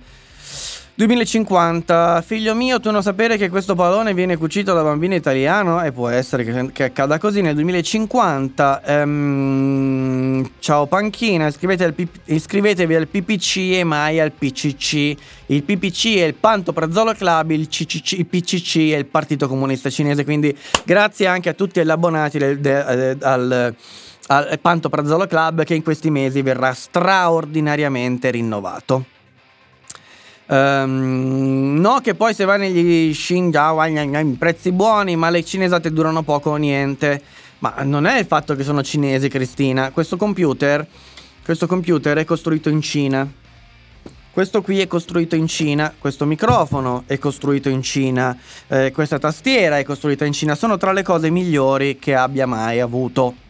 2050, 0.97 2.21
figlio 2.21 2.55
mio, 2.55 2.79
tu 2.79 2.89
non 2.89 3.03
sapere 3.03 3.35
che 3.35 3.49
questo 3.49 3.75
pallone 3.75 4.13
viene 4.13 4.37
cucito 4.37 4.73
da 4.73 4.81
bambino 4.81 5.13
italiano? 5.13 5.83
E 5.83 5.91
può 5.91 6.07
essere 6.07 6.45
che, 6.45 6.71
che 6.71 6.83
accada 6.85 7.17
così 7.17 7.41
nel 7.41 7.53
2050. 7.55 8.81
Ehm, 8.81 10.51
ciao 10.59 10.85
Panchina, 10.85 11.47
iscrivetevi 11.47 12.01
al, 12.01 12.07
iscrivetevi 12.33 12.95
al, 12.95 13.07
PPC 13.07 13.57
e 13.73 13.83
mai 13.83 14.21
al 14.21 14.31
PCC. 14.31 15.13
Il 15.47 15.63
PPC 15.63 16.15
è 16.15 16.23
il 16.23 16.35
Pantoprazzolo 16.35 17.11
Club, 17.11 17.51
il, 17.51 17.67
CCC, 17.67 18.13
il 18.13 18.25
PCC 18.25 18.91
è 18.93 18.97
il 18.97 19.05
Partito 19.05 19.49
Comunista 19.49 19.89
Cinese. 19.89 20.23
Quindi 20.23 20.57
grazie 20.85 21.27
anche 21.27 21.49
a 21.49 21.53
tutti 21.53 21.83
gli 21.83 21.89
abbonati 21.89 22.37
del, 22.37 22.59
del, 22.59 23.17
al 23.21 23.75
al 24.27 24.57
Pantoprazzolo 24.59 25.27
Club 25.27 25.63
che 25.63 25.75
in 25.75 25.83
questi 25.83 26.09
mesi 26.09 26.41
verrà 26.41 26.73
straordinariamente 26.73 28.31
rinnovato. 28.31 29.05
Um, 30.47 31.77
no, 31.79 31.99
che 32.01 32.13
poi 32.13 32.33
se 32.33 32.45
vai 32.45 32.59
negli 32.59 33.11
Xinjiao 33.11 33.77
prezzi 34.37 34.71
buoni, 34.71 35.15
ma 35.15 35.29
le 35.29 35.43
cinesate 35.43 35.91
durano 35.91 36.23
poco 36.23 36.51
o 36.51 36.55
niente. 36.55 37.21
Ma 37.59 37.75
non 37.83 38.05
è 38.05 38.19
il 38.19 38.25
fatto 38.25 38.55
che 38.55 38.63
sono 38.63 38.83
cinesi, 38.83 39.27
Cristina. 39.27 39.91
Questo 39.91 40.17
computer, 40.17 40.85
questo 41.43 41.67
computer 41.67 42.17
è 42.17 42.25
costruito 42.25 42.69
in 42.69 42.81
Cina. 42.81 43.27
Questo 44.35 44.61
qui 44.61 44.81
è 44.81 44.87
costruito 44.87 45.37
in 45.37 45.47
Cina, 45.47 45.93
questo 45.97 46.25
microfono 46.25 47.03
è 47.05 47.17
costruito 47.17 47.69
in 47.69 47.81
Cina, 47.81 48.37
eh, 48.67 48.91
questa 48.91 49.17
tastiera 49.17 49.77
è 49.77 49.85
costruita 49.85 50.25
in 50.25 50.33
Cina, 50.33 50.55
sono 50.55 50.75
tra 50.75 50.91
le 50.91 51.03
cose 51.03 51.29
migliori 51.29 51.97
che 51.97 52.15
abbia 52.15 52.45
mai 52.45 52.81
avuto. 52.81 53.44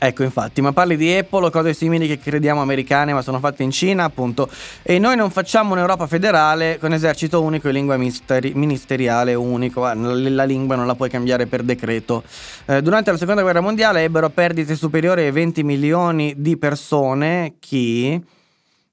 Ecco, 0.00 0.22
infatti, 0.22 0.60
ma 0.60 0.72
parli 0.72 0.96
di 0.96 1.12
Apple 1.12 1.46
o 1.46 1.50
cose 1.50 1.74
simili 1.74 2.06
che 2.06 2.20
crediamo 2.20 2.60
americane 2.60 3.12
ma 3.12 3.20
sono 3.20 3.40
fatte 3.40 3.64
in 3.64 3.72
Cina, 3.72 4.04
appunto. 4.04 4.48
E 4.82 5.00
noi 5.00 5.16
non 5.16 5.28
facciamo 5.30 5.72
un'Europa 5.72 6.06
federale 6.06 6.78
con 6.78 6.92
esercito 6.92 7.42
unico 7.42 7.68
e 7.68 7.72
lingua 7.72 7.96
misteri- 7.96 8.54
ministeriale 8.54 9.34
unico. 9.34 9.80
La 9.92 10.44
lingua 10.44 10.76
non 10.76 10.86
la 10.86 10.94
puoi 10.94 11.10
cambiare 11.10 11.46
per 11.46 11.64
decreto. 11.64 12.22
Eh, 12.66 12.80
durante 12.80 13.10
la 13.10 13.16
seconda 13.16 13.42
guerra 13.42 13.60
mondiale 13.60 14.04
ebbero 14.04 14.28
perdite 14.30 14.76
superiori 14.76 15.22
ai 15.22 15.32
20 15.32 15.64
milioni 15.64 16.34
di 16.36 16.56
persone. 16.56 17.54
Chi? 17.58 18.22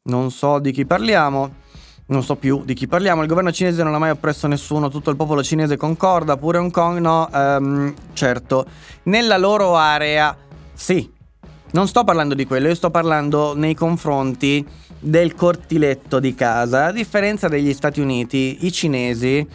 Non 0.03 0.31
so 0.31 0.57
di 0.57 0.71
chi 0.71 0.87
parliamo. 0.87 1.63
Non 2.07 2.23
so 2.23 2.35
più 2.35 2.63
di 2.63 2.73
chi 2.73 2.87
parliamo. 2.87 3.21
Il 3.21 3.27
governo 3.27 3.51
cinese 3.51 3.83
non 3.83 3.93
ha 3.93 3.99
mai 3.99 4.11
oppresso 4.11 4.45
nessuno. 4.47 4.89
Tutto 4.89 5.09
il 5.11 5.15
popolo 5.15 5.41
cinese 5.41 5.75
concorda. 5.75 6.37
Pure 6.37 6.59
Hong 6.59 6.71
Kong, 6.71 6.99
no. 6.99 7.27
Um, 7.31 7.93
certo. 8.13 8.65
Nella 9.03 9.37
loro 9.37 9.75
area 9.75 10.35
sì, 10.75 11.11
non 11.71 11.87
sto 11.87 12.03
parlando 12.03 12.35
di 12.35 12.45
quello, 12.45 12.67
io 12.67 12.75
sto 12.75 12.89
parlando 12.89 13.55
nei 13.55 13.73
confronti 13.73 14.65
del 14.99 15.35
cortiletto 15.35 16.19
di 16.19 16.33
casa. 16.35 16.85
A 16.85 16.91
differenza 16.91 17.47
degli 17.47 17.73
Stati 17.73 17.99
Uniti, 17.99 18.65
i 18.65 18.71
cinesi 18.71 19.45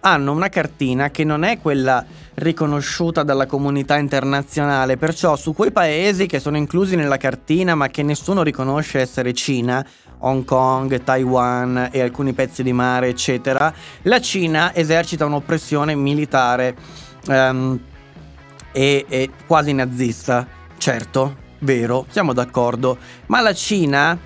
hanno 0.00 0.32
una 0.32 0.48
cartina 0.48 1.10
che 1.10 1.24
non 1.24 1.42
è 1.42 1.58
quella 1.58 2.04
riconosciuta 2.34 3.22
dalla 3.22 3.46
comunità 3.46 3.98
internazionale, 3.98 4.96
perciò 4.96 5.36
su 5.36 5.52
quei 5.54 5.72
paesi 5.72 6.26
che 6.26 6.38
sono 6.38 6.56
inclusi 6.56 6.94
nella 6.94 7.16
cartina 7.16 7.74
ma 7.74 7.88
che 7.88 8.02
nessuno 8.02 8.42
riconosce 8.42 9.00
essere 9.00 9.32
Cina, 9.34 9.84
Hong 10.20 10.44
Kong, 10.44 11.02
Taiwan 11.02 11.88
e 11.90 12.00
alcuni 12.00 12.32
pezzi 12.32 12.62
di 12.62 12.72
mare, 12.72 13.08
eccetera, 13.08 13.72
la 14.02 14.20
Cina 14.20 14.74
esercita 14.74 15.26
un'oppressione 15.26 15.94
militare 15.94 16.76
um, 17.26 17.78
e, 18.72 19.04
e 19.08 19.30
quasi 19.46 19.72
nazista 19.72 20.56
Certo, 20.78 21.36
vero, 21.60 22.06
siamo 22.08 22.32
d'accordo, 22.32 22.96
ma 23.26 23.40
la 23.40 23.52
Cina 23.52 24.18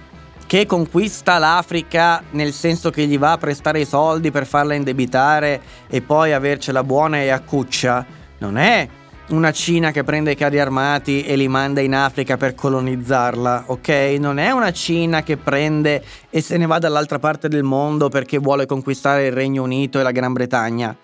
che 0.47 0.67
conquista 0.67 1.39
l'Africa 1.39 2.23
nel 2.33 2.53
senso 2.53 2.91
che 2.91 3.07
gli 3.07 3.19
va 3.19 3.33
a 3.33 3.39
prestare 3.39 3.81
i 3.81 3.87
soldi 3.87 4.31
per 4.31 4.47
farla 4.47 4.75
indebitare 4.75 5.61
e 5.89 6.03
poi 6.03 6.35
avercela 6.35 6.85
buona 6.85 7.23
e 7.23 7.31
accuccia, 7.31 8.05
non 8.39 8.59
è 8.59 8.87
una 9.29 9.51
Cina 9.51 9.93
che 9.93 10.05
prende 10.05 10.33
i 10.33 10.37
carri 10.37 10.61
armati 10.61 11.25
e 11.25 11.37
li 11.37 11.49
manda 11.49 11.81
in 11.81 11.95
Africa 11.95 12.37
per 12.37 12.55
colonizzarla, 12.55 13.65
ok? 13.69 13.89
Non 14.19 14.39
è 14.39 14.51
una 14.51 14.73
Cina 14.73 15.23
che 15.23 15.39
prende 15.39 16.05
e 16.29 16.43
se 16.43 16.59
ne 16.59 16.67
va 16.67 16.79
dall'altra 16.79 17.19
parte 17.19 17.49
del 17.49 17.63
mondo 17.63 18.11
perché 18.11 18.37
vuole 18.37 18.67
conquistare 18.67 19.27
il 19.27 19.33
Regno 19.33 19.63
Unito 19.63 19.99
e 19.99 20.03
la 20.03 20.11
Gran 20.11 20.35
Bretagna. 20.35 20.95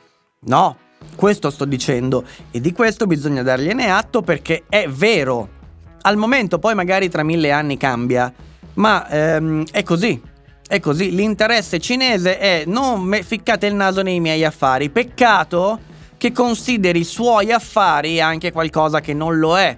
No, 0.41 0.77
questo 1.15 1.51
sto 1.51 1.65
dicendo 1.65 2.25
e 2.51 2.61
di 2.61 2.73
questo 2.73 3.07
bisogna 3.07 3.43
dargliene 3.43 3.91
atto 3.91 4.23
perché 4.23 4.65
è 4.69 4.87
vero. 4.89 5.57
Al 6.03 6.17
momento 6.17 6.59
poi 6.59 6.75
magari 6.75 7.09
tra 7.09 7.25
mille 7.25 7.51
anni 7.51 7.77
cambia, 7.77 8.33
Ma 8.75 9.09
ehm, 9.09 9.65
è 9.73 9.83
così. 9.83 10.21
È 10.67 10.81
così. 10.81 11.11
L'interesse 11.15 11.81
cinese 11.81 12.39
è 12.39 12.63
non 12.67 13.19
ficcate 13.23 13.67
il 13.67 13.75
naso 13.75 14.03
nei 14.03 14.21
miei 14.21 14.45
affari. 14.45 14.91
Peccato 14.91 15.81
che 16.17 16.33
consideri 16.33 17.01
i 17.01 17.05
suoi 17.05 17.53
affari 17.53 18.21
anche 18.21 18.53
qualcosa 18.53 19.01
che 19.01 19.15
non 19.15 19.39
lo 19.39 19.59
è. 19.59 19.77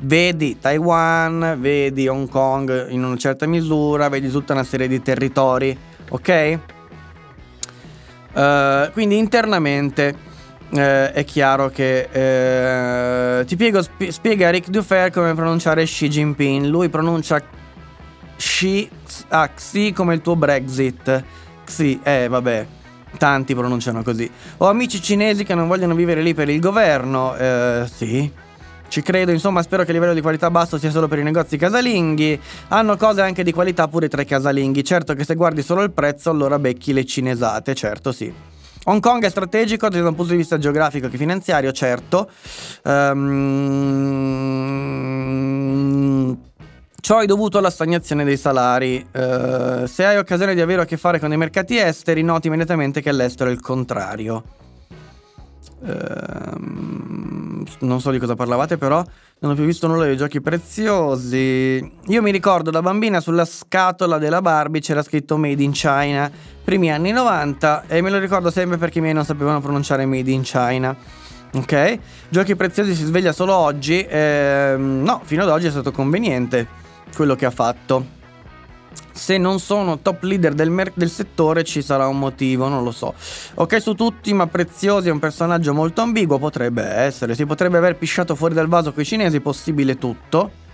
Vedi 0.00 0.58
Taiwan, 0.60 1.56
vedi 1.58 2.06
Hong 2.06 2.28
Kong 2.28 2.88
in 2.90 3.02
una 3.02 3.16
certa 3.16 3.46
misura, 3.46 4.08
vedi 4.08 4.30
tutta 4.30 4.52
una 4.52 4.62
serie 4.62 4.86
di 4.86 5.02
territori, 5.02 5.76
ok? 6.10 6.58
Uh, 8.32 8.92
quindi 8.92 9.18
internamente 9.18 10.14
uh, 10.70 10.76
è 10.76 11.24
chiaro 11.24 11.68
che 11.68 12.08
uh, 13.40 13.44
ti 13.44 13.54
spiego, 13.54 13.82
sp- 13.82 14.08
spiega 14.08 14.50
Rick 14.50 14.68
Dufer 14.68 15.10
come 15.10 15.34
pronunciare 15.34 15.84
Xi 15.84 16.08
Jinping. 16.08 16.66
Lui 16.66 16.88
pronuncia 16.88 17.42
Xi, 18.36 18.88
ah, 19.28 19.48
Xi 19.48 19.92
come 19.92 20.14
il 20.14 20.20
tuo 20.20 20.36
Brexit. 20.36 21.24
Xi, 21.64 22.00
eh 22.02 22.28
vabbè, 22.28 22.66
tanti 23.18 23.54
pronunciano 23.54 24.02
così. 24.02 24.30
Ho 24.58 24.66
amici 24.66 25.02
cinesi 25.02 25.44
che 25.44 25.54
non 25.54 25.68
vogliono 25.68 25.94
vivere 25.94 26.22
lì 26.22 26.34
per 26.34 26.48
il 26.48 26.60
governo, 26.60 27.34
sì. 27.86 28.46
Ci 28.88 29.02
credo, 29.02 29.32
insomma, 29.32 29.60
spero 29.60 29.82
che 29.82 29.90
il 29.90 29.96
livello 29.96 30.14
di 30.14 30.22
qualità 30.22 30.50
basso 30.50 30.78
sia 30.78 30.90
solo 30.90 31.08
per 31.08 31.18
i 31.18 31.22
negozi 31.22 31.58
casalinghi. 31.58 32.40
Hanno 32.68 32.96
cose 32.96 33.20
anche 33.20 33.42
di 33.42 33.52
qualità 33.52 33.86
pure 33.86 34.08
tra 34.08 34.22
i 34.22 34.24
casalinghi. 34.24 34.82
Certo 34.82 35.12
che 35.12 35.24
se 35.24 35.34
guardi 35.34 35.60
solo 35.60 35.82
il 35.82 35.90
prezzo, 35.90 36.30
allora 36.30 36.58
becchi 36.58 36.94
le 36.94 37.04
cinesate, 37.04 37.74
certo 37.74 38.12
sì. 38.12 38.32
Hong 38.88 39.00
Kong 39.00 39.22
è 39.22 39.28
strategico 39.28 39.90
da 39.90 39.98
un 39.98 40.14
punto 40.14 40.30
di 40.32 40.38
vista 40.38 40.56
geografico 40.56 41.08
che 41.08 41.18
finanziario, 41.18 41.72
certo. 41.72 42.30
Um, 42.84 43.18
ciò 46.98 47.18
è 47.18 47.26
dovuto 47.26 47.58
alla 47.58 47.68
stagnazione 47.68 48.24
dei 48.24 48.38
salari. 48.38 49.06
Uh, 49.12 49.84
se 49.84 50.06
hai 50.06 50.16
occasione 50.16 50.54
di 50.54 50.62
avere 50.62 50.80
a 50.82 50.84
che 50.86 50.96
fare 50.96 51.20
con 51.20 51.30
i 51.30 51.36
mercati 51.36 51.76
esteri, 51.76 52.22
noti 52.22 52.46
immediatamente 52.46 53.02
che 53.02 53.10
all'estero 53.10 53.50
è 53.50 53.52
il 53.52 53.60
contrario. 53.60 54.42
Ehm, 55.84 57.64
non 57.80 58.00
so 58.00 58.10
di 58.10 58.18
cosa 58.18 58.34
parlavate, 58.34 58.78
però 58.78 59.04
non 59.40 59.52
ho 59.52 59.54
più 59.54 59.64
visto 59.64 59.86
nulla 59.86 60.04
dei 60.04 60.16
giochi 60.16 60.40
preziosi. 60.40 61.92
Io 62.06 62.22
mi 62.22 62.30
ricordo 62.30 62.70
da 62.70 62.82
bambina 62.82 63.20
sulla 63.20 63.44
scatola 63.44 64.18
della 64.18 64.42
Barbie 64.42 64.80
c'era 64.80 65.02
scritto 65.02 65.36
Made 65.36 65.62
in 65.62 65.70
China, 65.70 66.30
primi 66.64 66.90
anni 66.90 67.12
90, 67.12 67.84
e 67.86 68.00
me 68.00 68.10
lo 68.10 68.18
ricordo 68.18 68.50
sempre 68.50 68.78
perché 68.78 68.98
i 68.98 69.00
miei 69.00 69.14
non 69.14 69.24
sapevano 69.24 69.60
pronunciare 69.60 70.06
Made 70.06 70.30
in 70.30 70.42
China. 70.42 70.96
Ok? 71.54 71.98
Giochi 72.28 72.56
preziosi 72.56 72.94
si 72.94 73.04
sveglia 73.04 73.32
solo 73.32 73.54
oggi. 73.54 74.04
Ehm, 74.08 75.02
no, 75.04 75.20
fino 75.24 75.42
ad 75.42 75.48
oggi 75.48 75.68
è 75.68 75.70
stato 75.70 75.92
conveniente 75.92 76.66
quello 77.14 77.36
che 77.36 77.46
ha 77.46 77.50
fatto 77.50 78.16
se 79.12 79.36
non 79.36 79.58
sono 79.58 79.98
top 79.98 80.22
leader 80.22 80.54
del, 80.54 80.70
mer- 80.70 80.92
del, 80.94 81.10
settore 81.10 81.64
ci 81.64 81.82
sarà 81.82 82.06
un 82.06 82.18
motivo, 82.18 82.68
non 82.68 82.84
lo 82.84 82.92
so. 82.92 83.14
Ok 83.54 83.80
su 83.80 83.94
tutti, 83.94 84.32
ma 84.32 84.46
Preziosi 84.46 85.08
è 85.08 85.12
un 85.12 85.18
personaggio 85.18 85.74
molto 85.74 86.00
ambiguo, 86.02 86.38
potrebbe 86.38 86.84
essere, 86.84 87.34
si 87.34 87.44
potrebbe 87.44 87.78
aver 87.78 87.96
pisciato 87.96 88.34
fuori 88.34 88.54
dal 88.54 88.68
vaso 88.68 88.92
con 88.92 89.02
i 89.02 89.06
cinesi, 89.06 89.40
possibile 89.40 89.98
tutto. 89.98 90.66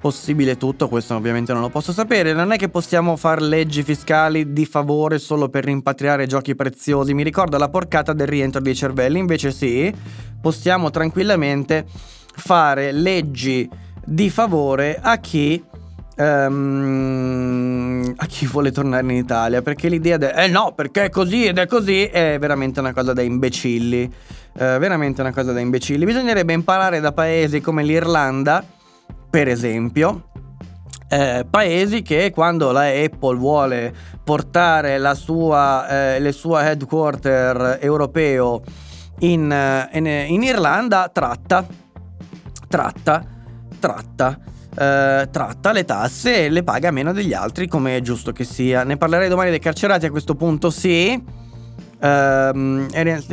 Possibile 0.00 0.56
tutto, 0.56 0.88
questo 0.88 1.16
ovviamente 1.16 1.52
non 1.52 1.60
lo 1.60 1.70
posso 1.70 1.92
sapere. 1.92 2.32
Non 2.32 2.52
è 2.52 2.56
che 2.56 2.68
possiamo 2.68 3.16
fare 3.16 3.40
leggi 3.40 3.82
fiscali 3.82 4.52
di 4.52 4.64
favore 4.64 5.18
solo 5.18 5.48
per 5.48 5.64
rimpatriare 5.64 6.28
giochi 6.28 6.54
preziosi. 6.54 7.14
Mi 7.14 7.24
ricorda 7.24 7.58
la 7.58 7.68
porcata 7.68 8.12
del 8.12 8.28
rientro 8.28 8.60
dei 8.60 8.76
cervelli. 8.76 9.18
Invece 9.18 9.50
sì, 9.50 9.92
possiamo 10.40 10.90
tranquillamente 10.90 11.84
fare 12.32 12.92
leggi 12.92 13.68
di 14.04 14.30
favore 14.30 15.00
a 15.02 15.18
chi 15.18 15.60
Um, 16.20 18.12
a 18.16 18.26
chi 18.26 18.46
vuole 18.46 18.72
tornare 18.72 19.04
in 19.04 19.10
Italia 19.10 19.62
perché 19.62 19.88
l'idea 19.88 20.16
de 20.16 20.32
eh 20.32 20.48
no 20.48 20.72
perché 20.74 21.04
è 21.04 21.10
così 21.10 21.44
ed 21.44 21.58
è 21.58 21.66
così 21.68 22.06
è 22.06 22.38
veramente 22.40 22.80
una 22.80 22.92
cosa 22.92 23.12
da 23.12 23.22
imbecilli. 23.22 24.12
Uh, 24.54 24.78
veramente 24.78 25.20
una 25.20 25.32
cosa 25.32 25.52
da 25.52 25.60
imbecilli. 25.60 26.04
Bisognerebbe 26.04 26.52
imparare 26.52 26.98
da 26.98 27.12
paesi 27.12 27.60
come 27.60 27.84
l'Irlanda 27.84 28.64
per 29.30 29.46
esempio 29.46 30.28
eh, 31.08 31.46
paesi 31.48 32.02
che 32.02 32.30
quando 32.30 32.70
la 32.70 32.82
Apple 32.82 33.36
vuole 33.36 33.94
portare 34.22 34.98
la 34.98 35.14
sua, 35.14 35.88
eh, 35.88 36.20
le 36.20 36.32
sue 36.32 36.62
headquarter 36.62 37.78
europeo 37.80 38.62
in, 39.20 39.50
eh, 39.50 39.88
in, 39.92 40.06
in 40.06 40.42
Irlanda 40.42 41.10
tratta 41.12 41.66
tratta 42.68 43.24
tratta 43.78 44.38
eh, 44.78 45.28
tratta 45.30 45.72
le 45.72 45.84
tasse 45.84 46.44
e 46.44 46.48
le 46.48 46.62
paga 46.62 46.92
meno 46.92 47.12
degli 47.12 47.32
altri, 47.32 47.66
come 47.66 47.96
è 47.96 48.00
giusto 48.00 48.30
che 48.30 48.44
sia. 48.44 48.84
Ne 48.84 48.96
parlerei 48.96 49.28
domani 49.28 49.50
dei 49.50 49.58
carcerati 49.58 50.06
a 50.06 50.10
questo 50.10 50.36
punto, 50.36 50.70
sì. 50.70 51.20
Um, 52.00 52.86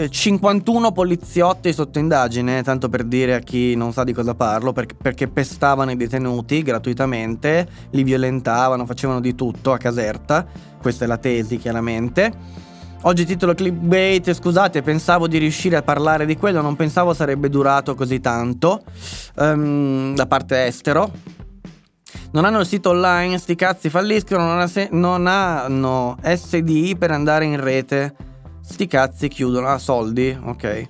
51 0.10 0.92
poliziotti 0.92 1.72
sotto 1.72 2.00
indagine, 2.00 2.64
tanto 2.64 2.90
per 2.90 3.04
dire 3.04 3.36
a 3.36 3.40
chi 3.40 3.76
non 3.76 3.94
sa 3.94 4.04
di 4.04 4.12
cosa 4.12 4.34
parlo, 4.34 4.74
perché, 4.74 4.96
perché 5.00 5.28
pestavano 5.28 5.92
i 5.92 5.96
detenuti 5.96 6.64
gratuitamente, 6.64 7.68
li 7.92 8.02
violentavano, 8.02 8.88
facevano 8.88 9.20
di 9.20 9.36
tutto 9.36 9.72
a 9.72 9.78
Caserta. 9.78 10.48
Questa 10.82 11.06
è 11.06 11.08
la 11.08 11.18
tesi, 11.18 11.58
chiaramente. 11.58 12.64
Oggi 13.04 13.24
titolo 13.24 13.54
clickbait, 13.54 14.34
scusate, 14.34 14.82
pensavo 14.82 15.28
di 15.28 15.38
riuscire 15.38 15.76
a 15.76 15.84
parlare 15.84 16.26
di 16.26 16.36
quello, 16.38 16.62
non 16.62 16.76
pensavo 16.76 17.14
sarebbe 17.14 17.50
durato 17.50 17.94
così 17.94 18.20
tanto 18.20 18.82
um, 19.36 20.16
da 20.16 20.26
parte 20.26 20.66
estero. 20.66 21.12
Non 22.32 22.46
hanno 22.46 22.60
il 22.60 22.66
sito 22.66 22.90
online, 22.90 23.38
sti 23.38 23.56
cazzi 23.56 23.90
falliscono, 23.90 24.54
non, 24.54 24.68
se- 24.68 24.90
non 24.92 25.28
hanno 25.28 26.18
SDI 26.24 26.96
per 26.98 27.12
andare 27.12 27.46
in 27.46 27.60
rete. 27.60 28.16
Sti 28.62 28.88
cazzi 28.88 29.28
chiudono, 29.28 29.68
ah, 29.68 29.78
soldi, 29.78 30.38
ok. 30.42 30.88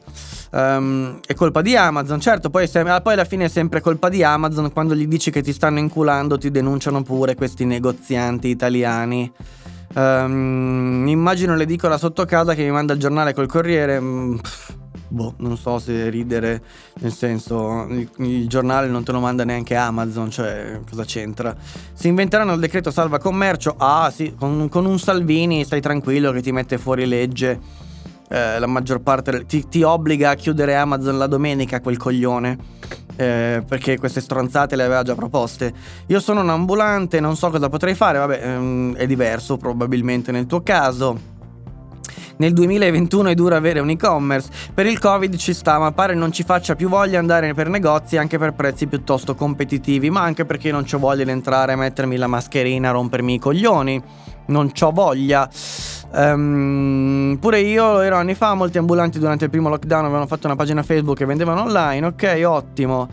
Um, 0.51 1.19
è 1.25 1.33
colpa 1.33 1.61
di 1.61 1.75
Amazon, 1.75 2.21
certo, 2.21 2.49
poi, 2.49 2.67
se- 2.67 2.83
poi 2.83 3.13
alla 3.13 3.25
fine 3.25 3.45
è 3.45 3.49
sempre 3.49 3.81
colpa 3.81 4.07
di 4.07 4.23
Amazon 4.23 4.71
quando 4.71 4.95
gli 4.95 5.07
dici 5.07 5.29
che 5.29 5.41
ti 5.41 5.51
stanno 5.51 5.79
inculando, 5.79 6.37
ti 6.37 6.49
denunciano 6.49 7.03
pure 7.03 7.35
questi 7.35 7.65
negozianti 7.65 8.47
italiani. 8.47 9.31
Um, 9.93 11.05
immagino 11.07 11.55
l'edicola 11.55 11.97
sotto 11.97 12.25
casa 12.25 12.53
che 12.53 12.63
mi 12.63 12.71
manda 12.71 12.93
il 12.93 12.99
giornale 12.99 13.33
col 13.33 13.47
corriere. 13.47 13.99
Mm, 13.99 14.37
boh, 15.07 15.33
non 15.37 15.57
so 15.57 15.79
se 15.79 16.09
ridere, 16.09 16.61
nel 16.99 17.13
senso, 17.13 17.85
il, 17.89 18.09
il, 18.17 18.47
giornale 18.47 18.87
non 18.87 19.03
te 19.03 19.11
lo 19.11 19.19
manda 19.19 19.43
neanche 19.43 19.75
Amazon, 19.75 20.29
cioè 20.29 20.79
cosa 20.89 21.03
c'entra? 21.03 21.55
Si 21.93 22.07
inventeranno 22.07 22.53
il 22.53 22.59
decreto 22.59 22.91
salva 22.91 23.19
commercio? 23.19 23.75
Ah 23.77 24.11
sì, 24.13 24.33
con, 24.37 24.69
con 24.69 24.85
un 24.85 24.99
Salvini 24.99 25.63
stai 25.63 25.81
tranquillo 25.81 26.31
che 26.31 26.41
ti 26.41 26.51
mette 26.51 26.77
fuori 26.77 27.05
legge. 27.05 27.83
Eh, 28.27 28.57
la 28.57 28.65
maggior 28.65 29.01
parte 29.01 29.45
ti, 29.45 29.67
ti 29.67 29.83
obbliga 29.83 30.31
a 30.31 30.33
chiudere 30.33 30.75
Amazon 30.75 31.19
la 31.19 31.27
domenica 31.27 31.79
quel 31.79 31.97
coglione 31.97 32.57
eh, 33.15 33.63
perché 33.67 33.97
queste 33.97 34.21
stronzate 34.21 34.75
le 34.75 34.83
aveva 34.83 35.03
già 35.03 35.15
proposte. 35.15 35.73
Io 36.07 36.19
sono 36.19 36.41
un 36.41 36.49
ambulante, 36.49 37.19
non 37.19 37.35
so 37.35 37.49
cosa 37.49 37.69
potrei 37.69 37.95
fare, 37.95 38.17
vabbè, 38.17 38.39
ehm, 38.43 38.95
è 38.95 39.05
diverso 39.05 39.57
probabilmente 39.57 40.31
nel 40.31 40.45
tuo 40.45 40.61
caso. 40.61 41.33
Nel 42.37 42.51
2021 42.51 43.29
è 43.29 43.33
duro 43.33 43.55
avere 43.55 43.79
un 43.79 43.89
e-commerce. 43.89 44.49
Per 44.73 44.85
il 44.85 44.99
Covid 44.99 45.35
ci 45.37 45.53
sta, 45.53 45.79
ma 45.79 45.91
pare 45.91 46.15
non 46.15 46.31
ci 46.31 46.43
faccia 46.43 46.75
più 46.75 46.89
voglia 46.89 47.17
andare 47.19 47.53
per 47.53 47.69
negozi 47.69 48.17
anche 48.17 48.37
per 48.37 48.53
prezzi 48.53 48.87
piuttosto 48.87 49.35
competitivi, 49.35 50.09
ma 50.09 50.21
anche 50.21 50.43
perché 50.45 50.71
non 50.71 50.85
ho 50.91 50.97
voglia 50.97 51.23
di 51.23 51.29
entrare 51.29 51.75
mettermi 51.75 52.17
la 52.17 52.27
mascherina, 52.27 52.91
rompermi 52.91 53.35
i 53.35 53.39
coglioni. 53.39 54.03
Non 54.47 54.71
ho 54.79 54.91
voglia. 54.91 55.49
Um, 56.11 57.37
pure 57.39 57.59
io 57.61 57.99
ero 58.01 58.17
anni 58.17 58.35
fa, 58.35 58.53
molti 58.53 58.77
ambulanti 58.77 59.17
durante 59.17 59.45
il 59.45 59.49
primo 59.49 59.69
lockdown 59.69 60.05
avevano 60.05 60.27
fatto 60.27 60.47
una 60.47 60.55
pagina 60.55 60.83
Facebook 60.83 61.19
e 61.21 61.25
vendevano 61.25 61.61
online, 61.61 62.05
ok, 62.05 62.41
ottimo. 62.45 63.07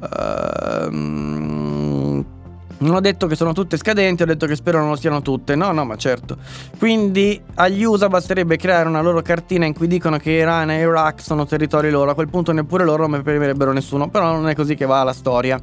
Um, 0.00 1.97
non 2.78 2.94
ho 2.94 3.00
detto 3.00 3.26
che 3.26 3.34
sono 3.34 3.52
tutte 3.52 3.76
scadenti, 3.76 4.22
ho 4.22 4.26
detto 4.26 4.46
che 4.46 4.54
spero 4.54 4.78
non 4.78 4.90
lo 4.90 4.96
siano 4.96 5.22
tutte. 5.22 5.54
No, 5.54 5.72
no, 5.72 5.84
ma 5.84 5.96
certo. 5.96 6.36
Quindi 6.78 7.40
agli 7.54 7.82
USA 7.82 8.08
basterebbe 8.08 8.56
creare 8.56 8.88
una 8.88 9.00
loro 9.00 9.20
cartina 9.22 9.66
in 9.66 9.74
cui 9.74 9.86
dicono 9.88 10.18
che 10.18 10.30
Iran 10.30 10.70
e 10.70 10.80
Iraq 10.80 11.20
sono 11.20 11.46
territori 11.46 11.90
loro. 11.90 12.10
A 12.10 12.14
quel 12.14 12.28
punto 12.28 12.52
neppure 12.52 12.84
loro 12.84 13.08
mi 13.08 13.20
premierebbero 13.20 13.72
nessuno. 13.72 14.08
Però 14.08 14.32
non 14.32 14.48
è 14.48 14.54
così 14.54 14.74
che 14.74 14.86
va 14.86 15.02
la 15.02 15.12
storia. 15.12 15.60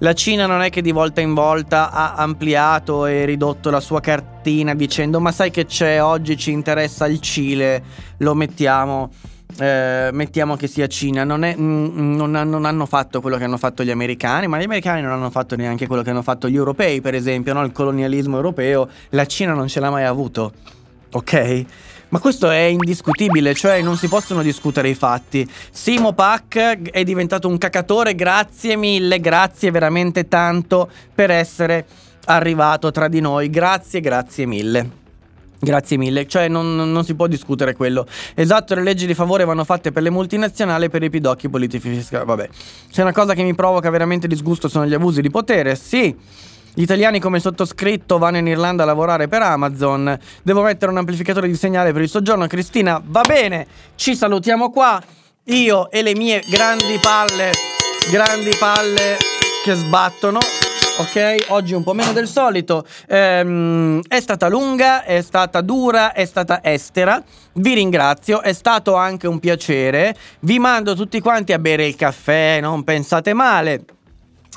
La 0.00 0.12
Cina 0.12 0.46
non 0.46 0.62
è 0.62 0.70
che 0.70 0.80
di 0.80 0.92
volta 0.92 1.20
in 1.20 1.34
volta 1.34 1.90
ha 1.90 2.14
ampliato 2.14 3.06
e 3.06 3.24
ridotto 3.24 3.68
la 3.68 3.80
sua 3.80 4.00
cartina 4.00 4.72
dicendo 4.72 5.18
ma 5.18 5.32
sai 5.32 5.50
che 5.50 5.66
c'è, 5.66 6.00
oggi 6.00 6.36
ci 6.36 6.52
interessa 6.52 7.08
il 7.08 7.18
Cile, 7.18 7.82
lo 8.18 8.34
mettiamo. 8.34 9.10
Eh, 9.58 10.10
mettiamo 10.12 10.54
che 10.56 10.68
sia 10.68 10.86
Cina, 10.86 11.24
non, 11.24 11.42
è, 11.42 11.54
mm, 11.56 12.14
non, 12.14 12.30
non, 12.30 12.64
hanno 12.64 12.86
fatto 12.86 13.20
quello 13.20 13.36
che 13.36 13.44
hanno 13.44 13.56
fatto 13.56 13.82
gli 13.82 13.90
americani, 13.90 14.46
ma 14.46 14.58
gli 14.58 14.64
americani 14.64 15.02
non 15.02 15.10
hanno 15.10 15.30
fatto 15.30 15.56
neanche 15.56 15.88
quello 15.88 16.02
che 16.02 16.10
hanno 16.10 16.22
fatto 16.22 16.48
gli 16.48 16.54
europei, 16.54 17.00
per 17.00 17.14
esempio, 17.14 17.54
no? 17.54 17.64
il 17.64 17.72
colonialismo 17.72 18.36
europeo, 18.36 18.88
la 19.10 19.26
Cina 19.26 19.54
non 19.54 19.66
ce 19.66 19.80
l'ha 19.80 19.90
mai 19.90 20.04
avuto, 20.04 20.52
ok? 21.10 21.64
Ma 22.10 22.20
questo 22.20 22.48
è 22.48 22.60
indiscutibile, 22.60 23.52
cioè 23.54 23.82
non 23.82 23.96
si 23.96 24.08
possono 24.08 24.42
discutere 24.42 24.88
i 24.88 24.94
fatti. 24.94 25.46
Simo 25.70 26.12
Pac 26.12 26.90
è 26.90 27.02
diventato 27.04 27.48
un 27.48 27.58
cacatore, 27.58 28.14
grazie 28.14 28.76
mille, 28.76 29.20
grazie 29.20 29.70
veramente 29.70 30.26
tanto 30.26 30.88
per 31.14 31.30
essere 31.30 31.84
arrivato 32.24 32.90
tra 32.90 33.08
di 33.08 33.20
noi. 33.20 33.50
Grazie, 33.50 34.00
grazie 34.00 34.46
mille. 34.46 34.97
Grazie 35.60 35.96
mille, 35.96 36.26
cioè 36.28 36.46
non, 36.46 36.76
non, 36.76 37.04
si 37.04 37.14
può 37.14 37.26
discutere 37.26 37.74
quello. 37.74 38.06
Esatto, 38.34 38.76
le 38.76 38.82
leggi 38.82 39.06
di 39.06 39.14
favore 39.14 39.44
vanno 39.44 39.64
fatte 39.64 39.90
per 39.90 40.04
le 40.04 40.10
multinazionali 40.10 40.84
e 40.84 40.88
per 40.88 41.02
i 41.02 41.10
pidocchi 41.10 41.48
politici 41.48 41.88
fiscali. 41.88 42.24
Vabbè, 42.24 42.48
se 42.90 43.02
una 43.02 43.12
cosa 43.12 43.34
che 43.34 43.42
mi 43.42 43.54
provoca 43.54 43.90
veramente 43.90 44.28
disgusto 44.28 44.68
sono 44.68 44.86
gli 44.86 44.94
abusi 44.94 45.20
di 45.20 45.30
potere, 45.30 45.74
sì. 45.74 46.14
Gli 46.74 46.82
italiani 46.82 47.18
come 47.18 47.40
sottoscritto 47.40 48.18
vanno 48.18 48.36
in 48.36 48.46
Irlanda 48.46 48.84
a 48.84 48.86
lavorare 48.86 49.26
per 49.26 49.42
Amazon. 49.42 50.16
Devo 50.44 50.62
mettere 50.62 50.92
un 50.92 50.98
amplificatore 50.98 51.48
di 51.48 51.56
segnale 51.56 51.92
per 51.92 52.02
il 52.02 52.08
soggiorno. 52.08 52.46
Cristina, 52.46 53.02
va 53.04 53.22
bene, 53.22 53.66
ci 53.96 54.14
salutiamo 54.14 54.70
qua. 54.70 55.02
Io 55.46 55.90
e 55.90 56.02
le 56.02 56.14
mie 56.14 56.44
grandi 56.48 56.98
palle, 57.00 57.50
grandi 58.12 58.54
palle 58.60 59.16
che 59.64 59.74
sbattono 59.74 60.38
ok? 60.98 61.46
Oggi 61.48 61.74
un 61.74 61.82
po' 61.82 61.94
meno 61.94 62.12
del 62.12 62.26
solito. 62.26 62.84
Ehm, 63.08 64.02
è 64.06 64.20
stata 64.20 64.48
lunga, 64.48 65.04
è 65.04 65.22
stata 65.22 65.60
dura, 65.60 66.12
è 66.12 66.24
stata 66.24 66.62
estera. 66.62 67.22
Vi 67.54 67.74
ringrazio, 67.74 68.42
è 68.42 68.52
stato 68.52 68.94
anche 68.94 69.26
un 69.26 69.38
piacere. 69.38 70.14
Vi 70.40 70.58
mando 70.58 70.94
tutti 70.94 71.20
quanti 71.20 71.52
a 71.52 71.58
bere 71.58 71.86
il 71.86 71.96
caffè, 71.96 72.58
non 72.60 72.84
pensate 72.84 73.32
male. 73.32 73.84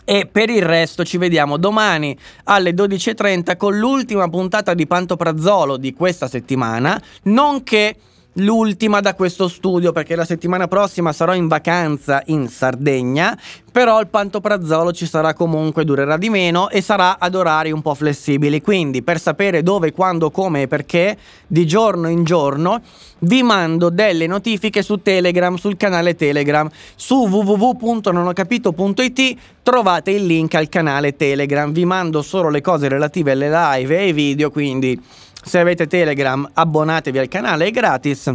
E 0.03 0.27
per 0.30 0.49
il 0.49 0.63
resto 0.63 1.05
ci 1.05 1.18
vediamo 1.18 1.57
domani 1.57 2.18
alle 2.45 2.72
12.30 2.72 3.55
con 3.55 3.77
l'ultima 3.77 4.27
puntata 4.30 4.73
di 4.73 4.88
Pantoprazzolo 4.88 5.77
di 5.77 5.93
questa 5.93 6.27
settimana, 6.27 6.99
nonché 7.23 7.95
l'ultima 8.36 9.02
da 9.02 9.14
questo 9.14 9.48
studio 9.48 9.91
perché 9.91 10.16
la 10.16 10.26
settimana 10.26 10.68
prossima 10.68 11.12
sarò 11.12 11.34
in 11.34 11.48
vacanza 11.48 12.22
in 12.28 12.48
Sardegna, 12.48 13.38
però 13.72 13.99
il 13.99 14.08
pantoprazzolo 14.08 14.94
ci 14.94 15.06
sarà 15.06 15.34
comunque, 15.34 15.84
durerà 15.84 16.18
di 16.18 16.30
meno 16.30 16.70
e 16.70 16.82
sarà 16.82 17.20
ad 17.20 17.36
orari 17.36 17.72
un 17.72 17.82
po' 17.82 17.94
flessibili, 17.94 18.62
quindi 18.62 19.02
per 19.02 19.20
sapere 19.20 19.64
dove, 19.64 19.91
quando, 19.91 20.32
come 20.32 20.64
e 20.64 20.68
perché, 20.68 21.18
di 21.48 21.66
giorno 21.66 22.08
in 22.08 22.24
giorno, 22.24 22.82
vi 23.20 23.44
mando 23.44 23.90
delle 23.90 24.28
notifiche 24.28 24.82
su 24.82 25.02
Telegram, 25.02 25.56
sul 25.56 25.78
canale 25.78 26.16
Telegram, 26.16 26.70
su 26.95 27.28
www.nonocapito.it 27.28 29.36
trovate 29.64 30.12
il 30.12 30.26
link 30.26 30.56
al 30.56 30.70
canale 30.70 31.16
Telegram, 31.16 31.72
vi 31.72 31.86
mando 31.86 32.22
solo 32.22 32.49
le 32.49 32.62
cose 32.62 32.88
relative 32.88 33.32
alle 33.32 33.49
live 33.49 33.95
e 33.95 34.02
ai 34.02 34.14
video, 34.14 34.52
quindi 34.52 34.99
se 35.43 35.59
avete 35.59 35.88
Telegram 35.88 36.47
abbonatevi 36.53 37.18
al 37.18 37.27
canale, 37.27 37.65
è 37.65 37.72
gratis. 37.72 38.34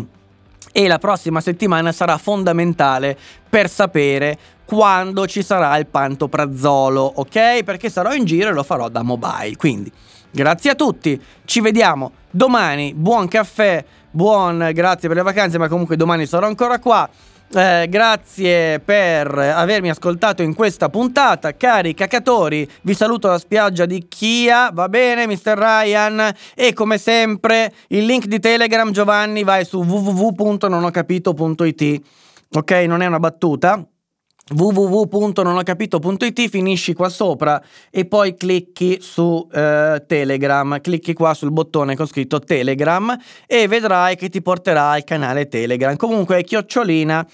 E 0.72 0.88
la 0.88 0.98
prossima 0.98 1.40
settimana 1.40 1.92
sarà 1.92 2.18
fondamentale 2.18 3.16
per 3.48 3.70
sapere 3.70 4.38
quando 4.66 5.26
ci 5.26 5.42
sarà 5.42 5.76
il 5.78 5.86
pantoprazzolo, 5.86 7.00
ok? 7.16 7.62
Perché 7.62 7.88
sarò 7.88 8.12
in 8.12 8.24
giro 8.24 8.50
e 8.50 8.52
lo 8.52 8.62
farò 8.62 8.88
da 8.88 9.02
mobile. 9.02 9.56
Quindi, 9.56 9.90
grazie 10.30 10.70
a 10.70 10.74
tutti, 10.74 11.18
ci 11.44 11.60
vediamo 11.60 12.12
domani. 12.30 12.92
Buon 12.92 13.28
caffè, 13.28 13.82
buon 14.10 14.70
grazie 14.74 15.08
per 15.08 15.16
le 15.16 15.22
vacanze, 15.22 15.56
ma 15.56 15.68
comunque 15.68 15.96
domani 15.96 16.26
sarò 16.26 16.46
ancora 16.46 16.78
qua. 16.78 17.08
Eh, 17.48 17.86
grazie 17.88 18.80
per 18.80 19.38
avermi 19.38 19.88
ascoltato 19.88 20.42
in 20.42 20.52
questa 20.52 20.88
puntata, 20.88 21.56
cari 21.56 21.94
cacatori. 21.94 22.68
Vi 22.82 22.92
saluto 22.92 23.28
da 23.28 23.38
spiaggia 23.38 23.86
di 23.86 24.08
Chia, 24.08 24.70
va 24.72 24.88
bene, 24.88 25.26
Mr. 25.26 25.56
Ryan. 25.56 26.34
E 26.54 26.72
come 26.72 26.98
sempre, 26.98 27.72
il 27.88 28.04
link 28.04 28.26
di 28.26 28.40
Telegram 28.40 28.90
Giovanni 28.90 29.44
vai 29.44 29.64
su 29.64 29.80
www.nonocapito.it. 29.82 32.00
Ok, 32.52 32.70
non 32.72 33.02
è 33.02 33.06
una 33.06 33.20
battuta 33.20 33.86
www.nonhocapito.it 34.48 36.48
finisci 36.48 36.94
qua 36.94 37.08
sopra 37.08 37.60
e 37.90 38.06
poi 38.06 38.36
clicchi 38.36 38.98
su 39.00 39.48
eh, 39.52 40.04
Telegram, 40.06 40.80
clicchi 40.80 41.14
qua 41.14 41.34
sul 41.34 41.50
bottone 41.50 41.96
con 41.96 42.06
scritto 42.06 42.38
Telegram 42.38 43.18
e 43.46 43.66
vedrai 43.66 44.14
che 44.14 44.28
ti 44.28 44.40
porterà 44.42 44.90
al 44.90 45.02
canale 45.02 45.48
Telegram. 45.48 45.96
Comunque 45.96 46.44
chiocciolina 46.44 47.26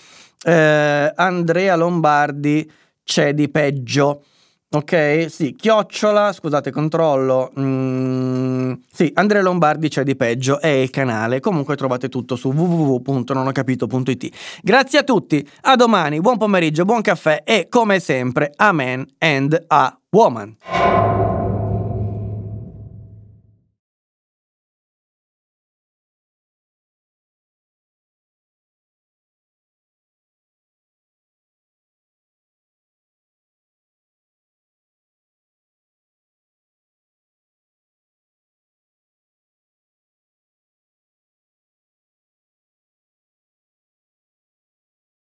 eh, 0.45 1.13
Andrea 1.15 1.77
Lombardi 1.77 2.71
c'è 3.05 3.35
di 3.35 3.51
peggio. 3.51 4.25
Ok, 4.75 5.27
sì, 5.29 5.55
chiocciola, 5.55 6.33
scusate, 6.33 6.71
controllo. 6.71 7.53
Mm, 7.61 8.73
sì, 8.91 9.11
Andrea 9.15 9.43
Lombardi 9.43 9.89
c'è 9.89 10.03
di 10.03 10.17
peggio, 10.17 10.63
è 10.63 10.69
il 10.69 10.89
canale. 10.89 11.41
Comunque 11.41 11.77
trovate 11.77 12.09
tutto 12.09 12.37
su 12.37 12.51
www.nonocapito.it. 12.51 14.35
Grazie 14.63 15.01
a 15.01 15.03
tutti, 15.03 15.47
a 15.63 15.77
domani, 15.77 16.21
buon 16.21 16.39
pomeriggio, 16.39 16.87
buon 16.87 17.03
caffè 17.03 17.43
e 17.45 17.67
come 17.69 18.01
sempre, 18.01 18.51
amen 18.57 19.07
and 19.19 19.63
a 19.67 19.95
woman. 20.09 21.42